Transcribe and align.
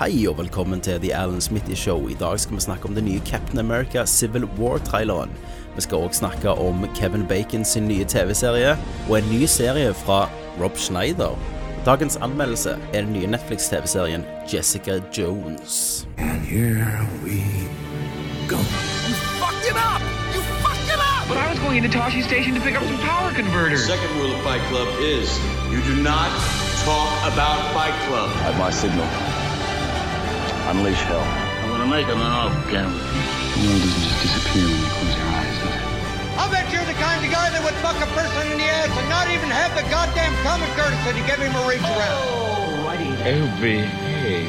Hei 0.00 0.22
og 0.30 0.38
velkommen 0.38 0.80
til 0.80 0.96
The 1.00 1.10
Alan 1.12 1.42
Smithy 1.44 1.74
Show. 1.76 2.08
I 2.08 2.14
dag 2.16 2.38
skal 2.40 2.56
vi 2.56 2.60
snakke 2.64 2.88
om 2.88 2.94
den 2.96 3.04
nye 3.04 3.20
Captain 3.26 3.58
America 3.58 4.06
Civil 4.06 4.44
War-traileren. 4.44 5.28
Vi 5.74 5.82
skal 5.84 6.06
òg 6.06 6.14
snakke 6.16 6.54
om 6.56 6.86
Kevin 6.96 7.26
Bacon 7.28 7.64
sin 7.68 7.84
nye 7.84 8.06
TV-serie, 8.08 8.78
og 9.10 9.18
en 9.18 9.28
ny 9.28 9.44
serie 9.44 9.92
fra 9.94 10.22
Rob 10.60 10.78
Schneider. 10.78 11.36
Dagens 11.84 12.16
anmeldelse 12.16 12.78
er 12.94 13.02
den 13.02 13.12
nye 13.12 13.26
Netflix-TV-serien 13.26 14.24
Jessica 14.52 15.02
Jones. 15.18 16.06
And 16.16 16.40
here 16.48 17.04
we 17.24 17.44
go. 18.48 18.56
You 18.56 19.16
fucked 19.36 19.68
it 19.68 19.76
up! 19.76 20.00
You 20.32 20.40
fucked 20.64 20.88
it 20.94 21.02
up! 21.12 21.28
But 21.28 21.36
I 21.36 21.50
was 21.52 21.60
going 21.60 21.76
into 21.76 21.92
Toshi 21.98 22.22
Station 22.24 22.54
to 22.54 22.62
pick 22.64 22.76
up 22.78 22.84
some 22.88 23.00
power 23.04 23.30
converters. 23.36 23.84
Second 23.84 24.16
rule 24.16 24.32
of 24.32 24.40
Fight 24.48 24.64
Club 24.72 24.88
is 24.98 25.28
you 25.68 25.84
do 25.92 26.02
not 26.02 26.30
talk 26.88 27.12
about 27.32 27.58
Fight 27.76 27.96
Club. 28.08 28.30
At 28.48 28.56
my 28.56 28.70
signal, 28.70 29.04
unleash 30.70 31.02
hell. 31.10 31.26
I'm 31.62 31.68
gonna 31.68 31.90
make 31.90 32.06
him 32.06 32.20
an 32.20 32.32
offer, 32.40 32.62
Cameron. 32.70 32.94
The 32.94 33.60
world 33.66 33.82
doesn't 33.82 34.06
just 34.06 34.18
disappear 34.22 34.66
when 34.70 34.78
you 34.78 34.90
close 34.94 35.14
your 35.18 35.28
eyes, 35.34 35.56
does 35.62 35.74
it? 35.74 35.82
I'll 36.38 36.50
bet 36.54 36.66
you're 36.72 36.86
the 36.86 37.00
kind 37.06 37.20
of 37.26 37.30
guy 37.34 37.50
that 37.50 37.62
would 37.66 37.78
fuck 37.82 37.98
a 37.98 38.06
person 38.14 38.42
in 38.52 38.56
the 38.62 38.68
ass 38.78 38.92
and 38.94 39.08
not 39.10 39.26
even 39.34 39.50
have 39.50 39.74
the 39.74 39.82
goddamn 39.90 40.34
common 40.46 40.70
courtesy 40.78 41.10
to 41.18 41.22
give 41.26 41.40
him 41.42 41.54
a 41.58 41.62
reach 41.66 41.82
around. 41.82 42.22
Oh, 43.26 43.50
behave. 43.60 44.46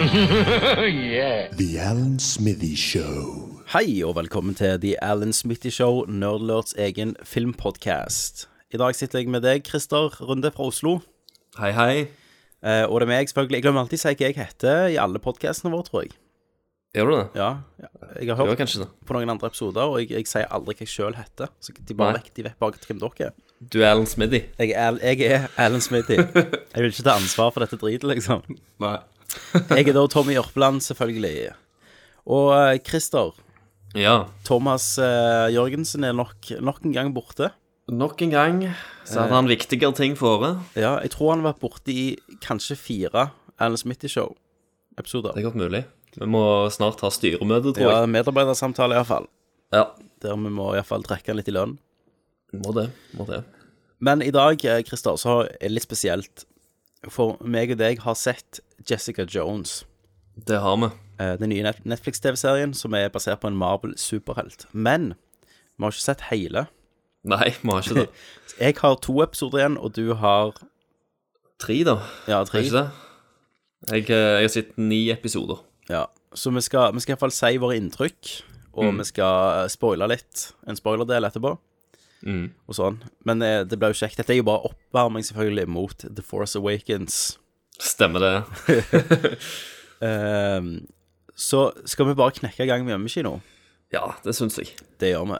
yeah. 1.12 1.52
The 1.52 1.78
Alan 1.78 2.18
Smithy 2.18 2.74
Show. 2.74 3.60
Hei 3.72 4.02
og 4.02 4.16
velkommen 4.16 4.54
til 4.54 4.80
The 4.80 4.96
Alan 5.04 5.32
Smitty 5.32 5.70
Show, 5.70 6.04
Nerdlerts 6.08 6.74
egen 6.78 7.16
filmpodcast. 7.22 8.48
I 8.72 8.76
dag 8.80 8.94
sitter 8.94 9.18
jeg 9.18 9.28
med 9.28 9.44
deg, 9.44 9.62
Christer 9.68 10.08
Runde 10.24 10.50
fra 10.50 10.64
Oslo. 10.72 10.98
Hei, 11.58 11.70
hei. 11.76 12.19
Eh, 12.60 12.84
og 12.84 13.00
det 13.00 13.06
er 13.06 13.12
meg, 13.14 13.30
selvfølgelig. 13.30 13.56
Jeg 13.58 13.64
glemmer 13.66 13.84
alltid 13.84 14.00
å 14.00 14.02
si 14.02 14.12
hva 14.12 14.26
jeg 14.28 14.36
heter 14.36 14.90
i 14.92 14.98
alle 15.00 15.22
podkastene 15.22 15.72
våre, 15.72 15.86
tror 15.88 16.04
jeg. 16.04 16.16
Gjør 16.90 17.06
du 17.06 17.14
det? 17.14 17.26
Ja, 17.38 17.50
ja. 17.78 17.88
Jeg 18.18 18.34
har 18.34 18.40
hørt 18.40 18.58
det. 18.58 18.86
på 19.06 19.14
noen 19.14 19.30
andre 19.30 19.46
episoder, 19.52 19.92
og 19.92 20.00
jeg, 20.02 20.10
jeg 20.10 20.26
sier 20.26 20.48
aldri 20.50 20.74
hva 20.74 20.82
jeg 20.82 20.90
sjøl 20.90 21.14
heter. 21.14 21.52
Så 21.62 21.74
de 21.76 21.94
bare 21.94 22.16
Nei. 22.16 22.22
vet, 22.24 22.32
de 22.34 22.44
vet 22.48 22.56
bare 22.58 22.82
hvem 22.82 22.98
dere 22.98 23.28
er. 23.28 23.36
Du 23.60 23.76
er 23.82 23.90
Alan 23.90 24.08
smiddy 24.08 24.38
Jeg 24.56 24.70
jeg 24.72 25.20
er 25.28 25.46
Alan 25.60 25.82
Smithy. 25.84 26.16
Jeg 26.74 26.80
vil 26.80 26.90
ikke 26.90 27.04
ta 27.04 27.14
ansvar 27.20 27.52
for 27.52 27.62
dette 27.62 27.76
dritet, 27.78 28.08
liksom. 28.08 28.42
Nei. 28.82 28.96
Jeg 29.76 29.86
er 29.86 29.94
da 29.94 30.04
Tommy 30.10 30.34
Jørpeland, 30.34 30.80
selvfølgelig. 30.82 31.52
Og 32.26 32.50
eh, 32.56 32.80
Christer, 32.82 33.36
Ja. 33.94 34.24
Thomas 34.46 34.96
uh, 34.98 35.46
Jørgensen 35.52 36.04
er 36.06 36.14
nok, 36.16 36.50
nok 36.62 36.82
en 36.86 36.94
gang 36.96 37.14
borte. 37.14 37.52
Nok 37.90 38.22
en 38.22 38.30
gang 38.30 38.58
så 39.08 39.24
hadde 39.24 39.34
han 39.34 39.48
viktigere 39.50 39.94
ting 39.96 40.12
for 40.18 40.42
det 40.44 40.82
Ja, 40.84 40.92
jeg 41.02 41.10
tror 41.16 41.32
han 41.32 41.40
har 41.42 41.52
vært 41.52 41.62
borte 41.64 41.90
i 41.90 42.04
kanskje 42.44 42.76
fire 42.78 43.30
Alan 43.58 43.76
Smithy 43.80 44.06
Show-episoder. 44.12 45.34
Det 45.34 45.42
er 45.42 45.48
godt 45.48 45.58
mulig. 45.58 45.80
Vi 46.16 46.26
må 46.30 46.42
snart 46.72 47.02
ha 47.04 47.10
styremøte, 47.12 47.72
tror 47.74 47.82
jeg. 47.82 47.90
Ja, 48.04 48.06
medarbeidersamtale 48.10 48.96
iallfall. 48.96 49.26
Ja. 49.74 49.84
Der 50.22 50.36
vi 50.38 50.52
må 50.54 50.70
iallfall 50.76 51.04
trekke 51.06 51.34
litt 51.36 51.50
i 51.50 51.54
lønn. 51.54 51.76
Må 52.56 52.72
det. 52.76 52.88
Må 53.18 53.26
det. 53.28 53.42
Men 54.00 54.22
i 54.24 54.30
dag, 54.34 54.64
eh, 54.64 54.80
Christer, 54.86 55.18
så 55.20 55.34
er 55.44 55.58
det 55.68 55.74
litt 55.76 55.86
spesielt. 55.86 56.46
For 57.08 57.36
meg 57.44 57.70
og 57.74 57.78
deg 57.82 58.00
har 58.06 58.14
sett 58.18 58.60
Jessica 58.88 59.24
Jones. 59.28 59.84
Det 60.46 60.58
har 60.60 60.76
vi. 60.80 60.88
eh, 61.20 61.36
Den 61.36 61.50
nye 61.50 61.74
Netflix-TV-serien 61.84 62.72
som 62.74 62.94
er 62.94 63.08
basert 63.10 63.40
på 63.40 63.46
en 63.50 63.56
Marvel-superhelt. 63.60 64.66
Men 64.72 65.14
vi 65.76 65.84
har 65.84 65.90
ikke 65.92 66.06
sett 66.08 66.20
hele. 66.30 66.66
Nei, 67.24 67.50
vi 67.60 67.68
har 67.70 67.82
ikke 67.82 67.94
det. 68.00 68.08
Jeg 68.60 68.76
har 68.80 68.94
to 69.04 69.18
episoder 69.24 69.58
igjen, 69.60 69.78
og 69.80 69.92
du 69.96 70.14
har 70.14 70.52
Tre, 71.60 71.76
da. 71.84 71.98
ja, 72.28 72.40
Er 72.40 72.44
tre. 72.48 72.62
ikke 72.64 72.76
det? 72.78 72.90
Jeg, 73.90 74.04
eh, 74.10 74.40
jeg 74.40 74.46
har 74.46 74.52
sett 74.52 74.78
ni 74.78 75.10
episoder. 75.12 75.58
Ja. 75.88 76.06
Så 76.36 76.50
vi 76.54 76.60
skal, 76.64 76.92
vi 76.94 77.00
skal 77.00 77.14
iallfall 77.14 77.32
si 77.32 77.56
våre 77.60 77.76
inntrykk, 77.76 78.30
og 78.72 78.84
Mm. 78.92 78.98
vi 78.98 79.04
skal 79.04 79.64
eh, 79.64 79.68
spoile 79.72 80.08
litt. 80.08 80.52
En 80.68 80.76
spoilerdel 80.76 81.24
etterpå. 81.28 81.54
Mm. 82.24 82.50
Og 82.68 82.74
sånn. 82.76 82.98
Men 83.24 83.42
eh, 83.42 83.64
det 83.64 83.78
blir 83.80 83.92
jo 83.94 84.00
kjekt. 84.00 84.16
Dette 84.20 84.32
er 84.32 84.40
jo 84.40 84.46
bare 84.48 84.68
oppvarming, 84.70 85.24
selvfølgelig, 85.24 85.68
mot 85.68 85.96
The 86.04 86.22
Force 86.22 86.56
Awakens. 86.58 87.38
Stemmer 87.80 88.20
det. 88.20 89.36
um, 90.00 90.86
så 91.36 91.70
skal 91.88 92.06
vi 92.10 92.14
bare 92.14 92.36
knekke 92.36 92.64
i 92.64 92.68
gang 92.68 92.84
med 92.84 92.92
hjemmekino. 92.96 93.38
Ja, 93.92 94.12
det 94.24 94.36
syns 94.36 94.58
jeg. 94.60 94.74
Det 95.00 95.12
gjør 95.14 95.26
vi. 95.32 95.38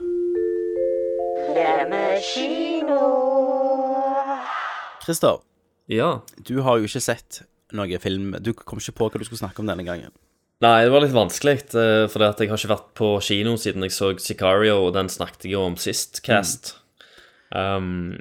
Christer, 5.04 5.40
Ja. 5.88 6.20
du 6.42 6.60
har 6.62 6.78
jo 6.78 6.84
ikke 6.86 7.00
sett 7.02 7.42
noe 7.72 7.98
film. 7.98 8.34
Du 8.42 8.52
kom 8.52 8.78
ikke 8.78 8.94
på 8.98 9.08
hva 9.10 9.18
du 9.18 9.24
skulle 9.24 9.42
snakke 9.42 9.60
om 9.62 9.66
denne 9.70 9.84
gangen. 9.86 10.12
Nei, 10.60 10.84
det 10.84 10.92
var 10.92 11.00
litt 11.00 11.14
vanskelig, 11.16 11.70
for 11.72 12.20
jeg 12.20 12.50
har 12.50 12.58
ikke 12.58 12.68
vært 12.74 12.90
på 12.98 13.08
kino 13.24 13.56
siden 13.56 13.82
jeg 13.86 13.94
så 13.96 14.12
Sicario, 14.20 14.86
og 14.86 14.92
den 14.94 15.08
snakket 15.08 15.48
jeg 15.48 15.54
jo 15.56 15.62
om 15.64 15.76
sist 15.80 16.20
cast. 16.22 16.74
Um, 17.50 18.20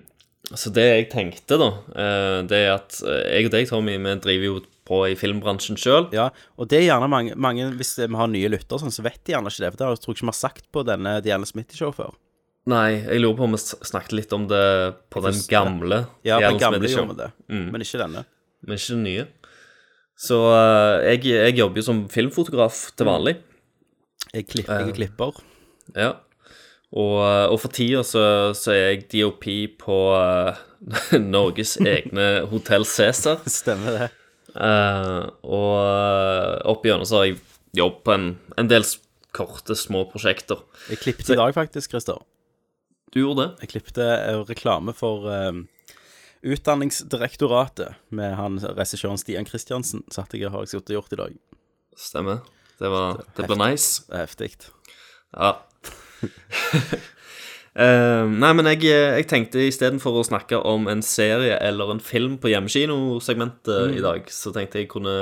så 0.56 0.72
det 0.74 0.86
jeg 0.88 1.09
tenkte, 1.12 1.59
da, 1.59 1.68
eh, 1.94 2.38
det 2.50 2.62
er 2.63 2.72
at 2.80 2.96
eh, 3.06 3.36
jeg 3.36 3.50
og 3.50 3.51
deg, 3.53 3.68
Tommy, 3.69 3.97
vi 4.01 4.16
driver 4.24 4.47
jo 4.47 4.56
på 4.88 5.01
i 5.12 5.18
filmbransjen 5.19 5.78
sjøl. 5.78 6.07
Ja, 6.16 6.30
og 6.57 6.72
det 6.72 6.80
er 6.80 6.88
gjerne 6.88 7.09
mange, 7.12 7.36
mange 7.38 7.68
Hvis 7.78 7.91
vi 8.00 8.07
har 8.18 8.31
nye 8.31 8.50
lyttere, 8.50 8.80
sånn, 8.81 8.94
så 8.96 9.06
vet 9.06 9.19
de 9.28 9.36
gjerne 9.36 9.51
ikke 9.51 9.62
det. 9.66 9.69
For 9.74 9.78
det 9.78 9.86
har 9.86 9.94
jeg 9.94 10.01
tror 10.01 10.16
jeg 10.16 10.18
ikke 10.18 10.25
vi 10.25 10.31
har 10.34 10.40
sagt 10.40 10.72
på 10.74 10.86
denne 10.88 11.13
Diana 11.22 11.46
Smith-show 11.46 11.94
før. 11.94 12.16
Nei, 12.67 12.99
jeg 12.99 13.21
lurer 13.23 13.37
på 13.39 13.45
om 13.47 13.53
vi 13.55 13.59
snakket 13.63 14.11
litt 14.17 14.33
om 14.35 14.47
det 14.49 14.63
på 15.09 15.21
den 15.23 15.37
gamle. 15.49 16.03
Ja, 16.27 16.39
den 16.43 16.59
gamle 16.61 16.83
gjorde 16.89 17.13
vi 17.15 17.21
det, 17.23 17.29
Mm. 17.49 17.71
men 17.71 17.81
ikke 17.81 18.01
denne. 18.01 18.25
Men 18.67 18.75
ikke 18.77 18.93
den 18.97 19.03
nye. 19.07 19.27
Så 20.19 20.35
uh, 20.51 20.99
jeg, 21.07 21.23
jeg 21.31 21.55
jobber 21.57 21.79
jo 21.79 21.85
som 21.87 22.01
filmfotograf 22.11 22.89
til 22.99 23.07
vanlig. 23.07 23.37
Jeg, 24.33 24.45
klipp, 24.51 24.67
jeg 24.67 24.93
klipper. 24.93 25.31
klipper. 25.31 25.45
Ja. 25.95 26.11
Og, 26.89 27.15
eh, 27.21 27.45
og 27.53 27.59
for 27.61 27.69
tida 27.73 28.01
så, 28.05 28.21
så 28.57 28.71
er 28.73 28.79
jeg 28.95 29.03
DOP 29.13 29.45
på 29.77 29.97
uh, 30.17 30.57
Norges 31.21 31.75
egne 31.81 32.45
Hotell 32.49 32.85
Cæsar. 32.85 33.43
Stemmer 33.59 33.95
det. 33.95 34.07
Eh, 34.57 35.29
og 35.45 35.75
uh, 35.77 36.55
opp 36.73 36.85
igjennom 36.85 37.05
så 37.05 37.21
har 37.21 37.27
jeg 37.29 37.39
jobbet 37.77 38.03
på 38.05 38.15
en, 38.15 38.27
en 38.57 38.69
del 38.71 38.85
korte, 39.37 39.77
små 39.77 40.03
prosjekter. 40.09 40.61
Jeg 40.89 41.01
klippet 41.03 41.29
i 41.29 41.37
dag, 41.37 41.53
faktisk, 41.53 41.93
Christer. 41.93 42.17
Du 43.13 43.21
gjorde 43.21 43.45
det? 43.45 43.63
Jeg 43.63 43.73
klippte 43.73 44.05
eh, 44.05 44.39
reklame 44.47 44.93
for 44.97 45.25
um, 45.25 45.63
Utdanningsdirektoratet 46.45 47.97
med 48.15 48.35
han 48.37 48.59
regissøren 48.77 49.19
Stian 49.19 49.47
Kristiansen. 49.47 50.05
Satt 50.13 50.35
jeg 50.37 50.51
har 50.51 50.63
jeg 50.63 50.71
sittet 50.75 50.93
og 50.93 50.99
gjort 50.99 51.15
i 51.15 51.21
dag. 51.23 51.39
Stemmer. 51.99 52.43
Det, 52.79 52.87
var, 52.91 53.23
det 53.35 53.47
ble 53.49 53.57
nice. 53.59 54.05
Heftig. 54.13 54.53
Ja. 55.33 55.57
Uh, 57.75 58.23
nei, 58.43 58.53
men 58.55 58.69
jeg, 58.71 58.85
jeg 58.87 59.27
tenkte 59.31 59.65
istedenfor 59.67 60.21
å 60.21 60.27
snakke 60.27 60.61
om 60.63 60.87
en 60.91 61.03
serie 61.03 61.57
eller 61.65 61.91
en 61.95 62.03
film 62.03 62.37
på 62.39 62.53
hjemmekinosegmentet 62.53 63.97
i 63.97 64.05
dag, 64.05 64.31
så 64.31 64.53
tenkte 64.55 64.79
jeg 64.79 64.91
kunne 64.93 65.17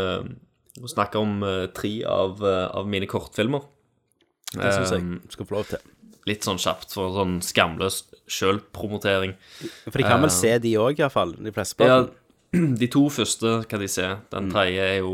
snakke 0.85 1.17
om 1.17 1.41
uh, 1.41 1.65
tre 1.73 1.95
av, 2.05 2.43
uh, 2.43 2.67
av 2.77 2.85
mine 2.89 3.09
kortfilmer. 3.09 3.65
Det 4.53 4.69
syns 4.71 4.93
jeg 4.93 5.03
Eh, 5.03 5.29
skal 5.29 5.45
få 5.45 5.57
lov 5.57 5.65
til. 5.67 5.79
Litt 6.27 6.47
sånn 6.47 6.59
kjapt 6.61 6.93
for 6.95 7.15
sånn 7.15 7.37
skamløs 7.45 8.01
sjølpromotering. 8.27 9.35
For 9.87 9.99
de 10.01 10.07
kan 10.07 10.21
vel 10.23 10.31
eh, 10.31 10.35
se 10.35 10.53
de 10.63 10.73
òg, 10.81 10.99
iallfall. 10.99 11.35
De 11.39 11.53
fleste. 11.55 11.87
Ja, 11.87 12.01
de 12.81 12.89
to 12.91 13.05
første 13.13 13.61
kan 13.71 13.83
de 13.83 13.89
se. 13.91 14.09
Den 14.33 14.51
tredje 14.51 14.83
er 14.83 14.99
jo 14.99 15.13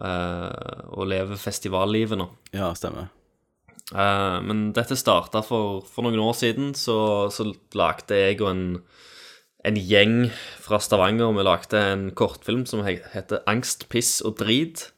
uh, 0.00 0.80
å 0.94 1.06
leve 1.08 1.38
festivallivet 1.40 2.20
nå. 2.20 2.30
ja, 2.56 2.72
stemmer. 2.78 3.12
Uh, 3.92 4.40
men 4.40 4.70
dette 4.72 4.96
starta 4.96 5.42
for, 5.44 5.82
for 5.84 6.06
noen 6.06 6.22
år 6.24 6.36
siden, 6.38 6.72
så, 6.78 7.28
så 7.28 7.50
lagde 7.76 8.16
jeg 8.16 8.40
og 8.40 8.48
en, 8.48 8.62
en 9.68 9.76
gjeng 9.76 10.30
fra 10.64 10.80
Stavanger 10.80 11.34
Vi 11.36 11.44
lagde 11.44 11.82
en 11.92 12.06
kortfilm 12.16 12.64
som 12.64 12.80
heter 12.88 13.44
'Angst, 13.44 13.90
piss 13.92 14.22
og 14.24 14.40
drit'. 14.40 14.88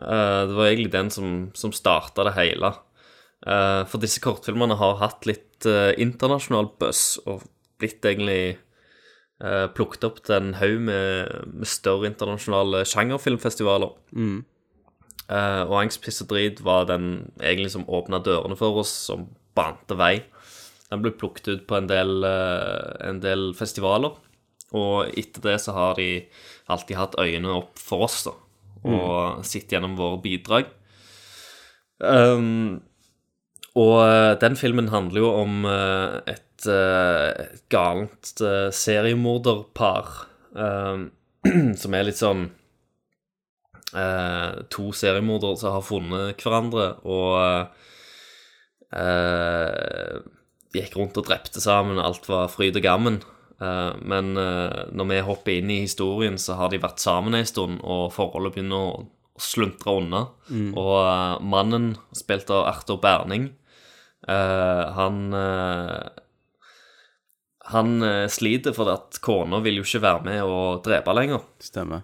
Eh, 0.00 0.42
det 0.48 0.56
var 0.56 0.66
egentlig 0.66 0.92
den 0.92 1.10
som, 1.10 1.50
som 1.54 1.72
starta 1.72 2.24
det 2.24 2.36
hele. 2.38 2.72
Eh, 3.42 3.82
for 3.90 4.02
disse 4.02 4.22
kortfilmene 4.22 4.76
har 4.78 5.00
hatt 5.00 5.26
litt 5.26 5.66
eh, 5.66 5.90
internasjonal 6.02 6.70
buzz 6.78 7.18
og 7.26 7.42
blitt 7.82 8.04
egentlig 8.06 8.58
uh, 9.42 9.66
plukket 9.74 10.04
opp 10.06 10.20
til 10.22 10.36
en 10.36 10.52
haug 10.54 10.76
med, 10.86 11.32
med 11.50 11.66
større 11.66 12.06
internasjonale 12.06 12.84
sjangerfilmfestivaler. 12.86 13.90
Eh, 15.32 15.62
og 15.64 15.76
Angst, 15.80 16.02
piss 16.04 16.22
og 16.24 16.30
drit 16.32 16.60
var 16.64 16.86
den 16.90 17.32
egentlig 17.40 17.72
som 17.74 17.88
åpna 17.90 18.20
dørene 18.22 18.58
for 18.58 18.82
oss, 18.82 18.92
som 19.08 19.26
bante 19.56 19.96
vei. 19.98 20.20
Den 20.92 21.02
ble 21.04 21.14
plukket 21.16 21.48
ut 21.48 21.64
på 21.66 21.78
en 21.78 21.88
del, 21.90 22.22
uh, 22.22 22.92
en 23.02 23.18
del 23.24 23.50
festivaler, 23.56 24.14
og 24.76 25.18
etter 25.18 25.44
det 25.48 25.58
så 25.64 25.74
har 25.76 25.98
de 25.98 26.08
alltid 26.72 26.98
hatt 27.00 27.18
øynene 27.20 27.58
opp 27.62 27.80
for 27.80 28.06
oss, 28.06 28.22
da, 28.28 28.36
og 28.86 29.42
sett 29.46 29.72
gjennom 29.72 29.98
våre 29.98 30.20
bidrag. 30.22 30.70
Um, 32.02 32.82
og 33.78 33.94
eh, 34.04 34.32
den 34.42 34.56
filmen 34.58 34.90
handler 34.92 35.22
jo 35.22 35.30
om 35.42 35.66
eh, 35.68 36.16
et, 36.34 36.66
eh, 36.68 37.28
et 37.46 37.62
galent 37.72 38.42
seriemorderpar 38.76 40.10
som 41.82 41.96
er 41.96 42.04
litt 42.06 42.20
sånn 42.20 42.50
to 44.72 44.84
seriemordere 44.96 45.58
som 45.60 45.74
har 45.74 45.82
funnet 45.84 46.40
hverandre, 46.40 46.84
og 47.04 47.68
gikk 50.72 50.96
rundt 50.96 51.18
og 51.20 51.26
drepte 51.26 51.60
sammen, 51.60 52.00
alt 52.00 52.24
var 52.28 52.48
fryd 52.52 52.78
og 52.80 52.86
gammen. 52.86 53.18
Men 53.60 54.32
når 54.32 55.10
vi 55.10 55.20
hopper 55.28 55.58
inn 55.58 55.74
i 55.74 55.82
historien, 55.82 56.40
så 56.40 56.56
har 56.56 56.72
de 56.72 56.80
vært 56.80 57.04
sammen 57.04 57.36
en 57.36 57.48
stund, 57.48 57.84
og 57.84 58.14
forholdet 58.16 58.56
begynner 58.56 58.80
å 58.80 59.04
sluntre 59.40 59.96
unna. 60.00 60.22
Og 60.78 60.94
eh, 61.00 61.42
mannen, 61.54 61.92
spilt 62.16 62.50
av 62.52 62.66
Arthur 62.70 63.00
Berning, 63.02 63.50
han 64.28 65.32
eh, 65.34 66.08
Han 67.72 68.02
eh, 68.02 68.28
sliter 68.30 68.74
fordi 68.76 68.92
at 68.94 69.18
kona 69.24 69.58
vil 69.64 69.80
jo 69.80 69.84
ikke 69.86 70.02
være 70.04 70.24
med 70.28 70.42
og 70.44 70.82
drepe 70.84 71.14
lenger. 71.16 71.42
Stemmer. 71.62 72.02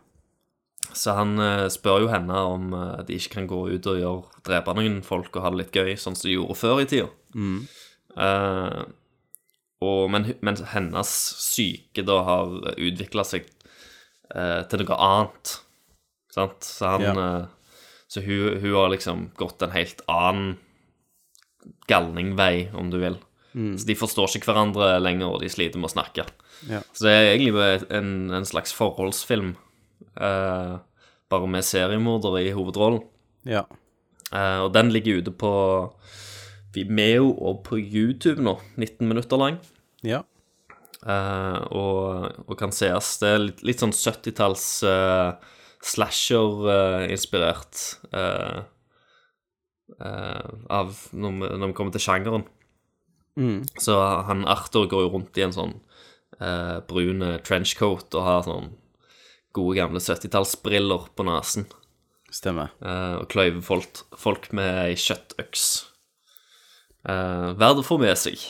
Så 0.95 1.13
han 1.15 1.35
eh, 1.39 1.67
spør 1.71 2.05
jo 2.07 2.09
henne 2.13 2.39
om 2.49 2.73
eh, 2.75 3.03
de 3.07 3.19
ikke 3.19 3.35
kan 3.37 3.49
gå 3.51 3.59
ut 3.75 3.87
og 3.91 3.99
gjøre, 4.01 4.41
drepe 4.49 4.75
noen 4.79 5.03
folk 5.07 5.35
og 5.37 5.45
ha 5.45 5.51
det 5.53 5.61
litt 5.63 5.77
gøy, 5.77 5.93
sånn 6.01 6.17
som 6.17 6.29
de 6.31 6.37
gjorde 6.39 6.57
før 6.59 6.81
i 6.83 6.89
tida. 6.91 7.11
Eh, 8.19 8.81
og, 9.85 10.01
men, 10.11 10.33
men 10.43 10.57
hennes 10.73 11.11
syke 11.39 12.03
da 12.03 12.17
har 12.27 12.55
utvikla 12.75 13.23
seg 13.27 13.45
uh, 14.35 14.65
til 14.67 14.83
noe 14.83 14.97
annet. 15.07 15.53
Sant? 16.35 16.67
Så 16.67 16.89
han 16.97 17.05
Ja. 17.07 17.13
uh, 17.15 17.47
Så 18.11 18.23
hun, 18.25 18.57
hun 18.59 18.73
har 18.75 18.89
liksom 18.91 19.29
gått 19.37 19.63
en 19.63 19.71
helt 19.77 20.01
annen 20.09 20.57
galningvei, 21.91 22.69
om 22.77 22.93
du 22.93 22.99
vil. 23.03 23.19
Så 23.59 23.89
de 23.89 23.97
forstår 23.99 24.37
ikke 24.37 24.53
hverandre 24.53 24.99
lenger, 25.03 25.33
og 25.33 25.41
de 25.43 25.49
sliter 25.51 25.81
med 25.81 25.89
å 25.89 25.95
snakke. 25.97 26.27
Ja. 26.69 26.83
Så 26.95 27.09
det 27.09 27.15
er 27.15 27.31
egentlig 27.33 27.55
bare 27.57 27.81
en, 27.97 28.11
en 28.39 28.47
slags 28.47 28.75
forholdsfilm, 28.77 29.55
eh, 30.21 30.75
bare 31.33 31.51
med 31.51 31.67
seriemordere 31.67 32.45
i 32.45 32.53
hovedrollen. 32.55 33.03
Ja. 33.49 33.65
Eh, 34.31 34.61
og 34.63 34.71
den 34.77 34.93
ligger 34.95 35.23
ute 35.23 35.35
på 35.35 35.53
Vimeo 36.77 37.33
og 37.33 37.65
på 37.67 37.81
YouTube 37.81 38.45
nå, 38.45 38.59
19 38.77 39.09
minutter 39.09 39.41
lang. 39.41 39.59
Ja. 40.07 40.23
Eh, 41.03 41.59
og, 41.73 42.43
og 42.47 42.59
kan 42.61 42.75
sees. 42.75 43.17
Det 43.23 43.33
er 43.33 43.45
litt, 43.49 43.63
litt 43.67 43.83
sånn 43.83 43.97
70-talls 43.97 44.67
uh, 44.87 45.39
slasher-inspirert 45.89 47.85
eh, 48.13 48.59
av 49.99 50.95
når 51.11 51.33
vi, 51.35 51.49
når 51.59 51.71
vi 51.71 51.75
kommer 51.75 51.95
til 51.95 52.05
sjangeren. 52.05 52.45
Så 53.79 53.97
han 54.29 54.45
Arthur 54.51 54.87
går 54.91 55.05
jo 55.05 55.11
rundt 55.15 55.39
i 55.39 55.45
en 55.47 55.55
sånn 55.55 55.75
eh, 56.39 56.79
brun 56.87 57.25
trenchcoat 57.47 58.15
og 58.19 58.27
har 58.27 58.47
sånn 58.47 58.73
gode 59.57 59.79
gamle 59.79 60.03
70-tallsbriller 60.03 61.11
på 61.15 61.27
nesen. 61.27 61.69
Stemmer. 62.35 62.75
eh, 62.85 63.15
og 63.21 63.29
kløyver 63.33 63.63
folk, 63.65 64.03
folk 64.19 64.51
med 64.57 64.83
ei 64.85 64.99
kjøttøks. 64.99 65.69
Uh, 67.09 67.55
verdt 67.57 67.79
å 67.81 67.85
få 67.87 67.97
med 68.03 68.19
seg, 68.21 68.41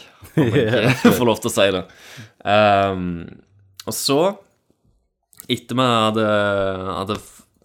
om 0.41 0.55
jeg 0.57 0.89
ikke 0.97 1.13
får 1.19 1.29
lov 1.29 1.39
til 1.43 1.51
å 1.51 1.53
si 1.53 1.67
det. 1.75 1.83
Um, 2.43 3.03
og 3.85 3.95
så, 3.95 4.17
etter 5.47 5.79
vi 5.79 5.85
hadde, 5.87 6.25
hadde 6.97 7.19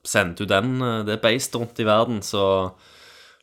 sendt 0.05 0.43
ut 0.43 0.51
den, 0.51 0.75
eh, 0.83 0.99
det 1.07 1.21
beistet 1.23 1.57
rundt 1.57 1.79
i 1.79 1.87
verden, 1.87 2.19
så 2.21 2.43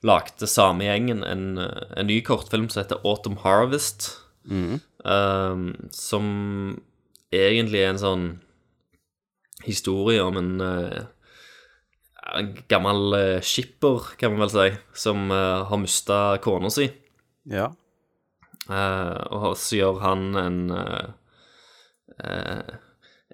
lagde 0.06 0.48
samme 0.48 0.86
gjengen 0.86 1.24
en, 1.26 1.58
en 1.60 2.08
ny 2.08 2.20
kortfilm 2.24 2.70
som 2.72 2.82
heter 2.82 3.02
Autumn 3.04 3.40
Harvest. 3.42 4.12
ehm, 5.04 5.66
som 5.92 6.26
egentlig 7.32 7.82
er 7.82 7.92
en 7.92 8.00
sånn 8.02 8.28
historie 9.66 10.22
om 10.24 10.38
en 10.40 10.52
uh, 10.64 11.00
en 12.30 12.52
gammel 12.70 13.14
uh, 13.16 13.42
skipper, 13.44 14.14
kan 14.20 14.32
man 14.32 14.46
vel 14.46 14.52
si, 14.54 14.68
som 15.04 15.30
uh, 15.32 15.66
har 15.68 15.80
mista 15.82 16.20
kona 16.44 16.70
si. 16.72 16.88
Ja. 17.50 17.70
Og 18.70 19.56
så 19.58 19.80
gjør 19.80 19.96
han 20.04 20.36
en 20.38 20.58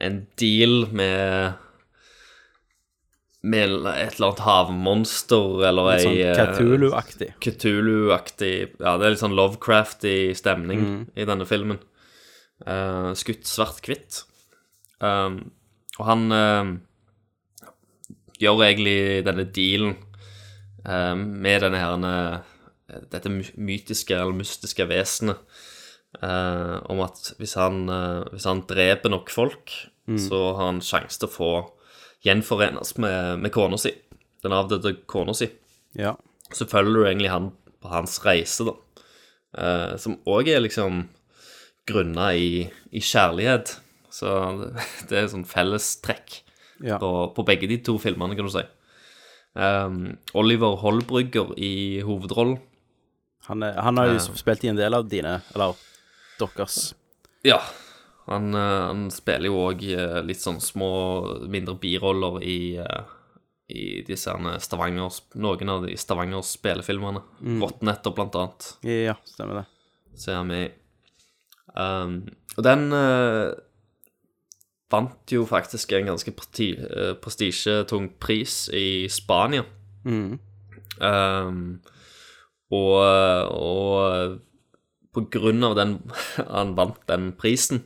En 0.00 0.14
deal 0.40 0.86
med 0.96 1.58
Med 3.46 3.70
et 3.86 4.16
eller 4.16 4.30
annet 4.32 4.42
havmonster 4.42 5.60
eller 5.68 5.90
Litt 5.92 6.06
sånn 6.06 6.16
ei 6.16 6.24
eh, 6.26 6.38
Cthulhu-aktig. 6.40 7.28
Cthulhu-aktig 7.44 8.54
Ja, 8.80 8.96
det 8.96 9.06
er 9.06 9.14
litt 9.14 9.22
sånn 9.22 9.36
Lovecrafty 9.38 10.16
stemning 10.38 11.06
i 11.14 11.26
denne 11.28 11.46
filmen. 11.48 11.78
Uh, 12.64 13.12
skutt 13.18 13.44
svart-hvitt. 13.46 14.22
Um, 15.04 15.52
og 15.98 16.04
han 16.08 16.24
uh, 16.32 16.72
gjør 18.40 18.64
egentlig 18.64 18.98
denne 19.26 19.44
dealen 19.52 19.96
uh, 20.88 21.14
med 21.16 21.66
denne 21.66 21.82
her 21.82 22.44
dette 23.12 23.28
mytiske 23.28 24.14
eller 24.14 24.36
mystiske 24.36 24.86
vesenet 24.88 25.62
om 26.22 27.00
at 27.04 27.32
hvis 27.36 27.56
han, 27.58 27.90
hvis 28.30 28.46
han 28.48 28.62
dreper 28.70 29.10
nok 29.12 29.28
folk, 29.28 29.72
så 30.22 30.38
har 30.54 30.60
han 30.62 30.78
sjanse 30.80 31.18
til 31.18 31.28
å 31.28 31.32
få 31.34 31.48
gjenforenes 32.26 32.96
med, 33.02 33.38
med 33.44 33.52
kona 33.54 33.78
si. 33.80 33.92
Den 34.44 34.54
avdøde 34.56 34.96
kona 35.10 35.34
si 35.36 35.48
Ja. 35.96 36.14
så 36.52 36.66
følger 36.68 36.92
du 36.94 37.04
egentlig 37.06 37.30
han 37.32 37.50
på 37.82 37.88
hans 37.92 38.18
reise, 38.24 38.66
da. 38.68 38.74
Eh, 39.56 39.96
som 40.02 40.18
òg 40.28 40.48
er 40.52 40.60
liksom 40.64 41.04
grunna 41.88 42.32
i, 42.36 42.66
i 42.92 43.00
kjærlighet. 43.00 43.76
Så 44.10 44.26
det, 44.60 44.86
det 45.10 45.18
er 45.22 45.30
sånn 45.32 45.46
fellestrekk 45.48 46.42
Ja. 46.84 46.98
på, 47.00 47.08
på 47.32 47.44
begge 47.48 47.68
de 47.70 47.78
to 47.80 47.94
filmene, 48.02 48.36
kan 48.36 48.44
du 48.48 48.52
si. 48.52 48.64
Um, 49.56 50.18
Oliver 50.36 50.74
Holbrygger 50.82 51.54
i 51.56 52.02
hovedrollen. 52.04 52.58
Han, 53.48 53.62
han 53.62 53.96
har 53.96 54.10
jo 54.10 54.18
spilt 54.36 54.64
i 54.66 54.68
en 54.68 54.76
del 54.76 54.92
av 54.98 55.06
dine, 55.08 55.38
eller 55.54 55.72
deres. 56.42 56.90
Ja. 57.46 57.62
Han, 58.26 58.54
eh, 58.54 58.86
han 58.88 59.04
spiller 59.14 59.50
jo 59.50 59.60
òg 59.68 59.84
litt 60.26 60.42
sånn 60.42 60.60
små, 60.62 60.90
mindre 61.50 61.76
biroller 61.82 62.40
i, 62.42 62.58
eh, 62.82 63.12
i 63.70 63.84
disse 64.06 64.30
her 64.30 64.58
Stavanger 64.62 65.20
Noen 65.42 65.70
av 65.70 65.86
de 65.86 65.96
Stavangers 65.98 66.54
spillefilmene. 66.58 67.22
Rottenetter, 67.62 68.14
blant 68.14 68.34
annet. 68.38 68.72
Ja, 68.86 69.16
stemmer 69.24 69.62
det. 69.62 69.66
ser 70.16 70.38
jeg 70.38 70.46
med 70.46 70.66
i. 70.66 70.74
Um, 71.76 72.12
og 72.56 72.64
den 72.64 72.86
uh, 72.94 73.52
vant 74.92 75.32
jo 75.34 75.44
faktisk 75.48 75.92
en 75.92 76.08
ganske 76.12 76.32
presti- 76.32 76.78
eh, 76.78 77.12
prestisjetung 77.20 78.12
pris 78.22 78.68
i 78.72 79.08
Spania. 79.12 79.64
Um, 80.06 81.82
og, 82.70 82.94
og 83.52 84.38
på 85.12 85.24
grunn 85.34 85.66
av 85.66 85.76
den 85.78 85.98
han 86.54 86.74
vant 86.78 87.02
den 87.10 87.32
prisen, 87.38 87.84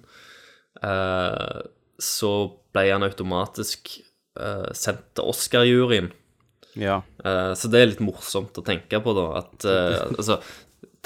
eh, 0.87 1.61
så 2.01 2.33
ble 2.75 2.87
han 2.89 3.05
automatisk 3.05 3.93
eh, 4.41 4.71
sendt 4.77 5.11
til 5.17 5.31
Oscar-juryen. 5.33 6.11
Ja. 6.79 7.01
Eh, 7.25 7.53
så 7.59 7.71
det 7.71 7.81
er 7.81 7.93
litt 7.93 8.05
morsomt 8.05 8.57
å 8.59 8.65
tenke 8.67 9.03
på, 9.03 9.15
da. 9.17 9.27
At 9.43 9.67
eh, 9.69 10.01
altså, 10.15 10.41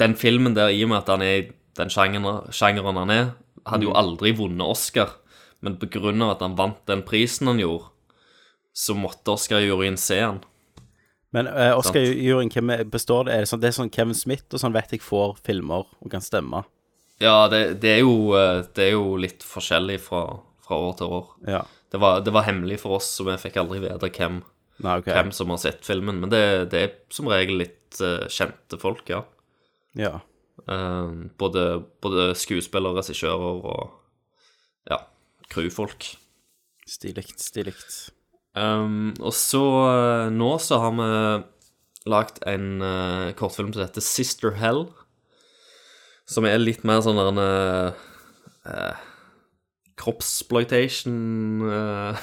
den 0.01 0.15
filmen 0.19 0.55
der, 0.57 0.73
i 0.73 0.83
og 0.85 0.93
med 0.93 1.01
at 1.01 1.11
han 1.13 1.25
er 1.25 1.35
i 1.39 1.45
den 1.75 1.91
sjangeren, 1.91 2.47
sjangeren 2.55 3.01
han 3.01 3.13
er, 3.13 3.29
hadde 3.65 3.87
jo 3.87 3.95
aldri 3.97 4.35
vunnet 4.37 4.67
Oscar. 4.67 5.17
Men 5.65 5.79
av 5.79 6.35
at 6.35 6.43
han 6.45 6.57
vant 6.57 6.83
den 6.87 7.01
prisen 7.07 7.49
han 7.49 7.61
gjorde, 7.61 7.89
så 8.75 8.93
måtte 8.97 9.33
Oscar-juryen 9.33 9.97
se 9.97 10.19
han. 10.19 10.43
Men 11.35 11.47
uh, 11.47 11.73
Oscar-juryen, 11.79 12.51
hvem 12.51 12.89
består 12.91 13.27
det? 13.27 13.33
Er 13.33 13.43
det, 13.43 13.49
sånn, 13.49 13.61
det 13.63 13.69
er 13.71 13.77
sånn 13.79 13.91
Kevin 13.91 14.15
Smith 14.15 14.45
og 14.53 14.61
sånn 14.61 14.75
vet 14.75 14.93
jeg 14.95 15.03
får 15.03 15.39
filmer 15.43 15.87
og 15.87 16.11
kan 16.11 16.23
stemme. 16.23 16.61
Ja, 17.17 17.47
det, 17.47 17.61
det, 17.83 17.93
er, 17.95 18.01
jo, 18.03 18.33
eh, 18.35 18.65
det 18.75 18.89
er 18.89 18.95
jo 18.97 19.15
litt 19.19 19.43
forskjellig 19.45 19.99
fra, 20.03 20.25
fra 20.65 20.79
år 20.89 20.97
til 20.99 21.13
år. 21.17 21.29
Ja. 21.47 21.61
Det 21.93 22.01
var, 22.01 22.19
det 22.25 22.33
var 22.35 22.47
hemmelig 22.47 22.81
for 22.83 22.97
oss, 22.97 23.07
så 23.17 23.23
vi 23.27 23.37
fikk 23.39 23.61
aldri 23.61 23.79
vite 23.85 24.09
hvem, 24.17 24.41
Nei, 24.83 24.97
okay. 24.99 25.13
hvem 25.15 25.31
som 25.35 25.53
har 25.53 25.61
sett 25.63 25.87
filmen. 25.87 26.19
Men 26.19 26.33
det, 26.33 26.43
det 26.73 26.81
er 26.81 26.97
som 27.13 27.29
regel 27.31 27.61
litt 27.61 28.01
uh, 28.03 28.25
kjente 28.27 28.79
folk, 28.81 29.07
ja. 29.07 29.21
Ja. 29.95 30.17
Uh, 30.67 31.31
både, 31.39 31.85
både 32.03 32.33
skuespillere, 32.35 32.99
regissører 32.99 33.63
og 33.63 34.91
ja, 34.91 34.99
crewfolk. 35.53 36.09
Stilig, 36.89 37.29
stilig. 37.39 37.77
Um, 38.59 39.13
og 39.21 39.31
så 39.35 39.63
uh, 39.63 40.27
nå 40.35 40.51
så 40.63 40.81
har 40.83 40.99
vi 40.99 41.09
lagt 42.11 42.43
en 42.45 42.83
kortfilm 43.39 43.71
som 43.73 43.81
heter 43.81 44.03
Sister 44.03 44.59
Hell. 44.59 44.83
Som 46.25 46.45
er 46.49 46.57
litt 46.61 46.83
mer 46.87 47.01
sånn 47.05 47.19
der 47.19 47.29
en 47.31 47.41
uh, 47.41 47.89
uh, 48.65 48.95
Kroppsploitation-film. 50.01 51.69
Uh, 51.69 52.15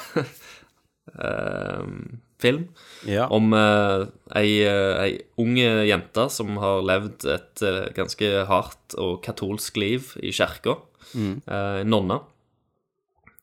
film. 2.43 2.67
Ja. 3.07 3.27
Om 3.31 3.53
eh, 3.57 4.05
ei, 4.39 4.51
eh, 4.67 4.93
ei 5.03 5.11
unge 5.41 5.69
jente 5.87 6.27
som 6.33 6.57
har 6.61 6.83
levd 6.85 7.27
et 7.31 7.63
eh, 7.65 7.85
ganske 7.95 8.31
hardt 8.49 8.97
og 8.99 9.21
katolsk 9.25 9.79
liv 9.81 10.13
i 10.21 10.33
kirka. 10.35 10.77
Eh, 11.13 11.81
nonna. 11.87 12.21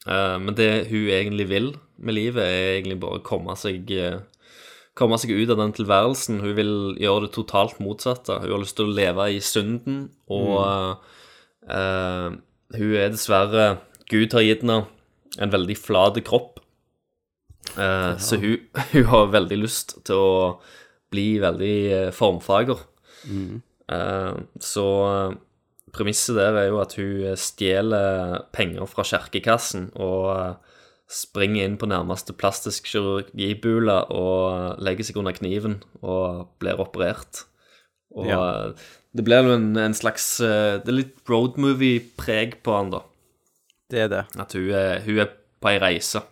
Eh, 0.07 0.37
men 0.43 0.57
det 0.59 0.71
hun 0.91 1.09
egentlig 1.13 1.49
vil 1.51 1.73
med 2.01 2.17
livet, 2.17 2.45
er 2.45 2.77
egentlig 2.79 3.01
bare 3.03 3.21
å 3.21 3.27
komme 3.27 3.57
seg 3.61 3.91
eh, 3.93 4.21
komme 4.99 5.19
seg 5.21 5.33
ut 5.35 5.53
av 5.53 5.61
den 5.61 5.75
tilværelsen. 5.77 6.41
Hun 6.45 6.57
vil 6.59 6.73
gjøre 7.01 7.27
det 7.27 7.35
totalt 7.37 7.79
motsatte. 7.83 8.41
Hun 8.43 8.55
har 8.55 8.63
lyst 8.63 8.77
til 8.79 8.91
å 8.91 8.97
leve 8.97 9.29
i 9.33 9.41
synden, 9.45 10.03
og 10.31 10.59
eh, 11.69 12.29
hun 12.77 12.97
er 12.99 13.15
dessverre 13.15 13.71
Gud 14.11 14.35
har 14.35 14.43
gitt 14.43 14.65
henne 14.65 14.83
en 15.39 15.53
veldig 15.53 15.77
flat 15.79 16.19
kropp. 16.27 16.59
Eh, 17.79 18.15
Så 18.19 18.41
hun, 18.43 18.59
hun 18.93 19.11
har 19.13 19.35
veldig 19.37 19.59
lyst 19.63 20.01
til 20.05 20.19
å 20.19 20.39
bli 21.11 21.39
veldig 21.43 22.11
formfager. 22.15 22.79
formfager. 23.25 23.61
Uh, 23.91 24.47
så 24.63 24.85
eh, 25.07 25.33
premisset 25.91 26.37
der 26.39 26.55
er 26.55 26.69
jo 26.69 26.79
at 26.79 26.93
hun 26.95 27.35
stjeler 27.35 28.45
penger 28.55 28.87
fra 28.87 29.03
kirkekassen 29.03 29.89
og 29.99 30.29
eh, 30.31 30.77
springer 31.11 31.65
inn 31.67 31.77
på 31.81 31.89
nærmeste 31.91 32.33
plastisk 32.39 32.87
kirurgibule 32.87 33.97
og 34.15 34.79
legger 34.85 35.09
seg 35.09 35.17
under 35.19 35.35
kniven 35.35 35.81
og 36.07 36.47
blir 36.63 36.79
operert. 36.83 37.45
Og 38.15 38.27
Ja. 38.31 38.73
det 39.15 39.25
blir 39.27 39.43
jo 39.47 39.55
en, 39.57 39.77
en 39.79 39.95
slags 39.95 40.41
eh, 40.41 40.79
Det 40.83 40.89
er 40.89 40.99
litt 41.01 41.17
roadmovie-preg 41.31 42.61
på 42.63 42.75
han, 42.77 42.91
da. 42.95 43.01
Det 43.91 44.05
er 44.05 44.09
det. 44.13 44.25
At 44.39 44.53
hun 44.55 44.71
er, 44.71 45.01
hun 45.07 45.19
er 45.25 45.31
på 45.61 45.69
ei 45.73 45.79
reise, 45.83 46.23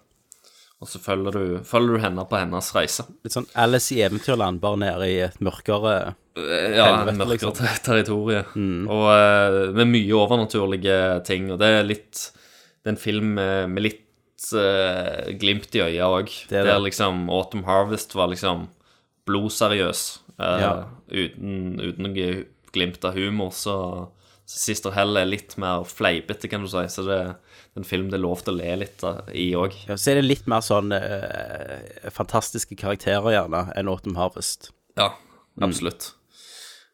og 0.79 0.87
så 0.89 1.01
følger 1.03 1.35
du, 1.35 1.43
følger 1.67 1.99
du 1.99 2.03
henne 2.05 2.23
på 2.31 2.39
hennes 2.39 2.69
reise. 2.77 3.03
Litt 3.27 3.35
sånn 3.35 3.49
Alice 3.59 3.91
i 3.97 4.03
Eventyrland, 4.07 4.61
bare 4.63 4.79
nede 4.85 5.09
i 5.11 5.19
et 5.27 5.41
mørkere 5.43 6.15
Eh, 6.39 6.77
Ja, 6.79 6.85
Helvete, 7.01 7.17
mørkere 7.19 7.33
liksom. 7.35 7.55
ter- 7.59 7.81
territorie. 7.83 8.45
Og 8.87 9.07
eh, 9.11 9.73
med 9.75 9.89
mye 9.91 10.15
overnaturlige 10.15 10.99
ting. 11.27 11.49
Og 11.51 11.59
det 11.59 11.67
er 11.67 11.83
litt 11.83 12.21
Det 12.79 12.87
er 12.87 12.93
en 12.93 13.01
film 13.03 13.33
med, 13.35 13.71
med 13.75 13.83
litt 14.38 14.52
uh, 14.54 15.33
glimt 15.38 15.75
i 15.75 15.83
øya 15.83 16.07
òg. 16.09 16.30
Er 16.50 16.64
Der 16.64 16.78
liksom 16.80 17.28
Autumn 17.30 17.64
Harvest 17.66 18.14
var 18.14 18.28
liksom 18.28 18.68
blodseriøs. 19.26 20.21
Uh, 20.38 20.61
Ja. 20.61 20.88
uten, 21.11 21.80
uten 21.80 22.02
noe 22.07 22.45
glimt 22.73 23.04
av 23.04 23.14
humor. 23.14 23.50
Så, 23.52 24.09
så 24.47 24.59
Sister 24.59 24.90
Hell 24.92 25.16
er 25.16 25.26
litt 25.26 25.57
mer 25.59 25.85
fleipete, 25.85 26.49
kan 26.49 26.62
du 26.62 26.68
si. 26.68 26.85
Så 26.88 27.02
det, 27.07 27.18
det 27.75 27.76
er 27.76 27.83
en 27.83 27.85
film 27.85 28.11
det 28.11 28.18
er 28.18 28.23
lov 28.23 28.42
til 28.45 28.54
å 28.54 28.59
le 28.59 28.76
litt 28.85 29.02
av, 29.04 29.28
i 29.35 29.54
òg. 29.57 29.75
ja, 29.88 29.97
Så 29.97 30.12
er 30.12 30.21
det 30.21 30.28
litt 30.28 30.47
mer 30.47 30.61
sånn 30.61 30.92
uh, 30.92 32.11
fantastiske 32.14 32.76
karakterer, 32.78 33.33
gjerne, 33.35 33.73
enn 33.75 33.88
Autumn 33.90 34.16
Harvest. 34.16 34.71
Ja, 34.99 35.14
absolutt. 35.61 36.12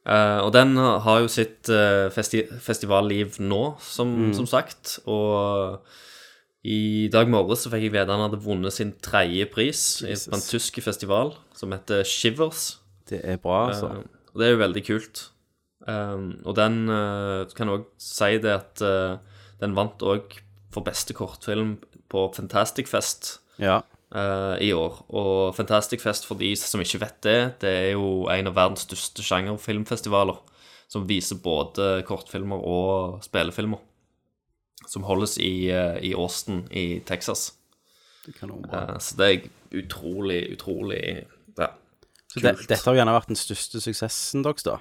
Eh, 0.04 0.38
og 0.44 0.50
den 0.52 0.76
har 0.76 1.20
jo 1.22 1.28
sitt 1.32 1.64
uh, 1.72 2.10
festi 2.12 2.42
festivalliv 2.60 3.38
nå, 3.40 3.76
som, 3.80 4.34
som 4.36 4.44
sagt. 4.44 4.98
Og 5.08 5.78
i 6.64 7.11
dag 7.12 7.28
morges 7.28 7.66
fikk 7.68 7.87
jeg 7.87 7.92
vite 7.92 8.09
han 8.09 8.25
hadde 8.25 8.40
vunnet 8.40 8.73
sin 8.73 8.94
tredje 9.04 9.44
pris 9.52 9.80
i 10.00 10.14
på 10.16 10.37
en 10.38 10.44
tysk 10.49 10.80
festival 10.85 11.35
som 11.56 11.75
heter 11.76 12.06
Shivers. 12.09 12.78
Det 13.09 13.21
er 13.21 13.37
bra, 13.40 13.66
altså. 13.68 13.90
Uh, 13.92 14.30
og 14.33 14.40
det 14.40 14.47
er 14.47 14.54
jo 14.54 14.62
veldig 14.62 14.83
kult. 14.87 15.25
Um, 15.85 16.30
og 16.49 16.56
den 16.56 16.87
uh, 16.88 17.44
kan 17.56 17.68
òg 17.68 17.85
si 18.00 18.38
det 18.40 18.54
at 18.54 18.80
uh, 18.80 19.21
den 19.61 19.76
vant 19.76 20.00
òg 20.00 20.38
for 20.73 20.87
beste 20.87 21.12
kortfilm 21.14 21.76
på 22.11 22.25
Fantastic 22.35 22.88
Fest 22.88 23.37
Ja. 23.61 23.83
uh, 24.16 24.56
i 24.56 24.73
år. 24.73 25.04
Og 25.12 25.54
Fantastic 25.54 26.00
Fest, 26.00 26.25
for 26.25 26.40
de 26.40 26.54
som 26.56 26.80
ikke 26.80 27.02
vet 27.04 27.21
det, 27.28 27.38
det 27.61 27.75
er 27.85 27.90
jo 27.92 28.25
en 28.33 28.49
av 28.49 28.56
verdens 28.56 28.88
største 28.88 29.23
sjangerfilmfestivaler. 29.26 30.40
Som 30.88 31.04
viser 31.09 31.37
både 31.44 32.04
kortfilmer 32.09 32.61
og 32.61 33.21
spillefilmer. 33.25 33.80
Som 34.91 35.07
holdes 35.09 35.38
i, 35.43 35.69
eh, 35.73 35.99
i 36.05 36.14
Austin 36.14 36.64
i 36.71 37.00
Texas. 37.07 37.53
Det 38.26 38.35
kan 38.38 38.50
uh. 38.50 38.64
Eh, 38.73 38.99
så 38.99 39.19
det 39.21 39.29
er 39.29 39.47
utrolig, 39.85 40.41
utrolig 40.55 41.03
ja, 41.59 41.71
Så 42.31 42.41
det, 42.41 42.57
dette 42.69 42.83
har 42.87 42.99
gjerne 42.99 43.14
vært 43.17 43.33
den 43.33 43.38
største 43.38 43.83
suksessen 43.83 44.45
deres, 44.47 44.67
da. 44.67 44.79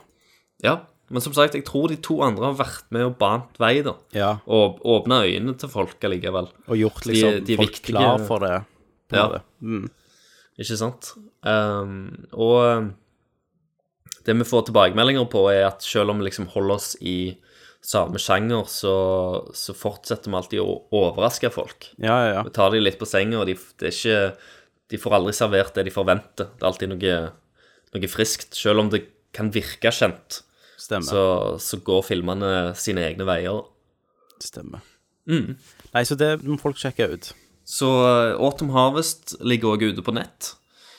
Ja, 0.63 0.77
men 1.13 1.21
som 1.21 1.33
sagt, 1.35 1.57
jeg 1.57 1.65
tror 1.67 1.91
de 1.91 1.97
to 2.01 2.21
andre 2.25 2.47
har 2.49 2.55
vært 2.57 2.87
med 2.95 3.05
og 3.09 3.17
bant 3.19 3.59
vei, 3.61 3.75
da. 3.85 3.97
Ja. 4.15 4.31
Og 4.47 4.79
åpna 4.87 5.23
øynene 5.27 5.57
til 5.59 5.69
folk 5.69 6.03
allikevel. 6.07 6.47
Og 6.65 6.79
gjort 6.79 7.09
liksom 7.09 7.39
de 7.39 7.45
de 7.51 7.57
folk 7.59 7.75
viktige- 7.75 7.97
klar 7.97 8.23
for 8.25 8.43
det. 8.43 8.63
Ja. 9.13 9.41
Mm. 9.61 9.89
Ikke 10.57 10.77
sant? 10.79 11.11
Um, 11.43 12.25
og 12.31 12.57
um, 12.77 12.91
det 14.25 14.35
vi 14.39 14.47
får 14.47 14.67
tilbakemeldinger 14.69 15.27
på, 15.29 15.43
er 15.51 15.67
at 15.67 15.83
selv 15.83 16.13
om 16.13 16.21
vi 16.21 16.29
liksom 16.29 16.47
holder 16.53 16.75
oss 16.79 16.95
i 17.01 17.35
samme 17.83 18.19
sjanger, 18.21 18.63
så, 18.71 18.93
så 19.55 19.75
fortsetter 19.75 20.31
vi 20.31 20.37
alltid 20.39 20.61
å 20.63 20.77
overraske 20.95 21.51
folk. 21.53 21.89
Ja, 21.97 22.15
ja, 22.15 22.29
ja. 22.37 22.43
Vi 22.47 22.53
tar 22.55 22.71
dem 22.71 22.85
litt 22.85 22.99
på 23.01 23.07
senga, 23.09 23.41
og 23.41 23.49
de, 23.49 23.57
det 23.81 23.91
ikke, 23.91 24.19
de 24.93 24.99
får 25.01 25.17
aldri 25.19 25.35
servert 25.35 25.75
det 25.75 25.87
de 25.89 25.93
forventer. 25.93 26.53
Det 26.55 26.63
er 26.63 26.69
alltid 26.71 26.93
noe, 26.93 27.19
noe 27.95 28.11
friskt. 28.11 28.55
Selv 28.55 28.85
om 28.85 28.91
det 28.93 29.03
kan 29.35 29.51
virke 29.53 29.91
kjent, 29.91 30.41
så, 30.79 31.23
så 31.59 31.79
går 31.83 32.07
filmene 32.07 32.51
sine 32.79 33.03
egne 33.09 33.27
veier. 33.27 33.63
Stemmer. 34.43 34.83
Mm. 35.29 35.55
Nei, 35.93 36.03
så 36.07 36.17
det 36.19 36.35
må 36.43 36.57
folk 36.61 36.79
sjekke 36.79 37.07
ut. 37.13 37.31
Så 37.67 37.87
uh, 37.87 38.35
Autumn 38.43 38.73
Harvest 38.75 39.37
ligger 39.43 39.73
også 39.73 39.93
ute 39.93 40.03
på 40.03 40.15
nett. 40.15 40.53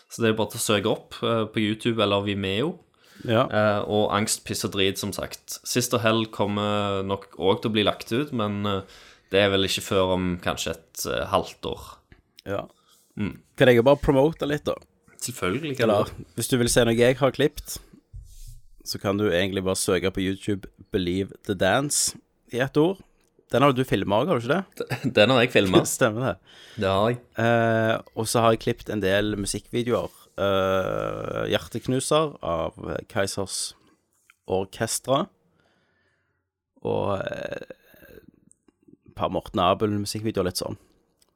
Så 0.09 0.23
det 0.23 0.31
er 0.31 0.38
bare 0.38 0.53
til 0.53 0.61
å 0.61 0.64
søke 0.64 0.93
opp 0.93 1.19
uh, 1.25 1.45
på 1.53 1.61
YouTube 1.64 2.00
eller 2.05 2.25
Vimeo. 2.25 2.75
Ja. 3.23 3.44
Eh, 3.47 3.80
og 3.87 4.11
Angst, 4.16 4.42
piss 4.47 4.64
og 4.66 4.75
drit, 4.75 4.99
som 5.00 5.12
sagt. 5.14 5.59
Sister 5.64 6.02
Hell 6.02 6.26
kommer 6.35 7.04
nok 7.06 7.30
òg 7.38 7.62
til 7.62 7.71
å 7.71 7.75
bli 7.76 7.85
lagt 7.87 8.12
ut, 8.12 8.33
men 8.37 8.64
eh, 8.68 8.97
det 9.33 9.44
er 9.44 9.52
vel 9.54 9.68
ikke 9.68 9.87
før 9.87 10.16
om 10.16 10.35
kanskje 10.42 10.75
et 10.75 11.06
eh, 11.11 11.26
halvt 11.33 11.71
år. 11.75 11.92
ja. 12.50 12.64
Mm. 13.14 13.37
Kan 13.54 13.71
jeg 13.71 13.85
bare 13.87 14.00
promote 14.02 14.42
litt, 14.50 14.64
da? 14.66 14.75
Selvfølgelig 15.23 15.76
kan 15.78 15.87
Eller 15.87 16.09
hvis 16.35 16.49
du 16.50 16.56
vil 16.59 16.71
se 16.73 16.83
noe 16.83 16.97
jeg 16.99 17.14
har 17.21 17.30
klippet, 17.30 17.76
så 18.85 18.99
kan 18.99 19.21
du 19.21 19.28
egentlig 19.28 19.62
bare 19.64 19.78
søke 19.78 20.11
på 20.11 20.25
YouTube 20.25 20.66
'Believe 20.90 21.30
the 21.47 21.54
Dance' 21.54 22.16
i 22.52 22.59
ett 22.59 22.76
ord. 22.76 22.99
Den 23.52 23.62
har 23.62 23.73
du 23.73 23.85
filma 23.87 24.18
òg, 24.23 24.28
har 24.33 24.40
du 24.40 24.49
ikke 24.49 24.59
det? 24.59 25.14
Den 25.16 25.30
har 25.30 25.44
jeg 25.44 25.52
filma. 25.54 25.85
Stemmer 25.97 26.26
det. 26.26 26.35
Det 26.83 26.90
har 26.90 27.09
jeg. 27.12 27.21
Eh, 27.38 27.94
og 28.18 28.28
så 28.28 28.42
har 28.42 28.56
jeg 28.56 28.64
klippet 28.66 28.90
en 28.90 29.02
del 29.04 29.37
musikkvideoer. 29.38 30.11
Eh, 30.37 31.45
'Hjerteknuser' 31.50 32.37
av 32.43 32.75
Keisers 33.09 33.75
Orkestra. 34.50 35.29
Og 36.85 37.21
eh, 37.21 37.62
et 39.07 39.14
par 39.17 39.31
Morten 39.31 39.62
Abel-musikkvideoer, 39.62 40.49
litt 40.50 40.61
sånn. 40.61 40.76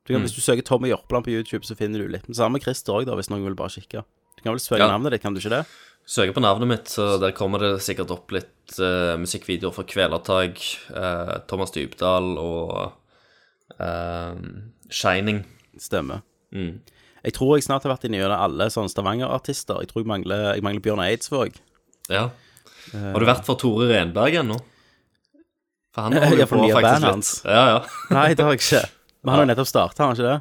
Du 0.05 0.15
kan, 0.15 0.25
Hvis 0.25 0.35
du 0.35 0.41
søker 0.43 0.65
Tommy 0.65 0.89
Jørpeland 0.91 1.27
på 1.27 1.35
YouTube, 1.35 1.65
så 1.69 1.77
finner 1.77 2.01
du 2.01 2.09
litt. 2.09 2.27
Men 2.29 2.35
samme 2.35 2.61
Christer 2.61 2.97
òg, 2.97 3.11
hvis 3.13 3.29
noen 3.31 3.45
vil 3.45 3.55
bare 3.59 3.77
kikke. 3.77 4.03
Du 4.39 4.43
kan 4.43 4.55
vel 4.55 4.63
søke 4.63 4.81
Ja. 4.81 4.89
navnet 4.89 5.13
ditt, 5.13 5.23
kan 5.23 5.35
du 5.35 5.41
ikke 5.41 5.53
det? 5.53 5.67
Søker 6.09 6.33
på 6.33 6.41
navnet 6.41 6.69
mitt, 6.69 6.85
så 6.89 7.21
der 7.21 7.33
kommer 7.33 7.59
det 7.61 7.83
sikkert 7.85 8.11
opp 8.11 8.33
litt 8.33 8.79
uh, 8.81 9.19
musikkvideoer 9.21 9.75
fra 9.75 9.85
Kvelertak, 9.85 10.57
uh, 10.89 11.39
Thomas 11.47 11.71
Dybdahl 11.71 12.39
og 12.41 12.95
uh, 13.79 14.35
Shining. 14.89 15.45
Stemmer. 15.77 16.23
Mm. 16.51 16.81
Jeg 17.27 17.35
tror 17.37 17.57
jeg 17.57 17.67
snart 17.67 17.87
har 17.87 17.95
vært 17.95 18.07
inne 18.09 18.21
gjennom 18.21 18.43
alle 18.47 18.69
sånne 18.73 18.93
Stavanger-artister. 18.93 19.81
Jeg 19.83 19.91
tror 19.91 20.05
jeg 20.05 20.11
mangler, 20.11 20.45
jeg 20.55 20.65
mangler 20.67 20.85
Bjørn 20.85 21.03
Eidsvåg. 21.05 21.57
Ja. 22.13 22.29
Har 22.93 23.21
du 23.21 23.27
vært 23.29 23.47
for 23.49 23.59
Tore 23.61 23.89
Renberg 23.91 24.39
ennå? 24.41 24.59
For 25.95 26.07
han 26.07 26.15
holder 26.15 26.45
jo 26.45 26.47
på 26.51 26.61
faktisk 26.71 27.03
litt. 27.03 27.09
hans. 27.09 27.33
Ja, 27.45 27.65
ja. 27.75 27.81
Nei, 28.15 28.29
det 28.39 28.45
har 28.47 28.55
jeg 28.55 28.63
ikke. 28.63 28.85
Men 29.23 29.33
han 29.33 29.41
har 29.41 29.45
jo 29.45 29.51
nettopp 29.51 29.71
starta, 29.71 30.05
har 30.05 30.13
han 30.13 30.19
ikke 30.19 30.29
det? 30.29 30.39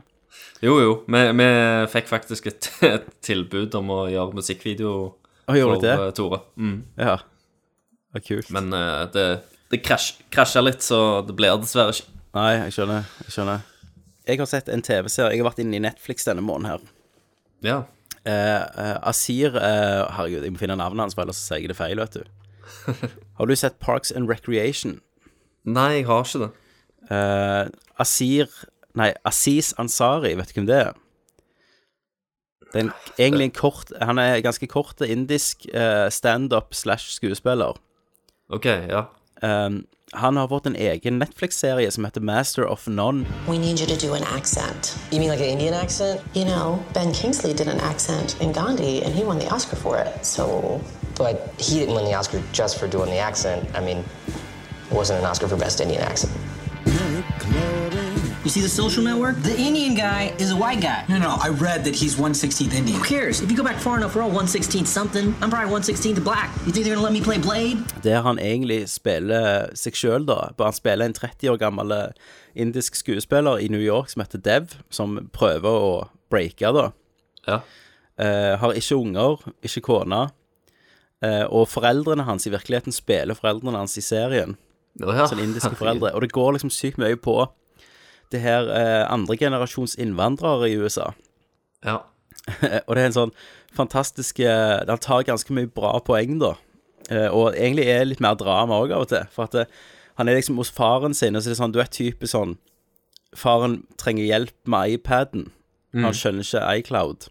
Jo, 0.66 0.76
jo. 0.82 0.92
Vi, 1.10 1.22
vi 1.40 1.48
fikk 1.94 2.12
faktisk 2.12 2.50
et, 2.52 2.70
et 2.86 3.08
tilbud 3.26 3.76
om 3.80 3.92
å 3.94 4.00
gjøre 4.12 4.38
musikkvideo 4.38 4.94
Å, 5.08 5.54
for 5.56 5.82
det? 5.84 5.96
eh, 5.96 6.12
Tore. 6.18 6.42
Mm. 6.60 6.78
Ja. 7.00 7.18
Det 7.22 8.20
var 8.20 8.26
kult. 8.28 8.52
Men 8.56 8.70
uh, 8.74 9.06
det, 9.14 9.26
det 9.74 9.82
krasja 9.86 10.64
litt, 10.64 10.86
så 10.86 11.22
det 11.28 11.36
blir 11.38 11.58
dessverre 11.62 11.96
ikke. 11.96 12.14
Nei, 12.38 12.52
jeg 12.60 12.78
skjønner. 12.78 13.10
Jeg 13.26 13.34
skjønner. 13.34 13.66
Jeg 14.28 14.42
har 14.42 14.50
sett 14.50 14.70
en 14.70 14.84
TV-serie. 14.84 15.32
Jeg 15.32 15.42
har 15.42 15.50
vært 15.50 15.62
inne 15.64 15.78
i 15.78 15.84
Netflix 15.84 16.28
denne 16.28 16.44
måneden 16.44 16.72
her. 16.74 16.88
Ja. 17.64 17.78
Eh, 18.28 18.60
eh, 18.60 18.98
Asir 19.08 19.56
eh, 19.56 20.04
Herregud, 20.18 20.44
jeg 20.44 20.52
må 20.52 20.60
finne 20.60 20.76
navnet 20.76 21.06
hans, 21.06 21.16
for 21.16 21.24
ellers 21.24 21.40
sier 21.40 21.64
jeg 21.64 21.72
det 21.72 21.78
feil, 21.80 22.02
vet 22.02 22.18
du. 22.20 22.24
Har 23.40 23.48
du 23.48 23.56
sett 23.56 23.80
Parks 23.80 24.12
and 24.12 24.28
Recreation? 24.28 25.00
Nei, 25.64 26.02
jeg 26.02 26.08
har 26.10 26.28
ikke 26.28 26.44
det. 26.44 26.52
Eh, 27.08 27.70
Asir 28.04 28.52
Nei, 28.98 29.12
Aziz 29.28 29.74
Ansari, 29.78 30.34
vet 30.38 30.50
du 30.50 30.58
hvem 30.58 30.70
det 30.70 30.78
er? 30.88 30.96
Det 32.68 32.80
er 32.80 32.86
en, 32.88 32.94
egentlig 33.16 33.46
en 33.48 33.54
kort 33.56 33.92
Han 34.02 34.20
er 34.20 34.42
ganske 34.44 34.68
kort 34.68 35.02
indisk 35.06 35.68
uh, 35.72 36.10
standup 36.12 36.74
slash 36.76 37.14
skuespiller. 37.16 37.78
OK, 38.50 38.66
ja. 38.66 39.06
Um, 39.44 39.86
han 40.12 40.38
har 40.38 40.48
fått 40.48 40.66
en 40.66 40.76
egen 40.76 41.20
Netflix-serie 41.20 41.92
som 41.92 42.06
heter 42.06 42.22
Master 42.22 42.66
of 42.66 42.88
None. 42.88 43.26
We 43.48 43.58
need 43.58 43.80
you 43.80 43.88
to 43.88 44.08
do 44.08 44.14
an 44.14 44.24
accent. 44.24 44.98
You 45.12 45.20
mean 45.20 45.30
like 45.30 45.44
an 45.44 45.50
Indian 45.50 45.74
accent? 45.74 46.22
You 46.34 46.46
know, 46.46 46.80
Ben 46.94 47.14
Kingsley 47.14 47.54
did 47.54 47.68
an 47.68 47.80
accent 47.80 48.38
in 48.42 48.54
Gandhi, 48.54 49.04
and 49.04 49.14
he 49.14 49.24
won 49.24 49.40
the 49.40 49.54
Oscar 49.54 49.76
for 49.76 49.98
it. 49.98 50.26
So, 50.26 50.82
But 51.18 51.52
he 51.58 51.80
didn't 51.80 51.96
win 51.96 52.06
the 52.06 52.14
Oscar 52.14 52.42
just 52.54 52.78
for 52.78 52.88
doing 52.88 53.10
the 53.10 53.18
accent. 53.18 53.68
I 53.74 53.82
mean, 53.82 53.98
it 53.98 54.94
wasn't 54.94 55.20
an 55.20 55.26
Oscar 55.26 55.48
for 55.48 55.58
Best 55.58 55.82
Indian 55.82 56.04
Accent. 56.04 56.32
You 58.48 58.52
see 58.52 58.62
the 58.62 58.70
social 58.70 59.04
network? 59.04 59.36
The 59.44 59.58
Indian 59.60 59.94
guy 59.94 60.34
is 60.40 60.52
a 60.52 60.56
white 60.56 60.80
guy. 60.80 61.04
No, 61.10 61.18
no, 61.18 61.36
I 61.38 61.50
read 61.50 61.84
that 61.84 61.94
he's 61.94 62.16
116th 62.16 62.74
Indian. 62.74 62.98
Who 62.98 63.04
cares? 63.04 63.42
If 63.42 63.52
you 63.52 63.58
go 63.58 63.64
back 63.64 63.76
far 63.76 63.98
enough, 63.98 64.16
we're 64.16 64.22
all 64.22 64.30
116 64.30 64.86
something. 64.86 65.36
I'm 65.42 65.50
probably 65.50 65.70
116 65.70 66.24
black. 66.24 66.50
You 66.66 66.72
think 66.72 66.86
they're 66.86 66.96
gonna 66.96 67.04
let 67.04 67.12
me 67.12 67.20
play 67.20 67.38
Blade? 67.40 67.84
Der 68.04 68.22
han 68.22 68.40
egentlig 68.40 68.88
spiller 68.88 69.68
seg 69.76 70.00
sjøl, 70.00 70.24
da. 70.30 70.54
Han 70.64 70.78
spiller 70.78 71.06
en 71.06 71.18
30 71.18 71.52
år 71.52 71.60
gammel 71.60 71.92
eh, 71.92 72.32
indisk 72.56 72.96
skuespiller 72.96 73.60
i 73.60 73.68
New 73.68 73.84
York 73.84 74.16
som 74.16 74.24
heter 74.24 74.40
Dev, 74.40 74.80
som 74.90 75.20
prøver 75.36 75.68
å 75.68 75.92
breake, 76.32 76.72
da. 76.72 76.88
Ja. 77.50 77.60
Uh, 78.16 78.56
har 78.64 78.80
ikke 78.80 78.96
unger, 78.96 79.44
ikke 79.60 79.84
kone. 79.92 80.24
Uh, 81.20 81.44
og 81.52 81.68
foreldrene 81.68 82.24
hans 82.24 82.48
i 82.48 82.56
virkeligheten 82.56 82.96
spiller 82.96 83.36
foreldrene 83.36 83.84
hans 83.84 84.00
i 84.00 84.08
serien. 84.08 84.56
Oh, 85.04 85.12
ja, 85.12 85.28
Sånn 85.28 85.44
indiske 85.44 85.76
foreldre. 85.76 86.16
Og 86.16 86.24
det 86.24 86.32
går 86.32 86.56
liksom 86.56 86.72
sykt 86.72 87.04
mye 87.04 87.20
på 87.20 87.42
det 88.34 88.44
her 88.44 88.70
eh, 88.74 89.04
andregenerasjons 89.12 89.96
innvandrere 90.02 90.70
i 90.70 90.78
USA. 90.80 91.12
Ja. 91.86 92.02
og 92.88 92.96
det 92.96 93.02
er 93.02 93.08
en 93.10 93.16
sånn 93.16 93.36
fantastisk 93.76 94.40
eh, 94.40 94.80
Han 94.88 95.02
tar 95.04 95.26
ganske 95.28 95.54
mye 95.54 95.70
bra 95.70 95.98
poeng, 96.06 96.38
da. 96.42 96.56
Eh, 97.12 97.30
og 97.32 97.56
egentlig 97.56 97.88
er 97.88 98.04
det 98.04 98.12
litt 98.14 98.24
mer 98.24 98.38
drama 98.40 98.82
òg 98.84 98.94
av 98.96 99.06
og 99.06 99.12
til. 99.14 99.30
For 99.34 99.48
at 99.48 99.56
eh, 99.62 99.72
han 100.20 100.28
er 100.30 100.40
liksom 100.40 100.60
hos 100.60 100.74
faren 100.74 101.16
sin, 101.16 101.38
og 101.38 101.44
så 101.44 101.52
er 101.52 101.56
det 101.56 101.62
sånn 101.62 101.76
Du 101.76 101.82
er 101.84 101.92
typisk 101.94 102.34
sånn 102.34 102.58
Faren 103.38 103.82
trenger 104.00 104.26
hjelp 104.26 104.56
med 104.72 104.96
iPaden. 104.96 105.50
Mm. 105.94 106.06
Han 106.08 106.16
skjønner 106.16 106.46
ikke 106.48 106.62
iCloud. 106.80 107.28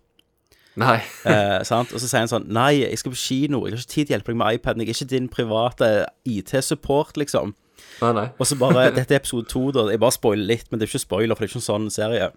Nei. 0.79 0.99
eh, 1.33 1.61
sant? 1.67 1.93
Og 1.93 2.03
så 2.03 2.09
sier 2.09 2.23
han 2.23 2.31
sånn 2.31 2.50
Nei, 2.53 2.83
jeg 2.83 3.00
skal 3.00 3.15
på 3.15 3.21
kino. 3.21 3.62
Jeg 3.65 3.75
har 3.75 3.83
ikke 3.83 3.95
tid 3.95 4.03
til 4.03 4.12
å 4.12 4.17
hjelpe 4.17 4.33
deg 4.33 4.41
med 4.43 4.59
iPaden. 4.59 4.85
Jeg 4.85 4.93
er 4.93 4.99
ikke 4.99 5.15
din 5.15 5.31
private 5.33 5.91
IT-support, 6.29 7.17
liksom. 7.21 7.57
Nei, 8.02 8.12
nei. 8.16 8.26
Og 8.37 8.49
så 8.49 8.59
bare 8.61 8.90
Dette 8.97 9.14
er 9.16 9.23
episode 9.23 9.49
to, 9.52 9.69
da. 9.75 9.87
Jeg 9.93 10.02
bare 10.02 10.16
spoiler 10.16 10.47
litt, 10.55 10.71
men 10.71 10.81
det 10.81 10.87
er 10.87 10.95
ikke 10.95 11.07
spoiler, 11.07 11.35
for 11.35 11.45
det 11.45 11.50
er 11.50 11.55
ikke 11.55 11.62
en 11.62 11.71
sånn 11.71 11.90
serie. 11.95 12.31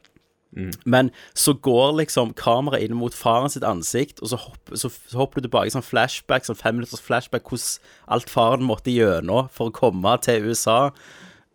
Men 0.86 1.12
så 1.38 1.54
går 1.54 1.92
liksom 2.00 2.32
kameraet 2.34 2.88
inn 2.88 2.98
mot 2.98 3.14
faren 3.14 3.52
sitt 3.54 3.66
ansikt, 3.68 4.22
og 4.24 4.32
så, 4.32 4.40
hopp, 4.42 4.72
så, 4.74 4.90
så 4.90 5.20
hopper 5.22 5.44
du 5.44 5.48
tilbake 5.48 5.70
i 5.70 5.74
sånn 5.76 5.86
flashback, 5.86 6.48
sånn 6.48 6.58
fem 6.58 6.80
minutters 6.80 7.04
flashback, 7.06 7.46
hvordan 7.46 8.16
alt 8.16 8.34
faren 8.34 8.66
måtte 8.66 8.94
gjennom 8.94 9.52
for 9.54 9.70
å 9.70 9.76
komme 9.76 10.16
til 10.26 10.50
USA. 10.50 10.90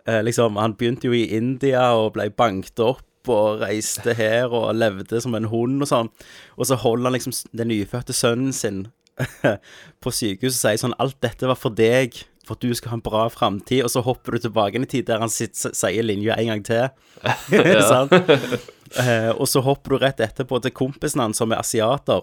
Eh, 0.06 0.22
liksom, 0.22 0.60
Han 0.60 0.76
begynte 0.78 1.10
jo 1.10 1.16
i 1.16 1.26
India 1.34 1.88
og 1.98 2.12
ble 2.14 2.28
banket 2.30 2.78
opp 2.84 3.30
og 3.32 3.62
reiste 3.64 4.14
her 4.14 4.52
og 4.52 4.74
levde 4.76 5.20
som 5.24 5.34
en 5.34 5.48
hund 5.50 5.82
og 5.82 5.90
sånn. 5.90 6.12
Og 6.58 6.68
så 6.68 6.78
holder 6.78 7.08
han 7.08 7.16
liksom 7.16 7.34
den 7.56 7.72
nyfødte 7.72 8.14
sønnen 8.14 8.52
sin 8.54 8.86
på 10.02 10.12
sykehuset 10.12 10.58
og 10.58 10.60
sier 10.60 10.80
sånn 10.82 10.96
Alt 11.00 11.20
dette 11.22 11.48
var 11.48 11.58
for 11.58 11.74
deg, 11.74 12.18
for 12.46 12.58
at 12.58 12.64
du 12.64 12.74
skal 12.76 12.94
ha 12.94 12.98
en 12.98 13.04
bra 13.04 13.24
framtid. 13.32 13.82
Og 13.86 13.92
så 13.92 14.02
hopper 14.04 14.36
du 14.36 14.44
tilbake 14.44 14.80
i 14.80 14.88
tid 14.90 15.08
der 15.10 15.22
han 15.24 15.32
sitter, 15.32 15.74
sier 15.76 16.06
linja 16.06 16.38
en 16.40 16.54
gang 16.54 16.64
til. 16.66 16.88
Eh, 18.94 19.32
og 19.32 19.48
så 19.50 19.58
hopper 19.64 19.90
du 19.90 20.02
rett 20.04 20.20
etterpå 20.22 20.60
til 20.62 20.70
kompisen 20.70 21.18
hans, 21.18 21.40
som 21.40 21.50
er 21.50 21.58
asiater. 21.58 22.20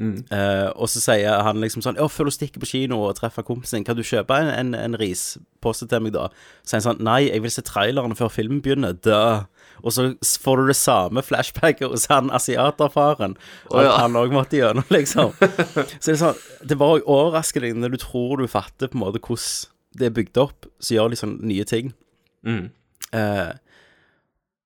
Eh, 0.00 0.68
og 0.74 0.88
så 0.90 0.98
sier 0.98 1.42
han 1.46 1.60
liksom 1.62 1.84
sånn 1.84 1.98
Ja, 2.00 2.08
før 2.10 2.26
du 2.26 2.34
stikker 2.34 2.58
på 2.58 2.66
kino 2.66 2.96
og 3.06 3.12
treffer 3.14 3.44
kompisen 3.46 3.84
kan 3.86 3.94
du 3.94 4.02
kjøpe 4.02 4.34
en, 4.42 4.48
en, 4.50 4.72
en 4.74 4.96
rispose 4.98 5.86
til 5.86 6.02
meg, 6.02 6.16
da? 6.16 6.24
Så 6.64 6.72
sier 6.72 6.80
han 6.80 6.86
sånn 6.88 7.04
Nei, 7.06 7.20
jeg 7.28 7.44
vil 7.44 7.54
se 7.54 7.62
traileren 7.66 8.16
før 8.18 8.32
filmen 8.34 8.62
begynner. 8.64 8.96
Dø. 8.96 9.20
Og 9.82 9.92
så 9.96 10.06
får 10.40 10.60
du 10.60 10.70
det 10.70 10.76
samme 10.78 11.22
flashbacket 11.24 11.90
hos 11.90 12.06
han 12.12 12.30
asiaterfaren. 12.34 13.36
Og 13.72 13.78
oh, 13.80 13.84
ja. 13.84 13.96
han 14.00 14.16
òg 14.20 14.32
måtte 14.34 14.60
gjennom, 14.60 14.86
liksom. 14.94 15.34
Så 15.40 16.06
det 16.06 16.14
er 16.14 16.22
sånn 16.22 16.40
Det 16.64 16.78
bare 16.80 17.02
overrasker 17.02 17.64
deg 17.64 17.76
når 17.80 17.96
du 17.96 18.00
tror 18.04 18.40
du 18.40 18.48
fatter 18.50 18.90
på 18.92 18.98
en 18.98 19.04
måte 19.06 19.22
hvordan 19.22 19.70
det 19.94 20.08
er 20.08 20.14
bygd 20.16 20.38
opp, 20.42 20.66
så 20.82 20.96
gjør 20.96 21.12
de 21.12 21.18
sånn 21.20 21.36
nye 21.46 21.64
ting. 21.70 21.92
Mm. 22.42 22.64
Eh, 23.14 23.52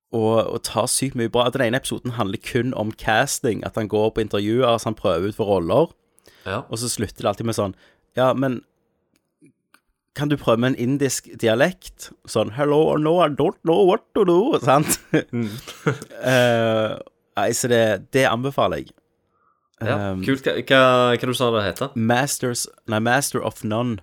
og, 0.09 0.37
og 0.41 0.63
tar 0.65 0.87
sykt 0.89 1.17
mye 1.19 1.29
bra. 1.29 1.45
Den 1.53 1.67
ene 1.67 1.77
episoden 1.77 2.15
handler 2.17 2.41
kun 2.41 2.73
om 2.73 2.89
casting, 2.97 3.61
at 3.67 3.77
han 3.77 3.91
går 3.91 4.09
på 4.15 4.23
intervjuer, 4.25 4.79
så 4.81 4.89
han 4.89 4.97
prøver 4.97 5.29
ut 5.29 5.37
for 5.37 5.51
roller, 5.51 5.93
Ja. 6.47 6.63
og 6.69 6.79
så 6.81 6.89
slutter 6.89 7.21
det 7.21 7.29
alltid 7.29 7.45
med 7.45 7.57
sånn 7.57 7.73
Ja, 8.17 8.33
men 8.33 8.63
kan 10.19 10.31
du 10.31 10.35
prøve 10.39 10.61
med 10.61 10.73
en 10.73 10.79
indisk 10.89 11.29
dialekt? 11.41 12.09
Sånn 12.29 12.53
Hello, 12.57 12.97
no, 13.01 13.17
I 13.23 13.29
don't 13.31 13.57
know 13.67 13.85
what 13.87 14.05
to 14.17 14.25
do. 14.27 14.41
Sant? 14.63 14.99
Eh, 16.19 16.95
nei, 17.39 17.49
så 17.55 17.69
det, 17.71 17.83
det 18.15 18.25
anbefaler 18.27 18.83
jeg. 18.83 18.91
ja. 19.79 20.11
Um, 20.11 20.23
Kult. 20.25 20.43
Hva, 20.43 20.59
hva, 20.59 20.81
hva 21.15 21.29
du 21.29 21.35
sa 21.37 21.47
det 21.55 21.63
heter? 21.63 21.93
Masters 21.95 22.65
Nei, 22.91 22.99
Master 22.99 23.39
of 23.47 23.63
None. 23.63 24.01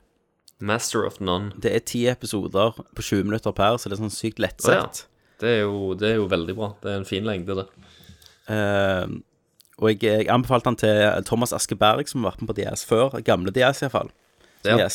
Master 0.59 1.05
of 1.05 1.21
None. 1.21 1.53
Det 1.61 1.75
er 1.77 1.85
ti 1.85 2.07
episoder 2.09 2.73
på 2.97 3.05
20 3.05 3.29
minutter 3.29 3.53
per, 3.53 3.77
så 3.77 3.93
det 3.93 3.99
er 3.99 4.03
sånn 4.07 4.15
sykt 4.15 4.41
Å, 4.41 4.43
ja. 4.43 4.47
lettsett. 4.49 5.05
Det 5.43 5.53
er, 5.53 5.63
jo, 5.67 5.93
det 6.01 6.15
er 6.15 6.21
jo 6.23 6.29
veldig 6.33 6.57
bra. 6.57 6.71
Det 6.81 6.95
er 6.95 7.03
en 7.03 7.09
fin 7.09 7.27
lengde, 7.29 7.59
det. 7.61 7.67
Uh, 8.49 9.19
og 9.77 9.91
jeg, 9.93 10.01
jeg 10.07 10.31
anbefalte 10.33 10.73
han 10.73 10.79
til 10.81 11.03
Thomas 11.29 11.53
Askeberg, 11.53 12.09
som 12.09 12.25
har 12.25 12.33
vært 12.33 12.45
med 12.47 12.55
på 12.55 12.57
DS 12.63 12.87
før. 12.89 13.19
Gamle 13.27 13.53
DS, 13.53 13.85
iallfall. 13.85 14.09
Ja. 14.65 14.89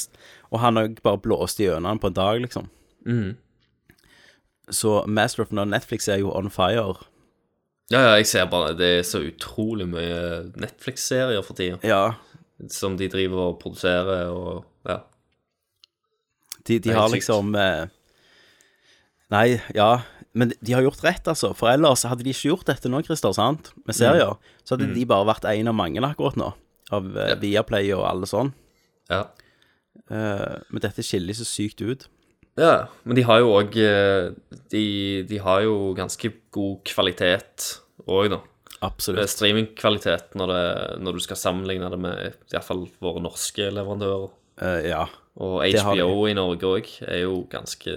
Og 0.51 0.59
han 0.59 0.77
òg 0.81 0.97
bare 1.03 1.21
blåste 1.23 1.63
gjennom 1.63 1.85
han 1.93 1.99
på 2.03 2.07
en 2.11 2.17
dag, 2.17 2.41
liksom. 2.43 2.67
Mm. 3.07 3.37
Så 4.71 5.01
Master 5.07 5.43
of 5.43 5.51
None 5.51 5.71
Netflix 5.71 6.07
er 6.11 6.19
jo 6.21 6.31
on 6.35 6.49
fire. 6.53 6.95
Ja, 7.91 7.99
ja, 8.05 8.11
jeg 8.15 8.27
ser 8.29 8.45
bare 8.47 8.73
Det 8.79 8.87
er 8.99 9.01
så 9.03 9.19
utrolig 9.19 9.87
mye 9.89 10.51
Netflix-serier 10.55 11.41
for 11.43 11.57
tida. 11.57 11.79
Ja. 11.83 12.13
Som 12.71 12.95
de 12.99 13.07
driver 13.11 13.49
og 13.51 13.59
produserer 13.59 14.29
og 14.31 14.65
Ja. 14.87 14.99
De, 16.67 16.77
de 16.79 16.93
har 16.93 17.09
liksom 17.09 17.55
eh, 17.57 17.87
Nei, 19.31 19.59
ja. 19.75 20.01
Men 20.33 20.53
de 20.63 20.73
har 20.75 20.83
gjort 20.85 21.03
rett, 21.03 21.27
altså. 21.27 21.53
For 21.57 21.71
ellers 21.71 22.03
hadde 22.07 22.23
de 22.23 22.31
ikke 22.31 22.51
gjort 22.51 22.67
dette 22.69 22.87
nå, 22.91 23.01
Christer, 23.03 23.33
sant? 23.35 23.71
Med 23.87 23.95
serier. 23.95 24.37
Så 24.63 24.75
hadde 24.75 24.87
Mm. 24.91 24.93
de 24.95 25.05
bare 25.05 25.25
vært 25.27 25.45
en 25.49 25.67
av 25.71 25.75
mange 25.75 25.99
akkurat 26.03 26.35
nå. 26.39 26.53
Av 26.91 27.17
eh, 27.17 27.35
Viaplay 27.39 27.91
og 27.95 28.05
alle 28.07 28.27
sånn. 28.27 28.53
Ja. 29.09 29.25
Eh, 30.11 30.57
men 30.71 30.81
dette 30.83 31.03
skiller 31.05 31.33
så 31.37 31.45
sykt 31.47 31.81
ut. 31.81 32.07
Ja, 32.59 32.87
men 33.07 33.15
de 33.15 33.23
har 33.23 33.39
jo 33.39 33.53
òg 33.55 33.75
de, 34.71 35.23
de 35.27 35.37
har 35.39 35.61
jo 35.63 35.93
ganske 35.95 36.31
god 36.51 36.81
kvalitet 36.87 37.69
òg, 38.07 38.29
da. 38.33 38.39
Absolutt. 38.83 39.29
Streamingkvalitet 39.29 40.33
når, 40.35 40.47
det- 40.51 40.99
når 41.05 41.13
du 41.13 41.19
skal 41.23 41.37
sammenligne 41.37 41.89
det 41.93 41.99
med 42.01 42.33
iallfall 42.51 42.87
våre 43.01 43.21
norske 43.21 43.69
leverandører. 43.71 44.31
Uh, 44.61 44.81
ja. 44.83 45.03
Og 45.37 45.61
HBO 45.63 46.25
i 46.27 46.33
Norge 46.33 46.65
òg 46.67 46.89
er 47.07 47.21
jo 47.23 47.43
ganske 47.49 47.93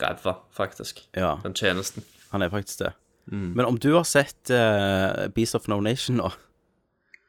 ræva, 0.00 0.34
faktisk. 0.56 1.04
Ja. 1.14 1.36
Den 1.44 1.54
tjenesten. 1.54 2.02
Han 2.32 2.42
er 2.42 2.48
faktisk 2.50 2.78
det. 2.80 2.92
Mm. 3.30 3.52
Men 3.54 3.66
om 3.66 3.76
du 3.78 3.92
har 3.94 4.02
sett 4.08 4.50
uh, 4.50 5.28
Beast 5.36 5.54
of 5.54 5.68
No 5.68 5.78
Nation 5.80 6.16
nå 6.18 6.32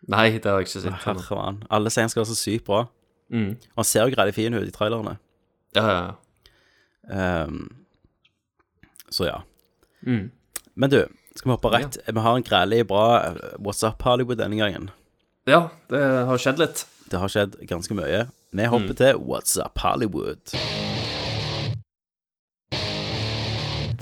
Nei, 0.09 0.31
det 0.41 0.45
har 0.49 0.57
jeg 0.59 0.65
ikke 0.67 0.81
sett. 0.81 1.03
Herre 1.05 1.35
mann. 1.37 1.61
Alle 1.71 1.91
sier 1.93 2.03
han 2.03 2.09
skal 2.11 2.23
være 2.25 2.33
så 2.33 2.39
sykt 2.39 2.65
bra. 2.67 2.81
Mm. 3.31 3.55
Han 3.75 3.85
ser 3.85 4.07
jo 4.07 4.15
greit 4.15 4.35
fin 4.35 4.53
ut 4.53 4.67
i 4.67 4.71
trailerne. 4.75 5.17
Ja, 5.75 5.83
ja, 5.89 6.01
ja. 6.03 7.43
Um, 7.45 7.85
så 9.09 9.25
ja. 9.27 9.41
Mm. 10.05 10.31
Men 10.75 10.89
du, 10.89 10.99
skal 11.35 11.49
vi 11.49 11.53
hoppe 11.55 11.69
rett? 11.73 11.97
Vi 12.07 12.19
har 12.19 12.35
en 12.37 12.43
grælig 12.45 12.83
bra 12.87 13.05
eh, 13.27 13.35
What's 13.59 13.83
Up 13.87 14.01
Hollywood 14.03 14.37
denne 14.41 14.57
gangen. 14.57 14.89
Ja, 15.49 15.69
det 15.91 15.99
har 16.29 16.37
skjedd 16.39 16.59
litt. 16.61 16.85
Det 17.11 17.19
har 17.19 17.29
skjedd 17.29 17.57
ganske 17.69 17.93
mye. 17.97 18.25
Vi 18.53 18.65
hopper 18.69 18.93
Mm. 18.93 18.95
til 18.95 19.13
What's 19.27 19.57
Up 19.59 19.77
Hollywood. 19.83 20.53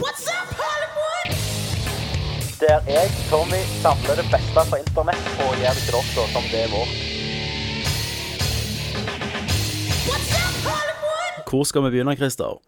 What's 0.01 0.27
up, 0.27 0.51
Hollywood? 0.59 1.35
Der 2.61 2.79
jeg, 2.87 3.09
Tommy, 3.29 3.61
samler 3.81 4.15
det 4.21 4.27
beste 4.31 4.65
fra 4.69 4.77
internett 4.83 5.31
og 5.47 5.55
gjør 5.61 5.79
det 5.79 5.87
dere 5.89 6.27
som 6.35 6.43
det 6.51 6.61
er 6.65 6.69
vårt. 6.75 7.10
Hvor 11.51 11.65
skal 11.67 11.83
vi 11.85 11.91
begynne, 11.97 12.15
Christer? 12.15 12.59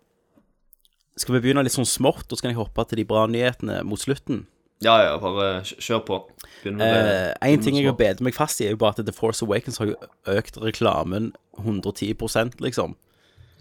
Skal 1.15 1.37
vi 1.37 1.43
begynne 1.45 1.63
litt 1.63 1.75
sånn 1.75 1.87
smått, 1.87 2.25
og 2.27 2.35
så 2.35 2.43
kan 2.43 2.51
jeg 2.51 2.59
hoppe 2.59 2.83
til 2.89 2.99
de 2.99 3.05
bra 3.07 3.23
nyhetene 3.29 3.79
mot 3.87 4.01
slutten? 4.01 4.43
Ja, 4.83 4.97
ja, 5.05 5.13
bare 5.21 5.61
kjør 5.63 6.01
på. 6.03 6.17
Begynn 6.63 6.81
med 6.81 7.07
Eh, 7.07 7.29
en 7.47 7.61
ting 7.63 7.77
jeg 7.77 7.87
har 7.87 7.95
bedt 7.95 8.19
meg 8.25 8.35
fast 8.35 8.59
i, 8.59 8.65
er 8.67 8.73
jo 8.75 8.81
bare 8.81 8.97
at 8.97 9.05
The 9.07 9.15
Force 9.15 9.45
Awakens 9.45 9.79
har 9.79 9.87
jo 9.93 9.95
økt 10.33 10.57
reklamen 10.59 11.31
110% 11.61 12.59
liksom. 12.65 12.97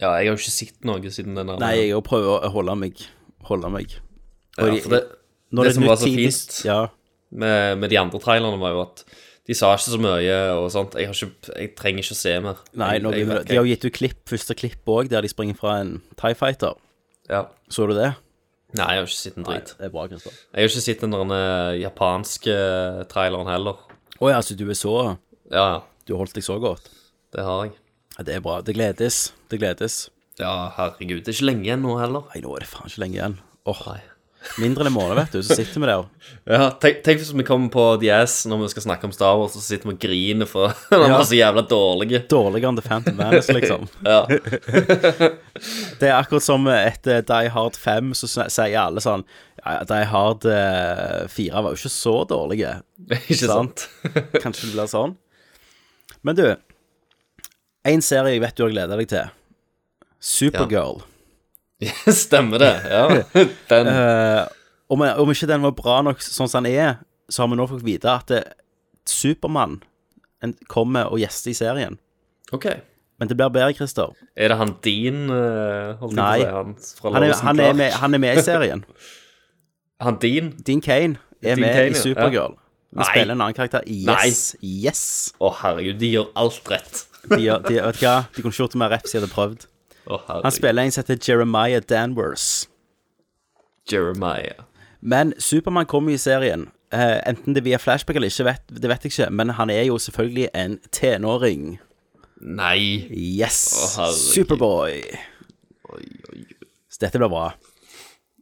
Ja, 0.00 0.16
jeg 0.18 0.26
har 0.26 0.32
jo 0.32 0.40
ikke 0.40 0.54
sett 0.56 0.80
noe 0.88 1.12
siden 1.14 1.36
den 1.38 1.52
der. 1.52 1.60
Nei, 1.62 1.74
jeg 1.84 1.92
har 1.94 2.02
prøvd 2.02 2.26
å 2.32 2.50
holde 2.56 2.74
meg. 2.80 3.04
Holde 3.46 3.70
meg. 3.70 3.92
Ja, 4.56 4.64
for 4.64 4.72
det, 4.72 4.82
det, 4.90 5.02
det, 5.62 5.74
som 5.76 5.86
var 5.86 6.00
så 6.00 6.08
fint 6.10 6.56
Ja. 6.66 6.80
med, 7.30 7.78
med 7.78 7.92
de 7.92 8.00
andre 8.00 8.18
trailerne, 8.18 8.58
var 8.58 8.74
jo 8.74 8.82
at 8.88 9.04
de 9.48 9.54
sa 9.58 9.72
ikke 9.74 9.90
så 9.90 9.98
mye 9.98 10.34
og 10.54 10.68
sånt. 10.70 10.94
Jeg, 10.98 11.08
har 11.10 11.16
ikke, 11.18 11.54
jeg 11.58 11.70
trenger 11.78 12.04
ikke 12.04 12.14
å 12.14 12.20
se 12.20 12.34
mer. 12.44 12.60
Nei, 12.78 12.90
jeg, 12.98 13.02
jeg, 13.18 13.26
de 13.48 13.56
har 13.56 13.64
jo 13.66 13.72
gitt 13.72 13.86
ut 13.88 13.96
klipp, 13.96 14.20
første 14.30 14.54
klipp 14.58 14.92
òg, 14.94 15.08
der 15.10 15.24
de 15.26 15.30
springer 15.32 15.58
fra 15.58 15.80
en 15.82 15.96
Tie 16.20 16.36
Fighter. 16.38 16.76
Ja. 17.30 17.46
Så 17.72 17.88
du 17.90 17.94
det? 17.98 18.12
Nei, 18.78 18.86
jeg 18.94 19.02
har 19.02 19.08
ikke 19.10 19.18
sett 19.18 19.36
en 19.40 19.46
drit. 19.48 19.74
det 19.78 19.88
er 19.88 19.92
bra, 19.92 20.06
Kristian. 20.08 20.36
Jeg 20.54 20.62
har 20.64 20.70
ikke 20.70 20.84
sett 20.86 21.02
den 21.04 21.34
eh, 21.36 21.74
japanske 21.82 22.54
traileren 23.10 23.50
heller. 23.50 23.82
Å 24.22 24.30
ja, 24.30 24.38
så 24.44 24.54
du 24.56 24.64
er 24.70 24.78
så 24.78 24.94
Ja, 25.50 25.82
Du 26.06 26.14
har 26.14 26.22
holdt 26.22 26.38
deg 26.38 26.46
så 26.46 26.56
godt? 26.62 26.88
det 27.32 27.44
har 27.44 27.66
jeg. 27.66 27.74
Ja, 28.18 28.24
det 28.28 28.34
er 28.36 28.42
bra. 28.44 28.60
Det 28.64 28.74
gledes. 28.76 29.32
Det 29.50 29.58
gledes. 29.60 30.10
Ja, 30.40 30.70
herregud. 30.76 31.22
Det 31.24 31.32
er 31.32 31.36
ikke 31.38 31.48
lenge 31.50 31.64
igjen 31.66 31.82
nå 31.84 31.96
heller. 32.00 32.26
Nei, 32.32 32.42
nå 32.44 32.54
er 32.56 32.64
det 32.64 32.68
faen 32.70 32.88
ikke 32.90 33.02
lenge 33.04 33.18
igjen. 33.18 33.36
Åh. 33.72 33.80
Nei. 33.88 34.00
Mindre 34.58 34.82
enn 34.84 34.90
en 34.90 34.94
måned, 34.96 35.14
vet 35.16 35.34
du, 35.36 35.42
så 35.46 35.54
sitter 35.58 35.80
vi 35.80 35.86
der. 35.88 36.04
Ja, 36.50 36.64
tenk, 36.82 37.02
tenk 37.06 37.20
hvis 37.22 37.30
vi 37.38 37.44
kommer 37.46 37.70
på 37.72 37.84
The 38.02 38.10
Ass 38.16 38.40
når 38.50 38.64
vi 38.64 38.70
skal 38.72 38.84
snakke 38.86 39.06
om 39.08 39.12
Star 39.14 39.36
Wars, 39.38 39.54
og 39.56 39.62
så 39.62 39.68
sitter 39.74 39.88
vi 39.90 39.94
og 39.94 40.00
griner 40.02 40.48
for 40.50 40.72
han 40.90 41.04
Ja. 41.06 41.20
er 41.20 41.28
så 41.30 41.38
jævla 41.38 41.62
dårlige. 41.70 42.22
Dårligere 42.32 42.72
enn 42.72 42.80
The 42.80 42.86
Phantom 42.88 43.16
Menace, 43.20 43.54
liksom. 43.56 43.86
Ja. 44.12 44.24
Det 46.00 46.08
er 46.08 46.16
akkurat 46.18 46.42
som 46.44 46.66
etter 46.72 47.22
Die 47.28 47.50
Hard 47.54 47.76
5, 47.78 48.12
så 48.18 48.28
sier 48.50 48.78
alle 48.82 49.02
sånn 49.04 49.22
ja, 49.62 49.78
Die 49.86 50.04
Hard 50.10 50.46
eh, 50.48 51.28
4 51.30 51.62
var 51.62 51.70
jo 51.76 51.78
ikke 51.78 51.92
så 51.94 52.14
dårlige. 52.30 52.72
Ikke 53.20 53.38
sant? 53.46 53.86
Kanskje 54.42 54.66
det 54.68 54.74
blir 54.74 54.90
sånn. 54.90 55.14
Men 56.26 56.38
du, 56.38 56.44
en 57.86 58.02
serie 58.02 58.34
jeg 58.36 58.42
vet 58.42 58.58
du 58.58 58.64
har 58.66 58.74
gleda 58.74 58.98
deg 58.98 59.08
til. 59.10 59.30
Supergirl. 60.22 61.00
Stemmer 62.24 62.62
det, 62.62 62.72
ja. 62.90 63.06
Den 63.72 63.90
Uh, 63.92 64.46
om, 64.92 65.00
om 65.00 65.30
ikke 65.32 65.48
den 65.48 65.62
var 65.64 65.72
bra 65.72 66.00
nok 66.04 66.20
sånn 66.20 66.50
som 66.50 66.66
den 66.66 66.74
er, 66.76 66.98
så 67.32 67.42
har 67.42 67.48
vi 67.48 67.56
nå 67.56 67.64
fått 67.70 67.84
vite 67.86 68.10
at 68.12 68.28
det, 68.28 68.42
Supermann 69.08 69.78
kommer 70.70 71.08
og 71.08 71.22
gjester 71.22 71.52
i 71.52 71.56
serien. 71.56 71.96
OK. 72.52 72.66
Men 73.22 73.30
det 73.30 73.36
blir 73.38 73.52
bedre, 73.54 73.72
Christer. 73.78 74.12
Er 74.36 74.52
det 74.52 74.58
han 74.58 74.74
din 74.84 75.30
uh, 75.30 76.02
Nei. 76.12 76.42
det, 76.42 76.50
han 76.50 76.74
Han 77.04 77.22
er, 77.22 77.34
han, 77.40 77.60
er 77.60 77.76
med, 77.78 77.92
han 78.02 78.14
er 78.14 78.22
med 78.22 78.38
i 78.40 78.44
serien. 78.44 78.84
Han 80.02 80.16
din? 80.18 80.48
Dean 80.66 80.80
Kane 80.82 81.14
er 81.42 81.54
din 81.54 81.62
med 81.62 81.74
Kane, 81.76 81.86
i 81.86 81.94
ja. 81.94 82.00
Supergirl. 82.00 82.56
Han 82.92 82.98
Nei. 82.98 83.04
spiller 83.06 83.36
en 83.36 83.40
annen 83.44 83.54
karakter. 83.54 83.84
Yes. 83.86 84.56
Yes. 84.60 85.02
Å, 85.38 85.52
herregud, 85.60 86.00
de 86.00 86.08
gjør 86.16 86.32
alt 86.42 86.70
rett. 86.72 87.04
De, 87.30 87.38
gjør- 87.38 87.62
de, 87.68 87.76
vet 87.86 88.00
du 88.00 88.02
hva? 88.08 88.16
de 88.34 88.42
kunne 88.42 88.50
ikke 88.50 88.64
gjort 88.64 88.74
det 88.74 88.80
mer 88.82 88.90
rett 88.96 89.06
hvis 89.06 89.14
de 89.14 89.20
hadde 89.22 89.30
prøvd. 89.32 89.68
Herregud. 90.06 90.42
Han 90.44 90.52
spiller 90.52 90.82
en 90.82 90.92
som 90.92 91.04
heter 91.04 91.18
Jeremiah 91.28 91.80
Danvers. 91.82 92.68
Jeremiah. 93.92 94.62
Men 95.00 95.34
Supermann 95.38 95.86
kommer 95.86 96.12
i 96.12 96.18
serien. 96.18 96.68
Eh, 96.92 97.18
enten 97.26 97.54
det 97.54 97.62
er 97.62 97.64
via 97.70 97.78
flashback 97.80 98.16
eller 98.18 98.28
ikke, 98.30 98.44
vet, 98.50 98.68
det 98.82 98.90
vet 98.90 99.04
jeg 99.06 99.12
ikke. 99.12 99.30
Men 99.32 99.48
han 99.58 99.70
er 99.70 99.82
jo 99.88 99.98
selvfølgelig 99.98 100.48
en 100.54 100.78
tenåring. 100.92 101.78
Nei. 102.42 103.08
Yes. 103.10 103.60
Å, 103.98 104.08
Oi, 104.08 104.12
Superboy. 104.18 105.00
Så 106.92 107.00
dette 107.02 107.18
blir 107.22 107.30
bra. 107.32 107.46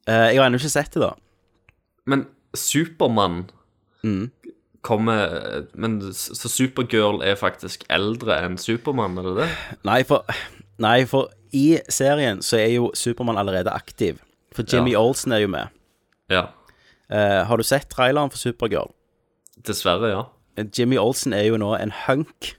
Eh, 0.09 0.31
jeg 0.35 0.41
har 0.41 0.49
ennå 0.49 0.59
ikke 0.61 0.73
sett 0.73 0.93
det, 0.97 1.03
da. 1.05 1.15
Men 2.07 2.27
Supermann 2.57 3.51
Mm. 4.03 4.31
kommer 4.81 5.67
Men 5.77 5.99
så 6.17 6.49
Supergirl 6.49 7.19
er 7.23 7.35
faktisk 7.37 7.83
eldre 7.93 8.39
enn 8.47 8.57
Supermann, 8.57 9.19
er 9.19 9.23
det 9.29 9.35
det? 9.43 9.49
Nei, 9.85 9.99
for, 10.09 10.25
nei, 10.81 11.05
for 11.05 11.29
i 11.53 11.79
serien 11.89 12.43
så 12.43 12.57
er 12.61 12.69
jo 12.77 12.91
Supermann 12.95 13.39
allerede 13.41 13.73
aktiv. 13.73 14.19
For 14.55 14.63
Jimmy 14.67 14.93
Ja. 14.93 14.99
Olsen 15.01 15.33
er 15.33 15.39
jo 15.45 15.49
med. 15.49 15.69
Ja. 16.31 16.47
Eh, 17.11 17.45
har 17.47 17.57
du 17.57 17.63
sett 17.67 17.89
traileren 17.91 18.31
for 18.31 18.39
Supergirl? 18.39 18.91
Dessverre, 19.67 20.09
ja. 20.11 20.25
Eh, 20.57 20.67
Jimmy 20.79 20.97
Olsen 20.99 21.33
er 21.33 21.45
jo 21.49 21.57
nå 21.59 21.73
en 21.81 21.93
hunk. 22.07 22.55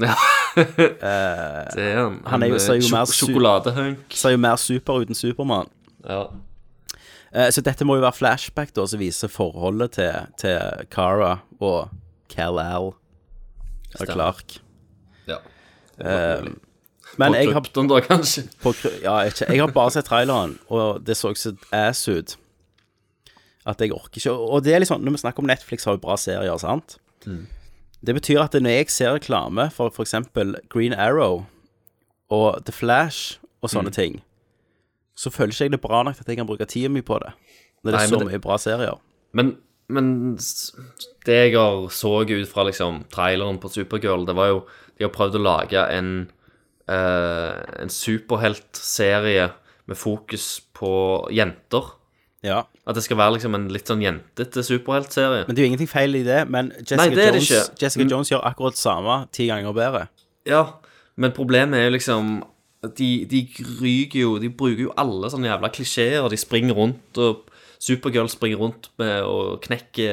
Ja. 0.00 0.14
det 0.56 1.76
er 1.78 1.96
han. 1.98 2.14
Eh, 2.24 2.30
Han 2.30 2.42
er 2.42 2.48
jo, 2.52 2.58
ser 2.58 2.78
jo 2.80 2.86
eh, 2.88 2.92
mer 2.94 3.06
Sjokoladehunk. 3.10 4.06
Ser 4.16 4.34
jo 4.34 4.40
mer 4.42 4.56
super 4.56 5.02
uten 5.02 5.14
Supermann. 5.14 5.68
Ja. 6.06 6.24
Eh, 7.32 7.48
så 7.50 7.62
dette 7.64 7.84
må 7.88 7.96
jo 7.96 8.02
være 8.04 8.16
flashback 8.18 8.74
da, 8.76 8.86
som 8.86 9.00
viser 9.00 9.30
forholdet 9.32 9.94
til, 9.98 10.26
til 10.40 10.86
Cara 10.92 11.38
og 11.60 11.88
Kal-Al 12.32 12.90
og. 12.92 12.98
Clark. 14.08 14.58
ja. 15.28 15.38
Det 15.98 16.12
Eh, 16.12 16.46
men 17.18 17.34
jeg 17.34 17.52
har, 17.52 17.60
da, 17.60 18.00
kanskje? 18.00 18.42
på, 18.62 18.72
ja, 19.02 19.18
ikke, 19.28 19.46
jeg 19.52 19.60
har 19.60 19.72
bare 19.72 19.90
sett 19.90 20.06
traileren, 20.08 20.58
og 20.72 21.02
det 21.04 21.16
så 21.16 21.34
så 21.36 21.52
ass 21.72 22.06
ut. 22.08 22.36
At 23.66 23.78
jeg 23.80 23.92
orker 23.94 24.18
ikke 24.18 24.32
Og 24.32 24.64
det 24.64 24.74
er 24.74 24.80
liksom, 24.82 25.00
når 25.04 25.12
vi 25.12 25.18
snakker 25.22 25.42
om 25.44 25.46
Netflix, 25.46 25.84
har 25.84 25.94
jo 25.94 26.00
bra 26.02 26.16
serier, 26.18 26.56
sant? 26.58 26.96
Mm. 27.26 27.46
Det 28.02 28.14
betyr 28.16 28.40
at 28.42 28.54
når 28.58 28.70
jeg 28.74 28.90
ser 28.90 29.12
reklame 29.14 29.68
for 29.70 29.90
f.eks. 29.94 30.14
Green 30.72 30.92
Arrow 30.94 31.44
og 32.30 32.64
The 32.66 32.72
Flash 32.72 33.38
og 33.62 33.70
sånne 33.70 33.92
Mm. 33.92 33.94
ting, 33.94 34.22
så 35.14 35.30
føler 35.30 35.52
ikke 35.52 35.64
jeg 35.68 35.70
det 35.76 35.80
bra 35.80 36.02
nok 36.02 36.18
at 36.20 36.26
jeg 36.26 36.36
kan 36.36 36.46
bruke 36.48 36.66
tida 36.66 36.88
mi 36.88 37.00
på 37.02 37.18
det. 37.22 37.30
Når 37.84 37.90
det 37.92 37.98
Nei, 37.98 38.04
er 38.04 38.08
så 38.08 38.18
det- 38.18 38.26
mye 38.32 38.40
bra 38.42 38.56
serier. 38.58 38.98
Men, 39.32 39.56
men 39.88 40.36
det 41.26 41.36
jeg 41.52 41.54
har 41.54 41.86
så 41.88 42.22
ut 42.26 42.48
fra 42.48 42.64
liksom 42.64 43.04
traileren 43.12 43.58
på 43.60 43.70
Supergirl, 43.70 44.26
det 44.26 44.34
var 44.34 44.48
jo 44.48 44.66
De 44.98 45.04
har 45.04 45.10
prøvd 45.14 45.34
å 45.38 45.42
lage 45.42 45.78
en 45.90 46.30
En 46.90 47.90
superheltserie 47.92 49.50
med 49.86 49.98
fokus 49.98 50.60
på 50.74 50.92
jenter. 51.34 51.92
Ja. 52.42 52.64
At 52.86 52.98
det 52.98 53.04
skal 53.06 53.18
være 53.20 53.36
liksom 53.36 53.54
en 53.54 53.68
litt 53.70 53.90
sånn 53.90 54.02
jentete 54.02 54.64
superheltserie. 54.66 55.44
Men 55.46 55.54
det 55.54 55.62
er 55.62 55.68
jo 55.68 55.70
ingenting 55.72 55.90
feil 55.90 56.18
i 56.18 56.24
det. 56.26 56.40
Men 56.50 56.72
Jessica, 56.80 57.04
Nei, 57.04 57.10
det 57.14 57.28
det 57.36 57.42
Jones. 57.44 57.70
Jessica 57.78 58.08
Jones 58.10 58.32
gjør 58.32 58.42
akkurat 58.50 58.78
samme 58.78 59.18
ti 59.34 59.46
ganger 59.50 59.76
bedre. 59.76 60.08
Ja, 60.48 60.64
men 61.14 61.34
problemet 61.36 61.78
er 61.78 61.86
jo 61.86 61.94
liksom 61.98 62.32
de, 62.98 63.08
de 63.30 63.44
ryker 63.78 64.18
jo 64.24 64.30
De 64.42 64.48
bruker 64.50 64.88
jo 64.88 64.94
alle 64.98 65.30
sånne 65.30 65.46
jævla 65.46 65.70
klisjeer. 65.70 66.26
De 66.32 66.38
springer 66.40 66.74
rundt, 66.74 67.22
og 67.22 67.46
Supergirl 67.82 68.28
springer 68.30 68.60
rundt 68.62 68.90
med 68.98 69.24
å 69.26 69.56
knekke, 69.62 70.10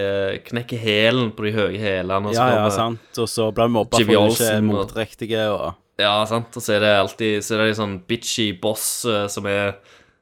knekke 0.48 0.78
hælen 0.82 1.30
på 1.38 1.46
de 1.46 1.52
høye 1.54 1.82
hælene. 1.82 2.32
og 2.32 2.38
Ja, 2.38 2.48
ja, 2.56 2.70
sant. 2.74 3.10
Og 3.18 3.30
så 3.30 3.50
blir 3.54 3.70
mobba 3.70 3.98
for 3.98 4.06
ikke 4.06 4.22
Olsen 4.22 4.72
og 4.74 4.94
Ja, 6.00 6.14
sant. 6.30 6.56
Og 6.56 6.64
så 6.64 6.78
er 6.78 6.84
det 6.86 6.92
alltid 6.96 7.44
Så 7.44 7.58
er 7.58 7.66
det 7.68 7.76
sånn 7.80 7.98
bitchy 8.08 8.54
boss 8.62 9.04
eh, 9.10 9.26
som 9.32 9.48
er 9.52 9.74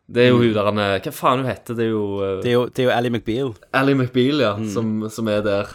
Det 0.10 0.24
er 0.24 0.32
jo 0.32 0.40
hun 0.42 0.54
der 0.56 0.66
han 0.72 0.80
er 0.82 0.96
Hva 1.06 1.12
faen 1.14 1.44
hun 1.44 1.50
heter? 1.52 1.78
Det 1.78 1.86
er 1.86 1.92
jo 1.92 2.06
eh, 2.26 2.38
Det 2.42 2.50
er 2.50 2.56
jo, 2.56 2.64
det 2.72 2.82
er 2.84 2.88
jo 2.90 2.94
Ally 2.96 3.12
McBeal. 3.14 3.52
Ally 3.78 3.94
McBeal, 4.00 4.42
ja, 4.42 4.54
som, 4.74 4.96
som 5.14 5.30
er 5.30 5.44
der. 5.46 5.70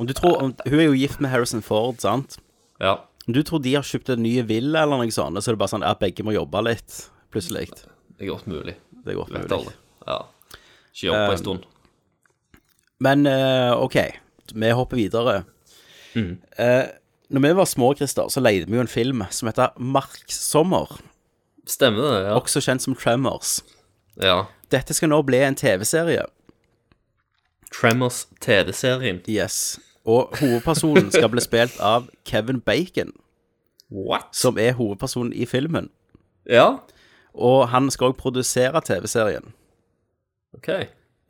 Om 0.00 0.08
du 0.08 0.14
tror, 0.16 0.38
om, 0.40 0.54
hun 0.64 0.80
er 0.80 0.86
jo 0.88 0.96
gift 0.96 1.20
med 1.20 1.28
Harrison 1.34 1.60
Ford, 1.60 1.98
sant? 2.00 2.38
Ja. 2.80 2.94
Om 3.28 3.34
du 3.36 3.42
tror 3.44 3.60
de 3.60 3.74
har 3.76 3.84
kjøpt 3.84 4.08
en 4.14 4.22
ny 4.24 4.38
villa 4.48 4.86
eller 4.86 5.02
noe 5.02 5.12
sånt, 5.12 5.36
så 5.44 5.50
er 5.52 5.58
det 5.58 5.60
bare 5.60 5.74
sånn 5.74 5.84
at 5.84 6.00
begge 6.00 6.24
må 6.24 6.32
jobbe 6.32 6.62
litt, 6.64 7.02
plutselig. 7.34 7.66
Det 8.16 8.24
er 8.24 8.30
godt 8.32 8.48
mulig. 8.48 8.78
Det 9.04 9.12
er 9.12 9.18
godt 9.20 9.28
Du 9.28 9.36
vet 9.36 9.44
mulig. 9.44 9.58
aldri. 9.58 9.74
Ja. 10.08 10.16
Ikke 10.94 11.06
jobb 11.10 11.18
på 11.20 11.26
en 11.26 11.36
Um, 11.36 11.42
stund. 11.42 11.68
Men 13.04 13.26
eh, 13.28 13.72
OK, 13.76 13.98
vi 14.54 14.72
hopper 14.76 14.96
videre. 15.02 15.36
Mm. 16.16 16.32
Eh, 16.56 16.86
når 17.30 17.40
vi 17.44 17.52
var 17.56 17.64
små, 17.70 17.92
Christer, 17.94 18.28
så 18.28 18.40
leide 18.42 18.66
vi 18.66 18.76
jo 18.78 18.82
en 18.82 18.90
film 18.90 19.22
som 19.30 19.48
heter 19.50 19.70
Marksommer. 19.78 20.96
Stemmer 21.70 22.02
det, 22.02 22.22
ja. 22.26 22.34
Også 22.40 22.60
kjent 22.64 22.82
som 22.82 22.94
Tremors. 22.98 23.60
ja. 24.22 24.42
Dette 24.70 24.94
skal 24.94 25.10
nå 25.10 25.16
bli 25.26 25.40
en 25.42 25.56
TV-serie. 25.58 26.22
Tremors 27.74 28.26
TV-serien. 28.40 29.20
Yes. 29.28 29.80
Og 30.06 30.30
hovedpersonen 30.38 31.10
skal 31.10 31.28
bli 31.32 31.42
spilt 31.42 31.74
av 31.82 32.06
Kevin 32.24 32.60
Bacon, 32.62 33.10
What? 33.90 34.28
som 34.32 34.58
er 34.62 34.72
hovedpersonen 34.78 35.32
i 35.34 35.46
filmen. 35.46 35.90
Ja, 36.46 36.76
Og 37.34 37.68
han 37.70 37.90
skal 37.90 38.10
òg 38.12 38.16
produsere 38.18 38.80
TV-serien. 38.86 39.52
OK. 40.54 40.68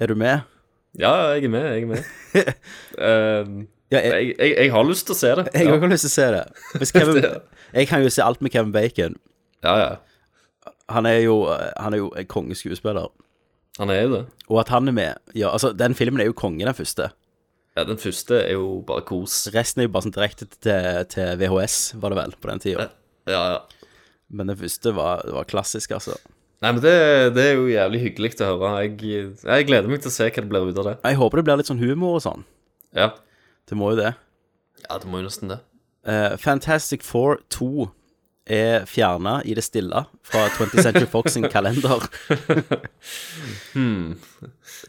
Er 0.01 0.07
du 0.07 0.15
med? 0.15 0.41
Ja, 0.99 1.11
jeg 1.33 1.45
er 1.45 1.49
med, 1.49 1.67
jeg 1.73 1.83
er 1.83 1.87
med. 1.87 2.05
Um, 3.51 3.69
Ja, 3.91 3.99
jeg, 3.99 4.11
jeg, 4.13 4.35
jeg, 4.39 4.55
jeg 4.57 4.73
har 4.75 4.87
lyst 4.87 5.09
til 5.09 5.17
å 5.17 5.19
se 5.19 5.33
det. 5.41 5.47
jeg 5.55 5.67
ja. 5.67 5.79
har 5.83 5.91
lyst 5.91 6.07
til 6.07 6.13
å 6.13 6.15
se 6.15 6.29
det. 6.37 6.45
Kevin, 6.95 7.25
jeg 7.75 7.91
kan 7.91 8.05
jo 8.05 8.13
se 8.15 8.23
alt 8.23 8.43
med 8.45 8.55
Kevin 8.55 8.73
Bacon. 8.77 9.19
ja, 9.67 9.77
ja. 9.83 9.91
Han 10.91 11.07
er 11.07 11.21
jo, 11.23 11.45
han 11.79 11.95
er 11.95 12.01
jo 12.01 12.09
en 12.19 12.27
kongeskuespiller. 12.27 13.13
Han 13.79 13.93
er 13.95 14.01
jo 14.03 14.09
det. 14.17 14.21
Og 14.51 14.57
at 14.59 14.73
han 14.75 14.91
er 14.91 14.95
med 14.97 15.37
Ja, 15.39 15.53
altså, 15.53 15.71
den 15.71 15.95
filmen 15.95 16.21
er 16.21 16.27
jo 16.27 16.35
konge, 16.35 16.65
den 16.67 16.75
første. 16.75 17.13
Ja, 17.79 17.85
den 17.87 18.01
første 18.03 18.41
er 18.43 18.57
jo 18.59 18.81
bare 18.87 19.05
kos. 19.07 19.45
Resten 19.55 19.81
er 19.81 19.87
jo 19.87 19.93
bare 19.95 20.09
sånn 20.09 20.17
direkte 20.17 20.49
til, 20.51 20.89
til 21.13 21.39
VHS, 21.39 21.79
var 22.03 22.11
det 22.11 22.19
vel, 22.19 22.35
på 22.43 22.51
den 22.51 22.63
tida. 22.65 22.89
Ja, 23.31 23.45
ja. 23.55 23.87
Men 24.35 24.51
den 24.51 24.59
første 24.59 24.93
var, 24.99 25.23
var 25.31 25.47
klassisk, 25.51 25.95
altså. 25.95 26.19
Nei, 26.61 26.75
men 26.75 26.83
det, 26.83 26.97
det 27.39 27.47
er 27.47 27.55
jo 27.57 27.71
jævlig 27.71 28.03
hyggelig 28.03 28.35
å 28.43 28.51
høre. 28.51 28.73
Jeg, 28.85 29.23
jeg 29.47 29.69
gleder 29.71 29.89
meg 29.89 30.03
til 30.03 30.11
å 30.11 30.17
se 30.19 30.27
hva 30.27 30.43
det 30.43 30.51
blir 30.51 30.67
ut 30.69 30.83
av 30.83 30.91
det. 30.91 30.97
Jeg 31.07 31.21
håper 31.23 31.41
det 31.41 31.47
blir 31.47 31.63
litt 31.63 31.71
sånn 31.71 31.81
humor 31.81 32.19
og 32.19 32.25
sånn. 32.27 32.45
Ja, 32.99 33.13
Det 33.71 33.79
må 33.79 33.93
jo 33.95 34.01
det. 34.03 34.13
ja 34.89 34.99
det 34.99 35.07
må 35.09 35.21
jo 35.23 35.29
nesten 35.29 35.53
det. 35.53 35.61
Eh, 36.09 36.35
Fantastic 36.41 37.03
Four 37.07 37.39
2 37.55 37.89
er 38.51 38.87
fjerna 38.89 39.37
i 39.47 39.53
det 39.55 39.63
stille 39.63 40.01
fra 40.27 40.47
20th 40.57 40.83
Century 40.83 41.07
Fox 41.07 41.37
sin 41.37 41.45
kalender. 41.55 42.03
Hmm. 43.75 44.17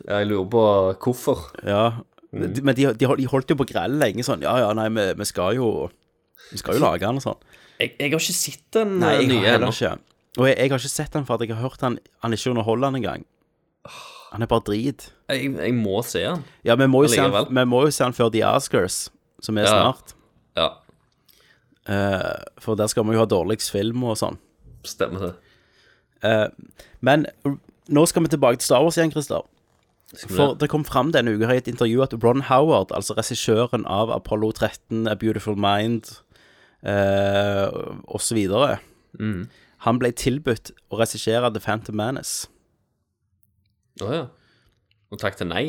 Jeg 0.07 0.27
lurer 0.29 0.47
på 0.49 0.63
hvorfor. 1.03 1.43
Ja, 1.67 1.91
de- 2.31 2.61
Men 2.63 2.75
de, 2.75 2.85
de, 2.95 3.15
de 3.19 3.27
holdt 3.27 3.49
jo 3.51 3.55
på 3.59 3.67
grell 3.69 3.97
lenge 4.01 4.23
sånn. 4.23 4.41
Ja, 4.41 4.55
ja, 4.63 4.71
nei, 4.73 4.87
vi, 4.95 5.05
vi 5.19 5.25
skal 5.29 5.55
jo 5.59 5.89
Vi 6.51 6.57
skal 6.57 6.79
jo 6.79 6.83
lage 6.85 7.03
den 7.05 7.19
og 7.19 7.25
sånn. 7.25 7.37
Jeg, 7.81 7.93
jeg 7.99 8.11
har 8.13 8.19
ikke 8.23 8.37
sett 8.37 8.63
den 8.77 8.97
eh, 9.03 9.21
nye 9.27 9.53
ennå. 9.57 9.69
Og 10.39 10.47
jeg, 10.47 10.55
jeg 10.57 10.71
har 10.71 10.79
ikke 10.79 10.89
sett 10.95 11.13
den 11.13 11.25
for 11.27 11.35
at 11.35 11.43
jeg 11.45 11.53
har 11.55 11.61
hørt 11.67 11.81
han 11.83 11.99
Han 12.23 12.31
er 12.33 12.39
ikke 12.39 12.53
underholdende 12.55 13.01
engang. 13.03 13.25
Han 14.31 14.41
er 14.41 14.47
bare 14.47 14.63
drit. 14.67 15.09
Jeg, 15.29 15.49
jeg 15.57 15.73
må 15.75 16.01
se 16.07 16.21
han. 16.23 16.43
Ja, 16.63 16.75
vi 16.79 16.87
må 16.87 17.01
jo 17.03 17.09
se 17.11 17.19
han, 17.21 17.33
vi 17.51 17.63
må 17.67 17.81
jo 17.85 17.91
se 17.91 18.03
han 18.05 18.13
før 18.15 18.29
The 18.31 18.43
Oscars, 18.47 19.09
som 19.43 19.57
er 19.59 19.67
snart. 19.71 20.15
Ja, 20.57 20.69
Uh, 21.89 22.37
for 22.61 22.77
der 22.77 22.85
skal 22.91 23.03
vi 23.07 23.15
jo 23.15 23.23
ha 23.23 23.25
dårligst 23.25 23.71
film 23.73 24.03
og 24.05 24.13
sånn. 24.19 24.35
stemmer 24.85 25.23
det. 25.23 25.31
Uh, 26.21 26.75
men 27.01 27.23
nå 27.89 28.03
skal 28.07 28.21
vi 28.21 28.29
tilbake 28.29 28.59
til 28.61 28.67
Star 28.67 28.83
Wars 28.85 28.99
igjen, 28.99 29.09
Christer. 29.11 29.41
For 30.27 30.53
det? 30.53 30.59
det 30.61 30.69
kom 30.69 30.85
fram 30.85 31.09
denne 31.11 31.33
uka 31.33 31.49
i 31.49 31.57
et 31.57 31.67
intervju 31.71 32.03
at 32.05 32.13
Ron 32.21 32.43
Howard, 32.51 32.93
altså 32.93 33.15
regissøren 33.17 33.87
av 33.89 34.13
Apollo 34.13 34.51
13, 34.61 35.07
A 35.09 35.15
Beautiful 35.17 35.57
Mind 35.57 36.21
eh, 36.85 37.67
osv., 38.07 38.45
Mm. 39.19 39.49
han 39.83 39.97
ble 39.99 40.11
tilbudt 40.15 40.69
å 40.93 40.99
regissere 41.01 41.49
The 41.51 41.59
Phantom 41.59 41.97
Menace. 41.97 42.45
Å 44.01 44.11
ja. 44.13 44.27
Og 45.11 45.19
takk 45.21 45.37
til 45.39 45.49
nei. 45.51 45.65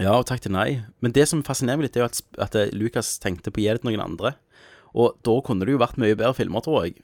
Ja, 0.00 0.14
og 0.16 0.26
takk 0.28 0.40
til 0.44 0.54
nei. 0.54 0.82
Men 1.04 1.12
det 1.16 1.26
som 1.28 1.44
fascinerer 1.44 1.80
meg 1.80 1.90
litt, 1.90 1.98
er 1.98 2.06
jo 2.06 2.10
at, 2.10 2.22
at 2.40 2.56
eh, 2.58 2.72
Lucas 2.72 3.18
tenkte 3.22 3.52
på 3.52 3.60
å 3.60 3.64
gi 3.64 3.72
det 3.72 3.82
til 3.82 3.90
noen 3.90 4.04
andre. 4.06 4.34
Og 4.96 5.18
da 5.24 5.34
kunne 5.44 5.68
det 5.68 5.74
jo 5.74 5.82
vært 5.82 6.00
mye 6.00 6.16
bedre 6.16 6.36
filmer, 6.36 6.64
tror 6.64 6.86
jeg. 6.86 7.02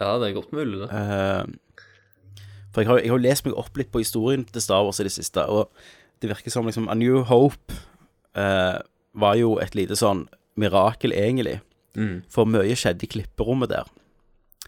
Ja, 0.00 0.14
det 0.20 0.30
er 0.30 0.36
godt 0.36 0.52
mulig, 0.56 0.80
det. 0.80 0.88
Uh, 0.88 2.44
for 2.72 2.82
jeg 2.82 2.88
har, 2.88 3.00
jeg 3.02 3.12
har 3.12 3.22
lest 3.24 3.44
meg 3.44 3.56
opp 3.60 3.76
litt 3.76 3.90
på 3.92 4.00
historien 4.00 4.46
til 4.48 4.64
Star 4.64 4.84
Wars 4.86 5.00
i 5.02 5.04
det 5.04 5.12
siste, 5.12 5.44
og 5.44 5.68
det 6.22 6.30
virker 6.30 6.52
som 6.52 6.68
liksom 6.68 6.88
A 6.88 6.96
New 6.96 7.20
Hope 7.28 7.74
uh, 8.38 8.78
var 9.12 9.36
jo 9.36 9.56
et 9.60 9.76
lite 9.76 9.98
sånn 9.98 10.26
mirakel, 10.60 11.12
egentlig. 11.16 11.58
Mm. 11.98 12.20
For 12.32 12.48
mye 12.48 12.76
skjedde 12.78 13.04
i 13.04 13.10
klipperommet 13.10 13.72
der. 13.72 13.88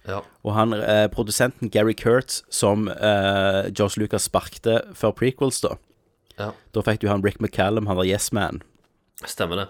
Ja. 0.09 0.21
Og 0.43 0.55
han, 0.57 0.73
eh, 0.75 1.07
produsenten 1.12 1.71
Gary 1.71 1.95
Kurtz, 1.95 2.43
som 2.51 2.88
eh, 2.88 3.69
George 3.71 4.01
Lucas 4.03 4.27
sparkte 4.27 4.81
før 4.99 5.12
prequels, 5.15 5.61
da. 5.62 5.77
Ja. 6.38 6.51
Da 6.75 6.83
fikk 6.83 7.01
du 7.05 7.09
han 7.09 7.23
Rick 7.23 7.38
McCallum, 7.41 7.87
han 7.87 7.97
var 8.01 8.09
Yes 8.09 8.33
Man. 8.33 8.62
Stemmer 9.25 9.57
det. 9.62 9.69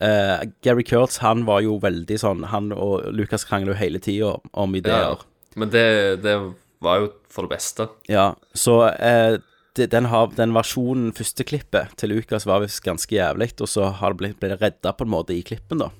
Eh, 0.00 0.44
Gary 0.62 0.84
Kurtz, 0.84 1.18
han 1.24 1.44
var 1.48 1.62
jo 1.64 1.78
veldig 1.80 2.18
sånn 2.20 2.42
Han 2.52 2.66
og 2.76 3.06
Lucas 3.16 3.46
krangler 3.48 3.72
jo 3.72 3.78
hele 3.80 3.98
tida 4.04 4.34
om 4.52 4.74
Ja. 4.76 4.78
ideer. 4.82 5.22
Men 5.56 5.70
det, 5.72 6.22
det 6.22 6.36
var 6.84 7.00
jo 7.00 7.12
for 7.32 7.46
det 7.48 7.56
beste. 7.56 7.88
Ja, 8.12 8.34
så 8.54 8.90
eh, 8.92 9.38
det, 9.74 9.90
den, 9.90 10.04
har, 10.12 10.28
den 10.36 10.52
versjonen, 10.52 11.10
første 11.16 11.44
klippet 11.48 11.96
til 11.96 12.12
Lucas, 12.12 12.44
var 12.46 12.60
visst 12.60 12.84
ganske 12.84 13.12
jævlig, 13.16 13.54
og 13.60 13.68
så 13.72 13.88
har 13.98 14.12
det 14.12 14.20
blitt, 14.20 14.38
ble 14.40 14.52
det 14.52 14.60
redda 14.60 14.92
på 14.92 15.04
en 15.08 15.12
måte 15.16 15.34
i 15.34 15.42
klippen, 15.42 15.80
da. 15.80 15.90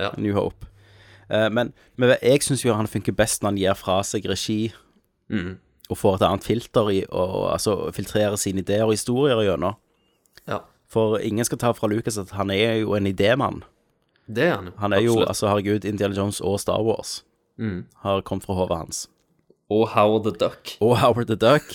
Ja. 0.00 0.10
New 0.16 0.32
Hope. 0.34 0.66
Eh, 1.32 1.48
men, 1.52 1.72
men 1.96 2.14
jeg 2.20 2.44
syns 2.44 2.64
jo 2.64 2.76
han 2.76 2.90
funker 2.90 3.16
best 3.16 3.42
når 3.42 3.54
han 3.54 3.60
gir 3.62 3.78
fra 3.78 4.00
seg 4.06 4.26
regi, 4.28 4.60
mm. 5.32 5.54
og 5.90 5.98
får 5.98 6.18
et 6.18 6.26
annet 6.28 6.46
filter 6.46 6.90
i, 6.92 7.00
og 7.08 7.52
altså 7.54 7.76
filtrerer 7.96 8.36
sine 8.40 8.64
ideer 8.64 8.84
og 8.86 8.94
historier 8.96 9.40
gjennom. 9.46 9.78
Ja. 10.48 10.62
For 10.92 11.16
ingen 11.24 11.46
skal 11.48 11.60
ta 11.62 11.72
fra 11.76 11.88
Lucas 11.88 12.20
at 12.20 12.34
han 12.36 12.52
er 12.52 12.82
jo 12.82 12.96
en 12.98 13.08
idémann. 13.08 13.62
Det 14.28 14.44
er 14.50 14.58
han. 14.58 14.72
Han 14.78 14.92
er 14.92 15.02
jo, 15.02 15.22
altså 15.24 15.48
herregud, 15.48 15.86
Indiana 15.88 16.14
Jones 16.14 16.40
og 16.40 16.60
Star 16.60 16.82
Wars 16.84 17.22
mm. 17.58 17.84
har 18.04 18.20
kommet 18.28 18.44
fra 18.44 18.56
hodet 18.56 18.76
hans. 18.76 19.06
Og 19.72 19.88
Howard 19.94 20.26
the 20.28 20.34
Duck. 20.36 20.76
Og 20.84 20.98
Howard 21.00 21.32
the 21.32 21.36
Duck. 21.36 21.72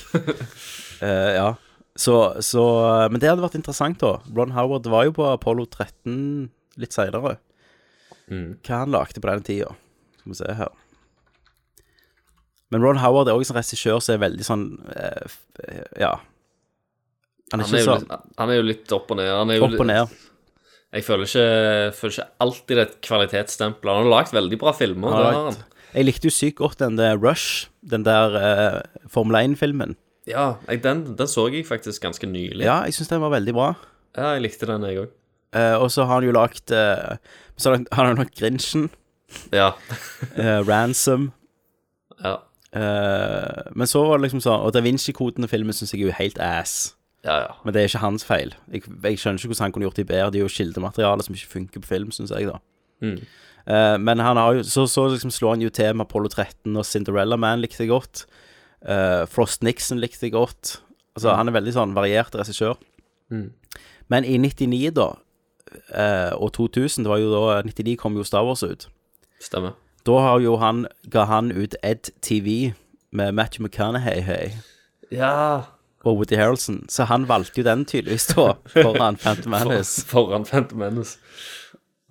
uh, 1.02 1.34
ja. 1.42 1.54
Så, 1.98 2.38
så 2.46 2.64
Men 3.10 3.22
det 3.22 3.30
hadde 3.30 3.42
vært 3.42 3.58
interessant, 3.58 3.98
da. 4.02 4.20
Ron 4.38 4.54
Howard 4.54 4.86
var 4.86 5.08
jo 5.08 5.16
på 5.18 5.26
Apollo 5.26 5.66
13 5.66 6.52
litt 6.78 6.94
seinere. 6.94 7.40
Mm. 8.32 8.58
Hva 8.66 8.82
han 8.84 8.92
lagde 8.92 9.22
på 9.24 9.30
den 9.30 9.46
tida? 9.48 9.74
Skal 10.20 10.34
vi 10.34 10.40
se 10.42 10.56
her. 10.60 10.72
Men 12.74 12.84
Ron 12.84 13.00
Howard 13.00 13.30
er 13.32 13.38
også 13.38 13.54
en 13.56 13.62
regissør 13.62 14.02
som 14.04 14.18
er 14.18 14.24
veldig 14.26 14.48
sånn 14.48 14.66
eh, 14.92 15.36
eh, 15.68 15.86
Ja. 16.04 16.18
Han 17.54 17.62
er 17.64 17.70
Han 17.70 17.76
er, 17.78 17.80
jo 17.80 17.88
sånn 17.88 18.02
litt, 18.04 18.26
han 18.42 18.50
er 18.52 18.58
jo 18.58 18.64
litt 18.68 18.92
opp 18.92 19.12
og 19.14 19.20
ned. 19.22 19.30
Han 19.32 19.52
er 19.54 19.60
jo 19.62 19.68
opp 19.70 19.80
og 19.80 19.88
ned. 19.88 20.16
Jeg 20.98 21.04
føler 21.08 21.30
ikke, 21.30 21.46
føler 21.96 22.14
ikke 22.16 22.26
alltid 22.44 22.74
det 22.74 22.82
er 22.82 22.90
et 22.90 22.98
kvalitetsstempel. 23.08 23.92
Han 23.92 24.04
har 24.04 24.12
lagd 24.12 24.34
veldig 24.36 24.60
bra 24.60 24.74
filmer. 24.76 25.14
Han 25.16 25.24
har 25.24 25.38
lagt- 25.48 25.64
Jeg 25.94 26.06
likte 26.06 26.28
jo 26.28 26.34
sykt 26.36 26.58
godt 26.60 26.78
den 26.84 26.98
der 27.00 27.16
Rush, 27.16 27.70
den 27.88 28.04
der 28.04 28.36
eh, 28.36 29.08
Formel 29.08 29.40
1-filmen. 29.40 29.96
Ja, 30.28 30.58
den, 30.68 31.16
den 31.16 31.28
så 31.32 31.48
jeg 31.48 31.64
faktisk 31.66 32.04
ganske 32.04 32.28
nylig. 32.28 32.66
Ja, 32.68 32.82
jeg 32.84 32.98
syns 32.98 33.08
den 33.08 33.24
var 33.24 33.32
veldig 33.32 33.54
bra. 33.56 33.70
Ja, 34.18 34.34
jeg 34.36 34.44
likte 34.44 34.68
den, 34.68 34.84
jeg 34.84 35.06
òg. 35.06 35.14
Eh, 35.56 35.76
og 35.80 35.88
så 35.94 36.04
har 36.04 36.20
han 36.20 36.28
jo 36.28 36.36
lagd 36.36 36.74
uh, 36.76 37.16
Så 37.58 37.74
har 37.92 38.06
han- 38.06 38.16
nok 38.18 38.32
Grinchen, 38.38 38.90
Ja. 39.52 39.72
uh, 40.38 40.62
Ransom 40.72 41.32
ja. 42.24 42.38
Uh, 42.76 43.72
men 43.76 43.88
så 43.88 44.02
var 44.08 44.18
det 44.18 44.28
liksom 44.30 44.42
sånn 44.44 44.62
Og 44.66 44.74
Da 44.74 44.82
Vinci-kodene-filmen 44.82 45.74
syns 45.76 45.92
jeg 45.94 46.02
er 46.02 46.08
jo 46.08 46.16
helt 46.18 46.38
ass. 46.40 46.94
Ja, 47.26 47.40
ja. 47.44 47.52
Men 47.66 47.74
det 47.74 47.82
er 47.82 47.88
ikke 47.90 48.02
hans 48.04 48.24
feil. 48.24 48.54
Jeg, 48.72 48.84
jeg 49.04 49.18
skjønner 49.20 49.40
ikke 49.40 49.50
hvordan 49.52 49.66
han 49.66 49.72
kunne 49.76 49.88
gjort 49.88 49.98
det 50.00 50.08
bedre. 50.08 50.32
Det 50.32 50.40
er 50.40 50.46
jo 50.46 50.54
kildemateriale 50.54 51.24
som 51.26 51.36
ikke 51.36 51.52
funker 51.56 51.82
på 51.84 51.88
film, 51.90 52.12
syns 52.16 52.32
jeg, 52.32 52.48
da. 52.48 52.60
Mm. 53.02 53.18
Uh, 53.68 53.98
men 54.00 54.20
han 54.24 54.38
har 54.40 54.54
jo 54.60 54.64
så, 54.64 54.86
så 54.88 55.08
liksom 55.12 55.32
slår 55.34 55.58
han 55.58 55.62
jo 55.66 55.70
til 55.74 55.94
med 55.98 56.06
Apollo 56.08 56.30
13 56.30 56.78
og 56.78 56.86
Cinderella 56.88 57.36
Man 57.38 57.60
likte 57.64 57.84
jeg 57.84 57.90
godt. 57.92 58.26
Uh, 58.86 59.26
Frost 59.28 59.64
Nixon 59.66 60.00
likte 60.00 60.28
jeg 60.30 60.32
godt. 60.38 60.78
Altså, 61.18 61.32
Mm. 61.32 61.36
han 61.38 61.48
er 61.50 61.58
veldig 61.60 61.74
sånn 61.74 61.96
variert 61.98 62.36
regissør. 62.38 62.78
Mm. 63.34 63.50
Men 64.10 64.24
i 64.24 64.38
99, 64.38 64.92
da, 64.96 65.10
eh, 65.94 66.34
og 66.36 66.52
2000, 66.58 67.04
det 67.06 67.12
var 67.12 67.20
jo 67.22 67.32
da 67.34 67.62
99 67.68 67.98
kom 68.02 68.18
jo 68.20 68.24
Star 68.28 68.46
Wars 68.48 68.64
ut. 68.64 68.88
Stemmer. 69.44 69.76
Da 70.08 70.18
har 70.24 70.40
jo 70.44 70.56
han, 70.62 70.86
ga 71.12 71.26
han 71.28 71.52
ut 71.52 71.76
Ed 71.84 72.12
TV 72.24 72.74
med 73.12 73.34
Matthew 73.36 73.66
McConaughey 73.66 74.52
Ja. 75.12 75.62
og 76.04 76.18
Woody 76.18 76.36
Harrelson, 76.40 76.86
så 76.90 77.04
han 77.10 77.26
valgte 77.28 77.60
jo 77.62 77.64
den 77.68 77.86
tydeligvis 77.86 78.28
da 78.34 78.54
foran 78.84 79.18
Phantom 79.20 79.52
Menace. 79.52 80.02
For, 80.06 80.28
foran 80.28 80.46
Phantom 80.48 80.80
Menace. 80.80 81.18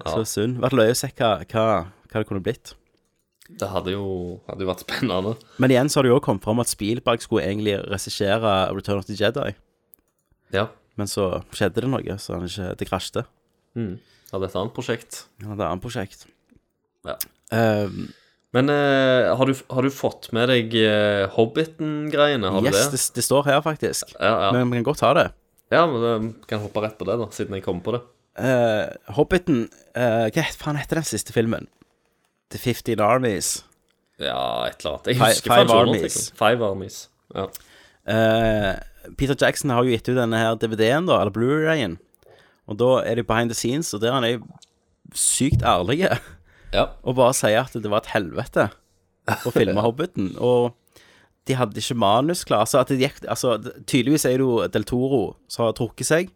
Ja. 0.05 0.13
Så 0.13 0.25
synd. 0.29 0.59
Vært 0.61 0.77
løye 0.77 0.93
å 0.93 0.99
se 0.99 1.09
hva, 1.17 1.31
hva, 1.49 1.67
hva 2.13 2.21
det 2.21 2.27
kunne 2.29 2.43
blitt. 2.45 2.75
Det 3.47 3.69
hadde 3.71 3.93
jo, 3.95 4.41
hadde 4.49 4.65
jo 4.65 4.69
vært 4.69 4.83
spennende. 4.83 5.37
Men 5.63 5.71
igjen 5.73 5.89
så 5.89 6.01
har 6.01 6.05
det 6.05 6.11
jo 6.11 6.17
også 6.19 6.27
kommet 6.27 6.45
fram 6.45 6.61
at 6.61 6.69
Spielberg 6.73 7.23
skulle 7.23 7.45
egentlig 7.47 7.77
regissere 7.87 8.55
Return 8.75 8.99
of 9.01 9.07
the 9.09 9.15
Jedi. 9.17 9.53
Ja. 10.53 10.67
Men 10.99 11.09
så 11.09 11.29
skjedde 11.55 11.85
det 11.85 11.91
noe, 11.93 12.17
så 12.21 12.35
han 12.37 12.45
ikke, 12.49 12.73
det 12.81 12.89
krasjte. 12.91 13.23
Mm. 13.77 13.97
er 14.33 14.47
et 14.47 14.57
annet 14.57 14.77
prosjekt. 14.77 15.27
det 15.41 15.49
er 15.49 15.59
et 15.59 15.67
annet 15.69 15.85
prosjekt. 15.85 16.27
Ja. 17.07 17.17
Um, 17.53 18.09
Men 18.57 18.71
eh, 18.73 19.29
har, 19.37 19.47
du, 19.47 19.55
har 19.69 19.85
du 19.85 19.93
fått 19.93 20.31
med 20.35 20.49
deg 20.49 20.73
eh, 20.81 21.27
Hobbiten-greiene? 21.35 22.51
Har 22.55 22.65
yes, 22.65 22.73
du 22.73 22.79
det? 22.79 22.91
det? 22.97 23.03
Det, 23.19 23.25
står 23.27 23.47
her 23.51 23.61
faktisk. 23.63 24.15
Ja, 24.17 24.33
ja. 24.47 24.51
Men 24.57 24.73
vi 24.73 24.81
kan 24.81 24.89
godt 24.89 25.05
ha 25.05 25.13
det. 25.19 25.27
Ja, 25.75 25.85
men 25.91 26.31
vi 26.31 26.49
kan 26.49 26.63
hoppe 26.63 26.83
rett 26.85 26.97
på 26.99 27.07
det, 27.09 27.19
da, 27.21 27.29
siden 27.35 27.59
jeg 27.59 27.67
kom 27.67 27.83
på 27.85 27.97
det. 27.99 28.03
Uh, 28.37 28.93
Hobbiten 29.17 29.63
uh, 29.97 30.29
Hva 30.29 30.45
faen 30.61 30.77
heter 30.77 31.01
den 31.01 31.07
siste 31.09 31.33
filmen? 31.33 31.69
The 32.53 32.61
Fifteen 32.61 33.01
Armies. 33.03 33.65
Ja, 34.21 34.65
et 34.69 34.81
eller 34.81 34.97
annet. 34.97 35.09
Jeg 35.11 35.21
husker 35.21 35.53
Five 35.53 35.69
five 35.69 35.79
Armies. 35.81 36.19
Five 36.37 36.69
Armies. 36.71 36.99
Ja. 37.35 37.49
Uh, 38.07 39.13
Peter 39.19 39.37
Jackson 39.39 39.73
har 39.75 39.85
jo 39.85 39.93
gitt 39.93 40.09
ut 40.09 40.17
denne 40.19 40.41
her 40.41 40.57
DVD-en, 40.61 41.09
da, 41.09 41.21
eller 41.21 41.35
Blu-rayen. 41.35 41.99
Og 42.67 42.79
da 42.81 42.91
er 43.07 43.19
de 43.19 43.27
behind 43.27 43.53
the 43.53 43.59
scenes, 43.59 43.93
og 43.95 44.03
der 44.03 44.17
han 44.17 44.27
er 44.27 44.41
sykt 45.15 45.63
ærlig. 45.63 46.03
Ja. 46.75 46.89
Og 47.07 47.17
bare 47.19 47.35
sier 47.37 47.63
at 47.63 47.77
det 47.79 47.91
var 47.91 48.03
et 48.03 48.13
helvete 48.15 48.71
å 49.47 49.53
filme 49.55 49.83
Hobbiten. 49.87 50.33
Og 50.43 50.75
de 51.47 51.57
hadde 51.59 51.79
ikke 51.79 51.99
manus 51.99 52.45
klar. 52.47 52.67
Så 52.67 52.81
at 52.83 52.91
det 52.91 52.99
gikk 53.05 53.23
Altså, 53.31 53.57
tydeligvis 53.87 54.27
er 54.27 54.41
det 54.41 54.47
jo 54.47 54.67
Del 54.73 54.87
Toro 54.89 55.37
som 55.49 55.69
har 55.69 55.77
trukket 55.79 56.11
seg. 56.11 56.33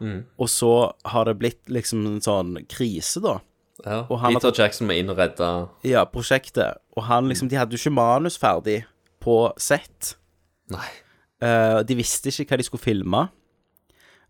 Mm. 0.00 0.24
Og 0.40 0.50
så 0.50 0.72
har 1.12 1.28
det 1.28 1.36
blitt 1.40 1.62
liksom 1.70 2.06
en 2.08 2.22
sånn 2.24 2.56
krise, 2.70 3.22
da. 3.24 3.38
ja. 3.84 4.00
Peter 4.08 4.48
hadde, 4.48 4.52
Jackson 4.56 4.88
må 4.88 4.96
inn 4.98 5.12
og 5.12 5.20
redde 5.20 5.50
Ja, 5.86 6.04
prosjektet. 6.08 6.80
Og 6.96 7.06
han 7.08 7.28
liksom 7.30 7.50
De 7.50 7.58
hadde 7.58 7.76
jo 7.76 7.82
ikke 7.82 7.94
manus 7.94 8.38
ferdig 8.40 8.82
på 9.24 9.38
sett. 9.60 10.14
Nei. 10.72 10.86
Uh, 11.44 11.80
de 11.84 11.96
visste 11.98 12.30
ikke 12.30 12.54
hva 12.54 12.60
de 12.60 12.66
skulle 12.66 12.84
filme. 12.84 13.24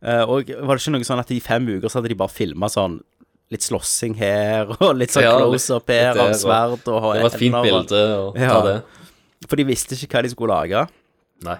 Eh, 0.05 0.23
og 0.29 0.51
var 0.69 0.77
det 0.77 0.83
ikke 0.85 0.93
noe 0.95 1.07
sånn 1.09 1.23
at 1.23 1.31
i 1.33 1.41
fem 1.41 1.67
uker 1.79 1.89
så 1.89 2.01
hadde 2.01 2.11
de 2.13 2.19
bare 2.21 2.33
filma 2.35 2.69
sånn 2.69 2.99
litt 3.53 3.65
slåssing 3.65 4.17
her, 4.19 4.69
og 4.85 4.97
litt 4.99 5.13
sånn 5.15 5.25
Ja, 5.25 5.37
close-up 5.41 5.89
her 5.93 6.13
av 6.17 6.31
og- 6.33 6.37
sverd 6.41 6.89
og 6.93 7.07
Det 7.15 7.23
var 7.23 7.31
et 7.31 7.39
fint 7.41 7.55
og- 7.61 7.65
bilde 7.69 8.03
å 8.19 8.35
ta 8.37 8.61
det. 8.69 8.77
For 9.49 9.61
de 9.61 9.65
visste 9.69 9.97
ikke 9.97 10.19
hva 10.19 10.23
de 10.25 10.33
skulle 10.33 10.55
lage. 10.57 10.85
Nei. 11.45 11.59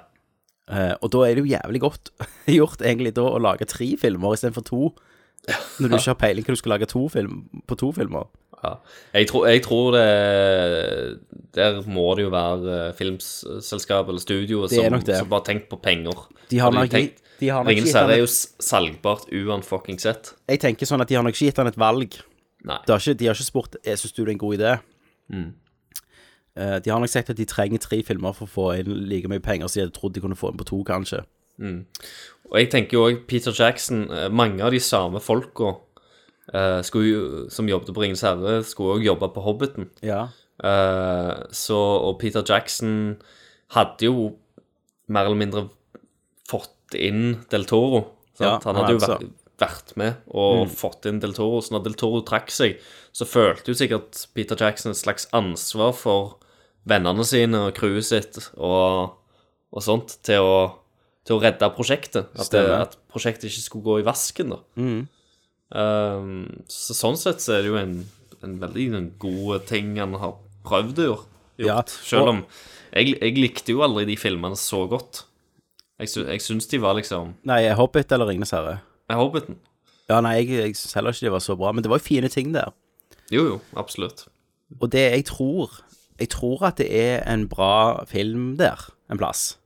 Uh, 0.65 0.95
og 1.05 1.11
da 1.13 1.19
er 1.27 1.35
det 1.37 1.43
jo 1.45 1.51
jævlig 1.53 1.81
godt 1.83 2.09
gjort 2.49 2.81
egentlig 2.81 3.13
da 3.17 3.25
å 3.29 3.41
lage 3.43 3.67
tre 3.69 3.91
filmer 4.01 4.33
istedenfor 4.37 4.65
to. 4.65 4.79
Når 5.77 5.91
du 5.93 5.97
ikke 5.99 6.09
har 6.15 6.21
peiling 6.23 6.47
hva 6.47 6.55
du 6.57 6.61
skal 6.63 6.73
lage 6.73 6.87
to 6.89 7.03
film, 7.13 7.43
på 7.69 7.77
to 7.77 7.91
filmer. 7.93 8.25
Ja. 8.65 8.71
Jeg, 9.13 9.27
tror, 9.29 9.45
jeg 9.53 9.61
tror 9.67 9.91
det 9.93 11.19
Der 11.53 11.83
må 11.85 12.07
det 12.17 12.25
jo 12.25 12.31
være 12.33 12.77
eh, 12.89 12.95
filmselskap 12.97 14.09
eller 14.09 14.23
studio 14.25 14.63
som, 14.73 14.97
som 15.05 15.29
bare 15.29 15.45
tenker 15.51 15.69
på 15.75 15.81
penger. 15.85 16.23
De 16.49 16.63
har 16.63 16.73
nok 16.73 16.89
tenkt- 16.95 17.21
Ringenes 17.41 17.95
herre 17.97 18.17
er 18.17 18.23
jo 18.23 18.31
salgbart 18.31 19.27
uanfucking 19.35 19.99
sett. 20.03 20.35
Jeg 20.51 20.63
tenker 20.63 20.89
sånn 20.89 21.03
at 21.03 21.11
de 21.11 21.19
har 21.19 21.27
nok 21.27 21.37
ikke 21.37 21.51
gitt 21.51 21.61
han 21.61 21.71
et 21.71 21.81
valg. 21.81 22.17
Nei. 22.65 22.79
De 22.87 22.95
har 22.95 23.03
ikke, 23.03 23.19
de 23.21 23.29
har 23.29 23.37
ikke 23.37 23.51
spurt 23.51 23.79
jeg 23.85 24.01
syns 24.01 24.15
du 24.15 24.23
det 24.23 24.29
er 24.31 24.35
en 24.37 24.43
god 24.45 24.57
idé. 24.57 24.75
Mm. 25.35 25.49
Eh, 26.55 26.77
de 26.85 26.93
har 26.93 27.03
nok 27.03 27.11
sagt 27.11 27.33
at 27.33 27.41
de 27.41 27.47
trenger 27.49 27.83
tre 27.83 27.99
filmer 28.07 28.37
for 28.37 28.47
å 28.47 28.55
få 28.55 28.67
inn 28.79 28.93
like 29.11 29.31
mye 29.31 29.43
penger 29.43 29.69
som 29.69 29.81
de 29.81 29.85
hadde 29.87 29.97
trodd 29.99 30.15
de 30.15 30.23
kunne 30.23 30.39
få 30.39 30.53
inn 30.53 30.61
på 30.61 30.69
to, 30.71 30.81
kanskje. 30.87 31.25
Mm. 31.59 31.83
Og 32.51 32.57
jeg 32.61 32.71
tenker 32.73 32.99
jo 32.99 33.05
òg 33.09 33.25
Peter 33.31 33.55
Jackson 33.55 34.09
eh, 34.11 34.27
Mange 34.27 34.59
av 34.67 34.73
de 34.75 34.81
samme 34.83 35.21
folka 35.23 35.77
eh, 36.51 36.81
skulle 36.87 37.45
som 37.55 37.69
jobbet 37.71 37.95
på 37.95 38.03
Ringenes 38.03 38.25
herre, 38.27 38.57
skulle 38.67 38.99
òg 38.99 39.07
jobbe 39.07 39.31
på 39.35 39.45
Hobbiten. 39.45 39.91
Ja. 40.07 40.29
Eh, 40.63 41.35
så 41.55 41.79
Og 41.79 42.19
Peter 42.23 42.45
Jackson 42.47 43.17
hadde 43.75 44.07
jo 44.07 44.35
mer 45.09 45.27
eller 45.27 45.41
mindre 45.41 45.67
fått 46.49 46.74
fått 46.91 47.01
inn 47.01 47.45
Del 47.51 47.65
Toro. 47.67 48.05
Ja, 48.41 48.59
han 48.65 48.77
hadde 48.77 48.93
jo 48.97 48.99
vært, 48.99 49.27
vært 49.59 49.97
med 49.97 50.17
og 50.35 50.67
Mm. 50.67 50.71
fått 50.75 51.07
inn 51.07 51.21
Del 51.21 51.33
Toro. 51.33 51.61
Så 51.61 51.71
når 51.73 51.85
Del 51.85 51.95
Toro 51.95 52.23
trakk 52.23 52.51
seg, 52.51 52.79
så 53.13 53.25
følte 53.27 53.67
jo 53.69 53.75
sikkert 53.75 54.27
Peter 54.35 54.57
Jackson 54.57 54.91
et 54.91 54.97
slags 54.99 55.29
ansvar 55.33 55.95
for 55.95 56.39
vennene 56.87 57.25
sine 57.25 57.69
og 57.69 57.75
crewet 57.75 58.05
sitt 58.05 58.51
og, 58.59 59.15
og 59.73 59.83
sånt 59.83 60.19
til 60.23 60.41
å, 60.43 60.75
til 61.25 61.37
å 61.37 61.43
redde 61.43 61.71
prosjektet. 61.75 62.27
At, 62.37 62.51
det, 62.51 62.65
at 62.69 62.97
prosjektet 63.09 63.45
ikke 63.51 63.63
skulle 63.63 63.85
gå 63.85 64.01
i 64.01 64.07
vasken, 64.07 64.51
da. 64.51 64.59
Mm. 64.77 65.09
Um, 65.75 66.65
så 66.69 66.95
sånn 66.95 67.17
sett 67.19 67.41
så 67.41 67.57
er 67.57 67.63
det 67.65 67.71
jo 67.73 67.79
en, 67.81 67.95
en 68.45 68.59
veldig 68.61 68.95
en 68.95 69.13
god 69.19 69.65
ting 69.67 69.97
han 69.99 70.13
har 70.21 70.37
prøvd 70.67 70.99
å 71.01 71.07
gjøre. 71.09 71.31
Ja. 71.65 71.79
Selv 71.87 72.29
om 72.33 72.45
jeg, 72.95 73.15
jeg 73.21 73.39
likte 73.39 73.73
jo 73.73 73.83
aldri 73.87 74.05
de 74.07 74.17
filmene 74.19 74.57
så 74.59 74.89
godt. 74.91 75.25
Jeg, 76.01 76.11
sy 76.11 76.25
jeg 76.27 76.43
syns 76.43 76.67
de 76.71 76.81
var 76.83 76.97
liksom 76.99 77.35
Nei, 77.47 77.61
Hobbit 77.79 78.13
eller 78.13 78.27
Ringenes 78.27 78.51
herre? 78.55 78.81
Jeg 79.11 79.21
Hobbiten. 79.21 79.59
Ja, 80.11 80.19
nei, 80.25 80.35
jeg, 80.41 80.49
jeg 80.59 80.77
syns 80.77 80.97
heller 80.99 81.15
ikke 81.15 81.29
de 81.29 81.33
var 81.37 81.43
så 81.45 81.57
bra, 81.57 81.71
men 81.73 81.85
det 81.85 81.91
var 81.93 82.01
jo 82.01 82.07
fine 82.09 82.29
ting 82.33 82.51
der. 82.55 82.73
Jo, 83.33 83.45
jo, 83.47 83.59
absolutt. 83.79 84.27
Og 84.81 84.91
det 84.93 85.05
jeg 85.05 85.25
tror 85.31 85.81
Jeg 86.19 86.29
tror 86.31 86.63
at 86.67 86.79
det 86.79 86.87
er 86.95 87.23
en 87.31 87.49
bra 87.49 88.05
film 88.07 88.57
der, 88.59 88.79
en 89.11 89.19
plass. 89.19 89.59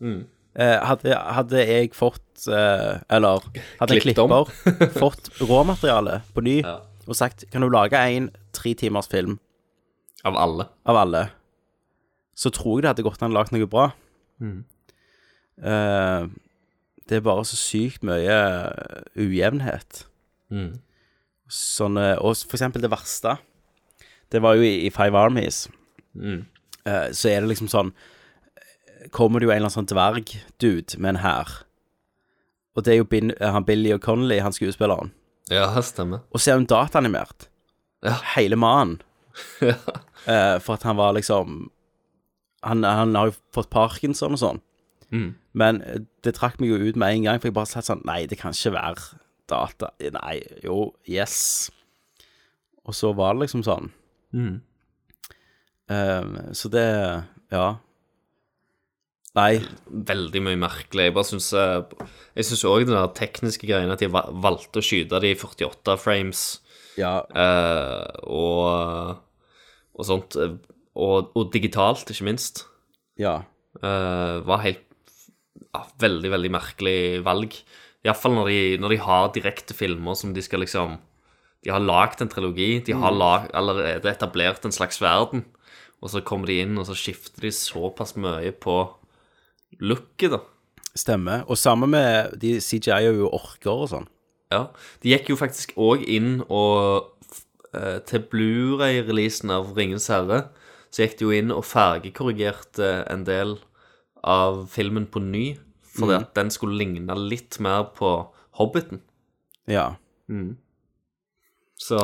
Mm. 0.00 0.24
Eh, 0.56 0.78
hadde, 0.88 1.12
hadde 1.12 1.60
jeg 1.68 1.90
fått 1.96 2.46
eh, 2.48 3.00
Eller 3.12 3.44
hadde 3.80 3.96
en 3.96 4.00
klipper 4.00 4.48
fått 4.96 5.28
råmateriale 5.40 6.22
på 6.32 6.44
ny 6.44 6.62
og 7.06 7.16
sagt 7.16 7.44
Kan 7.52 7.64
du 7.64 7.68
lage 7.68 7.96
en 7.96 8.30
tre 8.56 8.72
timers 8.74 9.08
film 9.08 9.38
Av 10.24 10.36
alle. 10.36 10.66
av 10.84 10.96
alle, 10.96 11.20
så 12.34 12.50
tror 12.50 12.78
jeg 12.78 12.82
det 12.86 12.90
hadde 12.94 13.04
gått 13.06 13.22
an 13.22 13.30
å 13.30 13.36
lage 13.36 13.52
noe 13.54 13.68
bra. 13.70 13.84
Mm. 14.42 14.64
Eh, 15.62 16.26
det 17.06 17.18
er 17.18 17.24
bare 17.24 17.44
så 17.46 17.58
sykt 17.58 18.04
mye 18.06 18.36
ujevnhet. 19.16 20.04
Mm. 20.50 20.78
Sånn, 21.52 21.98
eh, 22.00 22.16
og 22.18 22.34
for 22.42 22.58
eksempel 22.58 22.82
det 22.82 22.90
verste, 22.92 23.36
det 24.34 24.42
var 24.42 24.58
jo 24.58 24.66
i, 24.66 24.86
i 24.88 24.90
Five 24.94 25.18
Armies. 25.18 25.66
Mm. 26.18 26.44
Eh, 26.86 27.08
så 27.14 27.30
er 27.30 27.42
det 27.42 27.50
liksom 27.52 27.70
sånn 27.70 27.90
Kommer 29.14 29.38
det 29.38 29.46
jo 29.46 29.50
en 29.52 29.60
eller 29.60 29.68
annen 29.68 29.74
sånn 29.74 29.86
dvergdude 29.90 30.96
med 30.98 31.12
en 31.12 31.18
hær. 31.22 31.50
Og 32.74 32.82
det 32.82 32.94
er 32.94 32.96
jo 32.98 33.06
Bin, 33.06 33.30
eh, 33.38 33.52
han 33.54 33.64
Billy 33.64 33.92
og 33.94 34.00
Connolly, 34.02 34.40
han 34.42 34.54
skuespilleren. 34.56 35.12
Ja, 35.52 35.68
stemmer. 35.84 36.24
Og 36.34 36.42
så 36.42 36.50
er 36.50 36.58
hun 36.58 36.66
dataanimert. 36.66 37.46
Ja. 38.04 38.18
Hele 38.34 38.58
mannen. 38.60 39.00
Ja. 39.60 39.76
Eh, 40.26 40.56
for 40.64 40.74
at 40.74 40.82
han 40.88 40.96
var 40.96 41.12
liksom 41.14 41.68
han, 42.64 42.80
han 42.82 43.14
har 43.14 43.28
jo 43.28 43.34
fått 43.54 43.68
parkinson 43.70 44.34
og 44.34 44.40
sånn. 44.40 44.60
Mm. 45.14 45.34
Men 45.54 45.82
eh, 45.86 46.00
det 46.26 46.34
trakk 46.34 46.58
meg 46.60 46.70
jo 46.72 46.78
ut 46.88 46.96
med 46.98 47.14
en 47.14 47.22
gang, 47.28 47.40
for 47.40 47.48
jeg 47.50 47.54
bare 47.56 47.70
satt 47.70 47.86
sånn 47.86 48.02
Nei, 48.08 48.24
det 48.26 48.38
kan 48.40 48.52
ikke 48.56 48.72
være 48.74 49.18
data. 49.48 49.92
Nei, 50.16 50.40
jo, 50.64 50.92
yes. 51.06 51.70
Og 52.86 52.94
så 52.94 53.12
var 53.14 53.34
det 53.34 53.44
liksom 53.46 53.62
sånn. 53.66 53.90
Mm. 54.34 54.60
Eh, 55.90 56.52
så 56.58 56.70
det 56.72 56.86
Ja. 57.54 57.76
Nei. 59.36 59.60
Veldig 59.86 60.40
mye 60.42 60.56
merkelig. 60.58 61.10
Jeg 61.10 61.14
bare 61.14 61.28
syns 61.28 61.50
Jeg 61.52 62.46
syns 62.48 62.64
òg 62.64 62.86
den 62.88 62.96
der 62.96 63.10
tekniske 63.14 63.68
greien 63.68 63.92
at 63.92 64.00
de 64.00 64.08
valgte 64.08 64.80
å 64.80 64.84
skyte 64.84 65.20
de 65.20 65.34
i 65.34 65.36
48 65.38 65.98
frames 66.00 66.44
Ja. 66.96 67.20
uh, 67.36 68.08
og, 68.24 69.18
og 69.94 70.04
sånt. 70.08 70.36
eh, 70.40 70.56
Og, 70.96 71.30
og 71.36 71.50
digitalt, 71.52 72.08
ikke 72.08 72.24
minst. 72.24 72.64
Ja. 73.20 73.42
uh, 73.82 74.40
var 74.48 74.62
helt 74.64 74.85
Veldig, 76.02 76.30
veldig 76.32 76.50
merkelig 76.54 76.98
valg. 77.26 77.56
Iallfall 78.06 78.36
når, 78.36 78.48
de, 78.52 78.60
når 78.82 78.94
de 78.94 78.98
har 79.02 79.30
direkte 79.34 79.74
filmer 79.74 80.14
som 80.18 80.32
de 80.36 80.42
skal 80.44 80.62
liksom 80.62 80.98
De 81.64 81.72
har 81.72 81.82
lagd 81.82 82.20
en 82.22 82.28
trilogi. 82.30 82.80
De 82.86 82.92
har 82.94 83.10
Mm. 83.10 83.18
lag, 83.18 83.46
allerede 83.52 84.06
etablert 84.06 84.64
en 84.64 84.70
slags 84.72 85.00
verden. 85.02 85.44
Og 86.00 86.10
så 86.12 86.20
kommer 86.22 86.46
de 86.46 86.60
inn, 86.62 86.76
og 86.78 86.86
så 86.86 86.94
skifter 86.94 87.40
de 87.42 87.50
såpass 87.50 88.14
mye 88.14 88.52
på 88.52 88.76
looket, 89.80 90.30
da. 90.30 90.38
Stemmer. 90.94 91.42
Og 91.50 91.56
sammen 91.58 91.90
med 91.90 92.38
de 92.38 92.60
CGI 92.60 93.08
og 93.20 93.34
orker 93.34 93.72
og 93.82 93.88
sånn. 93.90 94.06
Ja. 94.52 94.68
De 95.02 95.10
gikk 95.10 95.32
jo 95.32 95.36
faktisk 95.40 95.74
òg 95.76 96.04
inn 96.06 96.44
og 96.48 97.10
eh, 97.74 97.98
Til 98.06 98.22
Blu-ray-releasen 98.30 99.50
av 99.50 99.72
Ringens 99.76 100.06
herre 100.12 100.44
så 100.94 101.02
gikk 101.02 101.18
de 101.18 101.26
jo 101.26 101.32
inn 101.34 101.50
og 101.52 101.64
fargekorrigerte 101.66 103.02
en 103.10 103.24
del 103.26 103.56
av 104.24 104.68
filmen 104.72 105.04
på 105.10 105.20
ny, 105.20 105.58
fordi 105.96 106.14
mm. 106.14 106.22
at 106.22 106.34
den 106.36 106.52
skulle 106.54 106.78
ligne 106.78 107.16
litt 107.18 107.58
mer 107.64 107.88
på 107.96 108.12
Hobbiten. 108.60 109.02
Ja. 109.68 109.94
Mm. 110.28 110.56
Så 111.76 111.98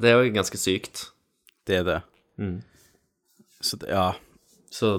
det 0.00 0.10
er 0.10 0.20
jo 0.20 0.34
ganske 0.34 0.60
sykt. 0.60 1.06
Det 1.66 1.80
er 1.80 1.86
det. 1.86 2.00
Mm. 2.38 2.60
Så 3.60 3.78
det, 3.80 3.88
ja. 3.90 4.10
Så 4.70 4.98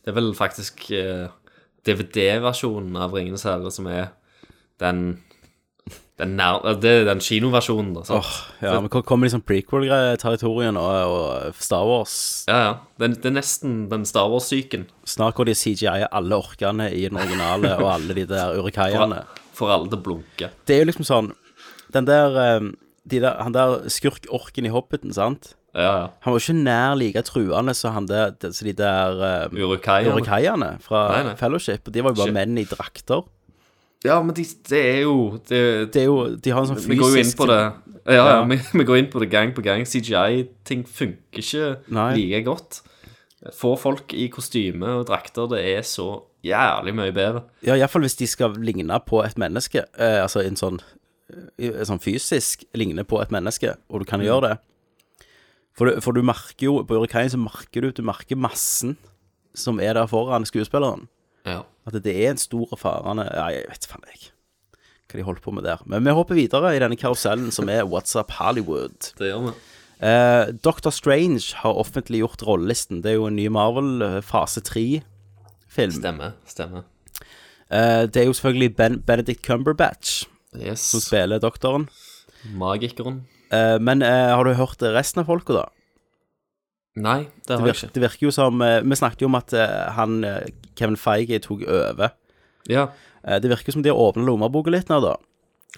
det 0.00 0.12
er 0.12 0.16
vel 0.16 0.32
faktisk 0.36 0.86
eh, 0.96 1.28
DVD-versjonen 1.86 2.96
av 3.00 3.14
Ringenes 3.14 3.44
herre 3.48 3.72
som 3.74 3.88
er 3.90 4.12
den 4.80 5.20
den 6.20 6.34
nær, 6.36 6.60
eh, 6.68 6.74
Det 6.80 6.90
er 7.00 7.04
den 7.08 7.20
kinoversjonen, 7.24 7.94
da. 7.96 8.02
sant? 8.04 8.24
Åh, 8.24 8.32
ja, 8.66 8.74
men 8.80 8.90
hvor 8.92 9.02
kommer 9.06 9.26
liksom 9.28 9.42
prequel-territorien 9.48 10.76
og, 10.76 11.14
og 11.14 11.54
Star 11.60 11.84
Wars? 11.88 12.44
Ja, 12.48 12.58
ja. 12.64 12.72
Det, 13.00 13.10
det 13.22 13.30
er 13.32 13.36
nesten 13.38 13.88
den 13.90 14.04
Star 14.08 14.28
Wars-syken. 14.32 14.86
Snart 15.08 15.34
går 15.38 15.50
de 15.50 15.54
CGI 15.56 16.06
alle 16.10 16.36
orkene 16.36 16.90
i 16.92 17.06
den 17.08 17.16
originale, 17.20 17.76
og 17.80 17.88
alle 17.94 18.14
de 18.14 18.26
der 18.30 18.58
urikaiene. 18.60 19.22
For 19.56 19.72
alle 19.72 19.88
til 19.92 19.98
å 19.98 20.04
blunke. 20.04 20.50
Det 20.68 20.76
er 20.76 20.84
jo 20.84 20.90
liksom 20.92 21.04
sånn 21.08 21.32
Den 21.92 22.06
der, 22.06 22.36
eh, 22.38 22.68
de 23.10 23.18
der 23.20 23.40
Han 23.42 23.52
der 23.52 23.88
skurk-orken 23.90 24.64
i 24.68 24.70
Hobbiten, 24.72 25.12
sant? 25.12 25.54
Ja, 25.74 25.82
ja. 25.82 26.06
Han 26.24 26.32
var 26.34 26.40
ikke 26.40 26.54
nær 26.64 26.94
like 26.98 27.22
truende 27.26 27.74
som 27.78 27.92
han 27.94 28.06
der, 28.10 28.32
så 28.40 28.64
de 28.66 28.72
der 28.74 29.20
um, 29.46 29.54
Urukaiene. 29.58 30.10
urukaiene 30.16 30.70
fra 30.82 31.02
Nei, 31.12 31.20
nei. 31.28 31.34
Fellowship. 31.38 31.84
De 31.92 32.02
var 32.02 32.10
jo 32.10 32.18
bare 32.18 32.30
Shit. 32.32 32.34
menn 32.34 32.58
i 32.58 32.64
drakter. 32.66 33.22
Ja, 34.04 34.22
men 34.24 34.34
de, 34.34 34.44
det 34.70 34.78
er 34.80 35.00
jo 35.04 35.16
det, 35.48 35.92
Det 35.92 36.00
er 36.02 36.06
jo 36.08 36.34
De 36.40 36.50
har 36.54 36.62
en 36.64 36.70
sånn 36.70 36.88
Vi 36.88 36.96
går 36.96 37.10
jo 37.12 37.18
inn 37.20 37.32
på 37.36 37.46
det 37.50 37.58
Ja, 37.60 38.14
ja, 38.14 38.22
Ja. 38.30 38.44
Vi, 38.48 38.56
vi 38.80 38.84
går 38.88 38.96
inn 39.02 39.10
på 39.12 39.20
det 39.20 39.28
gang 39.30 39.52
på 39.52 39.60
gang. 39.62 39.82
CGI-ting 39.84 40.86
funker 40.88 41.42
ikke 41.44 41.66
Nei. 41.92 42.14
like 42.16 42.40
godt. 42.46 42.78
Få 43.56 43.74
folk 43.78 44.14
i 44.16 44.28
kostyme 44.32 44.88
og 45.00 45.06
drakter, 45.10 45.46
det 45.52 45.60
er 45.76 45.84
så 45.86 46.06
jævlig 46.44 46.94
mye 46.96 47.12
bedre. 47.12 47.42
Ja, 47.64 47.76
iallfall 47.76 48.02
hvis 48.08 48.16
de 48.16 48.26
skal 48.28 48.56
ligne 48.56 48.96
på 49.04 49.20
et 49.24 49.36
menneske. 49.40 49.84
Eh, 50.00 50.16
altså 50.24 50.40
en 50.44 50.56
sånn, 50.56 50.80
en 51.60 51.86
sånn 51.88 52.00
fysisk 52.00 52.64
ligne 52.76 53.04
på 53.04 53.20
et 53.22 53.30
menneske, 53.32 53.76
og 53.92 54.00
du 54.00 54.08
kan 54.08 54.20
Mm. 54.20 54.26
gjøre 54.26 54.48
det. 54.48 54.58
For 55.76 55.86
du, 55.92 56.00
for 56.00 56.12
du 56.16 56.22
merker 56.26 56.66
jo 56.66 56.82
På 56.84 56.96
Urikaien 56.98 57.30
så 57.30 57.38
merker 57.38 57.80
du 57.84 57.92
Du 57.92 58.02
merker 58.02 58.36
massen 58.36 58.96
som 59.54 59.78
er 59.80 59.94
der 59.94 60.06
foran 60.10 60.44
skuespilleren. 60.44 61.06
Ja. 61.46 61.62
At 61.86 61.96
det 62.04 62.12
er 62.12 62.30
en 62.34 62.38
stor 62.40 62.68
farende 62.78 63.24
Ja, 63.32 63.46
jeg 63.54 63.64
vet 63.70 63.86
faen 63.88 64.04
ikke 64.14 64.30
hva 65.10 65.18
de 65.18 65.24
holder 65.26 65.42
på 65.42 65.50
med 65.56 65.64
der. 65.66 65.80
Men 65.90 66.04
vi 66.06 66.12
hopper 66.14 66.36
videre 66.38 66.70
i 66.76 66.78
denne 66.78 66.94
karusellen 66.94 67.48
som 67.50 67.66
er 67.72 67.82
What's 67.82 68.12
Up 68.14 68.30
Hollywood. 68.38 69.08
Det 69.18 69.32
gjør 69.32 69.48
vi. 69.48 69.54
Eh, 70.06 70.52
Doctor 70.62 70.90
Strange 70.94 71.48
har 71.64 71.74
offentliggjort 71.82 72.44
rollelisten. 72.46 73.00
Det 73.02 73.10
er 73.10 73.16
jo 73.18 73.26
en 73.26 73.34
ny 73.34 73.48
Marvel 73.50 74.20
fase 74.22 74.62
3-film. 74.62 75.96
Stemmer. 75.98 76.36
Stemmer. 76.46 76.84
Eh, 77.70 78.06
det 78.06 78.22
er 78.22 78.28
jo 78.30 78.36
selvfølgelig 78.38 78.76
ben 78.78 79.00
Benedict 79.02 79.42
Cumberbatch 79.46 80.28
Yes. 80.54 80.80
som 80.92 81.00
spiller 81.02 81.38
doktoren. 81.42 81.88
Magikeren. 82.54 83.24
Eh, 83.50 83.78
men 83.82 84.02
eh, 84.06 84.30
har 84.30 84.44
du 84.46 84.54
hørt 84.54 84.80
resten 84.94 85.20
av 85.24 85.26
folka, 85.26 85.52
da? 85.58 85.66
Nei, 87.00 87.20
det 87.46 87.48
Det 87.48 87.58
har 87.58 87.66
jeg 87.70 87.76
ikke. 87.76 87.94
det 87.94 88.02
virker 88.04 88.26
jo 88.26 88.32
som 88.34 88.62
eh, 88.62 88.80
Vi 88.82 88.98
snakket 88.98 89.22
jo 89.24 89.30
om 89.30 89.38
at 89.38 89.52
eh, 89.56 89.92
han 89.96 90.24
eh, 90.24 90.50
Kevin 90.78 90.96
Feige 90.96 91.40
tok 91.44 91.64
over. 91.68 92.14
Ja. 92.68 92.88
Det 93.20 93.50
virker 93.50 93.72
som 93.72 93.82
de 93.82 93.90
har 93.90 93.98
åpna 94.00 94.24
lommeboka 94.24 94.72
litt 94.72 94.88
nå, 94.88 95.00
da. 95.04 95.16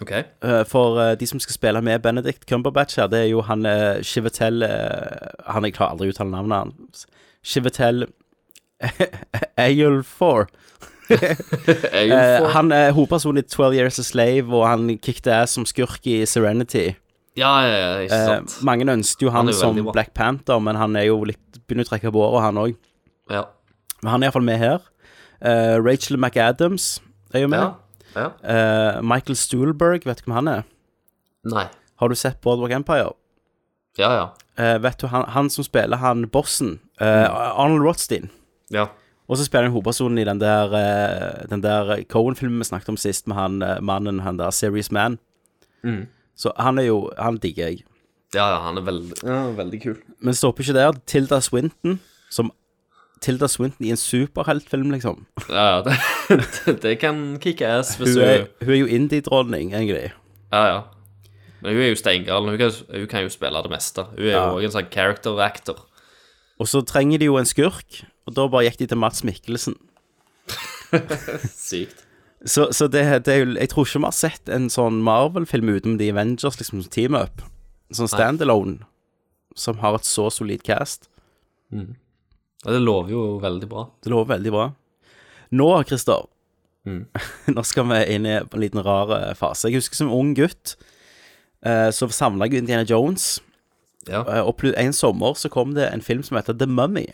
OK. 0.01 0.13
Eh, 0.13 0.63
for 0.71 1.01
de 1.19 1.27
som 1.27 1.41
skal 1.43 1.57
spille 1.57 1.83
med 1.83 2.03
Benedict 2.03 2.47
Cumberbatch 2.47 3.01
her, 3.01 3.09
det 3.11 3.25
er 3.25 3.31
jo 3.33 3.43
han 3.43 3.67
Chivetel 4.07 4.63
Han 4.63 5.65
Jeg 5.67 5.75
klarer 5.75 5.97
aldri 5.97 6.11
å 6.11 6.15
uttale 6.15 6.31
navnet 6.31 6.59
hans. 6.63 7.07
Chivetel. 7.43 8.07
Ayulfor. 9.59 10.47
han 12.55 12.73
er 12.73 12.93
hovedpersonen 12.95 13.43
i 13.43 13.47
12 13.47 13.75
Years 13.75 13.99
a 13.99 14.05
Slave, 14.07 14.49
og 14.55 14.67
han 14.69 14.87
kicked 15.03 15.27
ass 15.31 15.59
som 15.59 15.67
skurk 15.69 16.07
i 16.07 16.23
Serenity. 16.27 16.93
Ja, 17.39 17.53
ja, 17.65 17.77
ja, 17.77 17.93
ikke 18.05 18.17
Eh, 18.35 18.57
mange 18.67 18.85
ønsket 18.93 19.23
jo 19.25 19.31
han, 19.33 19.47
Han 19.47 19.57
som 19.57 19.79
bra. 19.79 19.93
Black 19.93 20.13
Panther, 20.15 20.59
men 20.61 20.77
han 20.77 20.97
er 20.97 21.07
jo 21.09 21.23
litt 21.25 21.61
begynner 21.67 21.87
å 21.87 21.89
trekke 21.89 22.13
på 22.13 22.21
året, 22.21 22.43
han 22.45 22.61
òg. 22.61 22.75
Ja. 23.33 23.47
Men 24.03 24.11
han 24.13 24.23
er 24.23 24.29
iallfall 24.29 24.45
med 24.45 24.59
her. 24.61 24.85
Eh, 25.41 25.79
Rachel 25.81 26.19
McAdams 26.19 27.01
er 27.33 27.47
jo 27.47 27.49
med. 27.49 27.63
Ja. 27.63 27.73
ja. 28.15 28.29
Eh, 28.45 29.01
Michael 29.03 29.39
Stuhlberg, 29.39 30.05
vet 30.05 30.21
du 30.21 30.29
hvem 30.29 30.37
han 30.43 30.49
er? 30.49 30.65
Nei. 31.49 31.67
Har 32.03 32.09
du 32.13 32.19
sett 32.19 32.41
Boardwalk 32.45 32.75
Empire? 32.77 33.15
Ja, 33.99 34.13
ja. 34.13 34.27
Eh, 34.61 34.79
vet 34.83 35.01
du, 35.01 35.07
han, 35.09 35.25
han 35.33 35.49
som 35.51 35.65
spiller 35.65 35.97
han 35.97 36.27
bossen, 36.29 36.81
eh, 37.01 37.29
Arnold 37.29 37.87
Rothstein, 37.87 38.31
Ja. 38.73 38.89
Og 39.31 39.39
så 39.39 39.47
spiller 39.47 39.71
han 39.71 39.73
hovedpersonen 39.73 40.19
i 40.19 40.25
den 40.29 40.41
der, 40.43 40.73
eh, 40.77 41.47
den 41.49 41.63
der 41.63 42.03
Cohen-filmen 42.11 42.59
vi 42.59 42.65
snakket 42.69 42.91
om 42.93 42.99
sist, 43.01 43.27
med 43.31 43.37
han 43.37 43.63
eh, 43.63 43.79
mannen, 43.81 44.21
han 44.21 44.37
der 44.37 44.51
Serious 44.51 44.91
Man. 44.93 45.19
Mm. 45.83 46.07
Så 46.43 46.51
han 46.59 46.81
er 46.83 46.89
jo 46.89 46.97
Han 47.21 47.37
digger 47.43 47.69
jeg. 47.71 47.85
Ja, 48.35 48.47
ja, 48.55 48.59
han 48.65 48.81
er 48.81 48.85
veldig, 48.87 49.19
ja, 49.29 49.41
veldig 49.59 49.79
kul. 49.83 49.97
Men 50.25 50.35
stopper 50.35 50.65
ikke 50.65 50.75
der. 50.79 50.97
Tilda 51.07 51.39
Swinton, 51.45 51.99
som 52.33 52.49
Tilda 53.23 53.47
Swinton 53.53 53.85
i 53.87 53.91
en 53.93 54.01
superheltfilm, 54.01 54.89
liksom. 54.95 55.21
Ja, 55.51 55.67
ja, 55.77 55.83
det, 55.87 55.99
det 56.83 56.95
kan 57.03 57.21
kicke 57.45 57.69
ass 57.69 57.93
hvis 58.01 58.17
Hun 58.17 58.19
du 58.19 58.25
er, 58.25 58.47
hun 58.65 58.73
er 58.75 58.81
jo 58.81 58.89
indie-dronning, 58.97 59.75
egentlig. 59.77 60.09
Ja, 60.51 60.63
ja. 60.73 60.81
Men 61.63 61.77
hun 61.77 61.85
er 61.85 61.93
jo 61.93 62.01
steingal. 62.01 62.49
Hun, 62.49 62.59
hun 62.59 63.07
kan 63.13 63.23
jo 63.23 63.31
spille 63.31 63.63
det 63.63 63.71
meste. 63.71 64.07
Hun 64.17 64.25
er 64.25 64.33
Ja. 64.33 64.47
jo 64.49 64.57
også 64.59 64.71
en 64.73 64.77
sånn 64.81 64.91
character 64.97 65.39
actor. 65.45 65.85
Og 66.59 66.67
så 66.73 66.81
trenger 66.89 67.19
de 67.23 67.29
jo 67.29 67.37
en 67.39 67.47
skurk, 67.47 68.01
og 68.27 68.35
da 68.35 68.49
bare 68.49 68.65
gikk 68.71 68.81
de 68.83 68.87
til 68.91 68.99
Mats 68.99 69.23
Mikkelsen. 69.29 69.77
Sykt. 71.69 72.02
Så, 72.45 72.73
så 72.75 72.89
det, 72.91 73.03
det 73.27 73.33
er 73.35 73.39
jo 73.45 73.53
Jeg 73.55 73.71
tror 73.71 73.87
ikke 73.87 74.01
vi 74.01 74.09
har 74.09 74.17
sett 74.17 74.49
en 74.51 74.65
sånn 74.73 74.97
Marvel-film 75.07 75.69
utenom 75.71 75.99
The 76.01 76.11
Avengers, 76.11 76.59
liksom, 76.59 76.83
team-up. 76.91 77.45
Sånn 77.95 78.11
standalone, 78.11 78.81
som 79.55 79.79
har 79.83 79.99
et 79.99 80.09
så 80.09 80.31
solid 80.33 80.63
cast. 80.67 81.07
Mm. 81.71 81.93
Ja, 82.65 82.73
det 82.73 82.81
lover 82.83 83.13
jo 83.13 83.23
veldig 83.43 83.69
bra. 83.69 83.87
Det 84.03 84.11
lover 84.11 84.37
veldig 84.37 84.53
bra. 84.55 84.69
Nå, 85.53 85.71
Christer, 85.87 86.29
Mm. 86.83 87.05
nå 87.55 87.63
skal 87.63 87.87
vi 87.87 87.99
inn 88.11 88.25
i 88.27 88.33
en 88.41 88.49
liten 88.59 88.83
rar 88.83 89.13
eh, 89.15 89.35
fase. 89.39 89.69
Jeg 89.71 89.79
husker 89.79 90.01
som 90.01 90.09
ung 90.11 90.33
gutt 90.35 90.73
eh, 91.63 91.91
så 91.95 92.09
samla 92.11 92.49
jeg 92.51 92.65
Indiana 92.65 92.83
Jones. 92.89 93.37
Ja. 94.09 94.25
Eh, 94.27 94.43
og 94.43 94.65
en 94.75 94.97
sommer 94.97 95.37
så 95.39 95.47
kom 95.53 95.77
det 95.77 95.87
en 95.93 96.03
film 96.03 96.25
som 96.27 96.41
heter 96.41 96.57
The 96.59 96.67
Mummy. 96.67 97.07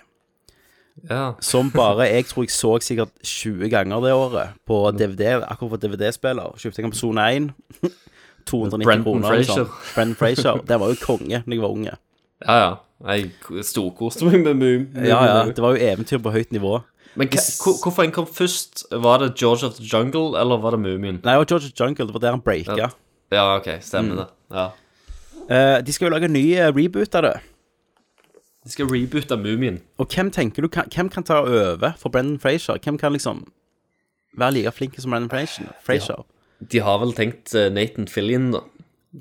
Ja. 1.10 1.32
Som 1.40 1.70
bare 1.70 2.08
jeg 2.10 2.26
tror 2.26 2.44
jeg 2.46 2.50
så 2.50 2.72
sikkert 2.82 3.12
20 3.22 3.68
ganger 3.70 4.00
det 4.04 4.12
året 4.12 4.54
på 4.66 4.80
DVD, 4.98 5.38
akkurat 5.44 5.70
for 5.76 5.82
DVD-spiller. 5.84 6.54
Kjøpte 6.58 6.78
jeg 6.82 6.84
den 6.88 6.92
på 6.94 6.98
Sone 7.00 7.26
1. 7.36 7.50
290 8.48 8.84
Brendan 8.84 9.04
kroner. 9.04 9.28
Fraser. 9.28 9.64
Brendan 9.94 10.16
Fraser. 10.16 10.60
Den 10.68 10.80
var 10.80 10.88
jo 10.92 10.96
konge 11.02 11.42
da 11.46 11.54
jeg 11.54 11.60
var 11.62 11.74
unge. 11.74 11.96
Ja, 12.46 12.58
ja. 12.64 12.74
Jeg 13.14 13.30
storkoste 13.66 14.26
meg 14.26 14.40
med 14.42 14.54
Moom. 14.58 14.86
Ja, 15.06 15.18
ja. 15.26 15.42
Det 15.54 15.62
var 15.62 15.76
jo 15.76 15.82
eventyr 15.86 16.18
på 16.22 16.32
høyt 16.34 16.50
nivå. 16.54 16.80
Men 17.18 17.28
hvorfor 17.28 18.02
en 18.04 18.12
kom 18.14 18.26
først? 18.26 18.84
Var 18.92 19.18
det 19.22 19.32
George 19.40 19.66
of 19.66 19.74
the 19.78 19.84
Jungle, 19.86 20.38
eller 20.40 20.58
var 20.62 20.74
det 20.74 20.80
Mumien? 20.80 21.20
Nei, 21.24 21.32
det 21.34 21.38
var 21.38 21.48
George 21.50 21.66
of 21.66 21.72
the 21.72 21.84
Jungle. 21.84 22.06
Det 22.06 22.14
var 22.14 22.20
der 22.24 22.30
han 22.36 22.40
breaka. 22.42 22.76
Ja, 22.78 22.88
ja 23.32 23.44
ok, 23.56 23.68
stemmer 23.82 24.14
Mm. 24.14 24.18
det. 24.18 24.26
Ja. 24.54 24.66
Uh, 25.48 25.80
de 25.86 25.92
skal 25.92 26.06
jo 26.06 26.10
lage 26.12 26.24
en 26.28 26.32
ny 26.32 26.44
eh, 26.54 26.68
reboot 26.76 27.14
av 27.14 27.22
det. 27.22 27.36
De 28.64 28.72
skal 28.72 28.88
reboote 28.90 29.36
Mumien. 29.36 29.78
Og 29.98 30.08
hvem 30.14 30.30
tenker 30.34 30.62
du 30.62 30.68
kan, 30.68 30.88
Hvem 30.94 31.08
kan 31.08 31.24
ta 31.24 31.40
over 31.44 31.92
for 31.98 32.08
Brendan 32.10 32.40
Fraser? 32.42 32.78
Hvem 32.82 32.98
kan 32.98 33.12
liksom 33.12 33.44
være 34.38 34.52
like 34.58 34.72
flink 34.72 34.98
som 34.98 35.10
Brendan 35.14 35.30
Fraser? 35.30 35.70
Fraser? 35.84 36.24
De 36.72 36.80
har 36.82 36.98
vel 36.98 37.12
tenkt 37.14 37.54
eh, 37.54 37.68
Nathan 37.70 38.08
Fillion, 38.10 38.50
da. 38.52 38.64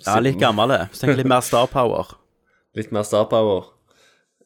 Ja, 0.05 0.17
litt 0.19 0.39
gammel, 0.41 0.69
det. 0.73 0.87
Så 0.91 1.07
jeg 1.07 1.19
litt 1.21 1.29
mer 1.29 1.41
Star 1.45 1.67
Power. 1.71 2.15
Litt 2.77 2.91
mer 2.93 3.01
star 3.07 3.23
power. 3.25 3.63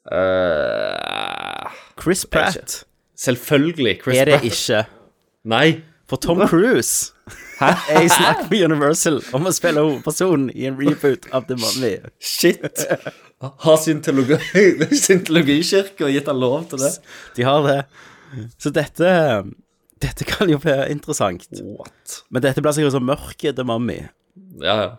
Uh, 0.07 1.67
Chris 1.99 2.25
Pratt 2.25 2.85
Selvfølgelig 3.19 3.99
Chris 4.03 4.17
er 4.17 4.25
det 4.29 4.37
Pratt. 4.39 4.45
ikke. 4.45 4.83
Nei. 5.51 5.81
For 6.07 6.15
Tom 6.17 6.41
Cruise 6.47 7.11
er 7.59 8.01
i 8.01 8.07
snakk 8.11 8.47
med 8.51 8.63
Universal 8.71 9.19
om 9.35 9.45
å 9.47 9.51
spille 9.55 9.83
hovedpersonen 9.83 10.49
i 10.55 10.65
en 10.67 10.79
reboot 10.79 11.27
av 11.35 11.45
The 11.47 11.55
Mummy. 11.59 11.91
Shit. 12.19 12.81
Har 13.41 13.77
syntologi, 13.81 14.37
syntologikirke 14.93 16.03
og 16.07 16.13
gitt 16.13 16.29
han 16.29 16.41
lov 16.41 16.65
til 16.69 16.83
det? 16.83 16.91
De 17.37 17.45
har 17.47 17.65
det. 17.65 17.79
Så 18.61 18.71
dette 18.73 19.11
Dette 20.01 20.25
kan 20.25 20.49
jo 20.49 20.57
bli 20.61 20.73
interessant. 20.89 21.45
What? 21.61 22.21
Men 22.33 22.41
dette 22.41 22.61
blir 22.63 22.73
sikkert 22.73 22.95
så 22.95 23.01
mørket 23.05 23.57
til 23.57 23.67
Mummy. 23.69 23.99
Ja, 24.61 24.75
ja. 24.81 24.91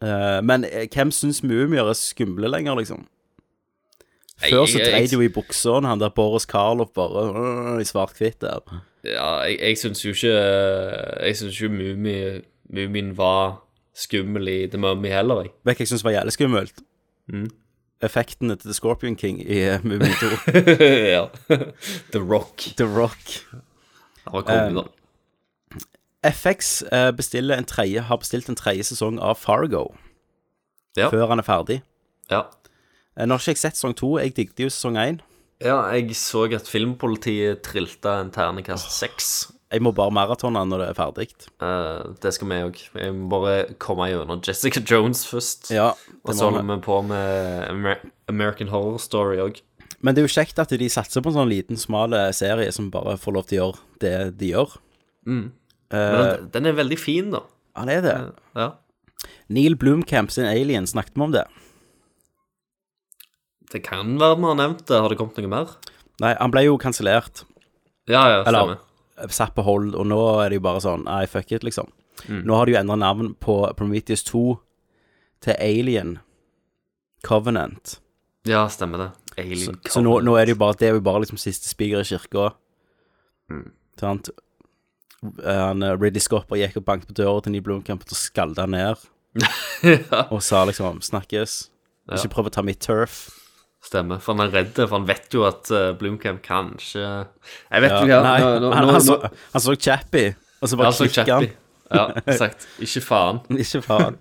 Eh, 0.00 0.38
men 0.46 0.64
eh, 0.64 0.86
hvem 0.88 1.10
syns 1.12 1.42
mumier 1.42 1.90
er 1.90 1.96
skumle 1.98 2.48
lenger, 2.48 2.78
liksom? 2.78 3.06
Før 4.38 4.68
så 4.70 4.78
dreide 4.78 5.16
jo 5.16 5.24
i 5.24 5.30
buksa 5.34 5.80
han 5.82 6.00
der 6.00 6.12
Boris 6.14 6.46
Karloff 6.46 6.92
bare 6.94 7.24
øh, 7.26 7.80
i 7.82 7.84
svart-hvitt 7.84 8.40
der. 8.40 8.62
Ja, 9.04 9.40
jeg, 9.42 9.58
jeg 9.60 9.78
syns 9.78 10.04
jo 10.04 10.14
ikke 10.14 10.32
Jeg 10.32 11.36
syns 11.36 11.60
ikke 11.60 11.74
Mumi, 11.74 12.16
Mumien 12.70 13.16
var 13.18 13.64
skummel 13.98 14.48
i 14.48 14.58
The 14.66 14.78
Mummy 14.78 15.10
heller, 15.10 15.42
jeg. 15.42 15.52
Vet 15.64 15.74
du 15.74 15.82
hva 15.82 15.84
jeg 15.84 15.90
syns 15.92 16.04
var 16.06 16.14
jævlig 16.14 16.36
skummelt? 16.38 16.84
Mm. 17.28 17.48
Effektene 18.04 18.54
til 18.56 18.68
The 18.70 18.74
Scorpion 18.76 19.16
King 19.18 19.40
i 19.42 19.58
uh, 19.74 19.80
Mumien 19.84 20.12
2. 20.20 20.28
ja. 21.16 21.24
The 22.12 22.20
Rock. 22.22 22.68
The 22.78 22.86
Rock. 22.86 23.32
Han 24.24 24.32
var 24.36 24.42
konge, 24.46 24.82
da. 24.82 26.30
FX 26.30 26.82
eh, 26.92 27.10
bestiller 27.16 27.56
en 27.58 27.64
tredje, 27.66 28.00
har 28.02 28.18
bestilt 28.18 28.48
en 28.50 28.56
tredje 28.58 28.84
sesong 28.90 29.18
av 29.22 29.36
Fargo 29.38 29.84
Ja. 30.98 31.08
før 31.12 31.28
han 31.30 31.38
er 31.38 31.46
ferdig. 31.46 31.76
Ja. 32.30 32.40
Eh, 33.16 33.26
Nå 33.26 33.34
har 33.36 33.42
ikke 33.42 33.54
jeg 33.54 33.60
sett 33.62 33.78
sesong 33.78 33.94
to, 33.98 34.16
jeg 34.18 34.34
digget 34.36 34.58
jo 34.64 34.70
sesong 34.70 34.98
én. 34.98 35.20
ja, 35.62 35.76
jeg 35.94 36.14
så 36.18 36.44
at 36.54 36.68
filmpolitiet 36.70 37.62
trilte 37.66 38.10
en 38.20 38.30
ternekast 38.34 38.90
seks. 38.94 39.30
Jeg 39.68 39.82
må 39.84 39.90
bare 39.92 40.12
maratone 40.16 40.62
når 40.64 40.80
det 40.80 40.86
er 40.88 40.96
ferdig. 40.96 41.26
Uh, 41.60 42.14
det 42.22 42.30
skal 42.32 42.48
vi 42.48 42.60
òg. 42.64 42.78
Jeg 42.96 43.12
må 43.12 43.28
bare 43.34 43.74
komme 43.82 44.06
gjennom 44.08 44.40
Jessica 44.46 44.80
Jones 44.80 45.26
først. 45.28 45.68
Ja, 45.74 45.90
og 46.24 46.32
så 46.32 46.48
holder 46.48 46.64
vi 46.70 46.78
på 46.86 47.00
med 47.04 48.06
American 48.30 48.70
Horror 48.72 48.96
Story 49.02 49.36
òg. 49.44 49.60
Men 50.00 50.14
det 50.14 50.22
er 50.22 50.28
jo 50.28 50.34
kjekt 50.38 50.60
at 50.62 50.72
de 50.72 50.88
satser 50.88 51.20
på 51.24 51.32
en 51.32 51.36
sånn 51.40 51.50
liten, 51.50 51.76
smal 51.80 52.14
eh, 52.16 52.30
serie 52.36 52.70
som 52.72 52.86
bare 52.94 53.16
får 53.18 53.34
lov 53.34 53.48
til 53.50 53.58
å 53.58 53.64
gjøre 53.66 53.78
det 54.04 54.12
de 54.40 54.52
gjør. 54.52 54.76
Mm. 55.26 55.46
Eh, 55.90 55.98
Men 55.98 56.20
den, 56.22 56.50
den 56.54 56.70
er 56.70 56.76
veldig 56.78 56.98
fin, 57.02 57.32
da. 57.34 57.42
Ja, 57.74 57.84
det 57.88 57.96
er 57.98 58.04
det. 58.06 58.16
Ja. 58.56 58.68
Neil 59.52 59.74
Blomkamp 59.80 60.30
sin 60.32 60.46
Alien, 60.46 60.86
snakket 60.86 61.18
vi 61.18 61.26
om 61.26 61.34
det? 61.34 61.44
Det 63.72 63.82
kan 63.84 64.14
være 64.22 64.38
vi 64.38 64.48
har 64.48 64.58
nevnt 64.62 64.86
det. 64.88 64.96
Har 65.02 65.12
det 65.12 65.18
kommet 65.20 65.42
noe 65.42 65.52
mer? 65.52 65.74
Nei, 66.22 66.32
han 66.38 66.54
ble 66.54 66.64
jo 66.64 66.78
kansellert. 66.80 67.42
Ja, 68.08 68.22
ja, 68.32 68.44
stemmer. 68.46 68.78
Satt 69.34 69.54
på 69.56 69.64
hold, 69.66 69.94
og 69.98 70.06
nå 70.08 70.18
er 70.42 70.50
det 70.50 70.60
jo 70.60 70.64
bare 70.68 70.82
sånn 70.84 71.06
Nei, 71.08 71.24
fuck 71.30 71.52
it, 71.52 71.66
liksom. 71.66 71.90
Mm. 72.26 72.42
Nå 72.48 72.56
har 72.58 72.66
de 72.66 72.74
jo 72.74 72.80
endra 72.80 72.96
navn 72.98 73.32
på 73.40 73.60
Prometheus 73.78 74.24
2 74.26 74.42
til 75.44 75.54
Alien 75.62 76.18
Covenant. 77.26 77.98
Ja, 78.48 78.64
stemmer 78.72 79.04
det. 79.04 79.08
Alien 79.38 79.78
Så, 79.84 79.94
så 79.98 80.02
nå, 80.02 80.18
nå 80.26 80.34
er 80.38 80.48
det 80.48 80.56
jo 80.56 80.60
bare 80.60 80.74
Det 80.78 80.88
er 80.88 80.96
jo 80.96 81.04
bare 81.04 81.22
liksom 81.22 81.38
siste 81.38 81.70
spiker 81.70 82.02
i 82.02 82.08
kirka. 82.08 82.50
Mm. 83.52 83.70
Sant? 84.00 84.30
Han, 85.22 85.82
eh, 85.82 85.96
Ridley 85.98 86.22
Scopper 86.22 86.58
gikk 86.60 86.78
og 86.78 86.86
banket 86.86 87.10
på 87.10 87.18
døra 87.18 87.42
til 87.42 87.54
Neil 87.54 87.64
Blomkamp 87.66 88.06
og 88.06 88.18
skalda 88.18 88.68
ned. 88.70 89.02
ja. 89.82 90.26
Og 90.30 90.42
sa 90.42 90.64
liksom 90.66 91.02
'snakkes'. 91.02 91.68
Ikke 92.08 92.30
prøv 92.32 92.48
å 92.48 92.54
ta 92.54 92.62
mitt 92.64 92.80
turf. 92.80 93.28
Stemmer. 93.84 94.18
For 94.18 94.34
han 94.34 94.48
er 94.48 94.52
redd, 94.56 94.74
for 94.80 94.96
han 94.98 95.06
vet 95.08 95.34
jo 95.34 95.44
at 95.46 95.70
uh, 95.70 95.92
Bloomcamp 95.98 96.42
kanskje 96.42 97.04
Jeg 97.04 97.84
vet 97.84 97.94
Ja, 97.94 98.04
ja, 98.10 98.18
nei, 98.24 98.36
nå, 98.42 98.52
nå, 98.64 98.72
han, 98.74 98.90
han, 98.90 99.04
så, 99.06 99.16
han 99.54 99.64
så 99.64 99.74
Chappy, 99.78 100.24
og 100.58 100.70
så 100.70 100.78
bare 100.80 100.92
klikka 100.98 101.38
han. 101.38 101.50
Ja, 101.88 102.34
sagt. 102.36 102.66
Ikke 102.84 103.00
faen. 103.00 103.40
Ikke 103.62 103.80
faen. 103.86 104.18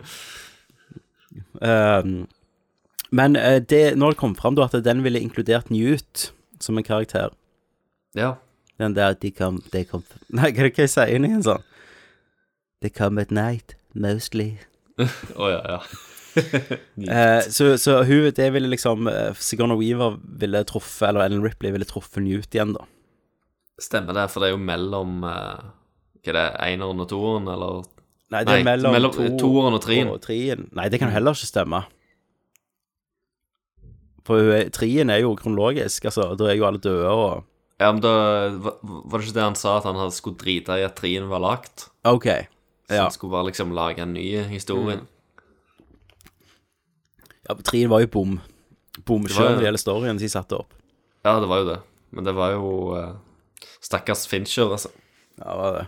Um, 1.60 2.28
men 3.10 3.36
eh, 3.36 3.60
det, 3.64 3.98
når 3.98 4.14
det 4.14 4.20
kom 4.20 4.36
fram 4.38 4.58
da 4.58 4.68
at 4.68 4.76
den 4.86 5.02
ville 5.06 5.20
inkludert 5.20 5.72
Newt 5.74 6.32
som 6.62 6.78
en 6.78 6.86
karakter 6.86 7.32
Ja. 8.18 8.36
Den 8.78 8.94
der 8.94 9.14
de 9.14 9.32
kom, 9.32 9.62
de 9.74 9.84
kom 9.86 10.04
Nei, 10.30 10.52
hva 10.52 10.68
er 10.68 10.70
det 10.70 10.76
hva 10.78 10.86
jeg 10.86 10.94
sier 10.94 11.18
igjen 11.18 11.44
sånn? 11.46 11.66
They 12.82 12.94
come 12.94 13.18
at 13.18 13.32
night, 13.34 13.74
mostly. 13.98 14.60
Å 15.42 15.50
ja, 15.50 15.62
ja. 15.66 15.80
Eh, 17.08 17.42
så, 17.54 17.74
så 17.80 18.00
hun, 18.08 18.28
det 18.36 18.48
ville 18.54 18.70
liksom 18.72 19.08
eh, 19.12 19.34
Sigourney 19.38 19.78
Weaver 19.80 20.18
ville 20.42 20.64
truffet, 20.68 21.10
eller 21.10 21.26
Ellen 21.28 21.44
Ripley 21.46 21.72
ville 21.76 21.86
truffet 21.88 22.24
Newt 22.26 22.56
igjen, 22.56 22.74
da. 22.78 22.86
Stemmer 23.82 24.16
det, 24.18 24.26
for 24.34 24.42
det 24.42 24.50
er 24.50 24.56
jo 24.56 24.62
mellom 24.66 25.20
uh, 25.22 25.62
Hva 26.26 26.32
er 26.34 26.38
det, 26.40 26.46
eneren 26.72 27.04
og 27.04 27.10
toeren, 27.12 27.46
eller 27.54 27.84
Nei, 28.34 28.42
det 28.44 28.56
er 28.58 28.66
mellom, 28.66 29.14
to, 29.16 29.28
toeren 29.40 29.78
og 29.78 30.20
treen. 30.26 30.66
Nei, 30.76 30.88
det 30.92 31.00
kan 31.00 31.14
heller 31.14 31.38
ikke 31.38 31.48
stemme. 31.48 31.84
For 34.28 34.42
trien 34.42 34.58
er- 34.58 34.72
treen 34.76 35.10
er 35.14 35.22
jo 35.24 35.36
kronologisk, 35.40 36.10
altså. 36.10 36.34
Da 36.36 36.50
er 36.52 36.58
jo 36.60 36.66
alle 36.68 36.82
døde 36.84 37.08
og 37.08 37.46
Ja, 37.80 37.92
men 37.94 38.02
da 38.02 38.12
var 38.58 39.20
det 39.22 39.28
ikke 39.28 39.38
det 39.38 39.44
han 39.46 39.56
sa, 39.56 39.78
at 39.78 39.86
han 39.86 40.12
skulle 40.12 40.36
drite 40.42 40.80
i 40.82 40.84
at 40.84 40.96
treen 40.98 41.30
var 41.30 41.40
lagt? 41.40 41.88
OK. 42.04 42.26
Så 42.90 42.96
Ja. 42.96 43.04
han 43.04 43.12
skulle 43.12 43.32
bare 43.32 43.46
liksom 43.52 43.72
lage 43.72 44.00
en 44.02 44.14
ny 44.14 44.26
historie. 44.50 45.00
Ja 47.50 47.56
treen 47.64 47.90
var 47.90 48.02
jo 48.04 48.08
bom. 48.08 48.40
Bom 49.06 49.24
Det 49.24 49.32
var 49.34 49.38
sjøl 49.38 49.46
jo- 49.48 49.54
når 49.56 49.60
det 49.62 49.68
gjelder 49.68 49.84
storyen 49.84 50.18
de 50.20 50.30
satte 50.30 50.58
opp. 50.60 50.74
Ja, 51.26 51.40
det 51.40 51.48
var 51.50 51.58
jo 51.64 51.70
det. 51.74 51.80
Men 52.12 52.24
det 52.24 52.34
var 52.36 52.52
jo 52.56 52.70
uh, 52.96 53.16
Stakkars 53.84 54.26
Fincher, 54.28 54.72
altså. 54.72 54.90
Ja, 55.38 55.52
det 55.52 55.58
var 55.62 55.74
det. 55.82 55.88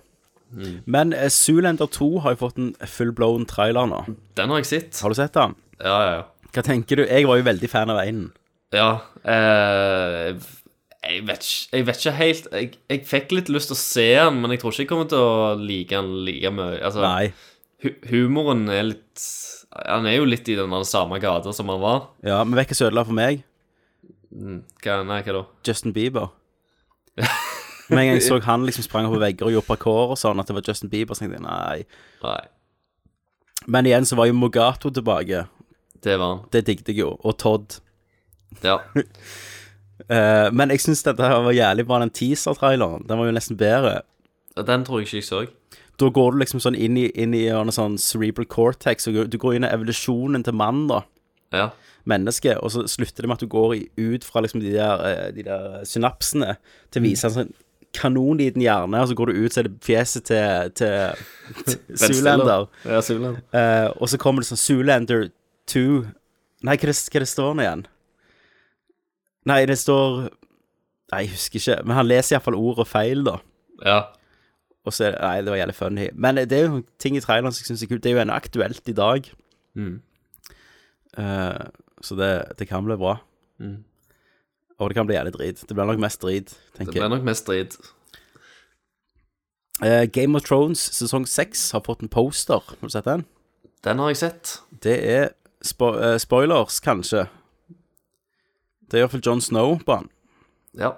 Men 0.85 1.13
uh, 1.13 1.27
Zoolander 1.29 1.87
2 1.87 2.19
har 2.25 2.33
jo 2.35 2.41
fått 2.41 2.57
en 2.57 2.73
full-blown 2.81 3.45
trailer 3.49 3.85
nå. 3.89 4.01
Den 4.35 4.49
har 4.49 4.57
jeg 4.63 4.65
sett. 4.71 4.99
Har 5.01 5.09
du 5.09 5.15
sett 5.19 5.33
den? 5.37 5.55
Ja, 5.79 5.95
ja, 6.03 6.11
ja. 6.19 6.23
Hva 6.53 6.63
tenker 6.65 6.97
du? 6.97 7.03
Jeg 7.05 7.27
var 7.29 7.37
jo 7.37 7.43
veldig 7.45 7.69
fan 7.69 7.89
av 7.93 7.99
einen. 8.03 8.31
Ja, 8.73 8.99
Uh, 9.25 10.35
Jeg 11.09 11.23
vet, 11.25 11.39
ikke- 11.45 11.69
jeg 11.77 11.85
vet 11.87 11.97
ikke 11.97 12.11
helt 12.17 12.47
jeg, 12.51 12.73
jeg 12.89 13.05
fikk 13.07 13.31
litt 13.31 13.47
lyst 13.49 13.69
til 13.71 13.75
å 13.75 13.79
se 13.79 14.05
den, 14.15 14.41
men 14.41 14.51
jeg 14.51 14.59
tror 14.59 14.71
ikke 14.73 14.83
jeg 14.83 14.89
kommer 14.89 15.07
til 15.09 15.17
å 15.23 15.55
like 15.57 15.89
den 15.95 16.09
like 16.25 16.51
mye. 16.51 16.81
Altså, 16.83 17.01
Nei. 17.01 17.33
hu 17.83 17.89
humoren 18.11 18.67
er 18.69 18.83
litt 18.83 19.23
Han 19.75 20.07
er 20.09 20.17
jo 20.17 20.25
litt 20.25 20.47
i 20.49 20.55
den 20.57 20.71
samme 20.87 21.19
gata 21.21 21.53
som 21.53 21.69
han 21.69 21.81
var. 21.81 22.07
Ja, 22.25 22.41
men 22.43 22.57
vet 22.57 22.69
du 22.69 22.73
hva 22.73 22.77
som 22.79 22.87
ødela 22.89 23.05
for 23.05 23.17
meg? 23.17 23.43
Mm, 24.33 24.63
Hva, 24.81 24.95
nei, 25.05 25.19
hva 25.25 25.35
da? 25.39 25.43
Justin 25.65 25.93
Bieber. 25.93 26.29
Med 27.89 28.03
en 28.03 28.07
gang 28.11 28.17
jeg 28.19 28.25
så 28.27 28.37
han 28.45 28.65
liksom 28.67 28.85
sprang 28.85 29.07
opp 29.07 29.15
på 29.15 29.21
vegger 29.23 29.47
og 29.47 29.53
gjorde 29.55 29.65
parkour 29.69 30.11
og 30.13 30.17
sånn, 30.21 30.37
at 30.41 30.49
det 30.49 30.55
var 30.57 30.65
Justin 30.67 30.91
Bieber, 30.91 31.17
så 31.17 31.23
tenkte 31.25 31.39
jeg 31.39 31.45
nei. 31.45 31.85
Nei. 32.21 32.41
Men 33.69 33.89
igjen 33.89 34.05
så 34.05 34.17
var 34.17 34.29
jo 34.29 34.35
Mogato 34.37 34.91
tilbake. 34.93 35.47
Det 35.99 36.17
var 36.21 36.35
han. 36.35 36.43
Det 36.53 36.61
digget 36.67 36.91
jeg 36.93 37.01
jo. 37.01 37.13
Og 37.25 37.37
Todd. 37.41 37.79
Ja. 38.65 38.79
Eh, 40.09 40.47
men 40.55 40.71
jeg 40.71 40.79
syns 40.79 41.03
dette 41.03 41.21
her 41.27 41.41
var 41.43 41.51
jævlig 41.53 41.83
bra, 41.85 41.97
den 41.99 42.09
teaser-traileren. 42.15 43.03
Den 43.05 43.19
var 43.19 43.27
jo 43.27 43.33
nesten 43.35 43.57
bedre. 43.59 43.97
Den 44.55 44.85
tror 44.87 45.01
jeg 45.03 45.09
ikke 45.09 45.17
jeg 45.19 45.25
så. 45.27 45.41
Da 45.99 46.09
går 46.15 46.33
du 46.33 46.41
liksom 46.41 46.61
sånn 46.63 46.77
inn 46.79 46.97
i, 46.99 47.09
inn 47.19 47.35
i 47.35 47.45
en 47.51 47.71
sånn 47.75 47.97
cerebral 47.99 48.47
cortex, 48.47 49.09
og 49.09 49.17
du 49.27 49.37
går 49.41 49.57
inn 49.57 49.67
i 49.67 49.71
evolusjonen 49.71 50.45
til 50.47 50.55
mannen, 50.55 50.87
da. 50.91 51.01
Ja. 51.55 51.69
Mennesket, 52.09 52.61
og 52.63 52.71
så 52.73 52.85
slutter 52.87 53.25
det 53.25 53.29
med 53.29 53.39
at 53.39 53.43
du 53.43 53.49
går 53.51 53.73
ut 53.99 54.25
fra 54.25 54.43
liksom 54.45 54.61
de 54.63 54.71
der, 54.77 55.01
eh, 55.09 55.25
de 55.35 55.43
der 55.43 55.81
synapsene 55.85 56.55
til 56.89 57.01
å 57.01 57.05
vise 57.05 57.27
en 57.27 57.35
sånn 57.35 57.51
kanonliten 57.97 58.61
hjerne, 58.61 59.01
og 59.01 59.09
så 59.09 59.17
går 59.17 59.31
du 59.31 59.41
ut, 59.43 59.53
så 59.53 59.61
er 59.61 59.67
det 59.67 59.81
fjeset 59.85 60.27
til, 60.29 60.71
til, 60.77 61.25
til 61.65 61.97
Zoolander. 62.05 62.69
Ja, 62.85 63.01
Zoolander. 63.01 63.41
Eh, 63.51 63.89
og 63.97 64.11
så 64.11 64.21
kommer 64.21 64.45
det 64.45 64.51
sånn 64.51 64.61
Zoolander 64.61 65.29
2 65.69 65.85
Nei, 66.59 66.75
hva, 66.75 66.89
det, 66.89 66.93
hva 67.07 67.19
det 67.23 67.29
står 67.31 67.53
nå 67.55 67.63
igjen? 67.63 67.81
Nei, 69.47 69.61
det 69.69 69.77
står 69.79 70.25
Nei, 71.09 71.21
jeg 71.23 71.29
husker 71.31 71.61
ikke. 71.61 71.77
Men 71.87 71.95
han 71.97 72.09
leser 72.09 72.35
iallfall 72.35 72.57
ordet 72.59 72.85
feil, 72.85 73.23
da. 73.25 73.37
Ja. 73.81 73.99
Og 74.87 74.95
så 74.95 75.09
det 75.09 75.19
Nei, 75.19 75.41
det 75.43 75.51
var 75.51 75.59
jævlig 75.59 75.75
funny. 75.75 76.07
Men 76.13 76.35
det 76.35 76.55
er 76.55 76.67
jo 76.67 76.83
ting 76.99 77.17
i 77.17 77.23
traileren 77.23 77.53
som 77.53 77.63
jeg 77.63 77.71
syns 77.71 77.83
er 77.83 77.91
kult. 77.91 78.03
Det 78.03 78.11
er 78.11 78.17
jo 78.17 78.23
ennå 78.23 78.37
aktuelt 78.37 78.89
i 78.89 78.95
dag. 78.95 79.27
Mm. 79.75 80.01
Uh, 81.19 81.65
så 82.01 82.15
det, 82.15 82.31
det 82.59 82.67
kan 82.69 82.85
bli 82.85 82.97
bra. 82.97 83.17
Mm. 83.59 83.83
Og 84.79 84.89
det 84.89 84.95
kan 84.95 85.07
bli 85.07 85.15
jævlig 85.15 85.33
drit. 85.35 85.63
Det 85.67 85.75
blir 85.75 85.85
nok 85.85 85.99
mest 85.99 86.21
drit, 86.21 86.49
Det 86.49 86.79
jeg. 86.79 86.87
Det 86.87 86.93
blir 86.93 87.11
nok 87.11 87.23
mest 87.27 87.47
drit. 87.47 87.75
Uh, 89.83 90.05
Game 90.11 90.35
of 90.35 90.43
Thrones 90.43 90.79
sesong 90.95 91.27
seks 91.27 91.71
har 91.71 91.83
fått 91.85 92.01
en 92.01 92.11
poster. 92.11 92.63
Har 92.67 92.77
du 92.81 92.89
sett 92.89 93.05
den? 93.05 93.25
Den 93.83 93.99
har 93.99 94.09
jeg 94.09 94.17
sett. 94.17 94.61
Det 94.83 94.95
er 95.11 95.29
spo 95.63 95.91
uh, 95.95 96.15
spoilers, 96.17 96.79
kanskje. 96.79 97.27
Det 98.89 98.97
er 98.97 99.03
iallfall 99.03 99.23
John 99.25 99.41
Snow 99.41 99.77
på 99.85 99.99
den. 99.99 100.09
Ja. 100.79 100.95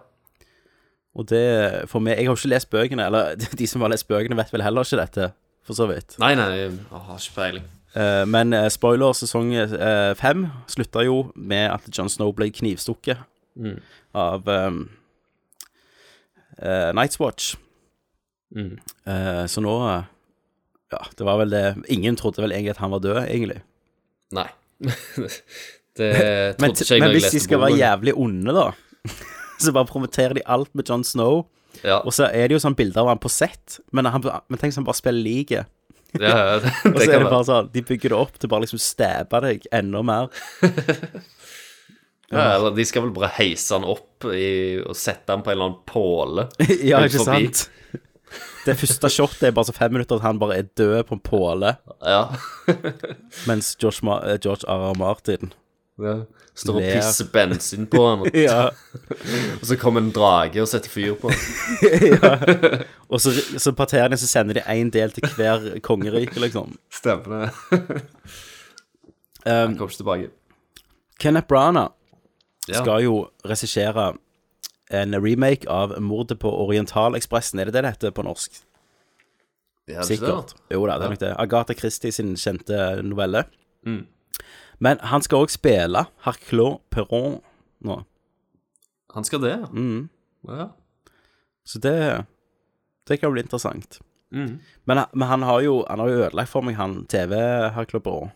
Og 1.16 1.28
det 1.28 1.89
for 1.91 1.99
meg 1.99 2.16
Jeg 2.18 2.28
har 2.30 2.36
jo 2.36 2.39
ikke 2.39 2.53
lest 2.53 2.70
bøkene, 2.72 3.05
eller 3.05 3.36
de 3.59 3.68
som 3.68 3.82
har 3.84 3.91
lest 3.91 4.07
bøkene, 4.07 4.38
vet 4.39 4.53
vel 4.53 4.64
heller 4.64 4.88
ikke 4.88 5.01
dette, 5.01 5.32
for 5.68 5.78
så 5.78 5.88
vidt. 5.89 6.16
Nei, 6.22 6.34
nei, 6.39 6.47
jeg 6.55 6.72
har 6.91 7.20
ikke 7.20 7.36
peiling. 7.36 7.66
Uh, 7.91 8.24
men 8.32 8.53
uh, 8.55 8.70
spoiler 8.72 9.12
sesong 9.20 9.49
uh, 9.51 10.14
fem 10.16 10.45
slutta 10.72 11.03
jo 11.03 11.26
med 11.36 11.66
at 11.74 11.89
John 11.91 12.07
Snow 12.09 12.32
ble 12.36 12.47
knivstukket 12.55 13.28
Mm. 13.51 13.82
av 14.16 14.45
um, 14.47 14.78
Night's 16.95 17.20
Watch. 17.20 17.55
Mm. 18.55 18.78
Så 19.51 19.59
nå 19.64 19.74
Ja, 20.91 21.01
det 21.18 21.26
var 21.28 21.38
vel 21.41 21.51
det 21.51 21.62
Ingen 21.91 22.16
trodde 22.16 22.41
vel 22.43 22.51
egentlig 22.55 22.72
at 22.78 22.80
han 22.80 22.91
var 22.95 22.99
død, 23.03 23.20
egentlig. 23.26 23.59
Nei. 24.32 24.47
det 25.99 26.09
trodde 26.16 26.62
Men, 26.64 26.72
ikke 26.72 26.95
jeg 26.95 27.03
men 27.03 27.12
hvis 27.12 27.28
de 27.36 27.43
skal 27.43 27.59
være 27.59 27.76
jævlig 27.82 28.14
onde, 28.16 28.55
da, 28.55 28.66
så 29.66 29.74
bare 29.76 29.89
promoterer 29.89 30.38
de 30.38 30.45
alt 30.45 30.72
med 30.78 30.89
John 30.89 31.03
Snow. 31.07 31.45
Ja. 31.86 32.01
Og 32.03 32.14
så 32.16 32.28
er 32.28 32.49
det 32.49 32.57
jo 32.57 32.64
sånn 32.64 32.76
bilder 32.78 33.05
av 33.05 33.14
han 33.14 33.22
på 33.24 33.32
sett, 33.32 33.80
men, 33.95 34.09
han, 34.12 34.26
men 34.26 34.59
tenk 34.59 34.74
hvis 34.74 34.82
han 34.82 34.88
bare 34.88 34.99
spiller 34.99 35.24
like. 35.24 35.66
Ja, 36.20 36.32
ja, 36.36 36.55
det, 36.59 36.72
Og 36.91 36.97
så 36.99 37.07
er 37.07 37.22
det 37.24 37.30
bare 37.32 37.45
sånn 37.47 37.70
De 37.72 37.82
bygger 37.88 38.12
det 38.12 38.18
opp 38.18 38.34
til 38.36 38.49
bare 38.51 38.66
liksom 38.66 38.82
stæbe 38.84 39.39
deg 39.45 39.64
enda 39.72 40.01
mer. 40.03 40.28
Ja, 42.32 42.55
eller 42.55 42.76
de 42.76 42.84
skal 42.88 43.05
vel 43.05 43.14
bare 43.16 43.32
heise 43.36 43.76
han 43.76 43.88
opp 43.88 44.24
i, 44.32 44.80
og 44.84 44.95
sette 44.95 45.34
han 45.34 45.43
på 45.43 45.51
en 45.51 45.57
eller 45.57 45.70
annen 45.70 45.86
påle. 45.88 46.45
ja, 46.91 47.01
ikke 47.07 47.24
sant? 47.26 47.66
Det 48.64 48.76
første 48.80 49.09
shotet 49.12 49.49
er 49.49 49.55
bare 49.55 49.68
så 49.68 49.76
fem 49.76 49.91
minutter 49.95 50.20
at 50.20 50.24
han 50.24 50.39
bare 50.39 50.59
er 50.62 50.70
død 50.80 51.01
på 51.09 51.18
en 51.18 51.24
påle, 51.26 51.74
Ja. 52.07 52.22
mens 53.49 53.74
George, 53.82 54.05
Ma 54.07 54.22
eh, 54.24 54.38
George 54.39 54.64
R. 54.70 54.91
R. 54.91 54.95
Martin 54.99 55.51
ja. 56.00 56.14
Står 56.56 56.76
og 56.76 56.82
Ler. 56.82 56.96
pisser 56.96 57.26
bensin 57.34 57.88
på 57.88 58.02
han, 58.10 58.20
og, 58.20 58.36
Ja. 58.48 58.70
og 59.62 59.66
så 59.66 59.76
kommer 59.80 60.02
en 60.02 60.12
drage 60.12 60.62
og 60.62 60.68
setter 60.68 60.89
fyr 60.89 61.14
på 61.16 61.30
han. 61.30 61.39
ja. 62.12 62.84
Og 63.12 63.20
så, 63.22 63.32
så 63.60 63.72
parterer 63.76 64.08
de, 64.08 64.18
så 64.18 64.28
sender 64.28 64.54
de 64.54 64.62
én 64.72 64.89
del 64.92 65.12
til 65.12 65.24
hver 65.36 65.80
kongerike, 65.84 66.39
liksom. 66.39 66.78
Stemmer 66.92 67.50
det. 67.72 67.82
Um, 69.46 69.76
Kommer 69.76 69.89
ikke 69.89 69.98
tilbake. 69.98 70.30
Kenneth 71.20 71.48
Branagh 71.48 71.92
Ja. 72.70 72.74
skal 72.84 73.04
jo 73.04 73.28
regissere 73.46 74.14
en 74.92 75.16
remake 75.24 75.68
av 75.70 75.96
'Mordet 76.00 76.39
på 76.39 76.50
Orientalekspressen'. 76.52 77.60
Er 77.60 77.66
det 77.66 77.74
det 77.74 77.84
det 77.84 77.92
heter 77.96 78.12
på 78.12 78.22
norsk? 78.24 78.52
Ja, 79.88 79.94
det 79.94 79.98
er 80.00 80.04
Sikkert. 80.04 80.48
det. 80.48 80.76
Jo 80.76 80.86
da, 80.88 80.98
det 80.98 81.06
er 81.06 81.10
nok 81.10 81.20
det. 81.20 81.36
Agatha 81.39 81.74
Christie 81.74 82.12
sin 82.12 82.36
kjente 82.36 83.02
novelle. 83.04 83.44
Men 84.82 85.02
han 85.06 85.22
skal 85.22 85.46
òg 85.46 85.54
spille 85.54 86.06
Hercule 86.26 86.80
Perron 86.94 87.40
nå. 87.86 88.02
Han 89.14 89.28
skal 89.28 89.42
det, 89.44 89.54
ja. 89.54 89.70
Mm. 89.70 90.10
ja. 90.48 90.70
Så 91.68 91.80
det 91.80 92.26
Det 93.08 93.18
kan 93.20 93.32
bli 93.32 93.42
interessant. 93.42 94.00
Mm. 94.32 94.60
Men, 94.86 95.04
men 95.14 95.28
han 95.28 95.44
har 95.44 95.62
jo 95.62 95.86
Han 95.90 96.00
har 96.00 96.08
jo 96.08 96.22
ødelagt 96.24 96.50
for 96.50 96.62
meg, 96.62 96.76
han 96.76 97.06
TV-Hercule 97.06 98.02
Perron. 98.02 98.32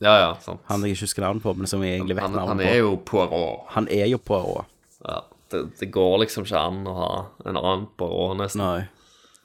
Ja, 0.00 0.14
ja, 0.20 0.34
sant. 0.40 0.60
Han 0.70 0.84
jeg 0.86 0.94
ikke 0.94 1.08
husker 1.08 1.24
navnet 1.24 1.42
på, 1.42 1.52
men 1.58 1.66
som 1.66 1.82
jeg 1.82 1.96
egentlig 1.98 2.16
vet 2.16 2.30
navnet 2.30 2.44
på. 2.44 2.48
han 2.48 2.60
er 2.62 2.76
jo 2.78 2.92
Poirot. 3.04 3.64
Han 3.74 3.88
er 3.90 4.06
jo 4.06 4.18
Poirot. 4.22 4.70
Ja, 5.02 5.16
det, 5.50 5.64
det 5.80 5.88
går 5.90 6.20
liksom 6.22 6.46
ikke 6.46 6.60
an 6.60 6.86
å 6.86 6.94
ha 6.94 7.08
en 7.44 7.58
annen 7.58 7.88
Poirot, 7.98 8.38
nesten. 8.38 8.62
Nei. 8.62 8.86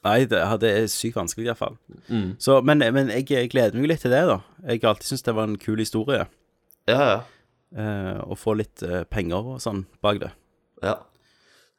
Nei, 0.04 0.18
det, 0.28 0.42
det 0.60 0.72
er 0.76 0.90
sykt 0.92 1.16
vanskelig, 1.16 1.48
iallfall. 1.48 1.78
Mm. 2.10 2.34
Så, 2.42 2.60
men, 2.66 2.84
men 2.96 3.12
jeg, 3.14 3.30
jeg 3.32 3.52
gleder 3.54 3.80
meg 3.80 3.94
litt 3.94 4.04
til 4.04 4.12
det, 4.12 4.26
da. 4.28 4.42
Jeg 4.68 4.84
har 4.84 4.94
alltid 4.94 5.12
syntes 5.12 5.28
det 5.30 5.36
var 5.38 5.48
en 5.48 5.60
kul 5.62 5.80
historie. 5.80 6.26
Ja, 6.92 7.00
ja. 7.00 7.22
Eh, 7.74 8.20
å 8.22 8.36
få 8.38 8.58
litt 8.60 8.84
eh, 8.86 9.02
penger 9.10 9.56
og 9.56 9.62
sånn 9.64 9.86
bak 10.04 10.20
det. 10.22 10.34
Ja. 10.84 11.00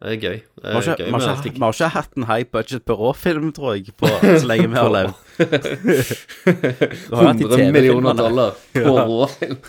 Det 0.04 0.10
er 0.10 0.16
gøy. 0.18 0.38
Det 0.58 0.64
er 0.64 0.80
vi 0.98 1.12
har 1.12 1.70
ikke, 1.70 1.88
hatt 1.94 2.16
en 2.18 2.26
high 2.28 2.48
budget 2.52 2.84
Perrault-film, 2.84 3.52
tror 3.56 3.76
jeg, 3.76 3.94
på, 3.96 4.10
så 4.40 4.48
lenge 4.48 4.66
vi 4.72 4.80
har 4.80 4.90
levd. 4.92 5.14
Vi 5.38 7.14
har 7.14 7.30
hatt 7.30 7.38
de 7.40 7.46
100 7.46 7.70
millioner 7.72 8.18
dollar 8.18 8.58
på 8.74 8.96
råfilm. 8.98 9.62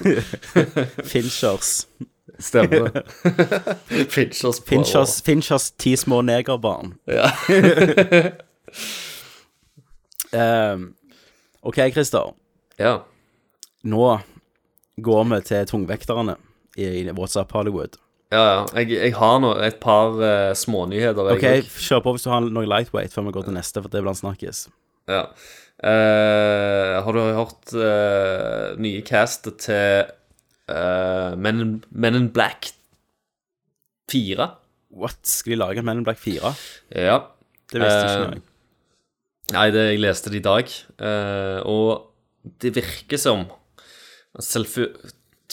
Finchers. 1.13 1.85
Stemmer. 2.39 2.89
Finchers 4.15 4.59
på 4.59 4.73
Finchers, 4.73 5.21
Finchers 5.23 5.69
ti 5.79 5.95
små 5.95 6.19
negerbarn. 6.25 6.97
Ja. 7.07 7.29
Ehm, 10.35 10.93
OK, 11.65 11.81
Christer. 11.93 12.33
Ja. 12.77 12.97
Nå 13.85 14.07
går 15.01 15.27
vi 15.31 15.41
til 15.49 15.67
tungvekterne 15.69 16.37
i, 16.77 16.85
i 16.85 17.11
WhatsApp 17.11 17.53
Hollywood. 17.55 17.99
Ja, 18.33 18.41
ja. 18.41 18.63
Jeg, 18.81 18.95
jeg 18.95 19.13
har 19.19 19.37
nå 19.43 19.51
et 19.63 19.77
par 19.83 20.17
uh, 20.17 20.53
smånyheter. 20.57 21.29
jeg 21.29 21.37
OK, 21.37 21.45
også. 21.45 21.85
kjør 21.87 22.01
på 22.05 22.15
hvis 22.15 22.25
du 22.25 22.31
har 22.33 22.47
noe 22.47 22.67
lightweight 22.69 23.13
før 23.13 23.27
vi 23.27 23.35
går 23.37 23.47
til 23.47 23.55
neste, 23.57 23.83
for 23.83 23.93
det 23.93 24.01
blir 24.03 24.17
snakkes. 24.17 24.65
Ja. 25.11 25.27
Uh, 25.75 27.03
har 27.05 27.15
du 27.15 27.21
hørt 27.35 27.75
uh, 27.75 28.73
nye 28.81 29.03
castet 29.05 29.59
til 29.65 30.05
uh, 30.71 31.35
Men, 31.35 31.59
in, 31.61 31.73
Men 31.91 32.15
in 32.15 32.29
Black 32.33 32.71
4? 34.11 34.49
What? 34.95 35.19
Skal 35.27 35.53
de 35.53 35.59
lage 35.59 35.83
Men 35.85 36.01
in 36.01 36.07
Black 36.07 36.19
4? 36.23 36.53
Ja. 36.95 37.19
Det 37.71 37.81
visste 37.83 38.01
ikke 38.01 38.35
jeg. 38.37 38.43
Nei, 39.53 39.67
det, 39.73 39.83
jeg 39.91 40.01
leste 40.01 40.31
det 40.33 40.41
i 40.41 40.45
dag, 40.45 40.71
eh, 41.05 41.59
og 41.69 42.55
det 42.61 42.73
virker 42.75 43.19
som. 43.21 43.45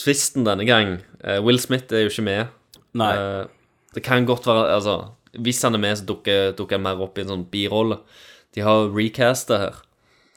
Tvisten 0.03 0.47
denne 0.47 0.65
gang 0.67 0.97
eh, 1.21 1.37
Will 1.43 1.59
Smith 1.61 1.93
er 1.93 2.07
jo 2.07 2.11
ikke 2.11 2.25
med. 2.25 2.55
Nei. 2.97 3.13
Eh, 3.13 3.43
det 3.93 4.03
kan 4.05 4.25
godt 4.25 4.47
være 4.49 4.73
Altså, 4.73 4.97
hvis 5.37 5.61
han 5.61 5.77
er 5.77 5.83
med, 5.83 5.97
så 5.97 6.07
dukker, 6.09 6.55
dukker 6.57 6.79
han 6.79 6.85
mer 6.87 7.01
opp 7.05 7.17
i 7.17 7.23
en 7.23 7.33
sånn 7.35 7.47
birolle. 7.49 8.01
De 8.53 8.65
har 8.65 8.89
recastet 8.93 9.61
her. 9.61 9.79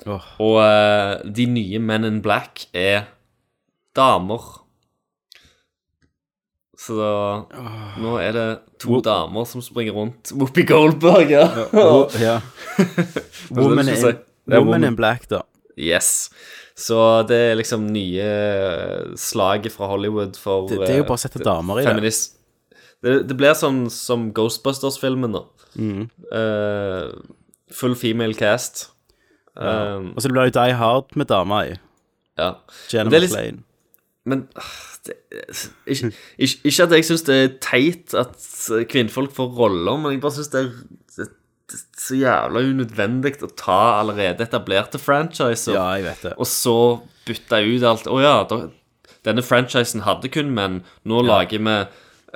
Oh. 0.04 0.28
Og 0.44 0.60
eh, 0.60 1.24
de 1.24 1.48
nye 1.48 1.80
Men 1.80 2.04
in 2.04 2.20
Black 2.24 2.66
er 2.76 3.08
damer. 3.96 4.44
Så 6.76 6.92
da, 6.98 7.62
nå 8.02 8.18
er 8.20 8.32
det 8.36 8.46
to 8.82 8.98
damer 9.00 9.46
som 9.48 9.62
springer 9.64 9.94
rundt. 9.96 10.30
Whoopi 10.36 10.62
Goldberg, 10.68 11.30
ja. 11.32 11.46
Wo- 11.72 12.10
ja. 12.20 12.40
Woman, 13.50 13.88
in, 13.88 14.02
woman 14.46 14.66
woman. 14.66 14.84
in 14.84 14.96
Black, 14.98 15.24
da. 15.28 15.42
Yes. 15.78 16.28
Så 16.76 16.98
det 17.28 17.38
er 17.52 17.56
liksom 17.56 17.86
nye 17.92 18.26
slaget 19.16 19.72
fra 19.72 19.88
Hollywood 19.88 20.36
for 20.36 20.68
Det- 20.68 20.78
det 20.80 20.90
er 20.90 20.96
jo 20.98 21.02
eh, 21.04 21.08
bare 21.08 21.16
å 21.16 21.24
sette 21.24 21.42
damer 21.44 21.80
i 21.80 21.84
det. 21.84 21.90
feminist- 21.94 22.32
Det, 23.02 23.26
det 23.28 23.36
blir 23.36 23.52
sånn 23.54 23.90
som 23.90 24.30
Ghostbusters-filmen, 24.32 25.32
da. 25.32 25.42
Mhm. 25.76 26.10
Eh, 26.32 27.12
full 27.72 27.94
female 27.94 28.34
cast. 28.34 28.90
Ja. 29.56 29.96
Um, 29.96 30.12
Og 30.16 30.22
så 30.22 30.28
blir 30.28 30.44
det 30.44 30.54
jo 30.54 30.60
Die 30.60 30.72
Hard 30.74 31.16
med 31.16 31.26
dama 31.28 31.64
i. 31.66 31.74
ja. 32.38 32.54
Jenna 32.90 33.10
det 33.10 33.16
er 33.16 33.20
litt- 33.26 33.32
McLean. 33.32 33.64
Men 34.26 34.46
ah, 34.58 34.70
det, 35.06 35.16
ikke, 35.86 36.12
ikke, 36.38 36.60
ikke 36.70 36.86
at 36.86 36.94
jeg 36.96 37.06
syns 37.08 37.26
det 37.28 37.36
er 37.38 37.50
teit 37.62 38.14
at 38.18 38.46
kvinnfolk 38.90 39.34
får 39.36 39.52
roller, 39.58 40.00
men 40.02 40.16
jeg 40.16 40.22
bare 40.24 40.36
syns 40.38 40.50
det, 40.54 40.64
det, 41.16 41.28
det 41.70 41.78
er 41.78 41.84
så 42.06 42.18
jævla 42.18 42.64
unødvendig 42.72 43.36
å 43.46 43.52
ta 43.54 43.78
allerede 44.00 44.46
etablerte 44.46 44.98
franchiser, 45.02 45.76
Ja, 45.78 45.86
jeg 45.98 46.08
vet 46.08 46.26
det. 46.26 46.34
og 46.36 46.50
så 46.50 46.76
bytte 47.26 47.62
ut 47.62 47.86
alt. 47.86 48.10
Å 48.10 48.18
ja, 48.22 48.34
da, 48.50 48.60
denne 49.26 49.42
franchisen 49.46 50.04
hadde 50.06 50.30
kun 50.34 50.50
menn, 50.54 50.82
nå 51.06 51.22
lager 51.26 51.62
vi 51.62 51.76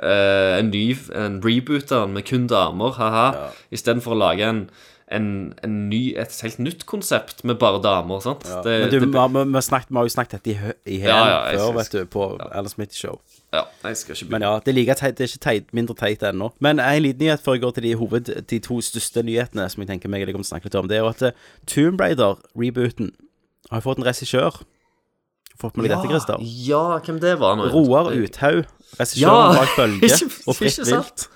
uh, 0.01 0.53
en 0.57 0.71
ny 0.71 0.85
en 1.15 1.39
reboot 1.43 1.91
med 2.11 2.27
kun 2.27 2.47
damer, 2.51 2.95
haha, 2.99 3.51
istedenfor 3.71 4.15
å 4.15 4.21
lage 4.23 4.47
en 4.47 4.65
en, 5.11 5.53
en 5.63 5.73
ny, 5.89 6.13
et 6.17 6.37
helt 6.43 6.59
nytt 6.59 6.85
konsept 6.89 7.43
med 7.43 7.59
bare 7.59 7.81
damer. 7.83 8.19
sant? 8.23 8.45
Ja. 8.47 8.61
Det- 8.63 8.79
Men 8.81 8.89
du, 8.89 8.99
det- 8.99 9.09
vi, 9.11 9.17
har- 9.17 9.45
vi, 9.55 9.61
snakket, 9.61 9.89
vi 9.89 9.95
har 9.99 10.03
jo 10.09 10.13
snakket 10.15 10.31
dette 10.39 10.49
i, 10.51 10.95
i 10.95 10.97
hele 11.03 11.13
Ja, 11.13 11.27
ja, 11.51 11.57
før, 11.59 11.73
vet 11.77 11.91
du, 11.91 12.05
på 12.05 12.25
Alan 12.51 12.69
Smith 12.69 12.95
Show. 12.95 13.19
Ja, 13.53 13.65
jeg 13.83 13.97
skal 13.97 14.15
ikke 14.15 14.29
Men 14.31 14.41
ja, 14.47 14.51
det 14.63 14.71
er 14.71 14.77
like 14.77 14.95
teit, 14.95 15.17
det 15.17 15.25
er 15.25 15.31
ikke 15.33 15.43
teit, 15.43 15.73
mindre 15.75 15.95
teit 15.99 16.21
ennå. 16.23 16.51
Men 16.63 16.79
en 16.79 17.01
liten 17.03 17.19
nyhet 17.25 17.41
før 17.43 17.57
jeg 17.57 17.61
går 17.65 17.71
til 17.75 17.83
de, 17.83 17.95
hoved, 17.99 18.29
de 18.47 18.59
to 18.63 18.79
største 18.81 19.23
nyhetene 19.27 19.65
som 19.69 19.81
jeg 19.83 19.89
tenker 19.89 20.07
meg 20.09 20.21
jeg 20.23 20.31
kommer 20.33 20.45
til 20.47 20.53
å 20.53 20.53
snakke 20.55 20.69
litt 20.71 20.75
om, 20.79 20.87
det 20.87 20.95
er 20.97 21.03
jo 21.03 21.09
at 21.11 21.21
eh, 21.21 21.31
Tomb 21.67 21.99
Raider-rebooten 21.99 23.11
har 23.71 23.81
fått 23.83 23.99
en 23.99 24.07
regissør. 24.07 24.61
Fått 25.61 25.75
med 25.77 25.85
deg 25.85 25.91
dette, 25.97 26.07
Christer? 26.09 26.39
Ja, 26.41 26.97
hvem 27.05 27.19
det 27.21 27.35
var 27.43 27.59
nå? 27.59 27.67
Roar 27.75 28.07
Uthaug, 28.15 28.63
regissøren 28.97 29.21
Ja, 29.21 29.59
bak 29.59 29.75
Bølge 29.77 30.15
og 30.47 30.55
Fritt 30.57 30.79
vilt. 30.87 31.27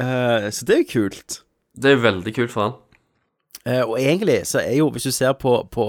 uh, 0.00 0.48
så 0.50 0.64
det 0.66 0.74
er 0.74 0.82
jo 0.82 0.88
kult. 0.90 1.42
Det 1.76 1.92
er 1.92 2.02
veldig 2.02 2.32
kult 2.36 2.50
for 2.54 2.62
han. 2.66 2.74
Eh, 3.66 3.82
og 3.82 3.96
egentlig 3.98 4.40
så 4.48 4.60
er 4.62 4.76
jo, 4.78 4.90
hvis 4.94 5.08
du 5.08 5.12
ser 5.14 5.34
på, 5.38 5.58
på 5.74 5.88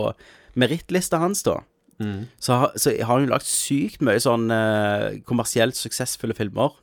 merittlista 0.59 1.19
hans, 1.23 1.43
da, 1.47 1.59
Mm. 1.97 2.27
så, 2.37 2.59
så 2.77 2.91
har 2.93 3.07
han 3.17 3.23
jo 3.25 3.31
lagt 3.31 3.47
sykt 3.49 4.03
mye 4.05 4.19
sånn 4.21 4.51
eh, 4.53 5.15
kommersielt 5.25 5.73
suksessfulle 5.73 6.35
filmer. 6.37 6.75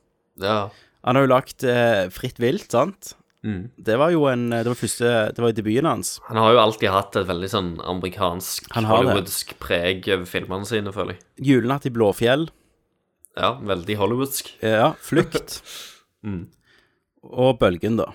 Ja. 0.43 0.71
Han 1.07 1.15
har 1.15 1.23
jo 1.23 1.31
lagt 1.31 1.63
eh, 1.63 2.09
Fritt 2.11 2.41
vilt, 2.43 2.67
sant? 2.75 3.13
Mm. 3.47 3.69
Det 3.79 3.95
var 4.01 4.11
jo 4.11 4.25
en 4.27 4.49
Det 4.51 4.65
var 4.67 4.75
første 4.75 5.13
Det 5.37 5.39
var 5.45 5.53
jo 5.53 5.57
debuten 5.61 5.87
hans. 5.87 6.17
Han 6.27 6.41
har 6.41 6.57
jo 6.57 6.63
alltid 6.65 6.91
hatt 6.91 7.15
et 7.21 7.29
veldig 7.29 7.51
sånn 7.53 7.71
amerikansk, 7.85 8.67
hollywoodsk 8.75 9.55
preg 9.63 10.09
over 10.17 10.27
filmene 10.27 10.67
sine, 10.67 10.91
føler 10.97 11.15
jeg. 11.15 11.23
'Julenatt 11.47 11.87
i 11.87 11.95
Blåfjell'. 11.95 12.49
Ja, 13.37 13.53
veldig 13.63 13.97
hollywoodsk. 14.01 14.51
Ja, 14.67 14.95
'Flukt'. 14.99 15.61
Mm. 16.25 16.47
Og 17.23 17.59
'Bølgen', 17.61 17.99
da. 18.03 18.11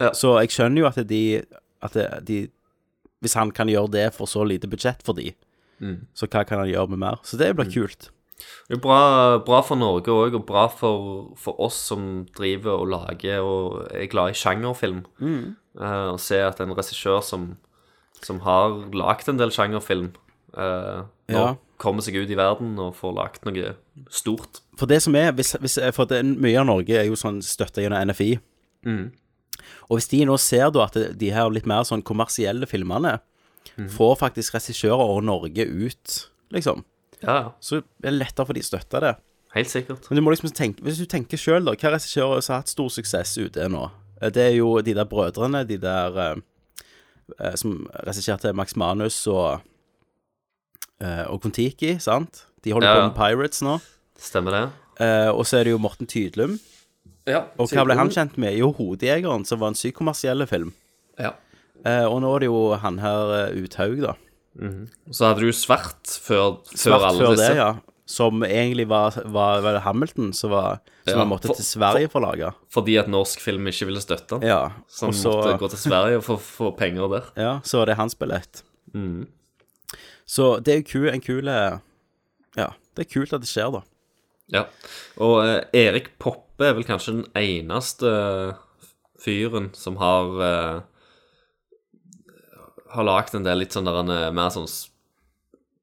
Ja. 0.00 0.10
Så 0.12 0.34
jeg 0.42 0.50
skjønner 0.52 0.82
jo 0.82 0.86
at 0.90 0.98
de 1.08 1.42
At 1.82 1.94
de 2.26 2.48
Hvis 3.22 3.34
han 3.34 3.50
kan 3.50 3.68
gjøre 3.68 3.90
det 3.90 4.14
for 4.14 4.26
så 4.28 4.42
lite 4.44 4.68
budsjett 4.68 5.02
for 5.04 5.12
de, 5.16 5.32
Mm. 5.80 6.06
så 6.14 6.26
hva 6.26 6.44
kan 6.46 6.58
han 6.58 6.68
gjøre 6.68 6.88
med 6.88 6.98
mer? 6.98 7.16
Så 7.22 7.36
det 7.36 7.54
blir 7.56 7.68
kult. 7.72 8.10
Det 8.68 8.76
er 8.76 8.80
bra, 8.80 9.38
bra 9.44 9.60
for 9.62 9.76
Norge 9.76 10.08
òg, 10.12 10.34
og 10.34 10.46
bra 10.46 10.66
for, 10.68 11.32
for 11.36 11.58
oss 11.60 11.74
som 11.74 12.26
driver 12.36 12.80
og 12.80 12.88
lager 12.88 13.40
og 13.44 13.88
er 13.92 14.06
glad 14.06 14.30
i 14.30 14.36
sjangerfilm. 14.36 15.04
Mm. 15.20 15.56
Uh, 15.78 16.14
Å 16.14 16.18
se 16.20 16.40
at 16.40 16.60
en 16.60 16.72
regissør 16.76 17.22
som, 17.24 17.56
som 18.22 18.40
har 18.40 18.76
lagd 18.96 19.28
en 19.28 19.36
del 19.40 19.50
sjangerfilm, 19.52 20.12
eh, 20.56 21.02
nå 21.28 21.34
Ja. 21.42 21.54
kommer 21.78 22.00
seg 22.02 22.16
ut 22.16 22.30
i 22.30 22.36
verden 22.36 22.78
og 22.78 22.94
får 22.96 23.14
lagd 23.14 23.44
noe 23.44 23.74
stort. 24.08 24.60
For 24.76 24.86
det 24.86 25.02
som 25.02 25.14
er 25.16 25.32
hvis, 25.32 25.56
hvis, 25.60 25.78
For 25.94 26.04
det, 26.06 26.22
mye 26.24 26.60
av 26.60 26.66
Norge 26.66 26.96
er 26.96 27.04
jo 27.04 27.16
sånn 27.16 27.42
støtta 27.42 27.82
gjennom 27.84 28.08
NFI. 28.08 28.38
Mm. 28.86 29.12
Og 29.88 29.98
hvis 29.98 30.08
de 30.10 30.24
nå 30.28 30.36
ser 30.40 30.70
da 30.74 30.86
at 30.86 30.96
de 31.18 31.30
her 31.34 31.50
litt 31.52 31.66
mer 31.68 31.86
sånn 31.86 32.04
kommersielle 32.06 32.66
filmene 32.70 33.16
mm. 33.76 33.88
får 33.94 34.16
faktisk 34.22 34.56
regissører 34.58 35.14
og 35.16 35.24
Norge 35.26 35.66
ut, 35.66 36.16
liksom, 36.54 36.84
Ja, 37.22 37.52
så 37.64 37.78
er 37.80 38.10
det 38.10 38.16
lettere 38.18 38.46
for 38.46 38.56
de 38.56 38.60
å 38.64 38.66
støtte 38.66 39.00
det. 39.02 39.14
Helt 39.56 39.70
sikkert. 39.72 40.10
Men 40.10 40.18
du 40.18 40.22
må 40.26 40.34
liksom 40.34 40.50
tenke 40.52 40.84
Hvis 40.84 40.98
du 41.00 41.06
tenker 41.08 41.40
sjøl, 41.40 41.64
da, 41.64 41.72
hva 41.72 41.94
regissører 41.94 42.42
som 42.44 42.56
har 42.56 42.60
hatt 42.60 42.72
stor 42.74 42.90
suksess 42.92 43.38
ute 43.40 43.68
nå? 43.72 43.86
Eh, 44.20 44.30
Det 44.30 44.42
er 44.50 44.54
jo 44.58 44.74
de 44.84 44.92
der 44.94 45.08
brødrene, 45.08 45.64
de 45.68 45.78
der 45.80 46.18
eh, 46.20 46.36
eh, 47.40 47.54
som 47.56 47.86
regisserte 48.04 48.52
Max 48.52 48.76
Manus 48.76 49.22
og 49.32 49.62
eh, 51.00 51.24
og 51.30 51.40
Kon-Tiki, 51.42 51.96
sant? 52.02 52.44
De 52.64 52.74
holder 52.74 52.88
Ja, 52.90 53.00
på 53.00 53.08
med 53.08 53.16
Pirates 53.16 53.62
nå. 53.64 53.78
Stemmer 54.20 54.52
det? 54.52 54.64
Eh, 55.00 55.30
og 55.30 55.44
så 55.46 55.58
er 55.60 55.64
det 55.64 55.72
jo 55.74 55.80
Morten 55.80 56.08
Tydlum. 56.08 56.58
Ja. 57.26 57.44
Og 57.58 57.68
hva 57.72 57.84
ble 57.84 57.96
han 57.98 58.10
kjent 58.14 58.36
med? 58.38 58.54
Jo, 58.58 58.72
'Hodejegeren', 58.72 59.44
som 59.46 59.58
var 59.58 59.68
en 59.72 59.74
sykt 59.78 59.96
kommersiell 59.98 60.46
film. 60.46 60.72
Ja. 61.18 61.32
Eh, 61.84 62.04
og 62.04 62.20
nå 62.22 62.34
er 62.36 62.40
det 62.40 62.46
jo 62.50 62.74
han 62.82 62.98
her 62.98 63.32
eh, 63.48 63.56
Uthaug, 63.64 64.00
da. 64.02 64.14
Så 65.12 65.26
hadde 65.28 65.40
du 65.44 65.52
Svart 65.52 66.06
før, 66.22 66.62
før 66.70 66.76
Svart 66.80 67.02
alle 67.10 67.20
før 67.26 67.34
disse. 67.36 67.48
det, 67.50 67.56
ja. 67.56 67.74
Som 68.06 68.42
egentlig 68.46 68.86
var, 68.88 69.10
var, 69.26 69.60
var 69.60 69.80
Hamilton 69.82 70.32
som, 70.32 70.50
var, 70.54 70.78
som 71.04 71.12
Ja, 71.12 71.18
han 71.18 71.28
måtte 71.28 71.48
for- 71.50 71.56
til 71.58 71.64
Sverige 71.66 72.08
for 72.08 72.20
å 72.22 72.30
lage. 72.30 72.52
Fordi 72.70 72.94
at 73.00 73.08
norsk 73.10 73.40
film 73.42 73.66
ikke 73.66 73.86
ville 73.90 74.00
støtte 74.00 74.38
han. 74.38 74.42
Ja, 74.46 74.70
Så 74.88 75.06
han 75.06 75.12
så- 75.12 75.32
måtte 75.42 75.58
gå 75.58 75.68
til 75.70 75.78
Sverige 75.78 76.16
og 76.16 76.24
få, 76.24 76.38
få 76.38 76.70
penger 76.78 77.08
der. 77.10 77.24
Ja, 77.36 77.60
så 77.64 77.82
er 77.82 77.86
det 77.86 77.96
hans 77.96 78.14
billett. 78.14 78.62
Mm. 78.94 79.26
Så 80.26 80.62
det 80.62 80.74
er 80.74 80.82
jo 80.94 81.08
en 81.10 81.20
kul 81.20 81.44
Ja, 81.46 82.68
det 82.94 83.06
er 83.06 83.10
kult 83.12 83.32
at 83.34 83.40
det 83.42 83.48
skjer, 83.50 83.72
da. 83.72 83.82
Ja. 84.48 84.64
Og 85.18 85.42
eh, 85.44 85.64
Erik 85.74 86.12
Poppe 86.18 86.45
er 86.64 86.76
vel 86.78 86.86
kanskje 86.88 87.18
den 87.18 87.26
eneste 87.36 88.10
fyren 89.20 89.70
som 89.76 89.98
har 90.00 90.30
uh, 90.40 90.80
Har 92.94 93.04
lagd 93.04 93.34
en 93.36 93.44
del 93.44 93.60
litt 93.60 93.76
sånn 93.76 93.88
der 93.88 93.98
han 93.98 94.12
er 94.12 94.32
mer 94.32 94.48
sånn 94.54 94.68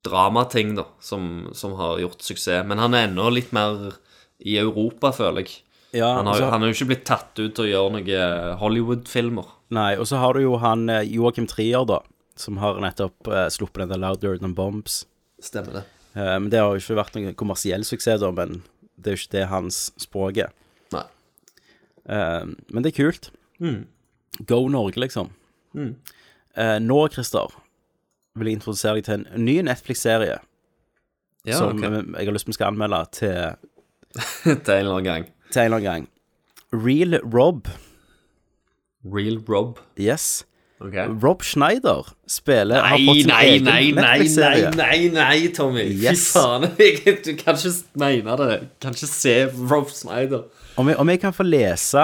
dramating, 0.04 0.74
da, 0.76 0.84
som, 1.00 1.50
som 1.56 1.76
har 1.80 2.00
gjort 2.02 2.26
suksess. 2.26 2.66
Men 2.68 2.82
han 2.82 2.96
er 2.98 3.06
ennå 3.08 3.30
litt 3.32 3.54
mer 3.56 3.94
i 4.44 4.58
Europa, 4.60 5.14
føler 5.16 5.46
jeg. 5.46 5.62
Ja, 5.94 6.10
han, 6.18 6.26
har, 6.28 6.34
altså- 6.34 6.50
han 6.52 6.64
er 6.64 6.72
jo 6.72 6.76
ikke 6.76 6.90
blitt 6.90 7.06
tatt 7.08 7.38
ut 7.38 7.54
til 7.56 7.68
å 7.68 7.70
gjøre 7.70 7.94
noen 7.94 8.58
Hollywood-filmer. 8.60 9.52
Nei, 9.74 9.94
og 9.96 10.10
så 10.10 10.20
har 10.22 10.36
du 10.36 10.44
jo 10.44 10.58
han 10.62 10.90
eh, 10.90 11.06
Joakim 11.08 11.48
Trier, 11.50 11.86
da, 11.88 12.02
som 12.38 12.58
har 12.62 12.82
nettopp 12.82 13.30
uh, 13.30 13.46
sluppet 13.54 13.86
den 13.86 13.94
der 13.94 14.02
Louder 14.02 14.36
Than 14.42 14.56
Bombs. 14.58 15.04
Stemmer 15.42 15.80
det. 15.80 15.86
Uh, 16.18 16.36
men 16.42 16.50
det 16.54 16.60
har 16.62 16.74
jo 16.74 16.82
ikke 16.82 16.98
vært 17.00 17.16
noen 17.18 17.38
kommersiell 17.38 17.86
suksess, 17.88 18.22
da, 18.22 18.34
men 18.34 18.62
det 18.98 19.14
er 19.14 19.16
jo 19.16 19.22
ikke 19.22 19.36
det 19.38 19.48
hans 19.54 19.80
språk 20.02 20.42
er. 20.46 20.52
Eh, 22.10 22.46
men 22.74 22.84
det 22.84 22.94
er 22.94 22.98
kult. 23.04 23.32
Mm. 23.60 23.86
Go 24.50 24.68
Norge, 24.68 25.00
liksom. 25.00 25.30
Mm. 25.74 25.96
Eh, 26.58 26.80
nå, 26.84 27.08
Christer, 27.14 27.54
vil 28.36 28.48
jeg 28.50 28.60
introdusere 28.60 28.96
deg 29.00 29.06
til 29.08 29.22
en 29.22 29.46
ny 29.46 29.60
Netflix-serie 29.66 30.40
Ja, 31.46 31.58
som 31.58 31.78
ok. 31.78 31.84
eh, 31.84 32.00
jeg 32.20 32.28
har 32.28 32.34
lyst 32.34 32.46
til 32.48 32.54
vi 32.54 32.58
skal 32.60 32.72
anmelde 32.74 33.04
til, 33.14 33.38
til 34.44 34.74
en 34.74 34.80
eller 34.80 34.98
annen 34.98 35.04
gang. 35.10 35.26
til 35.52 35.62
en 35.62 35.66
eller 35.66 35.78
annen 35.78 35.90
gang. 35.92 36.10
Real 36.74 37.20
Rob. 37.24 37.68
Real 39.06 39.38
Rob. 39.50 39.80
Yes. 40.00 40.46
Okay. 40.82 41.08
Rob 41.24 41.44
Schneider 41.44 42.14
spiller 42.28 42.82
Nei, 42.82 43.24
nei, 43.24 43.60
nei, 43.60 43.92
nei, 43.92 44.18
nei, 44.36 44.72
nei, 44.76 44.98
nei, 45.14 45.48
Tommy. 45.56 45.86
Yes. 45.86 46.26
Fy 46.34 46.40
faen. 46.40 46.66
Du 47.24 47.36
kan 47.40 47.56
ikke 47.56 47.74
mene 47.96 48.36
det. 48.42 48.58
Du 48.64 48.88
kan 48.88 48.98
ikke 48.98 49.08
se 49.08 49.36
Rob 49.72 49.90
Snyder. 49.96 50.44
Om 50.78 50.90
jeg, 50.90 50.98
om 50.98 51.10
jeg 51.10 51.20
kan 51.22 51.34
få 51.34 51.46
lese 51.46 52.04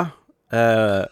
uh, 0.54 1.04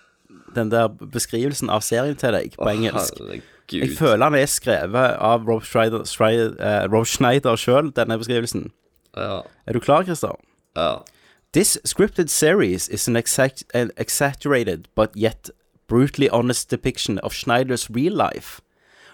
den 0.56 0.72
der 0.72 0.88
beskrivelsen 0.88 1.72
av 1.74 1.82
serien 1.86 2.18
til 2.20 2.36
deg 2.36 2.58
på 2.58 2.66
oh, 2.66 2.74
engelsk 2.74 3.18
herregud. 3.20 3.54
Jeg 3.72 3.98
føler 3.98 4.24
han 4.24 4.38
er 4.38 4.48
skrevet 4.48 5.18
av 5.20 5.48
Rob 5.48 5.66
Schneider, 5.66 6.06
Schneider, 6.08 6.54
uh, 6.62 6.86
Rob 6.94 7.08
Schneider 7.10 7.60
sjøl, 7.60 7.92
denne 7.96 8.18
beskrivelsen. 8.20 8.70
Ja. 9.18 9.42
Er 9.66 9.74
du 9.74 9.80
klar, 9.84 10.06
Christer? 10.08 10.38
Ja. 10.78 11.02
This 11.54 11.78
scripted 11.86 12.30
series 12.30 12.88
is 12.88 13.08
an, 13.08 13.16
exact, 13.16 13.64
an 13.74 13.92
exaggerated 13.98 14.88
but 14.96 15.10
yet 15.16 15.50
brutally 15.88 16.30
honest 16.30 16.70
depiction 16.70 17.20
of 17.20 17.34
Schneider's 17.34 17.90
real 17.90 18.14
life. 18.14 18.62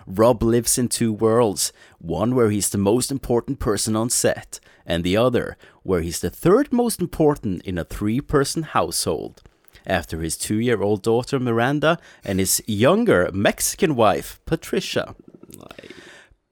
Rob 0.05 0.43
lives 0.43 0.77
in 0.77 0.87
two 0.87 1.13
worlds, 1.13 1.71
one 1.99 2.35
where 2.35 2.49
he's 2.49 2.69
the 2.69 2.77
most 2.77 3.11
important 3.11 3.59
person 3.59 3.95
on 3.95 4.09
set, 4.09 4.59
and 4.85 5.03
the 5.03 5.17
other 5.17 5.57
where 5.83 6.01
he's 6.01 6.19
the 6.19 6.29
third 6.29 6.71
most 6.71 6.99
important 6.99 7.61
in 7.63 7.77
a 7.77 7.83
three 7.83 8.21
person 8.21 8.63
household. 8.63 9.41
After 9.85 10.21
his 10.21 10.37
two 10.37 10.59
year 10.59 10.81
old 10.81 11.03
daughter 11.03 11.39
Miranda 11.39 11.99
and 12.23 12.39
his 12.39 12.63
younger 12.67 13.29
Mexican 13.33 13.95
wife 13.95 14.39
Patricia. 14.45 15.15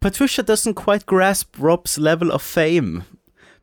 Patricia 0.02 0.44
doesn't 0.44 0.74
quite 0.74 1.06
grasp 1.06 1.56
Rob's 1.60 1.98
level 1.98 2.32
of 2.32 2.42
fame 2.42 3.04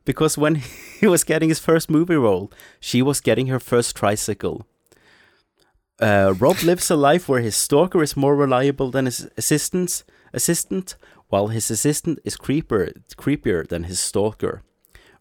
because 0.04 0.38
when 0.38 0.54
he 1.00 1.06
was 1.06 1.24
getting 1.24 1.50
his 1.50 1.60
first 1.60 1.90
movie 1.90 2.16
role, 2.16 2.50
she 2.80 3.02
was 3.02 3.20
getting 3.20 3.48
her 3.48 3.60
first 3.60 3.94
tricycle. 3.94 4.66
Uh, 6.00 6.32
Rob 6.38 6.62
lives 6.62 6.90
a 6.90 6.96
life 6.96 7.28
where 7.28 7.40
his 7.40 7.56
stalker 7.56 8.02
is 8.02 8.16
more 8.16 8.36
reliable 8.36 8.90
than 8.90 9.06
his 9.06 9.28
assistant's 9.36 10.04
assistant, 10.32 10.96
while 11.28 11.48
his 11.48 11.70
assistant 11.70 12.20
is 12.24 12.36
creeper, 12.36 12.92
creepier 13.16 13.66
than 13.66 13.84
his 13.84 13.98
stalker. 13.98 14.62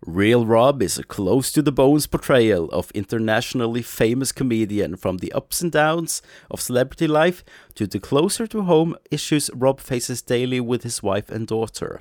Real 0.06 0.46
Rob 0.46 0.84
is 0.84 1.00
a 1.00 1.04
close 1.04 1.52
to 1.52 1.64
the 1.64 1.72
bones 1.72 2.06
portrayal 2.06 2.70
of 2.70 2.92
internationally 2.92 3.82
famous 3.82 4.32
comedian 4.32 4.96
from 4.96 5.18
the 5.18 5.34
ups 5.34 5.62
and 5.62 5.72
downs 5.72 6.22
of 6.52 6.62
celebrity 6.62 7.08
life 7.08 7.44
to 7.74 7.88
the 7.88 8.00
closer 8.00 8.46
to 8.46 8.62
home 8.62 8.96
issues 9.10 9.50
Rob 9.56 9.80
faces 9.80 10.22
daily 10.22 10.60
with 10.60 10.84
his 10.84 11.02
wife 11.02 11.32
and 11.32 11.48
daughter. 11.48 12.00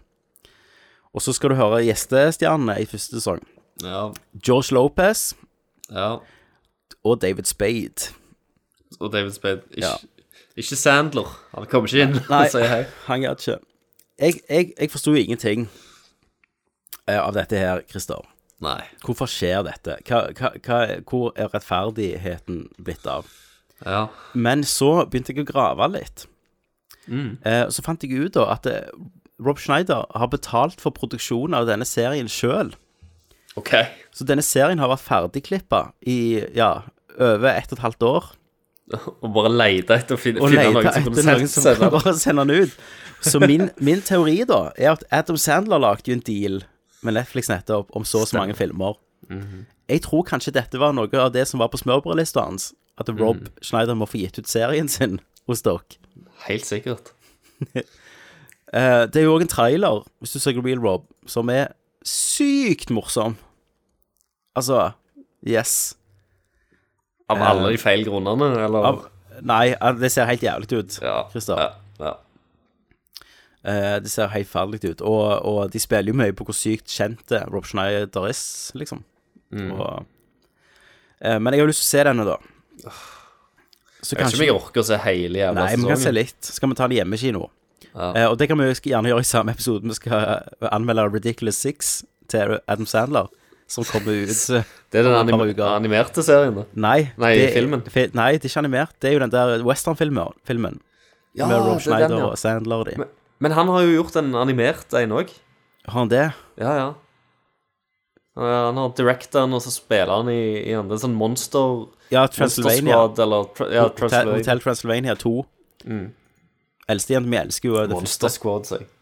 Og 1.14 1.22
så 1.22 1.32
skal 1.32 1.50
du 1.50 1.54
høre 1.56 1.80
gjestestjernene 1.86 2.76
i 2.82 2.84
første 2.84 3.16
sesong. 3.16 3.40
Ja. 3.80 4.10
George 4.44 4.74
Lopez 4.74 5.32
ja. 5.90 6.18
og 7.04 7.22
David 7.22 7.48
Spade. 7.48 8.12
Og 9.01 9.12
David 9.12 9.32
Spade. 9.37 9.62
Ikke, 9.70 9.87
Ja. 9.87 9.95
ikke 10.57 10.76
Sandler. 10.78 11.32
Han 11.55 11.66
kommer 11.66 11.89
ikke 11.89 12.03
inn 12.07 12.20
Nei, 12.30 12.45
hei. 12.74 12.84
han 13.07 13.20
gjør 13.24 13.37
ikke. 13.41 13.59
Jeg, 14.18 14.39
jeg, 14.49 14.70
jeg 14.80 14.91
forsto 14.91 15.12
ingenting 15.14 15.66
eh, 17.09 17.18
av 17.20 17.34
dette 17.37 17.59
her, 17.61 17.82
Christer. 17.91 18.22
Nei. 18.64 18.78
Hvorfor 19.05 19.28
skjer 19.28 19.66
dette? 19.66 19.99
Hva, 20.09 20.22
hva, 20.39 20.53
hva, 20.64 20.78
hvor 21.11 21.34
er 21.37 21.51
rettferdigheten 21.53 22.62
blitt 22.80 23.05
av? 23.11 23.28
Ja. 23.84 24.07
Men 24.32 24.64
så 24.64 25.05
begynte 25.05 25.34
jeg 25.37 25.45
å 25.45 25.51
grave 25.51 25.91
litt. 25.93 26.24
Mm. 27.07 27.37
Eh, 27.45 27.66
så 27.70 27.84
fant 27.84 28.03
jeg 28.03 28.16
ut 28.16 28.32
da 28.39 28.47
at 28.55 28.64
eh, 28.70 28.89
Rob 29.45 29.61
Schneider 29.61 30.07
har 30.16 30.30
betalt 30.32 30.80
for 30.80 30.97
produksjonen 30.97 31.55
av 31.59 31.68
denne 31.68 31.84
serien 31.87 32.30
sjøl. 32.32 32.72
Ok. 33.61 33.74
Så 34.16 34.24
denne 34.28 34.43
serien 34.45 34.80
har 34.80 34.89
vært 34.95 35.05
ferdigklippa 35.05 35.82
i 36.09 36.16
ja, 36.57 36.70
over 37.20 37.53
ett 37.53 37.68
og 37.72 37.76
et 37.78 37.84
halvt 37.84 38.09
år. 38.09 38.32
Og 39.22 39.32
bare 39.34 39.51
lete 39.51 39.97
etter 39.97 40.16
å 40.16 40.20
finne, 40.20 40.43
Og 40.43 40.53
finne 40.53 40.70
noen 40.70 40.93
som 40.93 41.07
kunne 41.09 41.26
noen 41.26 41.51
som 41.51 41.64
sende 41.64 41.91
bare 41.97 42.14
sende 42.18 42.47
den 42.47 42.66
ut. 42.66 42.80
Så 43.26 43.41
min, 43.43 43.70
min 43.82 44.03
teori 44.05 44.43
da 44.47 44.68
er 44.76 44.93
at 44.93 45.05
Adam 45.14 45.39
Sandler 45.41 45.82
lagde 45.82 46.11
jo 46.11 46.16
en 46.18 46.24
deal 46.26 46.61
med 47.07 47.16
Netflix 47.16 47.51
nettopp 47.51 47.91
om 47.97 48.07
så 48.07 48.22
og 48.24 48.30
så 48.30 48.39
mange 48.39 48.57
filmer. 48.59 48.99
Mhm. 49.30 49.66
Jeg 49.87 50.03
tror 50.03 50.24
kanskje 50.26 50.51
dette 50.51 50.80
var 50.82 50.97
noe 50.97 51.20
av 51.22 51.30
det 51.30 51.45
som 51.47 51.61
var 51.62 51.70
på 51.70 51.78
smørbrødlista 51.78 52.43
hans. 52.43 52.72
At 52.99 53.11
Rob 53.12 53.45
mm. 53.45 53.53
Schneider 53.62 53.95
må 53.95 54.09
få 54.11 54.18
gitt 54.18 54.39
ut 54.41 54.49
serien 54.51 54.89
sin 54.91 55.20
hos 55.47 55.62
dere. 55.62 56.01
Helt 56.49 56.66
sikkert. 56.66 57.14
Eh, 58.74 59.05
det 59.07 59.20
er 59.20 59.28
jo 59.28 59.37
òg 59.37 59.45
en 59.45 59.49
trailer, 59.49 60.01
hvis 60.18 60.32
du 60.34 60.41
søker 60.43 60.64
Real 60.66 60.80
Rob, 60.82 61.05
som 61.30 61.47
er 61.55 61.68
sykt 62.03 62.91
morsom. 62.91 63.37
Altså 64.59 64.91
Yes. 65.47 65.95
Av 67.28 67.42
alle 67.42 67.72
de 67.74 67.80
feil 67.82 68.04
grunnene, 68.06 68.52
eller? 68.66 68.86
Av, 68.90 69.00
nei, 69.42 69.72
eh, 69.74 69.92
det 69.98 70.12
ser 70.14 70.28
helt 70.30 70.44
jævlig 70.44 70.70
ut, 70.78 70.98
Ja, 71.02 71.24
Christer. 71.32 71.58
ja, 71.58 71.70
ja. 72.04 72.14
Eh, 73.66 73.98
det 73.98 74.10
ser 74.12 74.30
helt 74.30 74.48
ferdig 74.48 74.84
ut. 74.84 75.00
Og, 75.02 75.24
og 75.42 75.72
de 75.72 75.82
spiller 75.82 76.12
jo 76.12 76.18
mye 76.20 76.34
på 76.36 76.46
hvor 76.46 76.54
sykt 76.54 76.86
kjente 76.92 77.42
Rob 77.50 77.66
Schneider 77.66 78.28
er, 78.28 78.38
liksom. 78.78 79.02
Mm. 79.50 79.72
Og, 79.74 80.06
eh, 81.20 81.38
men 81.38 81.52
jeg 81.52 81.64
har 81.64 81.70
lyst 81.72 81.82
til 81.82 81.88
å 81.88 81.92
se 81.96 82.04
denne, 82.06 82.26
da. 82.28 82.38
Så 84.06 84.14
Jeg 84.14 84.20
vet 84.20 84.34
ikke 84.34 84.38
om 84.38 84.46
jeg 84.46 84.54
orker 84.54 84.82
å 84.82 84.86
se 84.86 84.96
hele 85.02 85.40
jævla 85.40 85.62
Nei, 85.64 85.76
vi 85.80 85.88
kan 85.90 85.98
se 85.98 86.12
litt. 86.12 86.38
Så 86.46 86.62
kan 86.62 86.70
vi 86.70 86.78
ta 86.78 86.86
en 86.86 86.94
hjemmekino? 86.94 87.48
Ja. 87.96 88.10
Uh, 88.12 88.26
og 88.30 88.36
det 88.38 88.46
kan 88.50 88.60
vi 88.60 88.68
jo 88.68 88.76
gjerne 88.92 89.10
gjøre 89.10 89.24
i 89.24 89.26
samme 89.26 89.54
episode. 89.56 89.88
Vi 89.88 89.96
skal 89.96 90.20
eh, 90.20 90.68
anmelde 90.68 91.08
Ridiculous 91.10 91.58
Six 91.64 92.04
til 92.30 92.58
Adam 92.68 92.86
Sandler, 92.86 93.30
som 93.70 93.86
kommer 93.88 94.14
ut 94.26 94.42
eh, 94.54 94.66
Det 94.92 95.00
er 95.00 95.08
den 95.08 95.16
anim 95.18 95.42
animerte 95.66 96.22
serien, 96.24 96.54
da? 96.60 96.66
Nei, 96.72 97.10
Nei, 97.18 97.32
det, 97.38 97.48
filmen. 97.56 97.82
Fi, 97.90 98.06
nei, 98.14 98.28
det 98.36 98.46
er 98.46 98.52
ikke 98.52 98.62
animert. 98.62 98.94
Det 99.02 99.10
er 99.10 99.16
jo 99.16 99.22
den 99.24 99.32
der 99.34 99.64
westernfilmen. 99.66 100.36
Filmen, 100.46 100.78
Ja, 101.36 101.48
med 101.50 101.58
Rob 101.58 101.64
det 101.64 101.70
er 101.70 101.72
den, 101.74 101.82
Schneider 101.88 102.20
ja. 102.20 102.28
og 102.30 102.38
Sandler 102.40 102.84
og 102.84 102.90
de. 102.90 102.94
Men, 103.02 103.10
men 103.44 103.56
han 103.58 103.72
har 103.74 103.82
jo 103.84 103.98
gjort 103.98 104.20
en 104.22 104.30
animert 104.38 104.94
en 105.00 105.16
òg. 105.18 105.34
Har 105.86 106.00
han 106.00 106.12
det? 106.12 106.28
Ja, 106.62 106.76
ja. 106.78 106.86
Han 108.36 108.76
har 108.76 108.92
directa 108.96 109.42
den, 109.42 109.54
og 109.56 109.62
så 109.64 109.72
spiller 109.72 110.12
han 110.12 110.28
i, 110.28 110.40
i 110.68 110.74
en, 110.76 110.90
sånn 111.00 111.14
monster 111.16 111.86
Ja, 112.12 112.26
Monster 112.26 112.42
Transylvania. 112.42 112.98
Squad, 112.98 113.22
eller 113.24 113.72
ja, 113.72 113.86
Transylvania. 113.96 114.42
Hotel 114.42 114.62
Transylvania 114.62 115.16
2. 115.22 115.32
Mm. 115.86 116.06
Eldstejenta 116.92 117.30
mi 117.32 117.38
elsker 117.40 117.72
jo 117.72 117.86
Monster. 117.94 118.30
Squad, 118.30 118.68
sier 118.68 118.84
jeg. 118.84 118.92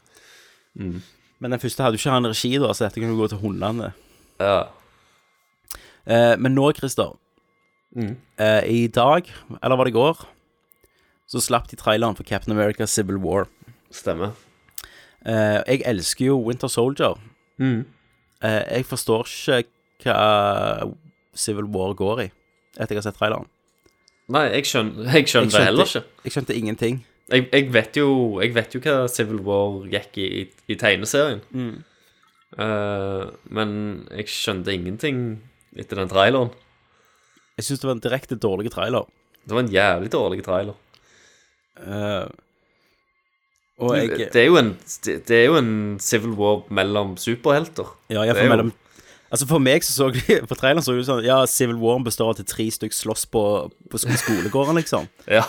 Men 1.43 1.53
den 1.53 1.61
første 1.61 1.85
hadde 1.85 1.99
jo 1.99 2.03
ikke 2.03 2.15
han 2.15 2.31
regi, 2.31 2.53
da, 2.63 2.71
så 2.73 2.87
dette 2.87 3.03
kan 3.03 3.11
jo 3.11 3.19
gå 3.19 3.29
til 3.31 3.43
hundene. 3.43 3.91
Ja. 4.41 4.57
Eh, 6.07 6.35
men 6.39 6.55
nå, 6.55 6.71
Christer 6.77 7.15
Mm. 7.95 8.17
eh, 8.43 8.65
I 8.67 8.87
dag, 8.91 9.29
eller 9.63 9.77
var 9.79 9.85
det 9.87 9.93
i 9.95 9.99
går, 9.99 10.25
så 11.31 11.39
slapp 11.41 11.69
de 11.71 11.77
traileren 11.79 12.17
for 12.17 12.25
Captain 12.27 12.51
America 12.57 12.87
Civil 12.91 13.21
War. 13.23 13.47
Stemmer. 13.95 14.33
Eh, 15.25 15.63
jeg 15.69 15.83
elsker 15.87 16.27
jo 16.27 16.41
Winter 16.43 16.67
Soldier. 16.69 17.15
Mm. 17.59 17.85
Eh, 18.43 18.63
jeg 18.81 18.85
forstår 18.91 19.31
ikke 19.31 20.11
hva 20.11 20.91
Civil 21.35 21.65
War 21.71 21.95
går 21.95 22.25
i, 22.25 22.31
etter 22.81 22.97
jeg 22.97 23.03
har 23.05 23.07
sett 23.13 23.17
traileren. 23.21 23.47
Nei, 24.29 24.49
jeg 24.57 24.65
skjønner, 24.67 25.13
jeg 25.15 25.29
skjønner 25.31 25.51
det 25.55 25.65
heller 25.69 25.85
ikke. 25.87 26.03
Jeg 26.25 26.33
skjønte 26.35 26.55
ingenting. 26.59 27.05
Jeg, 27.31 27.47
jeg, 27.53 27.71
vet 27.73 27.97
jo, 27.97 28.41
jeg 28.43 28.53
vet 28.57 28.75
jo 28.75 28.81
hva 28.85 29.07
Civil 29.09 29.39
War 29.47 29.87
gikk 29.89 30.19
i, 30.19 30.27
i, 30.43 30.45
i 30.69 30.75
tegneserien. 30.81 31.41
Mm. 31.55 31.85
Eh, 32.55 33.25
men 33.51 33.75
jeg 34.15 34.31
skjønte 34.31 34.75
ingenting 34.75 35.19
etter 35.75 35.99
den 36.01 36.13
traileren. 36.13 36.53
Jeg 37.59 37.69
syns 37.69 37.83
det 37.83 37.89
var 37.89 37.97
en 37.97 38.05
direkte 38.05 38.39
dårlig 38.39 38.73
trailer. 38.75 39.07
Det 39.45 39.55
var 39.55 39.65
en 39.65 39.75
jævlig 39.75 40.11
dårlig 40.13 40.45
trailer. 40.47 40.79
Uh, 41.75 42.31
og 43.83 43.97
jeg 43.99 44.29
det, 44.31 44.39
er 44.39 44.47
jo 44.47 44.57
en, 44.61 44.69
det, 45.03 45.15
det 45.27 45.37
er 45.41 45.49
jo 45.49 45.57
en 45.59 45.73
Civil 45.99 46.37
War 46.39 46.63
mellom 46.71 47.17
superhelter. 47.19 47.91
Ja, 48.15 48.23
jeg 48.23 48.37
for 48.39 48.51
mellom 48.53 48.73
Altså 49.35 49.49
For 49.51 49.59
meg 49.59 49.83
så 49.83 49.91
så 49.97 50.09
de 50.15 50.37
På 50.47 50.55
traileren 50.55 50.85
så 50.85 50.95
det 50.95 51.07
sånn 51.09 51.25
Ja, 51.27 51.41
Civil 51.51 51.81
War 51.83 51.99
består 52.07 52.31
av 52.31 52.39
til 52.39 52.47
tre 52.47 52.69
stykker 52.71 52.95
slåss 52.95 53.27
på, 53.35 53.43
på 53.91 54.01
skolegården, 54.03 54.79
liksom. 54.79 55.09
Ja, 55.39 55.43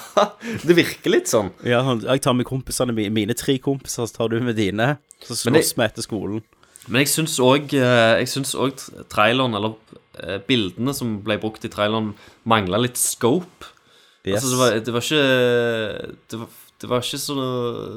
det 0.65 0.77
virker 0.77 1.13
litt 1.13 1.29
sånn. 1.29 1.51
Ja, 1.67 1.83
sånn, 1.85 2.01
Jeg 2.07 2.25
tar 2.25 2.37
med 2.37 2.49
kompisene 2.49 2.95
mine, 2.95 3.13
mine 3.13 3.37
tre 3.37 3.59
kompiser, 3.61 4.09
så 4.09 4.17
tar 4.23 4.33
du 4.33 4.39
med 4.41 4.57
dine. 4.57 4.95
Så 5.21 5.37
slåss 5.37 5.75
vi 5.77 5.85
etter 5.85 6.05
skolen. 6.05 6.41
Men 6.87 7.03
jeg 7.03 7.11
syns 7.11 7.39
òg 7.41 7.73
Jeg 7.73 8.29
traileren, 9.11 9.55
eller 9.57 9.75
eh, 10.21 10.37
bildene 10.45 10.93
som 10.95 11.19
ble 11.25 11.39
brukt 11.41 11.65
i 11.65 11.71
traileren, 11.71 12.13
mangla 12.47 12.81
litt 12.83 12.99
scope. 12.99 13.71
Yes. 14.25 14.41
Altså, 14.41 14.51
det 14.51 14.59
var, 14.59 14.77
det 14.85 14.93
var 14.93 15.05
ikke 15.05 15.25
Det 16.31 16.39
var, 16.41 16.53
det 16.81 16.89
var 16.89 17.03
ikke 17.05 17.21
så, 17.21 17.35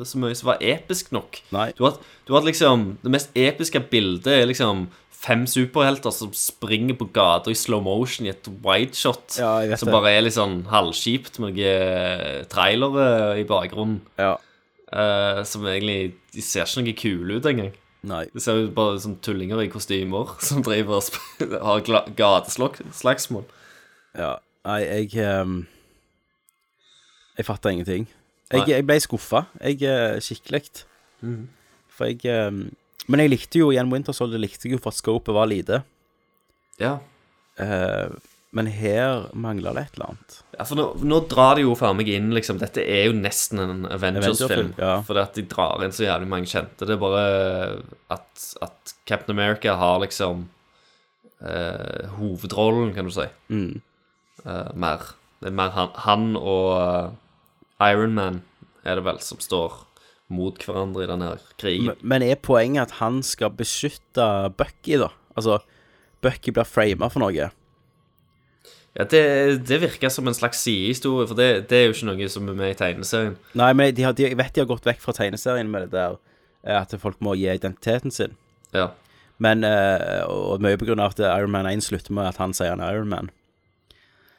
så 0.05 0.21
mye 0.21 0.39
som 0.39 0.51
var 0.53 0.65
episk 0.65 1.13
nok. 1.17 1.41
Nei. 1.55 1.71
Du 1.77 1.85
hadde, 1.87 2.03
du 2.29 2.35
hadde 2.37 2.51
liksom 2.51 2.89
Det 3.03 3.13
mest 3.13 3.37
episke 3.39 3.81
bildet 3.91 4.35
er 4.35 4.51
liksom 4.51 4.89
fem 5.19 5.47
superhelter 5.51 6.13
som 6.15 6.31
springer 6.37 6.95
på 6.95 7.09
gata 7.11 7.51
i 7.51 7.57
slow 7.59 7.83
motion 7.83 8.29
i 8.29 8.31
et 8.31 8.47
wideshot. 8.63 9.35
Ja, 9.41 9.77
som 9.81 9.91
bare 9.91 10.13
er 10.15 10.23
litt 10.23 10.37
sånn 10.37 10.61
halvkjipt 10.71 11.41
med 11.43 11.59
noen 11.59 12.45
trailere 12.53 13.09
i 13.41 13.43
bakgrunnen. 13.49 13.99
Ja. 14.21 14.37
Uh, 14.89 15.43
som 15.45 15.67
egentlig 15.69 16.15
De 16.33 16.41
ser 16.41 16.65
ikke 16.65 16.85
noe 16.85 16.95
kule 16.97 17.41
ut 17.41 17.49
engang. 17.51 17.75
Nei. 18.07 18.27
Det 18.31 18.43
ser 18.43 18.61
ut 18.63 18.75
bare 18.77 18.99
som 19.03 19.17
tullinger 19.23 19.63
i 19.65 19.71
kostymer 19.73 20.37
som 20.49 20.63
driver 20.63 21.01
og 21.01 21.57
har 21.69 22.13
gateslagsmål. 22.19 23.47
Ja. 24.19 24.37
Nei, 24.69 24.81
jeg 24.85 25.41
um, 25.43 25.61
Jeg 27.39 27.47
fatter 27.47 27.71
ingenting. 27.71 28.09
Jeg, 28.53 28.65
jeg 28.69 28.87
ble 28.87 28.97
skuffa. 29.01 29.45
Jeg 29.61 29.83
eh, 29.87 30.19
Skikkelig. 30.25 30.85
Mm. 31.21 31.49
For 31.93 32.11
jeg 32.11 32.49
um, 32.49 32.69
Men 33.09 33.21
jeg 33.23 33.33
likte 33.33 33.61
jo 33.61 33.71
igjen 33.73 33.93
Winter 33.93 34.13
Soldier 34.17 34.41
likte 34.41 34.69
jeg 34.69 34.77
jo 34.77 34.83
for 34.83 34.93
at 34.93 34.99
scopet 34.99 35.35
var 35.35 35.49
lite. 35.49 35.83
Ja. 36.81 36.99
Eh, 37.59 38.11
men 38.57 38.69
her 38.73 39.27
mangler 39.37 39.77
det 39.77 39.83
et 39.83 39.97
eller 39.99 40.13
annet. 40.15 40.37
Ja, 40.57 40.65
for 40.65 40.79
nå, 40.79 40.85
nå 41.05 41.19
drar 41.29 41.59
de 41.59 41.67
jo 41.67 41.75
for 41.77 41.97
meg 41.97 42.09
inn 42.09 42.31
liksom 42.33 42.61
Dette 42.63 42.81
er 42.81 43.11
jo 43.11 43.17
nesten 43.17 43.61
en 43.61 43.83
Avengers-film. 43.93 44.71
Ja. 44.81 44.95
Fordi 45.05 45.21
at 45.21 45.37
de 45.37 45.45
drar 45.51 45.85
inn 45.85 45.93
så 45.93 46.07
jævlig 46.07 46.31
mange 46.31 46.49
kjente. 46.49 46.89
Det 46.89 46.97
er 46.97 47.03
bare 47.03 47.25
at, 48.15 48.47
at 48.65 48.95
Captain 49.09 49.37
America 49.37 49.77
har 49.77 50.01
liksom 50.01 50.47
eh, 51.45 52.09
hovedrollen, 52.17 52.95
kan 52.97 53.11
du 53.11 53.13
si. 53.13 53.29
Mm. 53.53 53.83
Eh, 54.45 54.73
mer. 54.73 55.13
Det 55.43 55.53
er 55.53 55.59
mer 55.61 55.77
han, 55.77 55.93
han 56.07 56.33
og 56.41 56.73
uh, 56.81 57.85
Iron 57.85 58.17
Man 58.17 58.41
er 58.83 58.99
det 58.99 59.05
vel 59.07 59.21
som 59.23 59.39
står 59.43 59.85
mot 60.33 60.57
hverandre 60.65 61.05
i 61.05 61.11
denne 61.11 61.31
krigen. 61.61 61.93
Men, 61.93 62.01
men 62.17 62.25
er 62.27 62.41
poenget 62.41 62.89
at 62.89 62.99
han 63.03 63.21
skal 63.25 63.53
beskytte 63.57 64.25
Bucky, 64.57 64.97
da? 65.01 65.13
Altså, 65.39 65.61
Bucky 66.25 66.53
blir 66.57 66.67
frama 66.69 67.13
for 67.13 67.23
noe. 67.23 67.53
Ja, 68.99 69.05
det, 69.05 69.21
det 69.69 69.77
virker 69.81 70.11
som 70.11 70.27
en 70.27 70.35
slags 70.35 70.59
sidehistorie, 70.65 71.27
for 71.31 71.39
det, 71.39 71.69
det 71.71 71.77
er 71.79 71.85
jo 71.87 71.93
ikke 71.95 72.09
noe 72.11 72.29
som 72.33 72.49
er 72.51 72.57
med 72.59 72.73
i 72.73 72.79
tegneserien. 72.81 73.37
Nei, 73.55 73.69
men 73.79 73.95
de 73.95 74.03
har, 74.03 74.13
de, 74.19 74.25
jeg 74.27 74.39
vet 74.41 74.55
de 74.57 74.61
har 74.65 74.67
gått 74.73 74.89
vekk 74.89 75.01
fra 75.05 75.15
tegneserien 75.15 75.71
med 75.71 75.87
det 75.87 75.93
der 75.95 76.17
eh, 76.65 76.81
at 76.81 76.95
folk 76.99 77.21
må 77.23 77.37
gi 77.39 77.47
identiteten 77.53 78.11
sin. 78.11 78.35
Ja. 78.75 78.89
Men, 79.39 79.63
eh, 79.63 80.25
og 80.27 80.59
mye 80.65 80.77
på 80.81 80.89
grunn 80.89 80.99
av 80.99 81.15
at 81.15 81.23
Iron 81.23 81.53
Man 81.55 81.69
1 81.71 81.85
slutter 81.87 82.11
med 82.19 82.27
at 82.33 82.41
han 82.43 82.53
sier 82.59 82.75
han 82.75 82.83
er 82.83 82.97
Iron 82.99 83.09
Man. 83.13 83.31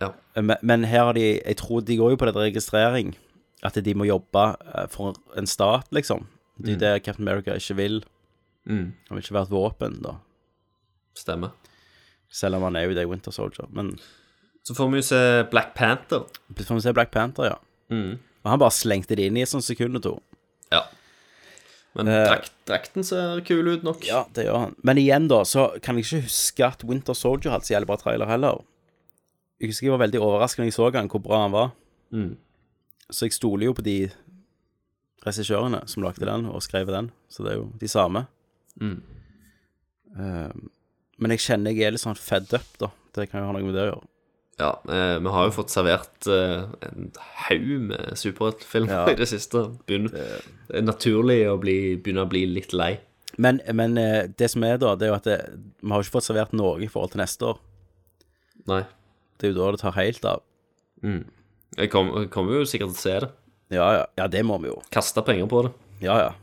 Ja. 0.03 0.11
Eh, 0.35 0.43
Men, 0.43 0.57
men 0.61 0.83
her 0.91 1.05
har 1.07 1.13
de 1.15 1.23
Jeg 1.39 1.55
tror 1.63 1.81
de 1.87 1.95
går 1.97 2.11
jo 2.11 2.19
på 2.19 2.27
det 2.27 2.35
registrering. 2.35 3.15
At 3.63 3.75
de 3.83 3.93
må 3.95 4.05
jobbe 4.07 4.43
for 4.91 5.15
en 5.39 5.47
stat, 5.47 5.87
liksom. 5.91 6.27
Det 6.59 6.69
er 6.69 6.75
Mm. 6.75 6.79
det 6.79 7.03
Captain 7.03 7.27
America 7.27 7.53
ikke 7.55 7.75
vil. 7.75 8.03
Mm. 8.65 8.91
Han 9.07 9.15
vil 9.15 9.23
ikke 9.23 9.33
være 9.33 9.47
et 9.47 9.51
våpen, 9.55 10.01
da. 10.03 10.17
Stemmer. 11.15 11.49
Selv 12.31 12.55
om 12.55 12.63
han 12.67 12.75
er 12.75 12.87
jo 12.87 12.93
det 12.95 13.07
Winter 13.07 13.31
Soldier. 13.31 13.67
Men 13.71 13.97
Så 14.69 14.75
får 14.77 14.89
vi 14.91 14.99
jo 14.99 15.05
se 15.07 15.19
Black 15.49 15.73
Panther. 15.73 16.27
så 16.53 16.65
får 16.67 16.77
vi 16.77 16.81
se 16.85 16.93
Black 16.93 17.09
Panther, 17.11 17.47
ja. 17.49 17.55
Mm. 17.89 18.19
Og 18.43 18.49
han 18.51 18.59
bare 18.61 18.75
slengte 18.75 19.15
det 19.17 19.25
inn 19.25 19.37
i 19.39 19.41
et 19.41 19.49
sånt 19.49 19.65
sekund 19.65 19.97
og 19.97 20.03
to. 20.05 20.11
Ja. 20.69 20.83
Men 21.97 22.11
drakt, 22.11 22.53
drakten 22.69 23.05
ser 23.07 23.41
kul 23.47 23.71
ut 23.71 23.85
nok. 23.87 24.05
Ja, 24.05 24.27
det 24.37 24.45
gjør 24.45 24.67
han. 24.67 24.75
Men 24.85 25.01
igjen, 25.01 25.25
da, 25.31 25.41
så 25.41 25.71
kan 25.81 25.97
jeg 25.97 26.05
ikke 26.05 26.27
huske 26.27 26.67
at 26.67 26.85
Winter 26.85 27.17
Soldier 27.17 27.55
hadde 27.55 27.65
så 27.65 27.73
jævlig 27.73 27.89
bra 27.89 27.97
trailer 27.97 28.29
heller. 28.29 28.61
Jeg 29.59 29.71
husker 29.71 29.89
jeg 29.89 29.95
var 29.95 30.03
veldig 30.05 30.21
overrasket 30.21 30.61
når 30.61 30.69
jeg 30.69 30.77
så 30.77 30.91
han, 30.99 31.09
hvor 31.09 31.23
bra 31.25 31.41
han 31.47 31.55
var. 31.55 31.73
Mm. 32.13 32.35
Så 33.09 33.25
jeg 33.25 33.35
stoler 33.39 33.71
jo 33.71 33.73
på 33.79 33.87
de 33.89 33.97
regissørene 35.25 35.81
som 35.89 36.05
lagde 36.05 36.29
den 36.29 36.45
og 36.47 36.61
skrev 36.63 36.93
den, 36.93 37.09
så 37.27 37.43
det 37.43 37.55
er 37.55 37.57
jo 37.57 37.65
de 37.81 37.89
samme. 37.89 38.27
Mm. 38.79 39.01
Eh, 40.13 40.61
men 41.19 41.35
jeg 41.35 41.43
kjenner 41.49 41.73
jeg 41.73 41.89
er 41.89 41.97
litt 41.97 42.05
sånn 42.05 42.21
fed 42.21 42.53
up, 42.53 42.69
da. 42.79 42.93
Det 43.17 43.31
kan 43.31 43.41
jo 43.41 43.49
ha 43.49 43.57
noe 43.57 43.65
med 43.65 43.73
det 43.73 43.87
å 43.87 43.89
gjøre. 43.89 44.07
Ja, 44.59 44.73
eh, 44.91 45.17
vi 45.23 45.31
har 45.31 45.45
jo 45.47 45.53
fått 45.55 45.71
servert 45.71 46.27
eh, 46.27 46.65
en 46.89 47.11
haug 47.47 47.67
med 47.93 48.17
superheltfilmer 48.19 48.91
Ja. 48.91 49.03
i 49.13 49.15
det 49.15 49.27
siste. 49.31 49.61
Begynner, 49.87 50.11
det 50.67 50.81
er 50.81 50.83
naturlig 50.83 51.37
å 51.47 51.55
bli, 51.61 51.77
begynne 51.95 52.25
å 52.25 52.29
bli 52.29 52.41
litt 52.49 52.73
lei. 52.75 52.97
Men, 53.39 53.61
men 53.71 53.95
eh, 53.97 54.27
det 54.35 54.49
som 54.51 54.63
er, 54.67 54.75
da, 54.81 54.95
det 54.99 55.07
er 55.07 55.13
jo 55.13 55.17
at 55.19 55.29
det, 55.29 55.37
vi 55.79 55.93
har 55.93 56.03
ikke 56.03 56.17
fått 56.17 56.27
servert 56.27 56.51
noe 56.59 56.75
i 56.83 56.89
forhold 56.91 57.13
til 57.15 57.21
neste 57.23 57.47
år. 57.53 57.61
Nei. 58.67 58.81
Det 59.39 59.47
er 59.47 59.53
jo 59.53 59.59
da 59.61 59.69
det 59.71 59.79
tar 59.85 59.95
helt 59.95 60.25
av. 60.27 60.41
Mm. 61.07 61.21
Jeg 61.77 61.91
kom- 61.93 62.11
kommer 62.33 62.59
jo 62.59 62.65
sikkert 62.67 62.91
til 62.91 62.99
å 62.99 63.03
se 63.05 63.15
det. 63.23 63.29
Ja, 63.79 63.87
ja, 63.95 64.05
ja, 64.17 64.27
det 64.27 64.41
må 64.43 64.57
vi 64.59 64.67
jo. 64.73 64.81
Kaste 64.91 65.23
penger 65.23 65.47
på 65.47 65.63
det. 65.67 65.71
Ja, 66.03 66.17
ja. 66.19 66.33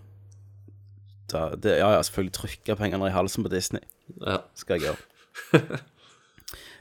Da, 1.29 1.51
det, 1.59 1.77
ja, 1.83 1.91
ja, 1.99 2.01
selvfølgelig 2.07 2.33
trykke 2.39 2.77
pengene 2.79 3.09
i 3.11 3.12
halsen 3.12 3.45
på 3.45 3.51
Disney. 3.53 3.83
Ja. 4.23 4.39
Skal 4.57 4.79
jeg 4.81 4.89
gjøre. 4.89 5.77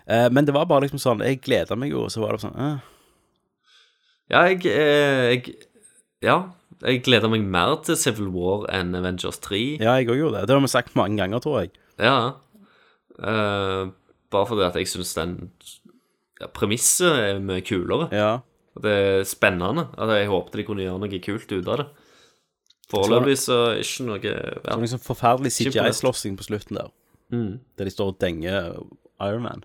Eh, 0.07 0.27
men 0.31 0.45
det 0.45 0.53
var 0.53 0.67
bare 0.69 0.85
liksom 0.85 1.01
sånn 1.01 1.23
Jeg 1.25 1.39
gleda 1.41 1.73
meg 1.79 1.89
jo, 1.89 2.03
og 2.05 2.11
så 2.13 2.21
var 2.21 2.35
det 2.35 2.43
sånn 2.43 2.59
eh. 2.61 2.75
Ja, 4.29 4.43
jeg, 4.51 4.61
eh, 4.69 5.31
jeg 5.33 5.55
Ja, 6.21 6.35
jeg 6.85 7.01
gleder 7.05 7.31
meg 7.31 7.45
mer 7.49 7.79
til 7.85 7.97
Civil 7.97 8.29
War 8.33 8.65
enn 8.73 8.93
Avengers 8.97 9.39
3. 9.41 9.79
Ja, 9.81 9.95
jeg 9.97 10.09
òg 10.11 10.19
gjorde 10.19 10.41
det. 10.41 10.49
Det 10.49 10.55
har 10.57 10.63
vi 10.63 10.71
sagt 10.73 10.97
mange 10.97 11.17
ganger, 11.21 11.41
tror 11.41 11.59
jeg. 11.63 11.75
Ja. 12.01 12.17
Eh, 13.15 13.83
bare 14.33 14.49
fordi 14.49 14.65
at 14.65 14.77
jeg 14.79 14.89
syns 14.91 15.13
den 15.17 15.35
ja, 16.41 16.49
premisset 16.51 17.21
er 17.21 17.39
mye 17.43 17.63
kulere. 17.65 18.09
Ja. 18.13 18.31
Og 18.75 18.83
Det 18.83 18.95
er 18.95 19.27
spennende. 19.29 19.87
At 19.97 20.11
jeg 20.17 20.31
håpet 20.31 20.59
de 20.59 20.67
kunne 20.67 20.83
gjøre 20.83 20.99
noe 21.01 21.21
kult 21.23 21.53
ut 21.53 21.69
av 21.71 21.79
det. 21.81 21.87
Foreløpig 22.91 23.37
så 23.41 23.59
ikke 23.81 24.05
noe 24.05 24.19
ja. 24.21 24.35
Sånn 24.67 24.83
liksom 24.83 25.01
forferdelig 25.01 25.53
CGI-slåssing 25.55 26.35
på 26.37 26.45
slutten 26.49 26.77
der. 26.77 26.91
Mm. 27.33 27.53
Der 27.77 27.87
de 27.87 27.93
står 27.93 28.11
og 28.13 28.19
denger 28.21 28.75
Iron 29.23 29.45
Man. 29.47 29.63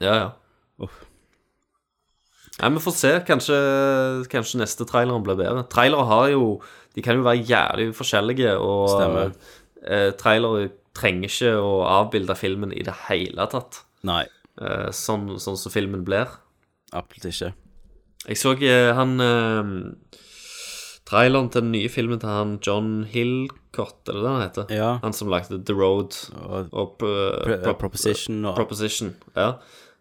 Ja, 0.00 0.14
ja. 0.16 0.28
Uff. 0.80 0.98
Nei, 2.60 2.70
Vi 2.76 2.82
får 2.84 2.92
se. 2.96 3.12
Kanskje, 3.28 3.56
kanskje 4.32 4.60
neste 4.60 4.84
traileren 4.88 5.22
blir 5.24 5.36
bedre. 5.38 5.62
Trailere 5.72 6.04
har 6.08 6.28
jo 6.34 6.60
De 6.96 7.02
kan 7.06 7.16
jo 7.16 7.22
være 7.22 7.44
jævlig 7.46 7.92
forskjellige, 7.94 8.56
og 8.58 8.88
Stemmer. 8.90 9.32
eh, 9.86 10.10
trailere 10.18 10.70
trenger 10.92 11.28
ikke 11.30 11.52
å 11.62 11.84
avbilde 11.86 12.34
filmen 12.36 12.72
i 12.74 12.82
det 12.82 12.94
hele 13.06 13.46
tatt. 13.46 13.84
Nei. 14.02 14.24
Eh, 14.60 14.88
sånn, 14.90 15.38
sånn 15.38 15.56
som 15.56 15.70
filmen 15.72 16.02
blir. 16.04 16.26
Absolutt 16.92 17.30
ikke. 17.30 17.52
Jeg 18.26 18.36
så 18.36 18.56
eh, 18.60 18.90
han 18.98 19.20
eh, 19.20 19.94
Traileren 21.10 21.48
til 21.50 21.62
den 21.64 21.72
nye 21.72 21.88
filmen 21.90 22.20
til 22.22 22.28
han 22.30 22.58
John 22.62 22.90
Hillcott, 23.10 24.02
er 24.08 24.12
det 24.18 24.20
det 24.22 24.30
han 24.34 24.42
heter? 24.44 24.74
Ja. 24.74 24.90
Han 25.02 25.12
som 25.16 25.30
lagde 25.32 25.58
The 25.66 25.74
Road 25.74 26.14
Og, 26.38 26.68
og 26.74 27.02
eh, 27.06 27.44
Pro- 27.46 27.56
Pro- 27.64 27.74
Proposition 27.86 28.44
og- 28.44 28.56
Proposition, 28.58 29.14
ja. 29.36 29.52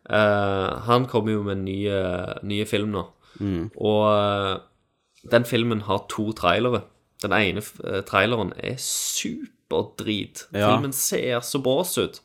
Eh, 0.10 0.80
han 0.88 1.08
kommer 1.10 1.36
jo 1.36 1.44
med 1.44 1.60
en 1.60 1.66
ny, 2.48 2.62
film 2.66 2.94
nå. 2.96 3.06
Mm. 3.40 3.70
Og 3.78 4.06
uh, 4.10 4.60
den 5.32 5.46
filmen 5.46 5.84
har 5.88 6.06
to 6.12 6.32
trailere. 6.36 6.82
Den 7.24 7.36
ene 7.36 7.64
uh, 7.84 8.02
traileren 8.08 8.52
er 8.58 8.80
superdrit. 8.82 10.48
Ja. 10.54 10.74
Filmen 10.74 10.96
ser 10.96 11.40
så 11.46 11.62
bås 11.64 11.98
ut. 11.98 12.22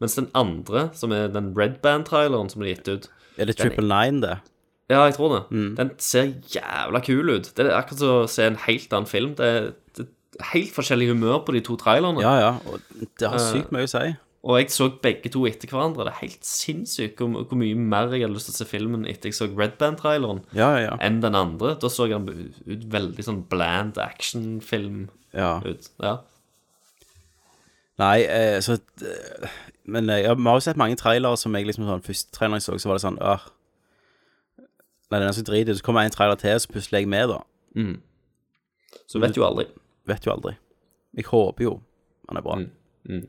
Mens 0.00 0.14
den 0.14 0.28
andre, 0.34 0.90
som 0.94 1.12
er 1.12 1.30
den 1.32 1.54
Red 1.58 1.80
Band-traileren 1.82 2.50
som 2.52 2.62
er 2.62 2.76
gitt 2.76 2.88
ut 2.88 3.08
Er 3.38 3.48
det 3.50 3.56
Triple 3.58 3.86
Nine, 3.86 4.22
det? 4.22 4.36
Ja, 4.88 5.02
jeg 5.04 5.14
tror 5.18 5.34
det. 5.34 5.42
Mm. 5.50 5.72
Den 5.76 5.90
ser 5.98 6.30
jævla 6.54 7.00
kul 7.04 7.28
ut. 7.28 7.50
Det 7.56 7.66
er 7.66 7.74
akkurat 7.76 8.00
som 8.00 8.22
å 8.22 8.30
se 8.30 8.46
en 8.48 8.56
helt 8.64 8.94
annen 8.94 9.10
film. 9.10 9.34
Det 9.36 9.48
er, 9.48 9.66
det 9.98 10.06
er 10.06 10.46
helt 10.54 10.72
forskjellig 10.72 11.10
humør 11.10 11.42
på 11.44 11.52
de 11.56 11.60
to 11.66 11.76
trailerne. 11.76 12.22
Ja, 12.24 12.38
ja. 12.40 12.54
Og 12.70 12.80
det 13.20 13.28
har 13.28 13.42
sykt 13.42 13.74
mye 13.74 13.84
å 13.84 13.90
si. 13.92 14.14
Og 14.46 14.60
jeg 14.60 14.70
så 14.70 14.86
begge 15.02 15.28
to 15.34 15.42
etter 15.48 15.66
hverandre. 15.68 16.04
Det 16.06 16.12
er 16.12 16.20
helt 16.22 16.44
sinnssykt 16.46 17.18
hvor, 17.18 17.42
hvor 17.50 17.58
mye 17.58 17.74
mer 17.74 18.12
jeg 18.14 18.22
hadde 18.22 18.36
lyst 18.36 18.46
til 18.52 18.54
å 18.54 18.58
se 18.60 18.66
filmen 18.70 19.02
etter 19.10 19.28
jeg 19.32 19.34
så 19.34 19.48
Red 19.50 19.74
Band-traileren, 19.80 20.44
Ja, 20.54 20.68
ja. 20.78 20.92
enn 21.02 21.18
den 21.24 21.34
andre. 21.34 21.72
Da 21.82 21.90
så 21.90 22.06
den 22.08 22.28
ut 22.66 22.84
veldig 22.92 23.24
sånn 23.26 23.42
bland 23.50 23.98
actionfilm 23.98 25.08
Ja. 25.34 25.58
ut. 25.66 25.90
Ja. 26.00 26.18
Nei, 27.98 28.22
eh, 28.30 28.60
så 28.62 28.76
eh, 29.02 29.48
Men 29.90 30.08
eh, 30.10 30.20
ja, 30.22 30.34
vi 30.38 30.46
har 30.46 30.54
jo 30.60 30.60
sett 30.62 30.76
mange 30.78 30.94
trailere 30.96 31.36
som 31.36 31.54
jeg 31.58 31.66
liksom 31.66 31.84
sånn 31.88 32.04
Første 32.06 32.30
traileren 32.36 32.60
jeg 32.60 32.66
så, 32.68 32.76
så 32.78 32.88
var 32.92 32.98
det 33.00 33.02
sånn 33.08 33.18
Åh 33.20 33.48
Nei, 35.10 35.18
den 35.22 35.28
er 35.30 35.32
så 35.32 35.42
drit. 35.42 35.70
Så 35.72 35.82
kommer 35.82 36.04
en 36.04 36.12
trailer 36.12 36.36
til, 36.36 36.52
så 36.60 36.68
pusler 36.68 37.00
jeg 37.00 37.08
med, 37.08 37.30
da. 37.30 37.38
Mm. 37.80 37.94
Så 39.08 39.18
vet 39.22 39.38
jo 39.38 39.44
aldri. 39.46 39.64
Vet 40.04 40.26
jo 40.28 40.34
aldri. 40.34 40.52
Jeg 41.16 41.24
håper 41.30 41.64
jo 41.64 41.70
han 42.28 42.36
er 42.36 42.44
bra. 42.44 42.58
Mm. 43.08 43.22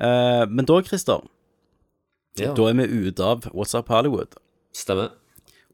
Eh, 0.00 0.46
men 0.48 0.64
da, 0.64 0.80
Christer, 0.82 1.20
Ja. 2.38 2.54
da 2.54 2.62
er 2.70 2.74
vi 2.74 3.08
ute 3.08 3.20
av 3.24 3.40
What's 3.52 3.74
Up 3.78 3.88
Hollywood. 3.88 4.34
Stemmer. 4.72 5.10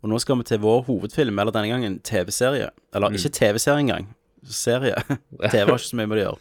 Og 0.03 0.11
nå 0.11 0.19
skal 0.21 0.37
vi 0.37 0.43
til 0.45 0.59
vår 0.59 0.83
hovedfilm, 0.87 1.39
eller 1.39 1.53
denne 1.53 1.69
gangen 1.69 1.99
TV-serie. 2.01 2.71
Eller 2.95 3.09
Mm. 3.09 3.15
ikke 3.17 3.31
TV-serie 3.33 3.79
engang. 3.81 4.07
Serie. 4.45 4.95
TV 5.51 5.67
har 5.67 5.77
ikke 5.79 5.91
så 5.91 5.97
mye 5.97 6.07
med 6.07 6.19
det 6.19 6.27
å 6.27 6.31
gjøre. 6.31 6.39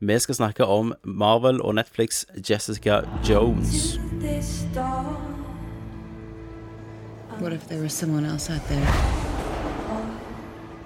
Vi 0.00 0.18
skal 0.18 0.34
snakke 0.34 0.66
om 0.66 0.92
Marvel 1.04 1.60
og 1.62 1.74
Netflix 1.74 2.24
Jessica 2.50 3.02
Jones. 3.24 3.96
What 7.40 7.52
if 7.52 7.66
there 7.68 7.82
was 7.82 7.92
someone 7.92 8.26
else 8.26 8.50
out 8.52 8.62
there? 8.68 8.86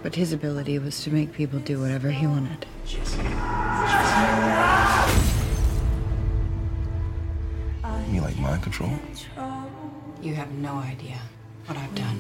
But 0.03 0.15
his 0.15 0.33
ability 0.33 0.79
was 0.79 1.03
to 1.05 1.11
make 1.11 1.33
people 1.33 1.59
do 1.61 1.81
whatever 1.81 2.11
he 2.11 2.27
wanted. 2.27 2.67
You 8.11 8.23
like 8.23 8.39
mind 8.39 8.63
control? 8.63 8.91
You 10.23 10.35
have 10.35 10.51
no 10.53 10.77
idea 10.77 11.19
what 11.67 11.77
I've 11.77 11.95
done. 11.95 12.17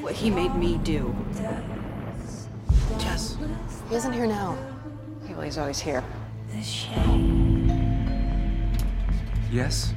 What 0.00 0.14
he 0.14 0.30
made 0.30 0.54
me 0.54 0.78
do. 0.78 1.14
Jess. 2.98 3.36
He 3.90 3.96
isn't 3.96 4.12
here 4.14 4.26
now. 4.26 4.56
Yeah, 5.26 5.32
well, 5.32 5.42
he's 5.42 5.58
always 5.58 5.78
here. 5.78 6.02
Yes? 9.50 9.92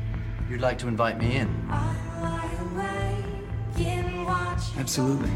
You'd 0.50 0.60
like 0.60 0.78
to 0.80 0.90
invite 0.90 1.18
me 1.18 1.38
in? 1.38 1.48
Absolutely. 4.78 5.32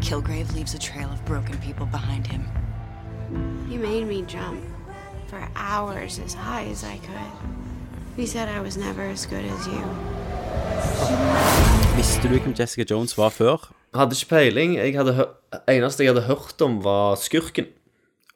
Kilgrave 0.00 0.52
leaves 0.54 0.74
a 0.74 0.78
trail 0.78 1.10
of 1.10 1.24
broken 1.24 1.56
people 1.58 1.86
behind 1.86 2.26
him. 2.26 2.46
He 3.70 3.78
made 3.78 4.06
me 4.06 4.20
jump 4.22 4.62
for 5.32 5.48
hours 5.56 6.18
as 6.18 6.34
high 6.34 6.66
as 6.70 6.84
I 6.84 6.96
could. 7.06 7.32
He 8.16 8.26
said 8.26 8.48
I 8.48 8.60
was 8.60 8.76
never 8.76 9.02
as 9.02 9.24
good 9.26 9.44
as 9.54 9.66
you. 9.66 9.84
Visste 11.96 12.28
du 12.28 12.36
hvem 12.36 12.52
Jessica 12.58 12.84
Jones 12.90 13.16
var 13.16 13.32
før? 13.32 13.70
Hadde 13.96 14.12
ikke 14.18 14.28
peiling. 14.28 14.76
Jeg 14.76 14.92
hadde 14.98 15.28
eneste 15.72 16.04
jeg 16.04 16.12
hadde 16.12 16.26
hørt 16.26 16.60
om, 16.60 16.76
var 16.84 17.16
Skurken. 17.16 17.70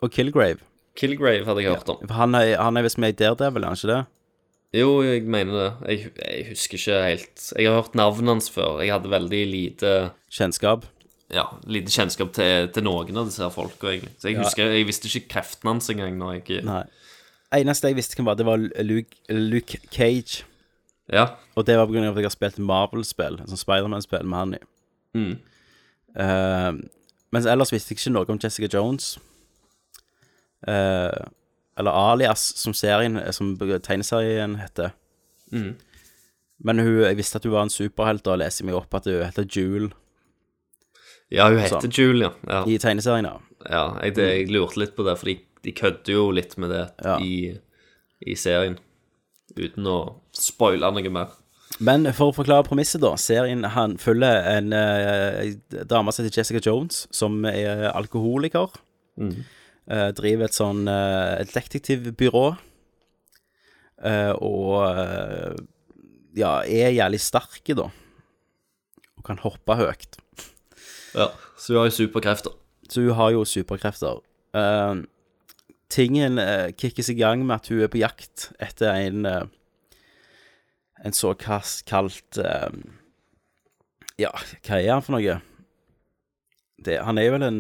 Og 0.00 0.10
Kilgrave. 0.10 0.64
Kilgrave 0.96 1.44
hadde 1.44 1.62
jeg 1.62 1.74
hørt 1.74 1.88
om. 1.92 2.00
Ja, 2.08 2.14
han 2.14 2.34
er, 2.34 2.56
han 2.62 2.76
er 2.76 2.86
visst 2.88 2.98
med 2.98 3.12
i 3.12 3.18
Daredevil, 3.20 3.62
er 3.64 3.74
han 3.74 3.76
ikke 3.76 3.92
det? 3.92 4.02
Jo, 4.80 4.90
jeg 5.04 5.22
mener 5.36 5.54
det. 5.60 5.70
Jeg, 5.88 6.10
jeg 6.16 6.46
husker 6.48 6.80
ikke 6.80 7.02
helt. 7.10 7.46
Jeg 7.58 7.68
har 7.68 7.76
hørt 7.82 7.94
navnet 7.94 8.32
hans 8.38 8.48
før. 8.50 8.80
Jeg 8.80 8.96
hadde 8.96 9.12
veldig 9.12 9.46
lite 9.52 9.96
Kjennskap? 10.32 10.88
Ja, 11.34 11.48
lite 11.66 11.90
kjennskap 11.90 12.30
til, 12.36 12.68
til 12.70 12.84
noen 12.86 13.16
av 13.18 13.26
disse 13.26 13.42
her 13.42 13.50
folka, 13.50 13.88
egentlig. 13.90 14.12
Så 14.20 14.28
jeg 14.28 14.36
Ja. 14.36 14.42
husker, 14.44 14.70
jeg 14.70 14.86
visste 14.86 15.08
ikke 15.10 15.28
kreften 15.34 15.68
hans 15.72 15.90
engang 15.90 16.18
når 16.18 16.36
jeg 16.46 16.64
Nei. 16.64 16.84
Eneste 17.52 17.88
jeg 17.88 17.96
visste 17.96 18.16
hvem 18.16 18.26
var, 18.26 18.34
det 18.38 18.46
var 18.46 18.56
Luke, 18.82 19.16
Luke 19.30 19.78
Cage. 19.90 20.44
Ja. 21.12 21.26
Og 21.56 21.66
det 21.66 21.76
var 21.76 21.86
av 21.86 21.94
at 21.94 22.16
jeg 22.16 22.24
har 22.24 22.34
spilt 22.34 22.58
Marvel-spill, 22.58 23.40
en 23.40 23.46
sånn 23.46 23.58
Spiderman-spill 23.58 24.26
med 24.26 24.38
han 24.38 24.54
i. 24.54 24.62
Mm. 25.14 25.38
Uh, 26.16 26.72
mens 27.32 27.46
ellers 27.46 27.72
visste 27.72 27.92
jeg 27.94 27.98
ikke 28.00 28.12
noe 28.14 28.30
om 28.30 28.38
Jessica 28.42 28.68
Jones. 28.72 29.18
Uh, 30.66 31.26
eller 31.78 31.90
Alias, 31.92 32.40
som 32.56 32.74
serien, 32.74 33.18
som 33.32 33.54
tegneserien 33.58 34.56
heter. 34.58 34.94
Mm. 35.52 35.74
Men 36.64 36.78
hun, 36.78 37.02
jeg 37.04 37.16
visste 37.18 37.36
at 37.36 37.44
hun 37.44 37.52
var 37.52 37.66
en 37.66 37.70
superhelt, 37.70 38.26
og 38.26 38.38
leser 38.40 38.64
meg 38.66 38.78
opp 38.78 38.94
at 38.94 39.04
hun 39.10 39.22
heter 39.26 39.44
Jule. 39.46 39.90
Ja, 41.32 41.48
hun 41.50 41.58
heter 41.58 41.80
Sånn. 41.82 41.94
Julia. 41.96 42.32
ja. 42.46 42.62
I 42.66 42.78
tegneserien, 42.78 43.26
ja. 43.26 43.38
Ja, 43.66 43.84
jeg, 44.04 44.14
det, 44.14 44.26
jeg 44.30 44.50
lurte 44.54 44.78
litt 44.78 44.94
på 44.94 45.02
det, 45.06 45.16
for 45.18 45.26
de, 45.30 45.38
de 45.66 45.72
kødder 45.74 46.12
jo 46.12 46.28
litt 46.30 46.54
med 46.62 46.70
det 46.70 46.84
Ja. 47.02 47.16
i, 47.18 47.56
i 48.22 48.36
serien. 48.38 48.78
Uten 49.56 49.88
å 49.90 49.98
spoile 50.36 50.90
noe 50.94 51.10
mer. 51.10 51.34
Men 51.82 52.06
for 52.14 52.30
å 52.30 52.36
forklare 52.36 52.64
premisset, 52.68 53.02
da. 53.02 53.16
Serien 53.20 53.64
han 53.74 53.96
følger 53.98 54.46
en 54.52 54.72
eh, 54.76 55.56
dame 55.90 56.12
som 56.14 56.24
heter 56.24 56.38
Jessica 56.40 56.62
Jones, 56.62 57.06
som 57.10 57.42
er 57.48 57.88
alkoholiker. 57.90 58.70
Mm. 59.18 59.34
Eh, 59.90 60.08
driver 60.18 60.46
et 60.46 60.56
sånn 60.56 60.86
uh, 60.88 61.42
detektivbyrå. 61.42 62.46
Eh, 64.06 64.32
og 64.44 65.58
ja, 66.36 66.52
er 66.62 66.94
jævlig 66.94 67.20
sterk, 67.24 67.62
da. 67.78 67.88
Og 69.16 69.26
kan 69.26 69.40
hoppe 69.42 69.76
høyt. 69.78 70.18
Ja, 71.16 71.30
så 71.56 71.72
hun 71.72 71.80
har 71.80 71.90
jo 71.90 71.96
superkrefter. 71.96 72.56
Så 72.88 73.02
hun 73.02 73.16
har 73.18 73.32
jo 73.34 73.44
superkrefter. 73.48 74.20
Uh, 74.56 75.02
tingen 75.92 76.38
uh, 76.38 76.68
kickes 76.76 77.10
i 77.10 77.16
gang 77.18 77.44
med 77.46 77.56
at 77.58 77.70
hun 77.72 77.82
er 77.84 77.92
på 77.92 78.00
jakt 78.00 78.50
etter 78.62 78.92
en 78.94 79.26
uh, 79.26 79.44
En 81.04 81.12
såkalt 81.12 82.38
uh, 82.40 82.72
Ja, 84.16 84.32
hva 84.64 84.78
er 84.80 84.92
han 84.94 85.04
for 85.04 85.16
noe? 85.16 85.40
Det, 86.80 86.96
han 87.04 87.18
er 87.20 87.34
vel 87.34 87.44
en, 87.44 87.58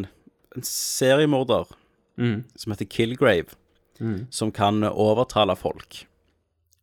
en 0.56 0.64
seriemorder 0.64 1.68
mm. 2.16 2.44
som 2.56 2.72
heter 2.72 2.88
Killgrave, 2.88 3.56
mm. 4.00 4.26
som 4.30 4.52
kan 4.52 4.84
overtale 4.84 5.56
folk. 5.56 6.06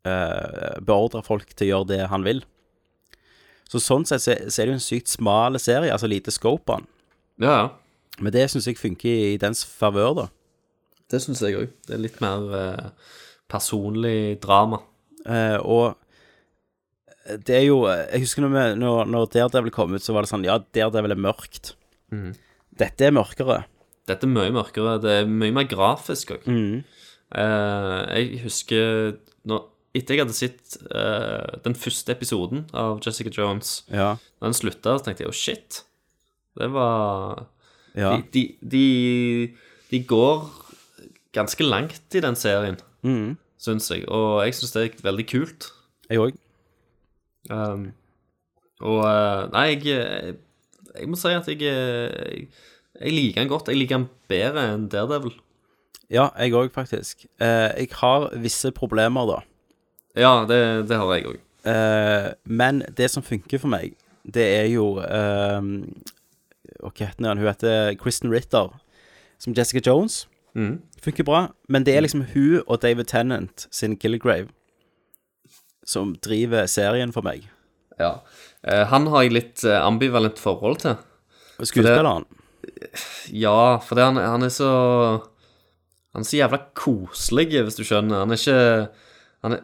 Uh, 0.06 0.78
beordre 0.86 1.24
folk 1.26 1.54
til 1.56 1.68
å 1.68 1.72
gjøre 1.72 1.90
det 1.94 2.02
han 2.12 2.26
vil. 2.26 2.44
Så 3.74 3.82
sånn 3.82 4.06
sett 4.06 4.22
så, 4.22 4.36
så 4.38 4.62
er 4.62 4.70
det 4.70 4.76
jo 4.76 4.78
en 4.78 4.84
sykt 4.86 5.10
smal 5.10 5.58
serie, 5.62 5.90
altså 5.90 6.10
lite 6.10 6.34
scope 6.34 6.62
på 6.70 6.78
den. 6.78 6.90
Ja, 7.42 7.54
ja. 7.58 7.70
Men 8.22 8.36
det 8.36 8.46
syns 8.52 8.68
jeg 8.70 8.78
funker 8.78 9.10
i, 9.10 9.34
i 9.34 9.40
dens 9.42 9.64
favør, 9.66 10.14
da. 10.20 10.28
Det 11.10 11.22
syns 11.24 11.42
jeg 11.42 11.58
òg. 11.58 11.72
Det 11.88 11.96
er 11.96 12.04
litt 12.04 12.20
mer 12.22 12.46
eh, 12.60 13.12
personlig 13.50 14.38
drama. 14.44 14.84
Eh, 15.26 15.58
og 15.58 15.98
det 17.48 17.56
er 17.56 17.62
jo 17.70 17.78
Jeg 17.88 18.26
husker 18.26 18.44
når, 18.44 18.52
vi, 18.52 18.64
når, 18.82 19.06
når 19.08 19.30
Daredevil 19.34 19.74
kom 19.74 19.94
ut, 19.96 20.04
så 20.04 20.14
var 20.14 20.26
det 20.26 20.32
sånn 20.34 20.46
Ja, 20.46 20.60
Daredevil 20.76 21.16
er 21.16 21.26
mørkt. 21.26 21.74
Mm. 22.14 22.34
Dette 22.78 23.08
er 23.08 23.16
mørkere. 23.16 23.64
Dette 24.10 24.28
er 24.28 24.34
mye 24.34 24.54
mørkere. 24.54 24.98
Det 25.02 25.18
er 25.22 25.30
mye 25.30 25.56
mer 25.56 25.70
grafisk 25.72 26.36
òg. 26.38 26.46
Mhm. 26.50 26.84
jeg 27.34 28.42
husker 28.44 29.16
når, 29.50 29.64
Etter 29.94 30.16
jeg 30.18 30.24
hadde 30.24 30.34
sett 30.36 30.78
uh, 30.90 31.60
den 31.66 31.76
første 31.78 32.16
episoden 32.16 32.64
av 32.74 33.00
Jessica 33.06 33.30
Jones, 33.34 33.84
Ja. 33.94 34.16
da 34.42 34.48
den 34.50 34.58
slutta, 34.58 34.96
så 34.98 35.06
tenkte 35.06 35.26
jeg 35.26 35.30
oh 35.30 35.38
shit. 35.38 35.84
Det 36.58 36.72
var 36.74 37.46
Ja. 37.96 38.16
de, 38.18 38.24
de, 38.34 38.44
de, 38.74 39.56
de 39.92 40.00
går 40.10 40.50
ganske 41.34 41.64
langt 41.66 42.16
i 42.18 42.22
den 42.26 42.36
serien, 42.36 42.80
mm. 43.06 43.38
syns 43.62 43.92
jeg. 43.92 44.08
Og 44.10 44.42
jeg 44.46 44.56
syns 44.58 44.74
det 44.74 44.84
er 44.88 45.06
veldig 45.06 45.28
kult. 45.30 45.70
Jeg 46.10 46.20
òg. 46.22 46.40
Um, 47.52 47.92
og 48.84 49.00
eh, 49.06 49.48
Nei, 49.54 49.64
jeg, 49.74 49.86
jeg, 49.86 50.36
jeg 50.96 51.10
må 51.10 51.18
si 51.20 51.32
at 51.36 51.48
jeg, 51.52 51.60
jeg, 51.62 52.48
jeg 53.00 53.14
liker 53.16 53.42
den 53.42 53.50
godt. 53.52 53.70
Jeg 53.72 53.80
liker 53.82 54.02
den 54.02 54.10
bedre 54.32 54.68
enn 54.74 54.90
Daredevil. 54.92 55.36
Ja, 56.14 56.30
jeg 56.38 56.54
òg, 56.58 56.70
faktisk. 56.76 57.26
Eh, 57.42 57.70
jeg 57.80 57.90
har 58.02 58.30
visse 58.44 58.72
problemer, 58.76 59.30
da. 59.30 59.40
Ja, 60.16 60.46
det, 60.50 60.88
det 60.90 61.00
har 61.00 61.14
jeg 61.16 61.28
òg. 61.32 61.40
Eh, 61.70 62.30
men 62.46 62.84
det 62.98 63.10
som 63.12 63.24
funker 63.26 63.62
for 63.62 63.72
meg, 63.72 63.96
det 64.24 64.44
er 64.44 64.68
jo 64.72 64.98
eh, 65.04 65.62
Hva 66.80 66.92
heter 67.00 67.30
hun? 67.30 67.40
Hun 67.40 67.48
heter 67.48 67.96
Kristen 68.00 68.32
Ritter, 68.34 68.72
som 69.42 69.56
Jessica 69.58 69.82
Jones. 69.84 70.26
Mm. 70.56 70.82
Funker 71.02 71.26
bra. 71.28 71.48
Men 71.68 71.88
det 71.88 71.96
er 71.96 72.06
liksom 72.06 72.28
hun 72.34 72.62
og 72.68 72.82
David 72.84 73.10
Tennant 73.10 73.68
sin 73.72 73.98
Killigrave 73.98 74.52
som 75.84 76.14
driver 76.24 76.68
serien 76.72 77.12
for 77.16 77.26
meg. 77.26 77.50
Ja. 78.00 78.22
Eh, 78.64 78.86
han 78.90 79.10
har 79.12 79.26
jeg 79.26 79.36
litt 79.36 79.64
eh, 79.68 79.80
ambivalent 79.84 80.40
forhold 80.40 80.80
til. 80.86 80.96
Skuespilleren. 81.60 82.26
Ja, 83.36 83.80
for 83.84 84.00
det, 84.00 84.08
han, 84.08 84.18
han 84.18 84.44
er 84.46 84.52
så 84.54 84.70
Han 86.14 86.24
er 86.24 86.28
så 86.30 86.38
jævla 86.38 86.60
koselig, 86.78 87.50
hvis 87.52 87.78
du 87.78 87.84
skjønner. 87.84 88.24
Han 88.24 88.32
er 88.32 88.40
ikke 88.40 88.58
Han 89.44 89.58
er 89.58 89.64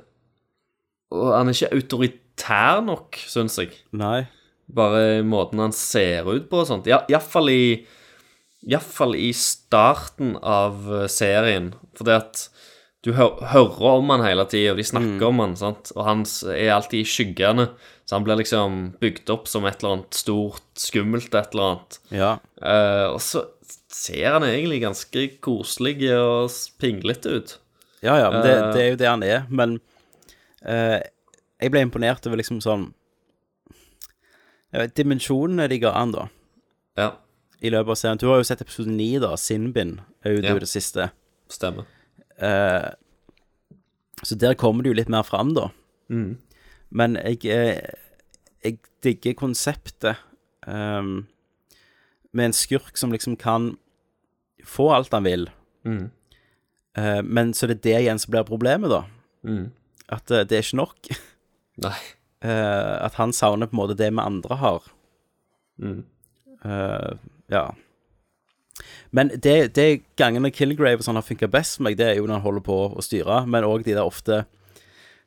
Og 1.16 1.32
han 1.34 1.50
er 1.50 1.58
ikke 1.58 1.76
autoritær 1.78 2.84
nok, 2.86 3.18
syns 3.30 3.58
jeg. 3.62 3.74
Nei. 3.98 4.28
Bare 4.70 5.24
måten 5.26 5.62
han 5.64 5.74
ser 5.74 6.28
ut 6.30 6.50
på 6.52 6.62
og 6.62 6.70
sånt. 6.70 6.90
Iallfall 6.90 7.50
i 7.54 7.64
Iallfall 8.70 9.16
i 9.16 9.32
starten 9.34 10.36
av 10.44 10.84
eh, 10.92 11.08
serien. 11.12 11.72
Fordi 11.98 12.16
at 12.18 12.42
du 13.08 13.14
hø 13.16 13.30
hører 13.54 13.94
om 14.02 14.10
han 14.12 14.26
hele 14.26 14.44
tida, 14.52 14.74
og 14.74 14.82
de 14.82 14.84
snakker 14.84 15.30
om 15.30 15.40
han, 15.40 15.54
sant? 15.56 15.94
og 15.96 16.04
han 16.04 16.26
er 16.52 16.74
alltid 16.76 17.00
i 17.00 17.08
skyggene. 17.08 17.70
Så 18.04 18.18
han 18.18 18.26
blir 18.26 18.42
liksom 18.42 18.80
bygd 19.00 19.32
opp 19.32 19.48
som 19.48 19.68
et 19.70 19.80
eller 19.80 20.00
annet 20.00 20.18
stort, 20.18 20.66
skummelt 20.82 21.32
et 21.32 21.56
eller 21.56 21.70
annet. 21.70 22.00
Ja. 22.12 22.32
Uh, 22.60 23.14
og 23.14 23.22
så 23.24 23.46
ser 23.94 24.36
han 24.36 24.46
egentlig 24.48 24.82
ganske 24.84 25.26
koselig 25.46 26.10
og 26.18 26.52
pinglete 26.82 27.38
ut. 27.38 27.56
Ja, 28.04 28.18
ja, 28.20 28.28
men 28.32 28.44
det, 28.44 28.52
Eh, 28.56 28.74
det 28.74 28.82
er 28.82 28.90
jo 28.90 29.00
det 29.00 29.10
han 29.10 29.24
er. 29.24 29.48
Men 29.48 29.80
eh, 30.66 31.00
jeg 31.62 31.72
ble 31.72 31.82
imponert 31.86 32.26
over 32.28 32.38
liksom 32.40 32.62
sånn 32.64 32.94
vet, 34.72 34.94
Dimensjonene 34.96 35.68
de 35.70 35.80
ga 35.82 35.92
an, 35.98 36.12
da. 36.16 36.28
Ja. 37.00 37.10
I 37.62 37.72
løpet 37.74 37.90
av 37.92 38.00
serien. 38.00 38.20
Du 38.22 38.28
har 38.30 38.40
jo 38.40 38.48
sett 38.48 38.62
episode 38.64 38.92
9, 38.94 39.20
da. 39.24 39.34
Sinbin 39.38 39.98
er 40.24 40.36
jo 40.38 40.42
Ja. 40.42 40.58
det 40.60 40.70
siste. 40.70 41.10
Stemmer. 41.50 41.86
Eh, 42.38 42.92
så 44.24 44.36
der 44.38 44.54
kommer 44.56 44.84
det 44.84 44.90
jo 44.92 44.94
litt 45.00 45.10
mer 45.10 45.24
fram, 45.24 45.54
da. 45.54 45.70
Mhm. 46.10 46.38
Men 46.92 47.16
jeg, 47.16 47.46
eh, 47.46 47.82
jeg 48.64 48.80
digger 49.04 49.34
konseptet 49.34 50.16
um, 50.68 51.28
med 52.34 52.46
en 52.46 52.54
skurk 52.54 52.98
som 52.98 53.12
liksom 53.12 53.38
kan 53.38 53.78
få 54.66 54.90
alt 54.94 55.12
han 55.12 55.24
vil. 55.24 55.48
Mhm. 55.86 56.12
Uh, 56.98 57.22
men 57.24 57.54
så 57.54 57.68
det 57.68 57.78
er 57.78 57.82
det 57.82 58.02
igjen 58.04 58.20
som 58.20 58.32
blir 58.32 58.44
problemet, 58.44 58.90
da. 58.90 59.04
Mhm. 59.44 59.72
At 60.10 60.32
eh, 60.32 60.46
det 60.48 60.58
er 60.58 60.66
ikke 60.66 60.84
nok. 60.84 61.12
Nei. 61.86 61.98
Eh, 62.40 62.94
at 63.04 63.18
han 63.20 63.34
savner 63.36 63.68
på 63.68 63.76
en 63.76 63.80
måte 63.82 63.96
det 64.00 64.08
vi 64.14 64.22
andre 64.24 64.56
har. 64.62 64.86
Mm. 65.84 66.06
Eh, 66.64 67.10
ja. 67.52 67.64
Men 69.12 69.34
det, 69.44 69.74
det 69.76 69.88
gangene 70.16 70.48
Killgrave 70.56 71.02
og 71.02 71.04
sånn 71.04 71.20
har 71.20 71.26
funka 71.28 71.50
best 71.52 71.76
for 71.76 71.90
meg, 71.90 71.98
det 72.00 72.08
er 72.08 72.22
jo 72.22 72.30
når 72.30 72.38
han 72.38 72.46
holder 72.46 72.64
på 72.64 72.78
å 72.96 73.04
styre, 73.04 73.42
men 73.44 73.68
òg 73.68 73.84
de 73.84 73.98
der 73.98 74.08
ofte 74.08 74.46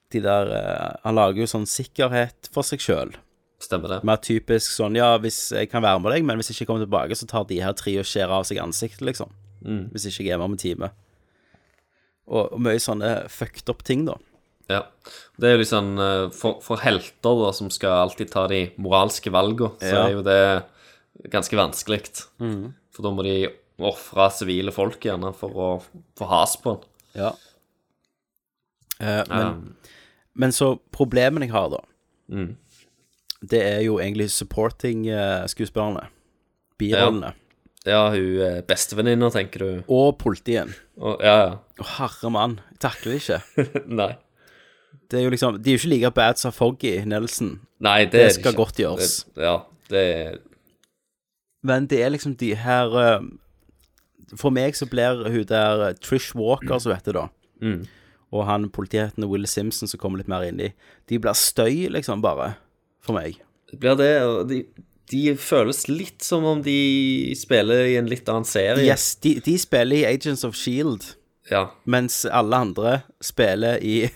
De 0.09 0.25
der 0.25 0.55
Han 1.05 1.21
lager 1.21 1.45
jo 1.45 1.51
sånn 1.53 1.69
sikkerhet 1.69 2.49
for 2.49 2.65
seg 2.65 2.81
sjøl. 2.81 3.13
Stemmer 3.63 3.93
det. 3.93 4.01
Mer 4.09 4.25
typisk 4.25 4.73
sånn 4.73 4.97
Ja, 4.97 5.13
hvis 5.21 5.51
jeg 5.55 5.69
kan 5.71 5.85
være 5.85 6.01
med 6.03 6.17
deg, 6.17 6.25
men 6.27 6.41
hvis 6.41 6.51
jeg 6.51 6.63
ikke 6.63 6.73
kommer 6.73 6.87
tilbake, 6.87 7.19
så 7.19 7.29
tar 7.29 7.45
de 7.49 7.61
her 7.63 7.77
tre 7.77 7.95
og 8.01 8.09
skjærer 8.09 8.41
av 8.41 8.49
seg 8.49 8.65
ansiktet, 8.65 9.05
liksom. 9.05 9.37
Mm. 9.63 9.85
Hvis 9.93 10.09
ikke 10.09 10.25
jeg 10.25 10.35
er 10.35 10.41
med 10.41 10.49
om 10.49 10.57
en 10.57 10.65
time. 10.65 10.93
Og, 12.27 12.47
og 12.49 12.61
mye 12.65 12.81
sånne 12.83 13.15
fucked 13.31 13.71
up 13.71 13.85
ting, 13.87 14.07
da. 14.09 14.17
Ja. 14.71 14.83
Det 15.41 15.49
er 15.49 15.57
jo 15.57 15.63
liksom 15.63 15.99
eh, 15.99 16.29
for, 16.37 16.61
for 16.63 16.77
helter 16.85 17.41
da, 17.43 17.51
som 17.57 17.71
skal 17.71 17.91
alltid 18.07 18.31
ta 18.31 18.47
de 18.49 18.71
moralske 18.79 19.31
valgene, 19.33 19.75
så 19.81 19.93
Ja. 19.95 20.05
er 20.07 20.13
jo 20.13 20.23
det 20.23 21.31
ganske 21.33 21.57
vanskelig. 21.59 22.03
Mhm. 22.41 22.73
For 22.93 23.03
da 23.03 23.11
må 23.11 23.23
de 23.25 23.49
ofre 23.83 24.29
sivile 24.31 24.71
folk 24.73 25.01
gjerne 25.01 25.33
for 25.35 25.51
å 25.51 25.69
få 26.19 26.29
has 26.29 26.57
på 26.61 26.77
den. 26.77 26.89
Ja. 27.25 27.33
Eh, 29.01 29.25
men, 29.29 29.47
Um, 29.47 29.77
men 30.37 30.51
så 30.53 30.79
problemene 30.93 31.47
jeg 31.49 31.53
har, 31.53 31.69
da, 31.71 31.81
Mm. 32.31 32.57
det 33.49 33.63
er 33.63 33.81
jo 33.83 33.97
egentlig 33.99 34.29
supporting-skuespillerne. 34.31 36.07
Birollene. 36.79 37.35
Ja, 37.85 38.11
hun 38.11 38.39
er 38.41 38.63
bestevenninna, 38.63 39.29
tenker 39.35 39.59
du? 39.59 39.85
Og 39.89 40.19
politiet. 40.19 40.71
Og, 41.01 41.19
ja, 41.21 41.37
ja. 41.47 41.57
Å, 41.83 41.85
herre 41.99 42.31
mann, 42.31 42.61
jeg 42.71 42.79
takler 42.79 43.13
det 43.13 43.23
ikke. 43.23 43.87
Nei. 44.03 44.13
Det 45.13 45.19
er 45.21 45.27
jo 45.27 45.33
liksom 45.35 45.59
De 45.61 45.71
er 45.71 45.77
jo 45.77 45.81
ikke 45.83 45.91
like 45.93 46.11
bad 46.17 46.41
som 46.41 46.55
Foggy 46.57 46.95
Nelson. 47.05 47.59
Nei, 47.85 48.07
det, 48.07 48.13
Det 48.15 48.21
er 48.23 48.29
det 48.31 48.35
skal 48.39 48.53
ikke. 48.55 48.63
godt 48.65 48.81
gjøres. 48.81 49.17
Det, 49.37 49.45
ja, 49.45 49.57
det 49.93 50.03
er 50.17 50.39
Men 51.63 51.87
det 51.91 52.01
er 52.03 52.11
liksom 52.15 52.35
de 52.41 52.55
her 52.59 52.97
eh, 52.99 53.27
For 54.41 54.51
meg 54.55 54.75
så 54.79 54.87
blir 54.91 55.21
hun 55.29 55.45
der 55.51 55.85
eh, 55.91 55.95
Trish 56.01 56.33
Walker, 56.39 56.79
som 56.83 56.95
heter 56.97 57.13
da, 57.21 57.27
Mm. 57.63 57.85
og 58.33 58.47
han 58.49 58.65
politiheten 58.75 59.23
Will 59.31 59.45
Simpson 59.47 59.87
som 59.87 60.01
kommer 60.01 60.19
litt 60.19 60.27
mer 60.33 60.43
inn 60.49 60.59
i, 60.59 60.73
de 61.07 61.19
blir 61.23 61.37
støy, 61.39 61.85
liksom, 61.95 62.23
bare, 62.25 62.57
for 63.05 63.15
meg. 63.15 63.37
Det 63.71 63.79
blir 63.79 63.95
det, 64.01 64.09
og 64.27 64.49
de, 64.51 64.65
de 65.13 65.37
føles 65.39 65.85
litt 65.87 66.25
som 66.27 66.43
om 66.49 66.63
de 66.65 66.75
spiller 67.39 67.85
i 67.93 67.95
en 68.01 68.09
litt 68.11 68.27
annen 68.33 68.49
serie. 68.49 68.83
Yes, 68.83 69.13
de, 69.23 69.37
de 69.47 69.55
spiller 69.63 70.01
i 70.01 70.05
Agents 70.15 70.43
of 70.49 70.57
Shield, 70.59 71.13
Ja, 71.53 71.69
mens 71.87 72.25
alle 72.27 72.57
andre 72.67 72.97
spiller 73.23 73.79
i 73.79 74.09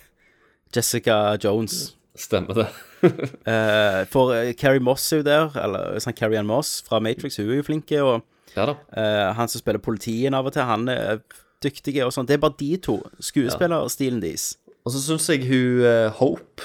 Jessica 0.75 1.37
Jones. 1.43 1.95
stemmer 2.17 2.55
det. 2.55 2.67
uh, 3.05 4.05
for 4.13 4.33
eh, 4.35 4.53
Carrie 4.57 4.81
Moss 4.81 5.13
er 5.13 5.21
jo 5.21 5.27
der, 5.27 5.51
eller 5.61 5.99
sånn 6.01 6.17
Carrie 6.17 6.39
Ann 6.41 6.47
Moss 6.49 6.79
fra 6.87 7.01
Matrix, 7.05 7.37
hun 7.37 7.51
er 7.51 7.61
jo 7.61 7.67
flink. 7.67 7.93
Og 8.01 8.23
Ja. 8.57 8.71
Eh, 8.97 9.33
han 9.37 9.49
som 9.53 9.61
spiller 9.61 9.79
politien 9.85 10.33
av 10.35 10.47
og 10.49 10.55
til, 10.57 10.65
han 10.65 10.89
er 10.89 11.19
dyktig 11.63 11.99
og 12.07 12.13
sånn. 12.15 12.27
Det 12.29 12.39
er 12.39 12.43
bare 12.43 12.57
de 12.59 12.71
to. 12.81 12.99
Skuespillerstilen 13.21 14.21
deres. 14.23 14.55
Og 14.87 14.93
så 14.95 15.01
syns 15.03 15.27
jeg 15.29 15.45
hun 15.49 15.83
uh, 15.85 16.09
Hope 16.21 16.63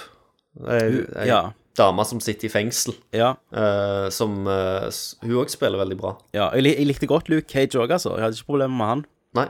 Ei 0.67 1.01
ei 1.17 1.27
ja. 1.29 1.39
dame 1.79 2.03
som 2.05 2.19
sitter 2.21 2.45
i 2.49 2.51
fengsel, 2.51 2.93
Ja. 3.15 3.31
uh, 3.55 4.09
som 4.11 4.45
uh, 4.47 4.87
Hun 5.23 5.37
òg 5.41 5.49
spiller 5.49 5.79
veldig 5.79 5.97
bra. 5.97 6.11
ja 6.35 6.49
jeg, 6.53 6.63
lik- 6.65 6.77
jeg 6.77 6.87
likte 6.91 7.07
godt 7.07 7.29
Luke 7.31 7.47
Cage 7.49 7.79
òg, 7.79 7.89
altså. 7.95 8.13
Jeg 8.17 8.23
hadde 8.27 8.35
ikke 8.39 8.49
problemer 8.51 8.75
med 8.77 8.87
han. 8.91 9.03
Nei. 9.39 9.45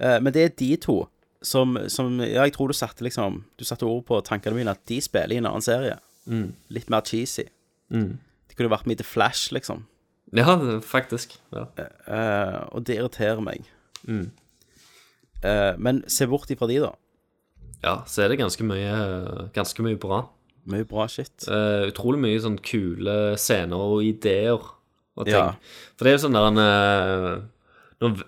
Uh, 0.00 0.16
men 0.24 0.32
det 0.32 0.42
er 0.46 0.54
de 0.56 0.70
to 0.80 0.96
som, 1.42 1.76
som 1.88 2.18
Ja, 2.20 2.44
jeg 2.44 2.54
tror 2.56 2.68
du 2.68 2.76
satte 2.76 3.04
liksom 3.04 3.44
Du 3.58 3.64
satte 3.64 3.88
ord 3.88 4.04
på 4.08 4.20
tankene 4.26 4.58
mine, 4.58 4.74
at 4.76 4.82
de 4.88 5.00
spiller 5.00 5.36
i 5.36 5.40
en 5.40 5.48
annen 5.48 5.64
serie. 5.64 5.96
Mm. 6.28 6.52
Litt 6.72 6.90
mer 6.92 7.04
cheesy. 7.06 7.46
Mm. 7.90 8.18
De 8.50 8.58
kunne 8.58 8.72
vært 8.72 8.88
med 8.88 8.98
i 8.98 9.02
The 9.02 9.08
Flash, 9.08 9.54
liksom. 9.56 9.86
Ja, 10.36 10.54
faktisk. 10.84 11.38
Ja. 11.54 11.64
Uh, 12.06 12.58
og 12.76 12.84
det 12.86 12.98
irriterer 12.98 13.40
meg. 13.42 13.64
Mm. 14.04 14.28
Uh, 15.42 15.72
men 15.80 16.04
se 16.12 16.28
bort 16.30 16.50
ifra 16.52 16.68
de, 16.70 16.82
da. 16.84 16.92
ja, 17.82 17.94
så 18.06 18.22
er 18.22 18.30
det 18.30 18.38
ganske 18.42 18.64
mye, 18.66 18.92
ganske 19.56 19.82
mye 19.82 19.98
bra. 19.98 20.22
Mye 20.70 20.84
bra 20.86 21.08
shit. 21.10 21.48
Uh, 21.48 21.88
utrolig 21.88 22.20
mye 22.22 22.42
sånn 22.44 22.60
kule 22.62 23.16
scener 23.40 23.80
og 23.80 24.04
ideer 24.04 24.60
og 24.60 25.24
ting. 25.24 25.34
Ja. 25.34 25.56
For 25.96 26.06
det 26.06 26.12
er 26.12 26.18
jo 26.18 26.24
sånn 26.28 26.36
der 26.36 26.50
en 26.52 28.20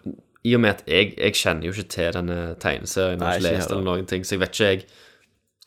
I 0.43 0.57
og 0.57 0.62
med 0.64 0.74
at 0.76 0.82
jeg, 0.90 1.12
jeg 1.14 1.36
kjenner 1.38 1.68
jo 1.68 1.72
ikke 1.76 1.90
til 1.95 2.12
denne 2.16 2.38
tegneserien, 2.62 3.18
jeg 3.18 3.22
Nei, 3.22 3.30
har 3.30 3.38
ikke 3.38 3.49
ikke 3.49 3.59
lest 3.61 3.74
eller 3.74 3.86
noen 3.86 4.09
ting, 4.11 4.24
så 4.26 4.34
jeg 4.34 4.43
vet 4.43 4.57
ikke 4.57 4.70
jeg 4.72 4.84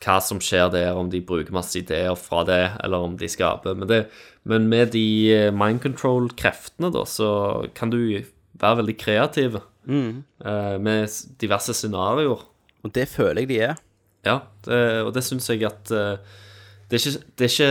hva 0.03 0.15
som 0.19 0.41
skjer 0.43 0.67
der, 0.73 0.89
om 0.99 1.07
de 1.09 1.21
bruker 1.23 1.55
masse 1.55 1.77
ideer 1.79 2.15
fra 2.19 2.43
det, 2.47 2.63
eller 2.83 3.05
om 3.07 3.13
de 3.17 3.29
skaper. 3.31 3.77
Men, 3.79 3.87
det, 3.87 4.01
men 4.43 4.67
med 4.69 4.91
de 4.91 5.05
eh, 5.31 5.53
mind 5.55 5.79
control-kreftene, 5.85 6.91
da, 6.91 7.05
så 7.07 7.29
kan 7.77 7.93
du 7.93 8.01
være 8.59 8.81
veldig 8.83 8.97
kreativ 8.99 9.61
Mm. 9.85 10.23
uh, 10.41 10.81
med 10.81 11.05
diverse 11.37 11.73
scenarioer. 11.77 12.39
Og 12.81 12.93
det 12.95 13.03
føler 13.07 13.43
jeg 13.43 13.49
de 13.51 13.59
er. 13.67 13.75
Ja, 14.25 14.39
det, 14.65 14.79
og 15.05 15.11
det 15.13 15.21
syns 15.21 15.45
jeg 15.51 15.61
at 15.67 15.91
uh, 15.93 16.17
det, 16.89 16.97
er 16.97 17.03
ikke, 17.03 17.21
det 17.37 17.45
er 17.45 17.51
ikke 17.53 17.69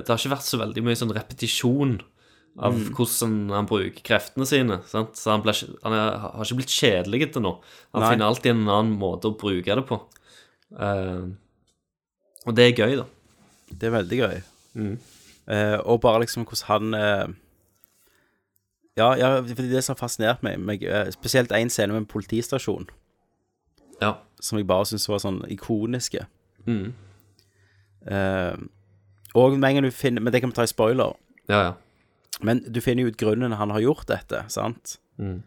Det 0.00 0.10
har 0.10 0.18
ikke 0.18 0.32
vært 0.32 0.48
så 0.48 0.58
veldig 0.58 0.82
mye 0.86 0.98
sånn 0.98 1.14
repetisjon 1.14 1.92
av 2.58 2.74
Mm. 2.74 2.88
hvordan 2.96 3.50
han 3.54 3.66
bruker 3.70 4.02
kreftene 4.02 4.46
sine. 4.46 4.80
Sant? 4.90 5.14
Så 5.16 5.30
han, 5.30 5.42
ble, 5.44 5.52
han 5.84 5.92
er, 5.94 6.16
har 6.18 6.44
ikke 6.44 6.56
blitt 6.58 6.74
kjedelig 6.74 7.32
til 7.32 7.42
nå. 7.44 7.52
Han 7.94 8.02
Nei. 8.02 8.10
finner 8.12 8.26
alltid 8.26 8.50
en 8.50 8.64
annen 8.68 8.96
måte 8.98 9.30
å 9.30 9.36
bruke 9.38 9.76
det 9.78 9.84
på. 9.86 10.00
Uh, 10.74 11.30
og 12.46 12.54
det 12.58 12.66
er 12.66 12.76
gøy, 12.82 12.96
da. 12.98 13.06
Det 13.70 13.86
er 13.88 13.94
veldig 13.94 14.18
gøy. 14.18 14.42
Mm. 14.74 14.98
Uh, 15.48 15.78
og 15.88 16.00
bare 16.02 16.24
liksom 16.24 16.44
hvordan 16.44 16.66
han 16.68 16.94
uh, 16.98 17.34
Ja, 18.98 19.12
ja, 19.14 19.28
fordi 19.40 19.70
det 19.70 19.84
som 19.86 19.94
har 19.94 20.00
fascinert 20.02 20.42
meg, 20.42 20.58
meg 20.58 20.82
spesielt 21.14 21.52
én 21.54 21.70
scene 21.70 21.92
med 21.94 22.02
en 22.02 22.06
politistasjon, 22.10 22.88
Ja. 24.02 24.16
som 24.40 24.58
jeg 24.58 24.66
bare 24.66 24.84
syns 24.90 25.06
var 25.08 25.18
sånn 25.22 25.44
ikoniske. 25.48 26.26
Mm. 26.66 26.92
Og 29.34 29.54
med 29.58 29.68
en 29.68 29.74
gang 29.78 29.84
du 29.84 29.90
finner 29.94 30.20
Men 30.20 30.32
det 30.32 30.40
kan 30.42 30.50
vi 30.50 30.56
ta 30.56 30.62
i 30.66 30.70
spoiler. 30.70 31.14
Ja, 31.48 31.60
ja. 31.62 31.72
Men 32.44 32.62
du 32.66 32.80
finner 32.84 33.04
jo 33.04 33.12
ut 33.12 33.18
grunnen 33.20 33.56
han 33.58 33.72
har 33.74 33.82
gjort 33.82 34.06
dette, 34.10 34.44
sant? 34.52 34.98
Mm. 35.18 35.40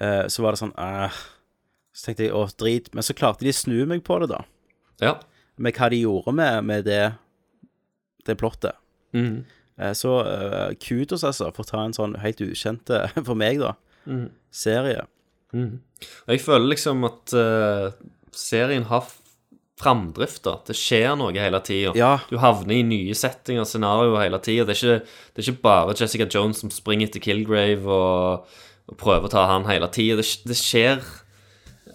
Eh, 0.00 0.24
så 0.30 0.44
var 0.44 0.54
det 0.54 0.60
sånn 0.60 0.74
eh, 0.78 1.16
Så 1.96 2.06
tenkte 2.06 2.28
jeg 2.28 2.34
å, 2.36 2.44
drit. 2.60 2.92
Men 2.94 3.06
så 3.06 3.16
klarte 3.18 3.46
de 3.46 3.54
å 3.54 3.58
snu 3.58 3.78
meg 3.90 4.04
på 4.06 4.20
det, 4.22 4.30
da. 4.30 4.42
Ja. 5.02 5.16
Med 5.58 5.74
hva 5.74 5.88
de 5.90 6.02
gjorde 6.04 6.34
med, 6.38 6.60
med 6.68 6.86
det, 6.86 7.02
det 8.28 8.38
plottet. 8.38 8.78
Mm. 9.16 9.42
Eh, 9.78 9.94
så 9.98 10.14
eh, 10.26 10.74
kudos, 10.82 11.24
altså, 11.24 11.50
for 11.54 11.64
å 11.64 11.70
ta 11.70 11.82
en 11.84 11.96
sånn 11.96 12.18
helt 12.22 12.42
ukjente, 12.44 13.06
for 13.28 13.38
meg, 13.38 13.62
da, 13.62 13.74
mm. 14.06 14.26
serie. 14.54 15.06
Mhm. 15.54 15.78
Og 16.28 16.30
jeg 16.30 16.42
føler 16.44 16.70
liksom 16.74 17.06
at 17.08 17.32
eh, 17.34 17.86
serien 18.36 18.84
har 18.90 19.08
f- 19.78 19.82
framdrift, 19.82 20.42
da. 20.44 20.56
Det 20.66 20.74
skjer 20.76 21.16
noe 21.18 21.32
hele 21.32 21.60
tida. 21.64 21.92
Ja. 21.96 22.18
Du 22.30 22.36
havner 22.42 22.74
i 22.74 22.82
nye 22.82 23.14
settinger 23.14 23.62
og 23.62 23.68
scenarioer 23.70 24.24
hele 24.26 24.38
tida. 24.42 24.64
Det, 24.68 24.76
det 25.34 25.42
er 25.44 25.52
ikke 25.52 25.62
bare 25.62 25.94
Jessica 25.98 26.26
Jones 26.26 26.60
som 26.60 26.70
springer 26.70 27.06
etter 27.08 27.20
Kilgrave 27.22 27.86
og, 27.86 28.46
og 28.88 28.96
prøver 29.00 29.26
å 29.28 29.32
ta 29.32 29.46
han 29.52 29.66
hele 29.70 29.88
tida. 29.94 30.16
Det, 30.20 30.26
det 30.48 30.56
skjer 30.58 31.02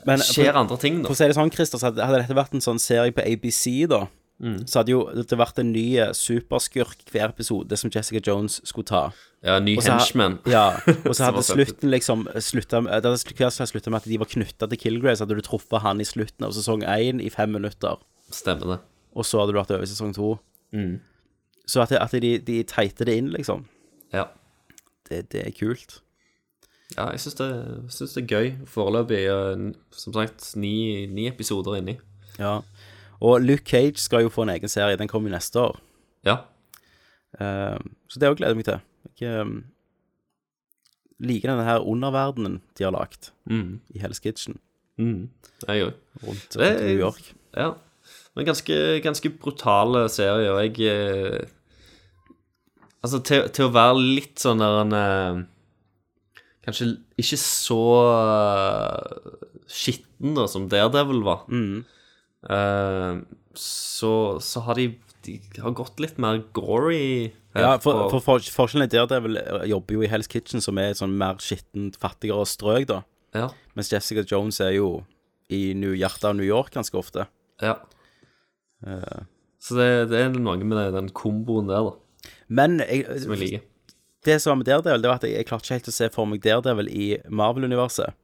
Men, 0.06 0.20
skjer 0.20 0.52
for- 0.52 0.60
andre 0.64 0.78
ting, 0.82 1.02
da. 1.04 1.08
For 1.12 1.16
å 1.16 1.20
si 1.22 1.28
det 1.30 1.36
sånn, 1.38 1.52
Christer, 1.54 1.80
så 1.80 1.92
hadde, 1.92 2.04
hadde 2.04 2.24
dette 2.24 2.36
vært 2.36 2.54
en 2.58 2.64
sånn 2.66 2.80
serie 2.82 3.12
på 3.16 3.24
ABC, 3.24 3.86
da, 3.92 4.06
Mm. 4.44 4.64
så 4.68 4.80
hadde 4.82 4.92
jo 4.92 5.04
det 5.14 5.38
vært 5.38 5.60
en 5.62 5.70
ny 5.72 5.84
superskurk 6.18 7.04
hver 7.14 7.30
episode 7.30 7.78
som 7.80 7.92
Jessica 7.94 8.20
Jones 8.26 8.58
skulle 8.68 8.90
ta. 8.90 9.04
Ja, 9.44 9.58
ny 9.60 9.76
Og 9.76 9.84
så 9.84 9.98
henchman. 9.98 10.38
Ja, 10.48 10.78
og 11.04 11.16
så 11.18 11.26
hadde 11.28 11.44
slutten 11.44 11.92
liksom 11.92 12.28
slutta 12.40 12.80
med 12.86 13.04
Det 13.04 13.12
at 13.12 14.06
de 14.08 14.20
var 14.22 14.30
knytta 14.32 14.70
til 14.72 14.80
Kilgrave, 14.80 15.18
så 15.20 15.26
hadde 15.26 15.36
du 15.36 15.44
truffet 15.44 15.84
han 15.84 16.00
i 16.00 16.08
slutten 16.08 16.48
av 16.48 16.54
sesong 16.56 16.86
én 16.88 17.20
i 17.20 17.30
fem 17.30 17.52
minutter. 17.52 18.00
Stemmer 18.32 18.72
det. 18.72 18.80
Og 19.14 19.28
så 19.28 19.42
hadde 19.42 19.52
du 19.52 19.60
vært 19.60 19.74
over 19.76 19.84
i 19.84 19.92
sesong 19.92 20.14
to. 20.16 20.38
Mm. 20.72 21.02
Så 21.68 21.84
at, 21.84 21.92
at 21.92 22.16
de, 22.24 22.38
de 22.40 22.64
teiter 22.64 23.06
det 23.06 23.18
inn, 23.20 23.30
liksom, 23.36 23.68
Ja. 24.16 24.30
det, 25.10 25.30
det 25.36 25.44
er 25.48 25.52
kult. 25.52 26.00
Ja, 26.96 27.10
jeg 27.12 27.20
syns 27.24 27.36
det, 27.40 27.50
det 28.00 28.24
er 28.24 28.28
gøy. 28.30 28.50
Foreløpig, 28.70 29.22
som 29.92 30.14
sagt, 30.16 30.54
ni, 30.56 31.06
ni 31.10 31.28
episoder 31.28 31.80
inni. 31.82 31.98
Ja. 32.40 32.62
Og 33.24 33.42
Luke 33.42 33.66
Cage 33.66 34.00
skal 34.00 34.24
jo 34.26 34.32
få 34.34 34.46
en 34.46 34.54
egen 34.56 34.70
serie. 34.70 34.98
Den 35.00 35.08
kommer 35.12 35.30
jo 35.32 35.36
neste 35.36 35.60
år. 35.60 35.80
Ja. 36.28 36.38
Uh, 37.40 37.80
så 38.08 38.20
det 38.22 38.30
òg 38.30 38.38
gleder 38.40 38.54
jeg 38.54 38.62
meg 38.62 38.68
til. 38.70 38.82
Jeg 39.20 39.30
eh, 39.30 39.54
liker 41.24 41.52
denne 41.54 41.66
her 41.68 41.84
underverdenen 41.88 42.62
de 42.78 42.84
har 42.88 42.94
lagt 42.96 43.32
Mm. 43.50 43.80
i 43.94 44.00
Hell's 44.00 44.22
Kitchen 44.24 44.60
Mm. 44.98 45.30
Jeg 45.68 45.88
òg. 45.88 45.94
rundt, 46.22 46.56
rundt 46.56 46.82
New 46.86 47.00
York. 47.00 47.34
Ja. 47.58 47.72
Men 48.36 48.46
ganske, 48.46 48.76
ganske 49.02 49.30
brutale 49.42 50.08
serier, 50.10 50.52
og 50.54 50.62
jeg 50.78 50.80
eh, 50.90 51.46
Altså, 53.04 53.20
til, 53.20 53.50
til 53.52 53.66
å 53.68 53.74
være 53.74 53.98
litt 54.00 54.40
sånn 54.40 54.62
der 54.62 54.78
en 54.84 54.94
eh, 54.96 55.42
Kanskje 56.64 56.94
ikke 57.20 57.40
så 57.42 57.80
eh, 58.14 59.42
skitten 59.68 60.38
da, 60.38 60.46
som 60.48 60.70
Daredevil 60.72 61.24
var. 61.26 61.42
Mm. 61.52 61.82
Uh, 62.44 63.24
så, 63.56 64.40
så 64.44 64.60
har 64.66 64.76
de 64.76 64.90
De 65.24 65.38
har 65.64 65.72
gått 65.76 66.00
litt 66.04 66.18
mer 66.20 66.42
gory. 66.56 67.32
Ja, 67.54 67.78
for, 67.78 68.08
for, 68.10 68.24
for 68.24 68.46
forskjellen 68.56 68.88
er 68.88 68.92
der 68.92 69.10
det 69.10 69.18
er 69.18 69.26
vel 69.26 69.38
eh, 69.38 69.66
jobber 69.70 69.98
jo 69.98 70.06
i 70.06 70.10
Hell's 70.10 70.30
Kitchen, 70.32 70.62
som 70.64 70.80
er 70.82 70.94
et 70.94 71.00
sånn 71.02 71.14
mer 71.20 71.38
skittent, 71.44 72.00
fattigere 72.02 72.48
strøk, 72.50 72.88
da. 72.90 73.02
Ja. 73.38 73.50
Mens 73.78 73.92
Jessica 73.94 74.24
Jones 74.26 74.60
er 74.62 74.74
jo 74.78 75.04
i 75.54 75.74
New, 75.78 75.94
hjertet 75.94 76.26
av 76.32 76.38
New 76.38 76.48
York 76.48 76.74
ganske 76.74 76.98
ofte. 76.98 77.28
Ja. 77.62 77.76
Uh, 78.86 79.26
Så 79.62 79.78
det, 79.78 80.10
det 80.10 80.20
er 80.20 80.34
noe 80.34 80.58
med 80.66 80.94
den 80.98 81.12
komboen 81.16 81.70
der, 81.70 81.92
da, 81.92 82.32
men 82.48 82.80
jeg, 82.82 83.06
som 83.24 83.34
jeg 83.36 83.40
liker. 83.42 83.64
det 84.26 84.42
som 84.42 84.52
var 84.52 84.60
med 84.62 84.68
Daredevil, 84.68 85.04
det 85.04 85.10
var 85.10 85.22
at 85.22 85.28
jeg, 85.28 85.38
jeg 85.38 85.48
klarte 85.48 85.68
ikke 85.68 85.78
helt 85.78 85.92
å 85.92 85.96
se 85.96 86.10
for 86.14 86.30
meg 86.30 86.44
Daredevil 86.44 86.90
i 86.92 87.08
Marvel-universet. 87.30 88.16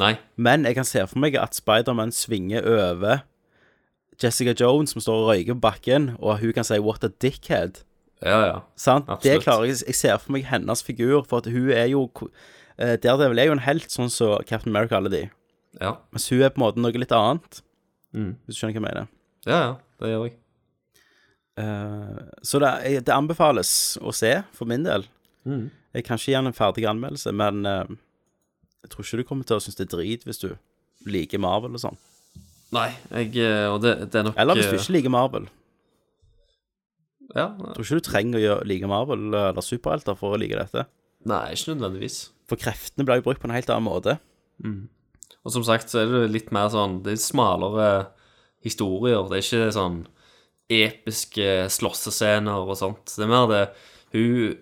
Nei. 0.00 0.16
Men 0.36 0.66
jeg 0.66 0.78
kan 0.78 0.88
se 0.88 1.04
for 1.06 1.22
meg 1.22 1.36
at 1.38 1.54
Spiderman 1.54 2.12
svinger 2.14 2.66
over 2.66 3.22
Jessica 4.22 4.54
Jones, 4.58 4.94
som 4.94 5.02
står 5.02 5.20
og 5.20 5.28
røyker 5.30 5.56
på 5.56 5.64
bakken, 5.64 6.08
og 6.18 6.38
hun 6.42 6.52
kan 6.54 6.66
si 6.66 6.78
'what 6.78 7.04
a 7.04 7.10
dickhead'. 7.10 7.82
Ja, 8.24 8.38
ja. 8.48 8.58
Sant? 8.80 9.10
Det 9.22 9.36
klarer 9.44 9.68
jeg 9.68 9.82
Jeg 9.84 9.96
ser 9.98 10.18
for 10.22 10.32
meg 10.32 10.46
hennes 10.48 10.82
figur, 10.82 11.22
for 11.28 11.42
at 11.44 11.48
hun 11.52 11.70
er 11.76 11.90
jo 11.92 12.06
uh, 12.08 12.30
Daredevil 12.96 13.38
er 13.42 13.50
jo 13.50 13.56
en 13.58 13.64
helt, 13.66 13.90
sånn 13.92 14.08
som 14.12 14.38
Captain 14.48 14.72
America, 14.72 14.96
alle 14.96 15.12
de. 15.12 15.22
Ja. 15.80 15.96
Mens 16.14 16.30
hun 16.32 16.40
er 16.40 16.52
på 16.54 16.60
en 16.62 16.66
måte 16.66 16.80
noe 16.82 16.96
litt 17.04 17.12
annet, 17.14 17.60
Mm. 18.14 18.36
hvis 18.46 18.54
du 18.54 18.60
skjønner 18.60 18.76
hva 18.76 18.78
jeg 18.78 18.84
mener. 18.86 19.06
Ja, 19.44 19.56
ja. 19.58 19.70
Det 19.98 20.10
gjør 20.12 20.20
jeg. 20.28 20.34
Eh, 21.58 22.20
så 22.46 22.60
det, 22.62 22.70
det 23.06 23.14
anbefales 23.14 23.72
å 24.02 24.12
se, 24.14 24.30
for 24.54 24.70
min 24.70 24.86
del. 24.86 25.06
Mm. 25.46 25.64
Jeg 25.94 26.06
kan 26.06 26.18
ikke 26.18 26.30
gi 26.32 26.36
en 26.38 26.54
ferdig 26.56 26.86
anmeldelse, 26.90 27.32
men 27.34 27.66
eh, 27.66 27.90
jeg 28.84 28.92
tror 28.94 29.06
ikke 29.06 29.20
du 29.20 29.26
kommer 29.28 29.48
til 29.48 29.58
å 29.58 29.62
synes 29.62 29.78
det 29.78 29.86
er 29.88 29.92
drit 29.96 30.26
hvis 30.26 30.40
du 30.42 30.48
liker 31.10 31.42
Marvel 31.42 31.74
og 31.76 31.82
sånn. 31.82 31.98
Nei, 32.74 32.88
jeg 33.12 33.36
eh, 33.44 33.66
Og 33.70 33.82
det, 33.84 33.92
det 34.10 34.18
er 34.18 34.24
nok 34.26 34.38
Eller 34.40 34.58
hvis 34.58 34.70
du 34.70 34.74
eh, 34.78 34.80
ikke 34.82 34.94
liker 34.96 35.12
Marvel. 35.14 35.50
Ja. 37.32 37.52
Jeg 37.56 37.76
tror 37.76 37.86
ikke 37.86 38.00
du 38.00 38.06
trenger 38.08 38.38
å 38.38 38.44
gjøre, 38.44 38.68
like 38.68 38.90
Marvel 38.90 39.26
eller 39.32 39.64
superhelter 39.64 40.18
for 40.18 40.34
å 40.34 40.40
like 40.40 40.58
dette. 40.58 40.86
Nei, 41.28 41.44
ikke 41.56 41.72
nødvendigvis. 41.72 42.18
For 42.50 42.60
kreftene 42.60 43.06
blir 43.08 43.20
jo 43.20 43.28
brukt 43.30 43.40
på 43.42 43.48
en 43.48 43.56
helt 43.56 43.70
annen 43.72 43.88
måte. 43.88 44.18
Mm. 44.62 44.82
Og 45.44 45.54
som 45.54 45.64
sagt 45.66 45.92
så 45.92 46.02
er 46.02 46.12
det 46.12 46.32
litt 46.32 46.52
mer 46.54 46.70
sånn 46.72 47.00
Det 47.04 47.16
er 47.16 47.20
smalere 47.20 47.88
historier. 48.64 49.24
Det 49.28 49.38
er 49.38 49.46
ikke 49.46 49.72
sånn 49.76 50.02
episke 50.72 51.48
slåssescener 51.72 52.68
og 52.68 52.76
sånt. 52.80 53.12
Det 53.12 53.24
er 53.24 53.32
mer 53.32 53.48
det 53.50 53.64
Hun 54.14 54.60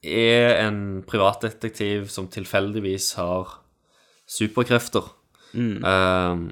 er 0.00 0.58
en 0.66 1.02
privatdetektiv 1.08 2.08
som 2.12 2.28
tilfeldigvis 2.28 3.14
har 3.18 3.58
superkrefter. 4.30 5.08
Mm. 5.52 5.84
Um, 5.84 6.42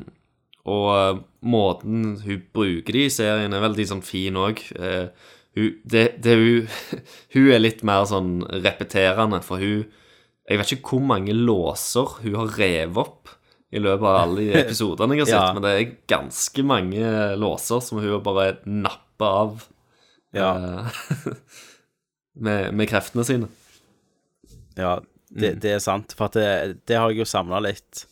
og 0.69 1.23
måten 1.41 2.19
hun 2.25 2.47
bruker 2.53 2.93
de 2.93 3.07
i 3.07 3.13
serien, 3.13 3.55
er 3.55 3.65
veldig 3.65 3.87
sånn 3.89 4.05
fin 4.05 4.37
òg. 4.37 4.61
Hun, 5.57 5.71
det, 5.85 6.03
det 6.23 6.35
hun, 6.37 6.69
hun 7.35 7.49
er 7.55 7.63
litt 7.63 7.83
mer 7.87 8.05
sånn 8.11 8.43
repeterende, 8.65 9.41
for 9.43 9.59
hun 9.63 9.87
Jeg 10.49 10.59
vet 10.59 10.71
ikke 10.73 10.95
hvor 10.97 11.03
mange 11.05 11.35
låser 11.37 12.15
hun 12.23 12.35
har 12.39 12.55
revet 12.57 12.97
opp 13.03 13.29
i 13.69 13.81
løpet 13.85 14.07
av 14.09 14.17
alle 14.23 14.47
de 14.47 14.55
episodene 14.63 15.17
jeg 15.19 15.27
har 15.27 15.29
sett, 15.29 15.43
Ja. 15.43 15.53
men 15.53 15.63
det 15.67 15.73
er 15.75 15.91
ganske 16.09 16.63
mange 16.65 17.11
låser 17.37 17.83
som 17.85 17.99
hun 18.01 18.23
bare 18.25 18.55
napper 18.65 19.27
av 19.43 19.67
Ja. 20.33 20.53
uh, 20.89 21.35
med, 22.49 22.73
med 22.75 22.89
kreftene 22.89 23.25
sine. 23.29 23.49
Ja, 24.79 24.99
det, 25.29 25.51
Mm. 25.55 25.61
det 25.61 25.71
er 25.75 25.83
sant. 25.85 26.15
For 26.17 26.29
det, 26.33 26.79
det 26.89 26.97
har 26.97 27.11
jeg 27.13 27.19
jo 27.21 27.29
samla 27.29 27.59
litt. 27.61 28.07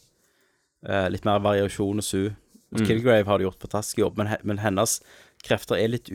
Uh, 0.86 1.06
litt 1.08 1.24
mer 1.24 1.40
variasjon 1.40 1.96
hos 2.02 2.10
hun. 2.12 2.34
Mm. 2.76 2.82
Kilgrave 2.84 3.24
har 3.30 3.38
det 3.40 3.46
gjort 3.46 3.62
fantastisk 3.64 4.02
jobb, 4.02 4.18
men, 4.20 4.34
men 4.44 4.58
hennes 4.60 4.98
krefter 5.46 5.78
er 5.80 5.88
litt 5.94 6.10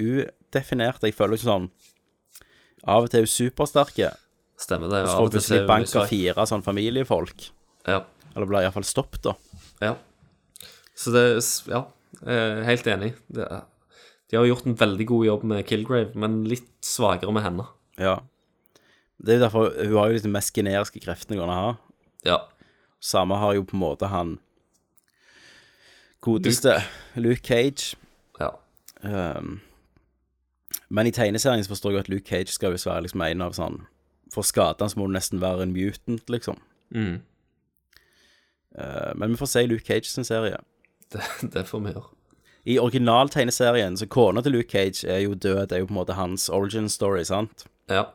udefinerte. 0.51 1.07
Jeg 1.07 1.15
føler 1.17 1.39
ikke 1.39 1.49
sånn 1.49 1.71
Av 2.83 3.05
og 3.05 3.11
til 3.11 3.21
er 3.21 3.25
hun 3.27 3.31
supersterke. 3.31 4.11
Stemmer 4.59 4.89
det. 4.91 5.01
Og 5.05 5.09
så 5.09 5.17
får 5.17 5.33
plutselig 5.35 5.65
bank 5.69 5.95
av 5.97 6.07
fire 6.09 6.45
sånn 6.49 6.63
familiefolk. 6.65 7.49
Ja. 7.87 8.03
Eller 8.35 8.49
blir 8.49 8.65
iallfall 8.65 8.85
stoppet, 8.85 9.23
da. 9.25 9.35
Ja. 9.81 9.95
Så 10.97 11.13
det 11.13 11.25
Ja, 11.69 11.85
jeg 12.21 12.39
er 12.39 12.65
helt 12.67 12.87
enig. 12.89 13.13
Det 13.29 13.47
de 14.31 14.37
har 14.37 14.45
gjort 14.47 14.65
en 14.65 14.77
veldig 14.79 15.05
god 15.09 15.25
jobb 15.25 15.41
med 15.43 15.65
Kilgrave, 15.67 16.15
men 16.15 16.45
litt 16.47 16.69
svakere 16.87 17.33
med 17.35 17.43
henne. 17.43 17.65
Ja. 17.99 18.21
Det 19.19 19.33
er 19.33 19.37
jo 19.41 19.43
derfor 19.43 19.73
Hun 19.75 19.97
har 19.97 20.13
jo 20.13 20.21
de 20.23 20.31
mest 20.31 20.53
generiske 20.55 21.01
kreftene 21.03 21.35
hun 21.35 21.43
kan 21.43 21.51
ha. 21.51 21.73
Ja. 22.23 22.37
Samme 23.03 23.35
har 23.35 23.57
jo 23.57 23.65
på 23.67 23.75
en 23.75 23.83
måte 23.83 24.07
han 24.07 24.37
godeste 26.23 26.77
Luke, 27.19 27.43
Cage. 27.43 27.97
Ja. 28.39 28.53
Um, 29.03 29.59
men 30.91 31.07
i 31.07 31.13
tegneserien 31.15 31.63
så 31.63 31.72
forstår 31.72 31.95
jeg 31.95 32.05
at 32.05 32.11
Luke 32.11 32.27
Cage 32.27 32.51
skal 32.51 32.76
visst 32.76 32.89
være 32.89 33.05
liksom 33.07 33.23
en 33.23 33.43
av 33.45 33.55
sånn 33.55 33.81
For 34.31 34.47
skadene 34.47 34.91
så 34.91 34.99
må 34.99 35.07
du 35.07 35.15
nesten 35.15 35.41
være 35.41 35.65
en 35.65 35.76
mutant, 35.76 36.23
liksom. 36.31 36.59
Mm. 36.95 37.19
Uh, 38.80 39.11
men 39.19 39.34
vi 39.34 39.39
får 39.39 39.49
se 39.51 39.63
Luke 39.68 39.88
Cage 39.88 40.07
sin 40.07 40.27
serie. 40.27 40.59
Det, 41.11 41.23
det 41.51 41.65
får 41.68 41.84
vi 41.84 41.91
gjøre. 41.91 42.07
I 42.72 42.77
originaltegneserien, 42.80 43.97
så 43.97 44.07
kona 44.07 44.43
til 44.45 44.55
Luke 44.55 44.69
Cage 44.72 45.03
er 45.09 45.23
jo 45.26 45.34
død, 45.34 45.65
det 45.68 45.76
er 45.76 45.81
jo 45.81 45.89
på 45.89 45.95
en 45.95 45.99
måte 45.99 46.15
hans 46.15 46.47
origin 46.53 46.88
story, 46.89 47.23
sant? 47.27 47.65
Ja. 47.89 48.05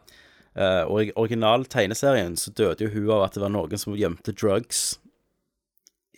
Uh, 0.57 0.85
og 0.89 1.05
i 1.05 1.13
originaltegneserien 1.17 2.39
så 2.41 2.53
døde 2.57 2.87
jo 2.87 2.93
hun 2.95 3.11
av 3.19 3.27
at 3.27 3.37
det 3.37 3.43
var 3.43 3.53
noen 3.53 3.81
som 3.81 3.97
gjemte 3.99 4.33
drugs. 4.33 5.01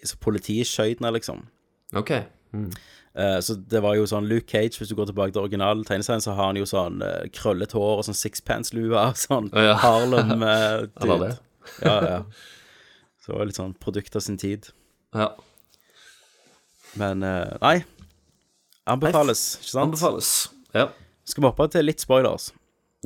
Så 0.05 0.19
politiet 0.23 0.71
skjøt 0.71 1.01
henne, 1.01 1.11
liksom. 1.17 1.47
OK. 1.99 2.13
Mm. 2.55 2.71
Eh, 3.19 3.39
så 3.43 3.57
det 3.59 3.81
var 3.83 3.97
jo 3.99 4.07
sånn 4.07 4.29
Luke 4.31 4.47
Cage, 4.47 4.79
hvis 4.79 4.93
du 4.93 4.97
går 4.99 5.11
tilbake 5.11 5.35
til 5.35 5.43
originaltegneserien, 5.43 6.23
så 6.23 6.37
har 6.39 6.53
han 6.53 6.61
jo 6.61 6.69
sånn 6.69 7.03
uh, 7.03 7.25
krøllet 7.35 7.75
hår 7.75 8.01
og 8.01 8.07
sånn 8.07 8.19
sixpence-lue 8.19 8.95
og 8.95 9.19
sånn 9.19 9.51
Ja. 9.57 9.75
Harlem 9.83 10.45
uh, 10.47 10.87
det. 10.95 11.35
Ja, 11.83 11.97
ja. 11.99 12.21
Så 13.19 13.33
det 13.33 13.41
var 13.41 13.51
litt 13.51 13.59
sånn 13.59 13.75
produkt 13.83 14.15
av 14.17 14.23
sin 14.25 14.39
tid. 14.41 14.71
Ja. 15.13 15.33
Men 16.97 17.23
eh, 17.27 17.57
nei. 17.61 17.75
Anbefales, 18.89 19.43
ikke 19.59 19.73
sant? 19.75 19.91
Anbefales. 19.91 20.31
Ja. 20.73 20.87
Skal 21.29 21.45
vi 21.45 21.51
hoppe 21.51 21.67
til 21.75 21.85
litt 21.85 22.01
spoilers? 22.01 22.53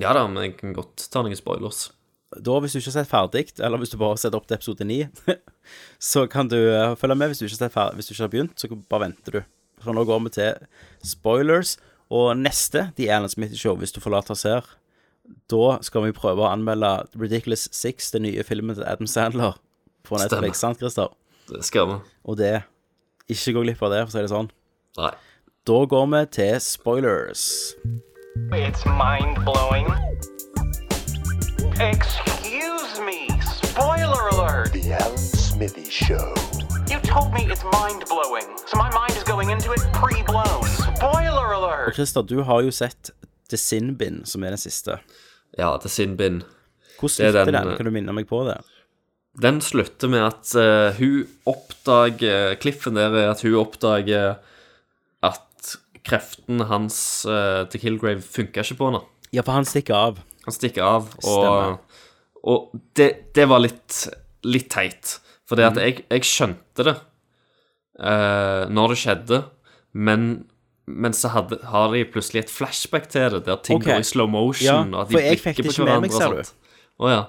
Ja 0.00 0.12
da, 0.16 0.22
men 0.30 0.46
jeg 0.46 0.54
kan 0.60 0.76
godt 0.76 1.08
ta 1.12 1.24
noen 1.24 1.36
spoilers. 1.36 1.88
Da, 2.32 2.54
hvis 2.62 2.72
du 2.72 2.78
ikke 2.78 2.92
har 2.92 2.96
sett 3.00 3.10
ferdig, 3.10 3.42
eller 3.60 3.82
hvis 3.82 3.92
du 3.92 3.98
bare 4.00 4.20
setter 4.20 4.38
opp 4.38 4.46
til 4.48 4.56
episode 4.56 4.86
9, 4.88 5.00
så 6.12 6.24
kan 6.30 6.48
du 6.48 6.56
eh, 6.60 6.94
følge 7.00 7.18
med. 7.18 7.32
Hvis 7.32 7.42
du 7.42 7.48
ikke 7.48 7.56
har, 7.56 7.64
sett 7.64 7.74
ferdig, 7.74 7.98
hvis 7.98 8.08
du 8.08 8.14
ikke 8.14 8.24
har 8.24 8.32
begynt, 8.36 8.54
så 8.56 8.70
bare 8.76 9.08
venter 9.08 9.40
du. 9.40 9.42
For 9.82 9.96
nå 9.96 10.04
går 10.08 10.22
vi 10.26 10.32
til 10.38 10.54
spoilers. 11.06 11.76
Og 12.12 12.36
neste 12.36 12.90
The 12.98 13.08
Alan 13.10 13.28
Smith 13.32 13.54
Show, 13.56 13.76
hvis 13.80 13.92
du 13.94 14.00
forlater 14.04 14.34
oss 14.34 14.44
her, 14.48 14.66
da 15.48 15.78
skal 15.86 16.04
vi 16.06 16.12
prøve 16.16 16.42
å 16.44 16.50
anmelde 16.50 16.90
Ridiculous 17.16 17.68
Six, 17.72 18.10
den 18.12 18.26
nye 18.26 18.42
filmen 18.44 18.76
til 18.76 18.84
Adam 18.84 19.08
Sandler 19.08 19.56
på 20.04 20.18
Netflix. 20.20 20.60
Sant, 20.60 20.80
Christer? 20.82 21.12
Det 21.48 21.62
skal 21.64 21.88
vi. 21.88 21.98
Og 22.28 22.36
det 22.38 22.62
Ikke 23.30 23.52
gå 23.54 23.62
glipp 23.64 23.82
av 23.86 23.92
det, 23.94 24.00
for 24.02 24.10
å 24.10 24.14
si 24.16 24.24
det 24.26 24.32
sånn. 24.32 24.48
Nei. 24.98 25.12
Da 25.64 25.78
går 25.88 26.08
vi 26.12 26.22
til 26.36 26.56
spoilers. 26.60 27.44
It's 28.52 28.84
mind 28.98 29.38
blowing. 29.46 29.86
Excuse 31.80 33.00
me. 33.06 33.30
Spoiler 33.40 34.28
alert. 34.34 34.72
The 34.74 34.92
Alan 34.98 35.16
Smithy 35.18 35.88
Show. 35.88 36.51
Told 37.12 37.32
me 37.34 37.42
it's 37.52 37.64
mind 37.64 38.04
blowing, 38.08 38.48
so 38.66 38.78
my 38.78 38.90
mind 38.94 39.12
is 39.18 39.24
going 39.24 39.50
into 39.50 39.72
it 39.72 39.82
pre 39.92 40.22
blown. 40.24 40.64
Spoiler 40.64 41.48
Og 41.52 41.58
alert. 41.58 41.94
Christer, 41.94 42.22
du 42.22 42.40
har 42.40 42.62
jo 42.64 42.70
sett 42.72 43.10
The 43.50 43.58
Sin 43.60 43.96
Bin, 44.00 44.22
som 44.24 44.44
er 44.44 44.54
den 44.54 44.60
siste. 44.62 44.96
Ja, 45.58 45.74
The 45.76 45.90
Sin 45.92 46.16
Bin. 46.16 46.40
Hvordan 46.96 47.18
Det 47.18 47.26
er 47.26 47.32
slutter 47.32 47.52
den, 47.52 47.68
den? 47.68 47.76
Kan 47.76 47.84
du 47.84 47.92
minne 47.92 48.14
meg 48.16 48.28
på 48.30 48.40
det? 48.46 48.56
Den 49.44 49.60
slutter 49.60 50.08
med 50.08 50.24
at 50.24 50.54
uh, 50.56 50.96
hun 50.96 51.28
oppdager 51.52 52.56
Cliffen 52.62 52.96
der 52.96 53.12
er 53.12 53.30
at 53.34 53.42
hun 53.44 53.58
oppdager 53.60 54.38
at 55.22 55.76
kreften 56.08 56.64
hans 56.72 57.26
uh, 57.28 57.68
til 57.68 57.80
Kilgrave 57.80 58.24
funker 58.24 58.64
ikke 58.64 58.78
på 58.80 58.88
henne. 58.88 59.02
Ja, 59.36 59.44
for 59.44 59.52
han 59.58 59.68
stikker 59.68 59.98
av. 59.98 60.22
Han 60.46 60.56
stikker 60.56 60.84
av, 60.84 61.12
og, 61.28 61.76
og 62.40 62.72
det, 62.96 63.10
det 63.36 63.44
var 63.52 63.60
litt, 63.60 64.06
litt 64.48 64.70
teit. 64.72 65.18
For 65.52 65.60
det 65.60 65.66
at 65.68 65.74
Mhm. 65.76 65.82
jeg, 65.84 66.04
jeg 66.08 66.24
skjønte 66.24 66.84
det 66.88 66.94
eh, 68.00 68.64
når 68.72 68.88
det 68.94 68.98
skjedde, 69.02 69.40
men, 69.92 70.22
men 70.88 71.12
så 71.16 71.28
hadde, 71.34 71.58
har 71.68 71.92
de 71.92 72.04
plutselig 72.08 72.46
et 72.46 72.50
flashback 72.52 73.08
til 73.12 73.28
det, 73.36 73.42
der 73.46 73.60
ting 73.60 73.76
Ok. 73.82 73.84
går 73.90 74.00
i 74.00 74.08
slow 74.08 74.26
motion, 74.32 74.64
Ja, 74.64 74.96
og 74.96 75.02
at 75.04 75.08
de 75.12 75.18
for 75.18 75.20
jeg 75.26 75.38
fikk 75.42 75.60
blikker 75.60 75.62
det 75.62 75.76
på 75.76 75.82
ikke 75.82 75.90
med 75.92 76.00
meg, 76.06 76.16
ser 76.16 76.32
og 76.32 76.40
sånt. 76.40 76.54
Å 77.02 77.10
ja. 77.12 77.22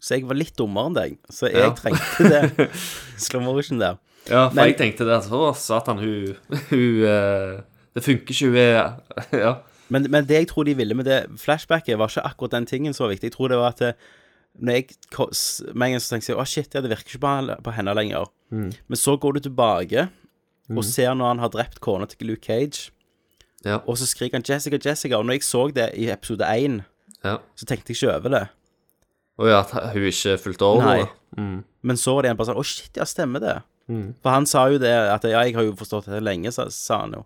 Så 0.00 0.14
jeg 0.16 0.24
var 0.30 0.38
litt 0.38 0.54
dummere 0.56 0.86
enn 0.88 0.94
deg. 0.96 1.16
Så 1.28 1.50
jeg 1.52 1.60
Ja. 1.60 1.70
trengte 1.74 2.28
det 2.32 2.70
slow 3.28 3.42
motion 3.42 3.78
der. 3.82 3.98
Ja, 4.30 4.48
for 4.48 4.54
Men- 4.56 4.66
jeg 4.72 4.78
tenkte 4.78 5.04
det 5.08 5.16
at 5.24 5.28
Å, 5.30 5.52
satan, 5.56 5.98
hun, 5.98 6.36
hun 6.70 7.04
eh, 7.04 7.60
Det 7.94 8.04
funker 8.04 8.32
ikke, 8.32 8.46
hun 8.46 8.56
er 8.56 9.00
Ja. 9.44 9.54
Men, 9.90 10.04
men 10.10 10.24
det 10.28 10.36
jeg 10.36 10.48
tror 10.48 10.64
de 10.68 10.74
ville 10.76 10.94
med 10.94 11.04
det 11.06 11.26
flashbacket, 11.40 11.96
var 11.98 12.08
ikke 12.08 12.24
akkurat 12.24 12.50
den 12.52 12.66
tingen 12.66 12.92
som 12.94 13.06
var 13.06 13.14
viktig. 13.14 13.30
Jeg 13.30 13.36
tror 13.36 13.48
det 13.48 13.56
var 13.58 13.68
at 13.72 13.78
det, 13.78 13.94
når 14.60 14.72
jeg 14.74 15.74
Med 15.74 15.86
en 15.86 15.92
gang 15.94 16.00
så 16.02 16.10
tenkte 16.14 16.32
jeg 16.32 16.38
å 16.38 16.46
shit, 16.46 16.74
ja, 16.74 16.80
det 16.80 16.90
virker 16.90 17.16
ikke 17.16 17.20
på, 17.22 17.62
på 17.64 17.72
henne 17.74 17.94
lenger. 17.94 18.26
Mm. 18.50 18.72
Men 18.88 18.96
så 18.96 19.16
går 19.18 19.34
du 19.38 19.40
tilbake 19.48 20.08
Mm. 20.68 20.76
og 20.76 20.84
ser 20.84 21.14
når 21.14 21.28
han 21.28 21.38
har 21.38 21.48
drept 21.48 21.78
kona 21.80 22.04
til 22.06 22.26
Luke 22.28 22.44
Cage, 22.44 22.90
Ja. 23.64 23.78
og 23.88 23.96
så 23.96 24.04
skriker 24.06 24.34
han 24.36 24.42
'Jessica, 24.42 24.76
Jessica'. 24.76 25.16
Og 25.16 25.24
når 25.24 25.32
jeg 25.32 25.42
så 25.42 25.72
det 25.72 25.90
i 25.96 26.10
episode 26.12 26.44
én, 26.44 26.84
Ja. 27.24 27.38
så 27.56 27.64
tenkte 27.64 27.88
jeg 27.88 27.96
ikke 27.96 28.14
over 28.16 28.28
det. 28.28 28.48
Og 29.38 29.48
ja, 29.48 29.60
at 29.60 29.92
hun 29.94 30.02
ikke 30.02 30.36
fulgte 30.38 30.62
over. 30.62 30.82
Nei. 30.84 31.04
Mm. 31.38 31.64
Men 31.82 31.96
så 31.96 32.14
var 32.14 32.22
det 32.22 32.30
en 32.32 32.36
bare 32.36 32.46
sånn 32.48 32.56
Å, 32.58 32.64
shit, 32.64 32.96
ja, 32.96 33.04
stemmer 33.04 33.40
det? 33.40 33.62
Mm. 33.88 34.14
For 34.22 34.30
han 34.30 34.44
sa 34.46 34.66
jo 34.68 34.78
det 34.78 34.92
at 34.92 35.22
Ja, 35.24 35.40
jeg 35.42 35.54
har 35.54 35.62
jo 35.62 35.72
forstått 35.72 36.04
det 36.04 36.22
lenge, 36.22 36.52
sa, 36.52 36.68
sa 36.68 36.98
han 37.00 37.12
jo. 37.12 37.24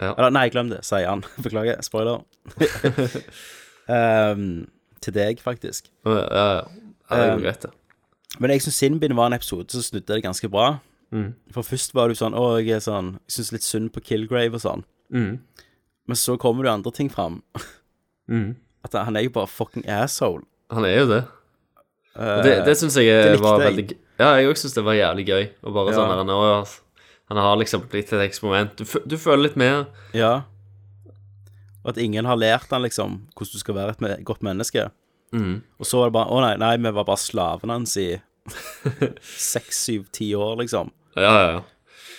Ja. 0.00 0.14
Eller 0.16 0.30
nei, 0.30 0.48
glem 0.50 0.68
det, 0.68 0.84
sier 0.84 1.08
han. 1.08 1.22
Beklager. 1.42 1.82
Spoiler. 1.82 2.22
um, 3.88 4.66
til 5.04 5.14
deg, 5.16 5.40
faktisk. 5.42 5.90
Ja, 6.06 6.10
ja, 6.16 6.46
ja. 6.56 6.62
jeg 7.10 7.18
Det 7.18 7.18
er 7.18 7.26
jo 7.32 7.36
Um, 7.36 7.42
det. 7.62 7.70
Men 8.40 8.50
jeg 8.50 8.62
syns 8.62 8.74
Sinbin 8.82 9.16
var 9.16 9.26
en 9.30 9.32
episode 9.36 9.70
som 9.72 9.82
snudde 9.82 10.14
det 10.14 10.22
ganske 10.24 10.48
bra. 10.50 10.78
Mm. 11.12 11.34
For 11.54 11.62
først 11.62 11.94
var 11.94 12.08
du 12.10 12.14
sånn 12.18 12.34
Å, 12.34 12.58
jeg 12.58 12.74
er 12.74 12.80
sånn 12.82 13.12
Jeg 13.28 13.36
syns 13.36 13.52
litt 13.54 13.62
synd 13.62 13.92
på 13.94 14.00
Killgrave 14.02 14.58
og 14.58 14.60
sånn. 14.64 14.82
Mm. 15.14 15.38
Men 16.10 16.16
så 16.18 16.34
kommer 16.36 16.66
det 16.66 16.72
andre 16.72 16.92
ting 16.92 17.10
fram. 17.12 17.42
Mm. 18.26 18.56
At 18.82 18.90
han 18.98 19.14
er 19.14 19.22
jo 19.22 19.30
bare 19.30 19.46
fucking 19.46 19.84
asshole. 19.86 20.42
Han 20.74 20.82
er 20.84 20.96
jo 20.98 21.04
det. 21.12 21.20
Uh, 22.18 22.40
det 22.42 22.56
det 22.66 22.72
syns 22.80 22.96
jeg 22.98 23.06
det 23.06 23.38
var 23.38 23.60
jeg. 23.62 23.68
veldig 23.70 23.96
Ja, 24.18 24.32
jeg 24.40 24.48
òg 24.50 24.58
syns 24.58 24.74
det 24.74 24.82
var 24.82 24.96
jævlig 24.98 25.26
gøy. 25.28 25.44
Og 25.62 25.76
bare 25.76 25.92
Ja. 25.92 26.00
sånn 26.00 26.10
han, 26.10 26.66
han 27.28 27.36
har 27.38 27.56
liksom 27.60 27.84
blitt 27.86 28.10
et 28.12 28.24
eksperiment. 28.26 28.74
Du, 28.74 28.84
du 29.06 29.16
føler 29.16 29.44
litt 29.46 29.56
mer. 29.56 29.86
Ja. 30.12 30.42
Og 31.86 31.92
at 31.94 32.00
ingen 32.02 32.26
har 32.26 32.38
lært 32.38 32.72
han 32.74 32.82
liksom 32.82 33.20
hvordan 33.36 33.52
du 33.54 33.62
skal 33.62 33.76
være 33.78 33.94
et 33.94 34.24
godt 34.26 34.42
menneske. 34.42 34.88
Mm. 35.30 35.60
Og 35.78 35.86
så 35.86 36.00
var 36.00 36.10
det 36.10 36.16
bare 36.16 36.34
Å 36.34 36.40
nei, 36.42 36.54
nei, 36.58 36.72
vi 36.82 36.90
var 36.98 37.06
bare 37.06 37.22
slavene 37.22 37.78
hans 37.78 37.94
i 38.02 38.08
seks, 39.22 39.84
syv, 39.86 40.06
ti 40.14 40.32
år, 40.38 40.56
liksom. 40.60 40.90
Ja, 41.16 41.30
ja, 41.30 41.48
ja. 41.56 41.64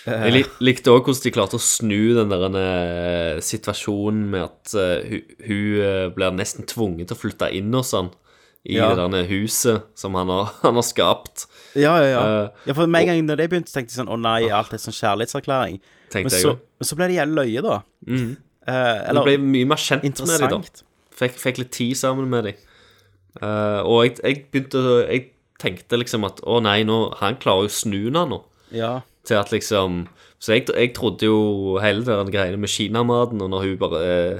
Jeg 0.08 0.32
lik, 0.32 0.54
likte 0.64 0.92
òg 0.94 1.04
hvordan 1.04 1.24
de 1.26 1.32
klarte 1.34 1.58
å 1.58 1.60
snu 1.60 2.14
den 2.16 2.30
der 2.32 2.44
eh, 2.56 3.40
situasjonen 3.44 4.22
med 4.32 4.46
at 4.46 4.72
uh, 4.78 5.04
hun, 5.04 5.34
hun 5.44 5.82
eh, 5.84 6.06
blir 6.14 6.32
nesten 6.32 6.64
tvunget 6.68 7.10
til 7.10 7.18
å 7.18 7.20
flytte 7.26 7.50
inn 7.52 7.74
hos 7.76 7.92
han 7.96 8.08
i 8.64 8.78
Ja. 8.78 8.88
det 8.96 9.04
der 9.12 9.28
huset 9.28 9.84
som 9.98 10.16
han 10.18 10.32
har, 10.32 10.54
han 10.64 10.80
har 10.80 10.86
skapt. 10.86 11.44
Ja, 11.76 11.98
ja, 12.00 12.08
ja. 12.14 12.48
Ja 12.68 12.76
for 12.76 12.88
med 12.88 13.04
en 13.04 13.12
gang 13.12 13.28
da 13.28 13.36
det 13.38 13.50
begynte, 13.52 13.72
tenkte 13.74 13.92
jeg 13.92 14.00
sånn 14.00 14.12
Å 14.12 14.16
nei, 14.20 14.48
alt 14.48 14.72
er 14.72 14.80
sånn 14.82 14.96
kjærlighetserklæring. 14.96 15.80
Men 16.14 16.32
så, 16.32 16.56
men 16.56 16.88
så 16.88 16.96
ble 16.96 17.10
det 17.10 17.18
jævlig 17.20 17.42
løye, 17.42 17.64
da. 17.68 17.80
Mhm. 18.08 18.36
Eh, 18.68 19.12
Du 19.14 19.22
ble 19.24 19.38
mye 19.40 19.66
mer 19.70 19.80
kjent 19.80 20.04
med 20.04 20.40
dem, 20.44 20.60
da. 20.60 20.84
Fikk, 21.18 21.38
fikk 21.40 21.58
litt 21.62 21.72
tid 21.74 21.96
sammen 21.98 22.28
med 22.30 22.44
dem. 22.50 22.58
Uh, 23.42 23.80
og 23.86 23.98
jeg, 24.06 24.14
jeg 24.24 24.38
begynte 24.50 24.80
Jeg 25.06 25.24
tenkte 25.60 25.98
liksom 26.00 26.24
at 26.26 26.40
å 26.48 26.56
nei, 26.64 26.80
nå, 26.88 26.96
han 27.20 27.36
klarer 27.38 27.66
jo 27.66 27.70
å 27.70 27.74
snu 27.74 27.98
den 28.10 28.30
nå. 28.32 28.38
Ja. 28.74 29.00
Til 29.28 29.36
at 29.38 29.52
liksom 29.54 30.06
Så 30.40 30.54
jeg, 30.56 30.64
jeg 30.72 30.92
trodde 30.96 31.26
jo 31.28 31.76
hele 31.82 32.02
den 32.06 32.30
greiene 32.34 32.58
med 32.58 32.70
kinamaten, 32.72 33.40
og 33.44 33.50
når 33.52 33.66
hun 33.66 33.76
bare 33.82 34.02
eh, 34.06 34.38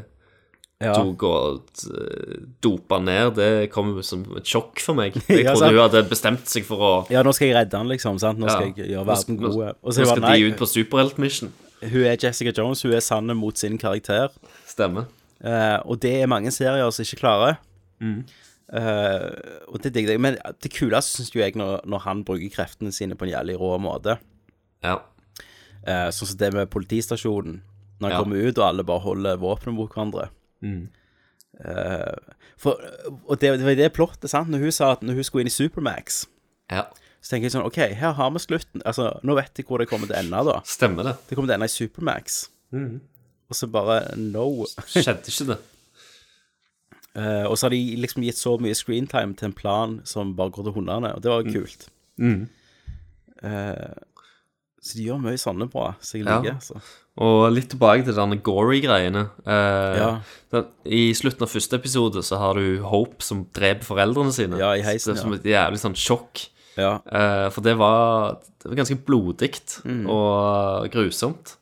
Ja. 0.80 0.92
tok 0.94 1.22
og 1.26 1.70
uh, 1.90 2.34
dopa 2.62 3.00
ned, 3.02 3.34
det 3.38 3.70
kom 3.74 3.96
jo 3.96 4.02
som 4.06 4.20
et 4.38 4.46
sjokk 4.46 4.78
for 4.82 4.94
meg. 4.98 5.16
Jeg 5.28 5.44
Ja, 5.44 5.54
trodde 5.56 5.72
hun 5.74 5.80
hadde 5.88 6.04
bestemt 6.10 6.46
seg 6.50 6.66
for 6.68 6.78
å 6.78 6.92
Ja, 7.10 7.22
nå 7.26 7.32
skal 7.34 7.48
jeg 7.50 7.56
redde 7.58 7.78
han, 7.80 7.88
liksom. 7.90 8.18
sant? 8.22 8.38
Nå 8.38 8.46
skal 8.50 8.68
Ja. 8.70 8.74
jeg 8.76 8.92
gjøre 8.94 9.06
verden 9.10 9.40
god. 9.42 9.48
nå-. 9.56 9.72
Og 9.82 9.90
nå 9.90 9.94
så 9.94 10.00
er 10.00 10.04
det 10.04 10.12
skal 10.14 10.22
bare, 10.22 10.36
de 10.38 10.52
ut 10.52 10.58
på 10.62 10.68
superheltmission. 10.70 11.50
Hun 11.82 12.04
er 12.08 12.16
Jessica 12.22 12.50
Jones, 12.56 12.82
hun 12.82 12.92
er 12.92 13.00
sann 13.04 13.30
mot 13.36 13.56
sin 13.58 13.78
karakter. 13.78 14.28
Stemmer. 14.66 15.06
Eh, 15.44 15.78
og 15.86 16.00
det 16.02 16.14
er 16.22 16.26
mange 16.30 16.50
serier 16.50 16.90
som 16.90 17.04
ikke 17.06 17.20
klarer. 17.20 17.58
Mm. 18.02 18.24
Eh, 18.74 19.62
og 19.68 19.78
det 19.82 19.92
digger 19.94 20.10
jeg. 20.16 20.20
Men 20.20 20.36
det 20.62 20.72
kuleste 20.74 21.22
syns 21.22 21.30
jeg 21.38 21.54
når, 21.56 21.80
når 21.86 21.98
han 22.04 22.24
bruker 22.26 22.50
kreftene 22.52 22.92
sine 22.92 23.14
på 23.14 23.24
en 23.28 23.30
jævlig 23.32 23.56
rå 23.60 23.76
måte. 23.80 24.18
Ja. 24.84 24.96
Eh, 25.86 26.08
sånn 26.12 26.32
som 26.32 26.38
det 26.40 26.52
med 26.56 26.70
politistasjonen. 26.74 27.60
Når 28.00 28.08
han 28.10 28.16
Ja. 28.16 28.22
kommer 28.22 28.42
ut, 28.48 28.58
og 28.58 28.66
alle 28.68 28.84
bare 28.84 29.00
holder 29.06 29.36
våpenet 29.42 29.74
mot 29.74 29.90
hverandre. 29.94 30.28
Mm. 30.62 30.88
Eh, 31.64 32.14
for, 32.58 32.78
og 33.26 33.38
det, 33.40 33.54
det 33.58 33.66
var 33.66 33.74
det 33.78 33.92
plottet, 33.94 34.30
sant? 34.30 34.50
Når 34.50 34.58
hun 34.66 34.72
sa 34.74 34.92
at 34.92 35.02
når 35.02 35.14
hun 35.18 35.24
skulle 35.26 35.42
inn 35.46 35.50
i 35.50 35.54
Supermax, 35.54 36.26
Ja. 36.70 36.84
Så 37.20 37.34
tenker 37.34 37.48
jeg 37.48 37.54
sånn 37.56 37.66
OK, 37.66 37.78
her 37.98 38.12
har 38.18 38.30
vi 38.34 38.38
slutten. 38.42 38.82
Altså, 38.86 39.08
nå 39.26 39.34
vet 39.38 39.58
jeg 39.58 39.66
hvor 39.68 39.78
det 39.82 39.88
kommer 39.90 40.06
til 40.10 40.16
å 40.16 40.20
ende, 40.22 40.42
da. 40.48 40.60
Stemmer 40.68 41.04
det. 41.10 41.16
Det 41.28 41.36
kommer 41.36 41.50
til 41.50 41.56
å 41.56 41.58
ende 41.58 41.68
i 41.70 41.74
Supermax. 41.74 42.38
Mm. 42.72 43.00
Og 43.48 43.56
så 43.58 43.68
bare 43.72 43.98
no. 44.20 44.46
Skjedde 44.92 45.32
ikke 45.32 45.48
det. 45.52 45.58
uh, 47.18 47.46
og 47.50 47.56
så 47.58 47.66
har 47.66 47.74
de 47.74 47.80
liksom 48.04 48.22
gitt 48.26 48.38
så 48.40 48.56
mye 48.62 48.76
screentime 48.78 49.34
til 49.38 49.50
en 49.50 49.56
plan 49.56 49.98
som 50.08 50.34
bare 50.38 50.54
går 50.54 50.68
til 50.68 50.76
hundene, 50.78 51.14
og 51.16 51.24
det 51.24 51.32
var 51.32 51.48
kult. 51.48 51.88
Mm. 52.20 52.46
Uh, 53.42 53.96
så 54.78 54.94
de 54.98 55.04
gjør 55.08 55.18
mye 55.20 55.38
sånne 55.40 55.66
bra, 55.72 55.90
så 56.00 56.16
jeg 56.20 56.26
Ja. 56.28 56.38
liker. 56.40 56.60
Så. 56.62 56.78
Og 57.18 57.48
litt 57.50 57.66
tilbake 57.72 58.04
til 58.06 58.14
denne 58.14 58.36
gory-greiene. 58.46 59.24
Eh, 59.42 59.96
Ja. 59.98 60.62
I 60.86 61.12
slutten 61.18 61.42
av 61.42 61.50
første 61.50 61.74
episode 61.74 62.22
så 62.22 62.38
har 62.38 62.54
du 62.54 62.78
Hope 62.86 63.20
som 63.26 63.44
dreper 63.52 63.82
foreldrene 63.84 64.30
sine. 64.32 64.56
Ja, 64.56 64.70
i 64.78 64.82
heisen, 64.86 65.14
Det 65.14 65.18
er 65.18 65.22
som 65.24 65.32
et 65.34 65.42
jævlig 65.42 65.80
sånn 65.82 65.96
sjokk. 65.98 66.46
Ja. 66.76 67.00
Eh, 67.06 67.48
for 67.50 67.60
det 67.64 67.76
var, 67.78 68.38
det 68.62 68.68
var 68.70 68.76
ganske 68.76 68.98
blodig 69.04 69.54
Mm. 69.84 70.06
og 70.10 70.88
grusomt. 70.92 71.56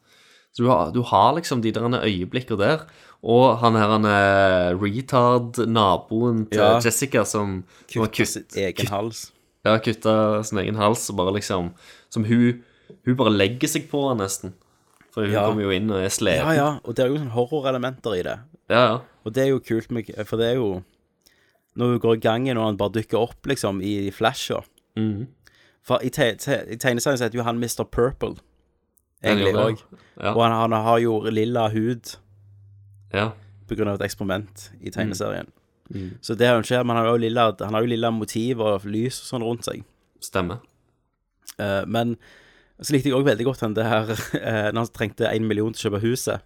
Så 0.53 0.62
du 0.65 0.69
har, 0.69 0.91
du 0.93 1.03
har 1.03 1.35
liksom 1.35 1.61
de 1.62 1.70
der 1.70 2.01
øyeblikkene 2.03 2.59
der. 2.59 2.87
Og 3.23 3.59
han 3.59 3.74
her 3.74 3.89
han 3.89 4.05
er 4.05 4.74
retard-naboen 4.77 6.47
til 6.51 6.61
Ja. 6.61 6.78
Jessica 6.81 7.24
som 7.24 7.65
Kutta 7.89 8.09
kutt- 8.12 8.27
sin 8.27 8.45
egen 8.57 8.87
hals. 8.87 9.33
Ja, 9.65 9.78
kutta 9.78 10.43
sin 10.45 10.59
egen 10.59 10.77
hals 10.77 11.09
og 11.11 11.16
bare 11.16 11.33
liksom 11.35 11.73
Som 12.11 12.24
hun 12.24 12.62
Hun 13.05 13.16
bare 13.16 13.31
legger 13.31 13.66
seg 13.69 13.89
på 13.91 14.09
han 14.09 14.19
nesten. 14.19 14.53
For 15.11 15.23
hun 15.24 15.33
Ja. 15.33 15.49
kommer 15.49 15.62
jo 15.62 15.70
inn 15.70 15.91
og 15.91 15.97
er 16.05 16.09
sliten. 16.09 16.45
Ja, 16.47 16.53
ja, 16.53 16.78
og 16.85 16.95
det 16.95 17.05
er 17.05 17.09
jo 17.09 17.16
sånn 17.19 17.31
horrorelementer 17.33 18.15
i 18.19 18.23
det. 18.23 18.39
Ja, 18.70 18.87
ja. 18.87 19.01
Og 19.24 19.33
det 19.33 19.43
er 19.43 19.49
jo 19.49 19.59
kult, 19.61 19.91
med, 19.91 20.07
for 20.27 20.37
det 20.37 20.53
er 20.53 20.55
jo 20.57 20.85
Når 21.77 21.87
hun 21.91 21.99
går 22.01 22.15
i 22.16 22.20
gangen 22.20 22.57
og 22.57 22.65
han 22.66 22.77
bare 22.77 22.91
dukker 22.91 23.19
opp, 23.19 23.43
liksom, 23.47 23.83
i 23.83 24.11
flasher 24.11 24.62
Mhm. 24.97 25.27
For 25.86 26.02
i, 26.02 26.09
te, 26.10 26.32
te, 26.35 26.56
i 26.73 26.77
tegneserien 26.82 27.18
så 27.20 27.24
heter 27.28 27.39
jo 27.39 27.44
han 27.47 27.60
Mr. 27.62 27.85
Purple, 27.86 28.35
egentlig 29.23 29.52
òg. 29.55 29.82
ja. 30.18 30.32
Og 30.32 30.40
han, 30.43 30.52
han 30.52 30.73
har 30.82 30.98
jo 30.98 31.20
lilla 31.31 31.68
hud 31.70 32.16
Ja. 33.14 33.28
på 33.68 33.77
grunn 33.78 33.89
av 33.93 34.01
et 34.01 34.06
eksperiment 34.09 34.70
i 34.81 34.90
tegneserien. 34.90 35.47
Mm. 35.94 36.16
Så 36.20 36.35
det 36.35 36.48
har 36.48 36.56
jo 36.59 36.64
ikke 36.66 36.81
men 36.82 36.97
han 36.97 37.05
har 37.06 37.12
jo 37.12 37.20
lilla, 37.23 37.44
han 37.60 37.74
har 37.74 37.82
jo 37.86 37.93
lilla 37.93 38.10
motiv 38.10 38.60
og 38.60 38.82
lys 38.90 39.20
og 39.23 39.28
sånn 39.31 39.44
rundt 39.47 39.64
seg. 39.68 39.85
Stemmer. 40.20 40.59
Uh, 41.60 41.85
men 41.86 42.16
så 42.82 42.93
likte 42.93 43.09
jeg 43.12 43.16
òg 43.16 43.24
veldig 43.28 43.47
godt 43.47 43.62
han 43.62 43.74
det 43.78 43.86
her 43.86 44.10
uh, 44.10 44.68
når 44.74 44.81
han 44.81 44.90
trengte 44.93 45.31
én 45.31 45.47
million 45.47 45.73
til 45.73 45.86
å 45.86 45.93
kjøpe 45.93 46.02
huset. 46.02 46.43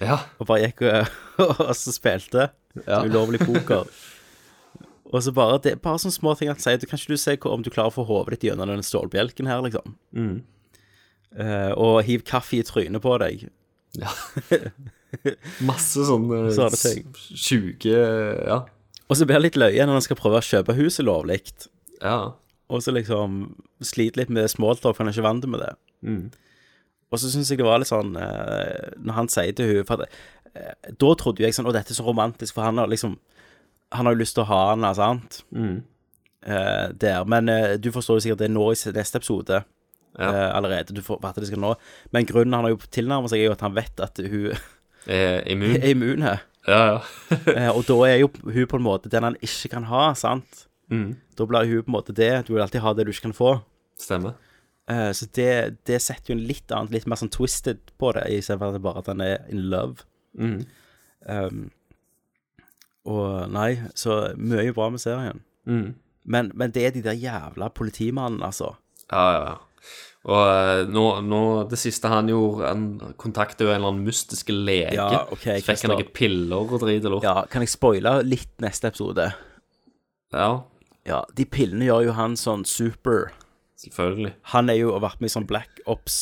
Ja. 0.00 0.16
Og 0.40 0.46
bare 0.48 0.64
gikk 0.64 0.80
og, 0.88 1.12
og 1.68 1.74
så 1.76 1.92
spilte 1.92 2.48
ulovlig 2.86 3.44
poker. 3.44 3.84
og 5.08 5.22
så 5.24 5.32
bare 5.32 5.58
det 5.64 5.72
er 5.72 5.82
bare 5.82 6.00
sånne 6.02 6.16
små 6.18 6.34
ting 6.36 6.50
han 6.50 6.60
sier. 6.60 6.78
Du, 6.80 6.86
kan 6.88 7.00
ikke 7.00 7.16
du 7.16 7.20
se 7.20 7.36
om 7.48 7.64
du 7.64 7.70
klarer 7.72 7.92
å 7.92 7.96
få 7.96 8.04
hodet 8.08 8.36
ditt 8.36 8.50
gjennom 8.50 8.68
den 8.68 8.84
stålbjelken 8.84 9.48
her, 9.48 9.62
liksom? 9.64 9.94
Mm. 10.12 10.34
Uh, 11.38 11.72
og 11.76 12.02
hiv 12.08 12.24
kaffe 12.28 12.58
i 12.58 12.64
trynet 12.66 13.04
på 13.04 13.14
deg. 13.22 13.46
Ja. 13.96 14.12
Masse 15.68 16.04
sånne 16.04 16.50
Sånne 16.52 16.90
sjuke 17.32 17.94
Ja. 17.96 18.58
Og 19.08 19.16
så 19.16 19.24
blir 19.24 19.38
det 19.38 19.46
litt 19.46 19.56
løye 19.56 19.86
når 19.88 19.96
han 19.96 20.04
skal 20.04 20.18
prøve 20.20 20.42
å 20.42 20.44
kjøpe 20.44 20.76
huset 20.76 21.06
lovlig. 21.08 21.40
Ja. 22.02 22.34
Og 22.68 22.84
så 22.84 22.92
liksom 22.92 23.38
sliter 23.80 24.20
litt 24.20 24.32
med 24.34 24.50
smalltalk, 24.52 24.92
for 24.92 25.00
han 25.00 25.08
er 25.08 25.16
ikke 25.16 25.24
vant 25.24 25.48
med 25.48 25.64
det. 25.64 25.70
Mm. 26.04 26.26
Og 27.08 27.22
så 27.22 27.30
syns 27.32 27.48
jeg 27.48 27.62
det 27.62 27.64
var 27.64 27.80
litt 27.80 27.88
sånn 27.88 28.12
uh, 28.20 28.92
Når 29.00 29.16
han 29.16 29.30
sier 29.32 29.54
til 29.56 29.80
henne 29.80 30.04
eh, 30.52 30.90
Da 30.92 31.08
trodde 31.18 31.42
jo 31.42 31.48
jeg 31.48 31.56
sånn 31.56 31.66
Å, 31.66 31.72
dette 31.74 31.90
er 31.90 31.98
så 31.98 32.04
romantisk, 32.06 32.52
for 32.54 32.68
han 32.68 32.78
har 32.78 32.90
liksom 32.92 33.16
Han 33.92 34.06
har 34.06 34.14
jo 34.14 34.20
lyst 34.20 34.34
til 34.36 34.44
å 34.44 34.50
ha 34.50 34.60
henne, 34.72 34.90
sant? 34.96 35.42
Mm. 35.54 35.78
Eh, 36.48 36.86
der. 37.00 37.24
Men 37.28 37.48
eh, 37.48 37.76
du 37.80 37.90
forstår 37.94 38.18
jo 38.18 38.24
sikkert 38.26 38.42
det 38.44 38.50
nå 38.52 38.66
i 38.72 38.76
neste 38.96 39.20
episode 39.20 39.62
Ja. 40.18 40.28
eh, 40.28 40.56
allerede. 40.56 40.94
Du 40.96 41.02
får, 41.02 41.20
vite 41.22 41.40
det 41.40 41.48
skal 41.50 41.62
nå. 41.62 41.74
Men 42.12 42.26
grunnen 42.28 42.54
han 42.56 42.64
har 42.68 42.74
jo 42.74 42.80
tilnærmet 42.90 43.30
seg, 43.32 43.40
er 43.42 43.50
jo 43.50 43.56
at 43.56 43.64
han 43.64 43.76
vet 43.76 44.00
at 44.04 44.20
hun 44.24 44.52
Er 45.08 45.40
immun. 45.48 45.76
er 45.82 45.88
immun 45.94 46.22
her. 46.26 46.42
Ja, 46.68 46.80
ja. 46.92 46.98
Eh, 47.56 47.70
og 47.72 47.84
da 47.88 47.96
er 48.10 48.18
jo 48.22 48.28
hun 48.44 48.66
på 48.68 48.76
en 48.80 48.84
måte 48.84 49.08
den 49.12 49.24
han 49.24 49.38
ikke 49.40 49.70
kan 49.76 49.86
ha, 49.88 50.10
sant? 50.18 50.66
Mm. 50.92 51.16
Da 51.36 51.46
blir 51.48 51.68
hun 51.68 51.82
på 51.86 51.90
en 51.92 51.96
måte 51.96 52.12
det. 52.16 52.32
Du 52.48 52.52
vil 52.54 52.62
alltid 52.64 52.84
ha 52.84 52.92
det 52.96 53.06
du 53.08 53.12
ikke 53.14 53.28
kan 53.30 53.36
få. 53.36 53.54
Stemmer. 54.00 54.36
Eh, 54.88 55.10
så 55.16 55.26
det, 55.36 55.50
det 55.88 55.98
setter 56.00 56.32
jo 56.32 56.36
en 56.38 56.46
litt 56.48 56.72
annet, 56.72 56.92
litt 56.96 57.08
mer 57.08 57.20
sånn 57.20 57.32
twisted 57.32 57.80
på 58.00 58.12
det, 58.16 58.24
istedenfor 58.38 58.80
bare 58.84 59.02
at 59.02 59.10
han 59.12 59.20
er 59.24 59.42
in 59.52 59.66
love. 59.72 60.04
Mm. 60.38 60.62
Um, 61.28 61.58
og 63.08 63.48
nei, 63.54 63.70
så 63.96 64.18
mye 64.36 64.74
bra 64.76 64.90
med 64.92 65.00
serien. 65.02 65.40
Mm. 65.68 65.94
Men, 66.28 66.50
men 66.60 66.74
det 66.74 66.84
er 66.84 66.92
de 66.92 67.02
der 67.06 67.16
jævla 67.16 67.70
politimannene, 67.72 68.44
altså. 68.50 68.74
Ja, 69.08 69.24
ja, 69.32 69.40
ja. 69.48 69.56
Og 70.28 70.42
eh, 70.50 70.82
nå, 70.92 71.04
nå, 71.24 71.38
det 71.70 71.78
siste 71.80 72.10
han 72.10 72.26
gjorde 72.28 72.66
Han 72.68 72.82
kontaktet 73.22 73.62
jo 73.64 73.70
en 73.70 73.78
eller 73.78 73.92
annen 73.94 74.04
mystiske 74.04 74.52
lege. 74.52 74.96
Ja, 74.98 75.22
ok, 75.32 75.44
så 75.62 75.70
fikk 75.70 75.84
han 75.86 75.92
noen 75.94 76.10
piller 76.12 76.58
og 76.74 76.74
drit 76.82 77.06
og 77.08 77.14
lort. 77.14 77.24
Ja, 77.28 77.44
kan 77.48 77.64
jeg 77.64 77.70
spoile 77.72 78.16
litt 78.26 78.50
neste 78.60 78.90
episode? 78.90 79.30
Ja, 80.34 80.50
Ja, 81.08 81.22
de 81.32 81.46
pillene 81.48 81.86
gjør 81.88 82.10
jo 82.10 82.16
han 82.18 82.34
sånn 82.36 82.66
super. 82.68 83.30
selvfølgelig. 83.80 84.34
Han 84.52 84.68
er 84.68 84.76
jo 84.82 84.90
og 84.96 85.00
vært 85.06 85.22
med 85.22 85.30
i 85.30 85.34
sånn 85.38 85.46
Black 85.48 85.80
Ops 85.88 86.18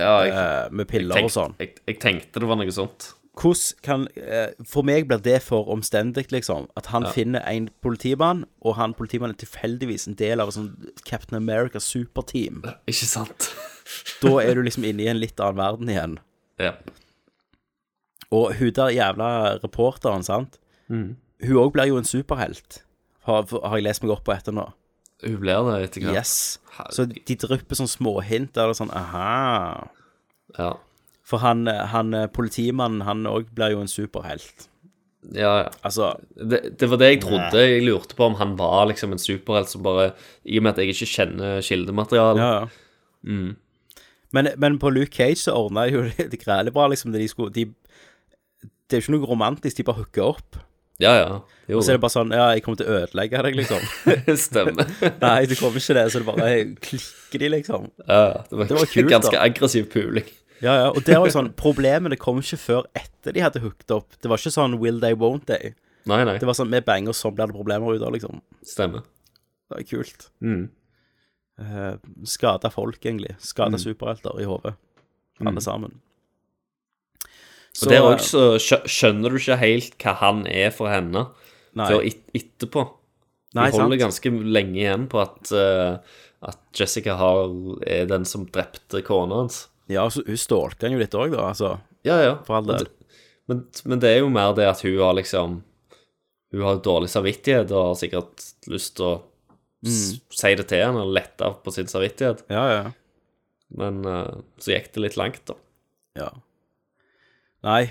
Ja, 0.00 0.24
jeg, 0.24 0.32
uh, 0.34 0.72
med 0.74 0.88
piller 0.90 1.20
jeg, 1.20 1.28
og 1.28 1.30
sånn. 1.36 1.54
jeg, 1.60 1.76
jeg 1.86 2.00
tenkte 2.02 2.40
det 2.42 2.48
var 2.48 2.58
noe 2.58 2.74
sånt. 2.74 3.12
Hvordan 3.38 3.82
kan 3.86 4.06
eh, 4.16 4.48
For 4.66 4.82
meg 4.82 5.06
blir 5.06 5.20
det 5.22 5.36
for 5.46 5.68
omstendig, 5.70 6.26
liksom. 6.34 6.66
At 6.76 6.86
han 6.90 7.04
Ja. 7.06 7.10
finner 7.14 7.40
en 7.46 7.68
politimann, 7.82 8.44
og 8.60 8.74
han 8.76 8.94
politimannen 8.94 9.36
er 9.36 9.44
tilfeldigvis 9.44 10.08
en 10.08 10.14
del 10.18 10.40
av 10.40 10.48
et 10.48 10.54
sånn 10.56 10.72
Captain 11.04 11.36
America 11.36 11.78
superteam. 11.78 12.62
Ikke 12.88 13.06
sant? 13.06 13.50
Da 14.22 14.34
er 14.42 14.54
du 14.58 14.62
liksom 14.62 14.84
inne 14.84 15.00
i 15.06 15.08
en 15.08 15.20
litt 15.20 15.38
annen 15.40 15.56
verden 15.56 15.88
igjen. 15.88 16.18
Ja. 16.60 16.74
Og 18.30 18.52
hun 18.58 18.72
der 18.76 18.90
jævla 18.92 19.28
reporteren, 19.62 20.24
sant. 20.26 20.58
Mm. 20.90 21.14
Hun 21.46 21.56
òg 21.62 21.72
blir 21.72 21.88
jo 21.88 21.96
en 22.00 22.04
superhelt, 22.08 22.82
har, 23.24 23.46
har 23.48 23.76
jeg 23.78 23.86
lest 23.86 24.02
meg 24.04 24.12
opp 24.12 24.24
på 24.26 24.34
etter 24.34 24.52
nå. 24.52 24.66
Hun 25.24 25.38
blir 25.40 25.64
det 25.70 25.78
etter 25.88 26.04
hvert. 26.04 26.18
Yes. 26.20 26.58
Så 26.94 27.06
de 27.08 27.34
drypper 27.40 27.78
sånn 27.78 27.88
småhint 27.90 28.52
der 28.54 28.68
det 28.68 28.76
er 28.76 28.80
sånn 28.82 28.92
aha. 28.94 29.88
Ja. 30.58 30.74
For 31.28 31.42
han, 31.44 31.66
han 31.68 32.14
eh, 32.16 32.26
politimannen, 32.32 33.04
han 33.04 33.26
òg 33.28 33.50
blir 33.56 33.74
jo 33.74 33.82
en 33.84 33.90
superhelt. 33.92 34.68
Ja, 35.34 35.50
ja. 35.64 35.70
Altså 35.84 36.12
Det, 36.38 36.78
det 36.80 36.88
var 36.88 37.00
det 37.02 37.08
jeg 37.10 37.22
trodde. 37.24 37.60
Jeg 37.60 37.82
lurte 37.84 38.16
på 38.16 38.28
om 38.30 38.36
han 38.38 38.54
var 38.56 38.86
liksom 38.88 39.12
en 39.12 39.20
superhelt 39.20 39.68
som 39.68 39.82
bare 39.84 40.12
I 40.46 40.60
og 40.60 40.64
med 40.64 40.72
at 40.72 40.78
jeg 40.80 40.94
ikke 40.94 41.10
kjenner 41.10 41.58
kildematerialet. 41.66 42.40
Ja, 42.40 42.52
ja. 42.62 43.26
Mm. 43.28 43.56
Men, 44.32 44.48
men 44.56 44.78
på 44.78 44.92
Luke 44.94 45.12
Cage 45.12 45.42
så 45.42 45.56
ordna 45.58 45.84
jo 45.90 46.06
det, 46.08 46.30
det 46.32 46.40
grælig 46.40 46.72
bra, 46.72 46.86
liksom. 46.88 47.12
Det, 47.12 47.20
de 47.20 47.28
skulle, 47.28 47.52
de, 47.52 47.66
det 48.88 48.96
er 48.96 49.02
jo 49.02 49.06
ikke 49.08 49.16
noe 49.18 49.30
romantisk, 49.34 49.76
de 49.80 49.86
bare 49.88 50.00
hooker 50.00 50.30
opp. 50.30 50.62
Ja, 50.98 51.12
ja. 51.14 51.26
Jo, 51.68 51.78
Og 51.78 51.84
så 51.84 51.92
er 51.92 51.98
det 51.98 52.02
bare 52.02 52.10
sånn 52.10 52.32
Ja, 52.34 52.48
jeg 52.56 52.64
kommer 52.64 52.80
til 52.80 52.88
å 52.90 52.96
ødelegge 53.04 53.42
deg, 53.46 53.58
liksom. 53.60 53.84
Stemmer. 54.48 54.88
Nei, 55.26 55.36
det 55.50 55.58
kommer 55.60 55.78
ikke 55.78 55.94
det. 55.98 56.06
Så 56.10 56.22
det 56.22 56.26
bare 56.26 56.48
klikker 56.88 57.44
de, 57.44 57.50
liksom. 57.58 57.86
Ja, 58.06 58.22
ja. 58.32 58.40
Det 58.48 58.58
var, 58.58 58.70
Det 58.70 58.78
var 58.80 58.90
kult, 58.94 59.12
ganske 59.12 59.36
da. 59.36 59.44
aggressiv 59.44 59.86
puling. 59.92 60.26
Ja, 60.62 60.72
ja. 60.74 60.86
Og 60.90 61.04
det 61.06 61.14
var 61.18 61.26
jo 61.28 61.34
sånn 61.34 61.52
Problemene 61.54 62.16
kom 62.18 62.40
ikke 62.42 62.58
før 62.58 62.86
etter 62.98 63.32
de 63.36 63.40
hadde 63.44 63.60
hooked 63.62 63.90
opp. 63.94 64.16
Det 64.20 64.28
var 64.30 64.40
ikke 64.40 64.50
sånn 64.54 64.78
will 64.80 64.98
they, 65.00 65.14
won't 65.14 65.46
they. 65.46 65.74
Nei, 66.08 66.24
nei. 66.24 66.38
Det 66.40 66.46
var 66.48 66.54
sånn 66.58 66.70
vi 66.72 66.80
banger, 66.80 67.12
så 67.14 67.30
blir 67.34 67.46
det 67.50 67.54
problemer 67.54 67.94
ut 67.94 68.02
av, 68.02 68.12
liksom. 68.14 68.40
Stemmer. 68.66 69.02
Det 69.70 69.82
er 69.82 69.86
kult. 69.90 70.28
Mm. 70.42 70.68
Uh, 71.60 71.96
skada 72.24 72.70
folk, 72.70 72.98
egentlig. 73.04 73.36
Skada 73.42 73.76
Mm. 73.76 73.82
superhelter 73.82 74.40
i 74.40 74.44
hodet. 74.48 74.74
Alle 75.40 75.50
Mm. 75.58 75.60
sammen. 75.60 76.00
Og 77.82 77.88
der 77.92 78.02
òg 78.02 78.18
så 78.24 78.58
skjønner 78.58 79.30
du 79.30 79.36
ikke 79.38 79.58
helt 79.60 79.98
hva 80.02 80.14
han 80.18 80.46
er 80.50 80.70
for 80.74 80.88
henne 80.90 81.26
Nei. 81.78 81.86
før 81.86 82.00
et, 82.06 82.22
etterpå. 82.34 82.82
De 83.52 83.60
Nei, 83.60 83.70
holder 83.70 83.98
sant. 83.98 84.00
ganske 84.22 84.32
lenge 84.52 84.80
igjen 84.82 85.06
på 85.08 85.20
at, 85.22 85.52
uh, 85.52 85.98
at 86.42 86.58
Jessica 86.74 87.14
har, 87.16 87.44
er 87.86 88.06
den 88.10 88.24
som 88.24 88.46
drepte 88.46 89.02
kona 89.06 89.42
hans. 89.44 89.68
Ja, 89.88 90.04
så 90.12 90.22
hun 90.26 90.38
stalker 90.38 90.88
han 90.88 90.96
jo 90.96 91.00
litt 91.00 91.16
òg, 91.16 91.32
da. 91.32 91.48
Altså, 91.50 91.78
Ja, 92.06 92.18
ja. 92.22 92.34
for 92.46 92.60
all 92.60 92.68
del. 92.68 92.88
Men, 93.48 93.64
men 93.88 94.02
det 94.02 94.12
er 94.12 94.20
jo 94.20 94.28
mer 94.32 94.52
det 94.56 94.68
at 94.68 94.82
hun 94.84 94.98
har 95.00 95.14
liksom 95.16 95.62
Hun 96.52 96.64
har 96.64 96.82
dårlig 96.84 97.10
samvittighet 97.12 97.72
og 97.72 97.90
har 97.90 97.96
sikkert 98.00 98.44
lyst 98.72 98.94
til 98.96 99.04
å 99.04 99.14
mm. 99.84 99.96
si 100.32 100.52
det 100.56 100.64
til 100.70 100.80
henne 100.80 101.02
og 101.04 101.12
lette 101.12 101.50
på 101.60 101.74
sin 101.74 101.90
samvittighet. 101.90 102.46
Ja, 102.48 102.62
ja. 102.72 102.84
Men 103.68 104.00
eh, 104.08 104.38
så 104.56 104.72
gikk 104.72 104.94
det 104.94 105.02
litt 105.04 105.18
langt, 105.20 105.42
da. 105.50 105.58
Ja. 106.16 106.30
Nei, 107.68 107.82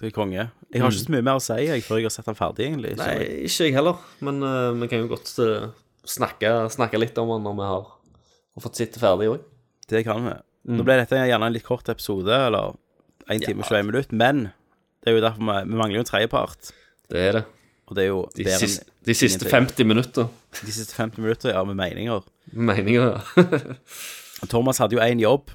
det 0.00 0.08
er 0.08 0.14
konge. 0.16 0.46
Jeg 0.72 0.80
har 0.80 0.88
ikke 0.88 1.02
så 1.02 1.12
mye 1.12 1.26
mer 1.26 1.36
å 1.36 1.44
si 1.44 1.58
jeg, 1.66 1.84
før 1.84 2.00
jeg 2.00 2.08
har 2.08 2.14
sett 2.14 2.30
den 2.30 2.38
ferdig, 2.38 2.70
egentlig. 2.70 2.94
Nei, 3.02 3.16
ikke 3.44 3.68
jeg 3.68 3.76
heller. 3.76 4.00
Men 4.24 4.40
uh, 4.40 4.72
vi 4.80 4.88
kan 4.88 5.04
jo 5.04 5.10
godt 5.12 5.34
eh, 5.44 5.68
snakke, 6.08 6.54
snakke 6.72 7.00
litt 7.02 7.18
om 7.20 7.34
den 7.34 7.44
når 7.44 7.58
vi 7.60 7.68
har, 7.74 7.92
har 8.56 8.64
fått 8.64 8.80
sitte 8.80 9.02
ferdig 9.02 9.28
òg. 9.34 9.44
Det 9.92 10.00
kan 10.08 10.24
vi. 10.24 10.38
Mm. 10.66 10.76
Nå 10.78 10.84
ble 10.86 10.96
dette 11.00 11.18
gjerne 11.26 11.46
en 11.48 11.52
litt 11.56 11.64
kort 11.66 11.88
episode, 11.90 12.30
eller 12.46 12.76
1 13.28 13.42
time 13.46 13.62
og 13.64 13.66
21 13.70 13.88
minutter, 13.88 14.14
men 14.18 14.44
det 15.02 15.10
er 15.10 15.16
jo 15.16 15.22
derfor 15.24 15.42
vi, 15.42 15.56
vi 15.72 15.78
mangler 15.80 15.98
jo 15.98 16.04
en 16.04 16.10
tredjepart. 16.10 16.70
Det 17.10 17.18
er 17.28 17.32
det. 17.40 17.44
Og 17.90 17.96
det 17.98 18.04
er 18.04 18.08
jo 18.12 18.20
De, 18.36 18.44
bedre 18.46 18.54
enn 18.54 18.62
siste, 18.62 18.84
de 19.04 19.14
siste 19.18 19.48
50 19.50 19.84
minutter. 19.90 20.28
De 20.62 20.72
siste 20.72 20.94
50 20.96 21.18
minutter, 21.24 21.50
ja, 21.56 21.64
med 21.66 21.74
meninger. 21.80 22.22
Meninger, 22.54 23.18
ja. 23.36 23.74
Thomas 24.52 24.78
hadde 24.82 24.96
jo 24.98 25.02
én 25.04 25.20
jobb, 25.22 25.50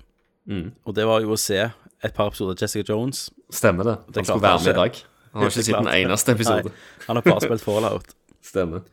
Mm. 0.47 0.69
og 0.87 0.93
det 0.95 1.03
var 1.03 1.19
jo 1.19 1.33
å 1.35 1.37
se 1.37 1.57
et 1.59 2.13
par 2.15 2.29
episoder 2.29 2.53
av 2.55 2.61
Jessica 2.61 2.93
Jones. 2.93 3.25
Stemmer 3.51 3.83
det. 3.83 3.95
Det 4.15 4.21
Han 4.21 4.25
skulle 4.29 4.43
være 4.45 4.59
med 4.63 4.69
i 4.69 4.77
dag. 4.77 4.99
Han 5.33 5.41
har 5.43 5.49
ikke 5.51 5.63
sett 5.65 5.75
en 5.75 5.89
eneste 5.91 6.31
episode. 6.37 6.63
Nei, 6.71 7.01
han 7.07 7.17
har 7.19 7.25
bare 7.25 7.41
spilt 7.43 7.65
Fallout. 7.65 8.13
Stemmer. 8.51 8.85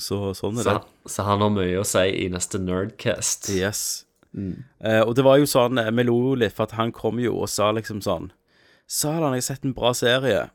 Så 0.00 0.30
sånn 0.38 0.56
er 0.56 0.64
Så, 0.64 0.72
det. 0.78 1.10
så 1.12 1.26
han 1.26 1.44
har 1.44 1.50
mye 1.52 1.82
å 1.82 1.84
si 1.84 2.06
i 2.24 2.30
neste 2.32 2.56
Nerdcast. 2.64 3.50
Yes. 3.52 3.82
Mm. 4.36 4.62
Eh, 4.84 5.00
og 5.02 5.16
det 5.18 5.24
var 5.26 5.40
jo 5.40 5.48
sånn, 5.50 5.80
vi 5.96 6.04
lo 6.06 6.34
litt, 6.38 6.54
for 6.56 6.68
at 6.68 6.76
han 6.78 6.92
kom 6.94 7.18
jo 7.22 7.34
og 7.42 7.50
sa 7.50 7.72
liksom 7.74 8.02
sånn 8.04 8.30
Satan, 8.90 9.34
jeg 9.36 9.42
har 9.42 9.46
sett 9.46 9.66
en 9.66 9.74
bra 9.74 9.92
serie. 9.94 10.48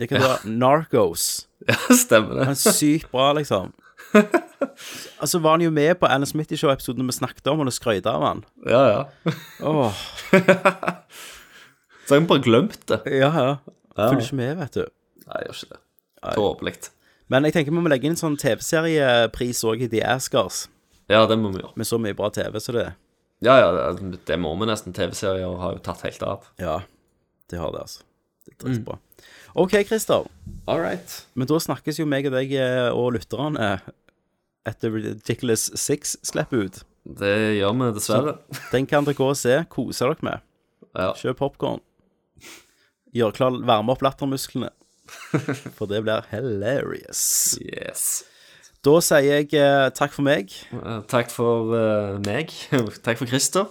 Det 0.00 0.08
kan 0.08 0.22
være 0.24 0.54
Narcos. 0.60 1.46
Ja, 1.64 1.78
stemmer 1.96 2.36
det. 2.36 2.44
Han 2.44 2.56
er 2.58 2.74
sykt 2.76 3.08
bra, 3.08 3.30
liksom. 3.36 3.70
Altså 5.22 5.38
var 5.40 5.54
han 5.56 5.62
jo 5.64 5.70
med 5.72 5.94
på 5.96 6.08
Alan 6.08 6.42
i 6.44 6.56
Show-episoden 6.60 7.06
vi 7.08 7.14
snakket 7.16 7.46
om, 7.48 7.62
og 7.62 7.68
det 7.68 7.72
skrøyte 7.76 8.10
av 8.10 8.24
han. 8.24 8.42
Ja, 8.68 8.82
ja. 8.90 9.32
Oh. 9.64 9.92
Så 12.04 12.18
jeg 12.18 12.26
bare 12.28 12.44
glemt 12.44 12.82
det. 12.88 13.00
ja, 13.06 13.30
ja. 13.32 13.56
Ja. 13.96 14.08
Følger 14.10 14.26
ikke 14.26 14.36
med, 14.36 14.56
vet 14.58 14.74
du. 14.74 14.84
Nei, 15.24 15.40
jeg 15.40 15.46
gjør 15.46 15.58
ikke 15.60 15.72
det. 15.72 15.80
Tåpelig. 16.34 16.74
Men 17.32 17.46
jeg 17.46 17.54
tenker 17.56 17.72
vi 17.72 17.80
må 17.84 17.92
legge 17.92 18.08
inn 18.08 18.16
en 18.16 18.20
sånn 18.20 18.36
TV-seriepris 18.40 19.62
òg 19.68 19.86
i 19.86 19.88
The 19.92 20.02
Askers. 20.16 20.66
Ja, 21.08 21.24
det 21.30 21.38
må 21.40 21.52
vi 21.54 21.62
gjøre. 21.62 21.72
Med 21.80 21.88
så 21.88 22.00
mye 22.00 22.16
bra 22.16 22.30
TV 22.34 22.58
som 22.60 22.76
det 22.76 22.88
er. 22.90 22.94
Ja, 23.42 23.56
ja, 23.60 23.92
det, 23.94 24.36
må 24.40 24.54
vi 24.60 24.68
nesten. 24.70 24.94
TV-serier 24.96 25.58
har 25.60 25.76
jo 25.76 25.82
tatt 25.84 26.04
helt 26.06 26.22
av. 26.24 26.46
Ja, 26.60 26.78
det 27.50 27.60
har 27.60 27.74
det, 27.74 27.82
altså. 27.84 28.06
Det 28.44 28.54
er 28.54 28.60
dritbra. 28.62 28.98
OK, 29.54 29.76
Christer. 29.88 30.26
All 30.66 30.80
right. 30.80 31.18
Men 31.34 31.48
da 31.50 31.58
snakkes 31.60 32.00
jo 32.00 32.06
meg 32.08 32.28
og 32.28 32.34
deg 32.36 32.54
eh, 32.58 32.88
og 32.92 33.14
lytterne 33.16 33.76
etter 34.68 34.94
Ridiculous 34.94 35.68
Six 35.78 36.16
slipper 36.24 36.66
ut. 36.66 36.82
Det 37.04 37.34
gjør 37.58 37.76
vi 37.78 37.90
dessverre. 37.98 38.36
Den 38.72 38.88
kan 38.88 39.04
dere 39.04 39.18
gå 39.18 39.28
og 39.28 39.36
se. 39.38 39.58
Kose 39.72 40.08
dere 40.08 40.24
med. 40.24 40.44
Ja. 40.94 41.10
Kjøp 41.18 41.42
popkorn. 41.42 41.82
Gjør 43.14 43.34
klar, 43.36 43.58
varme 43.68 43.94
opp 43.94 44.02
lattermusklene. 44.02 44.72
For 45.76 45.86
det 45.90 46.00
blir 46.06 46.24
hilarious. 46.32 47.20
Yes. 47.60 48.24
Da 48.84 48.98
sier 49.00 49.24
jeg 49.24 49.54
eh, 49.56 49.86
takk 49.96 50.12
for 50.12 50.26
meg. 50.26 50.52
Eh, 50.76 50.98
Takk 51.08 51.30
for 51.32 51.72
eh, 51.72 52.18
meg. 52.26 52.52
Takk 53.06 53.16
for 53.22 53.30
Christer. 53.30 53.70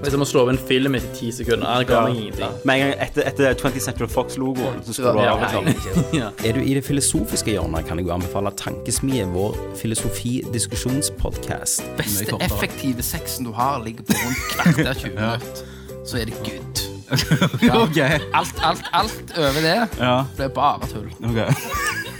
Hvis 0.00 0.12
jeg 0.12 0.18
må 0.20 0.24
slå 0.28 0.40
opp 0.44 0.50
en 0.52 0.58
film 0.68 0.94
etter 0.98 1.12
ti 1.16 1.28
sekunder, 1.34 1.66
det 1.80 1.86
ga 1.88 2.00
meg 2.06 2.14
ingenting. 2.20 2.52
Med 2.68 2.72
en 2.74 2.80
gang 2.84 2.92
etter, 3.06 3.22
etter 3.30 3.44
20 3.58 3.80
Central 3.80 4.08
Fox-logoen, 4.12 4.78
så 4.86 4.90
skal 4.96 5.10
du 5.16 5.18
ha 5.18 5.24
ja. 6.20 6.28
Er 6.44 6.52
du 6.52 6.60
i 6.62 6.74
det 6.76 6.84
filosofiske 6.86 7.50
hjørnet, 7.56 7.86
kan 7.88 7.96
jeg 7.98 8.06
jo 8.06 8.12
anbefale 8.14 8.50
Tankesmie, 8.60 9.24
vår 9.32 9.52
filosofi-diskusjonspodkast. 9.80 11.82
beste 11.98 12.32
effektive 12.44 13.02
sexen 13.02 13.44
du 13.48 13.52
har, 13.56 13.80
ligger 13.84 14.02
på 14.06 14.12
rundt 14.20 14.38
kvarter 14.54 14.94
20 14.94 15.14
minutter. 15.18 15.48
Så 16.06 16.16
er 16.20 16.24
det 16.30 16.36
good. 16.44 16.74
Ja. 17.62 17.86
Alt, 18.34 18.58
alt, 18.66 18.82
alt 18.92 19.32
over 19.38 19.60
det 19.62 19.88
Ja. 20.00 20.24
blir 20.36 20.48
bare 20.48 20.86
tull. 20.90 21.10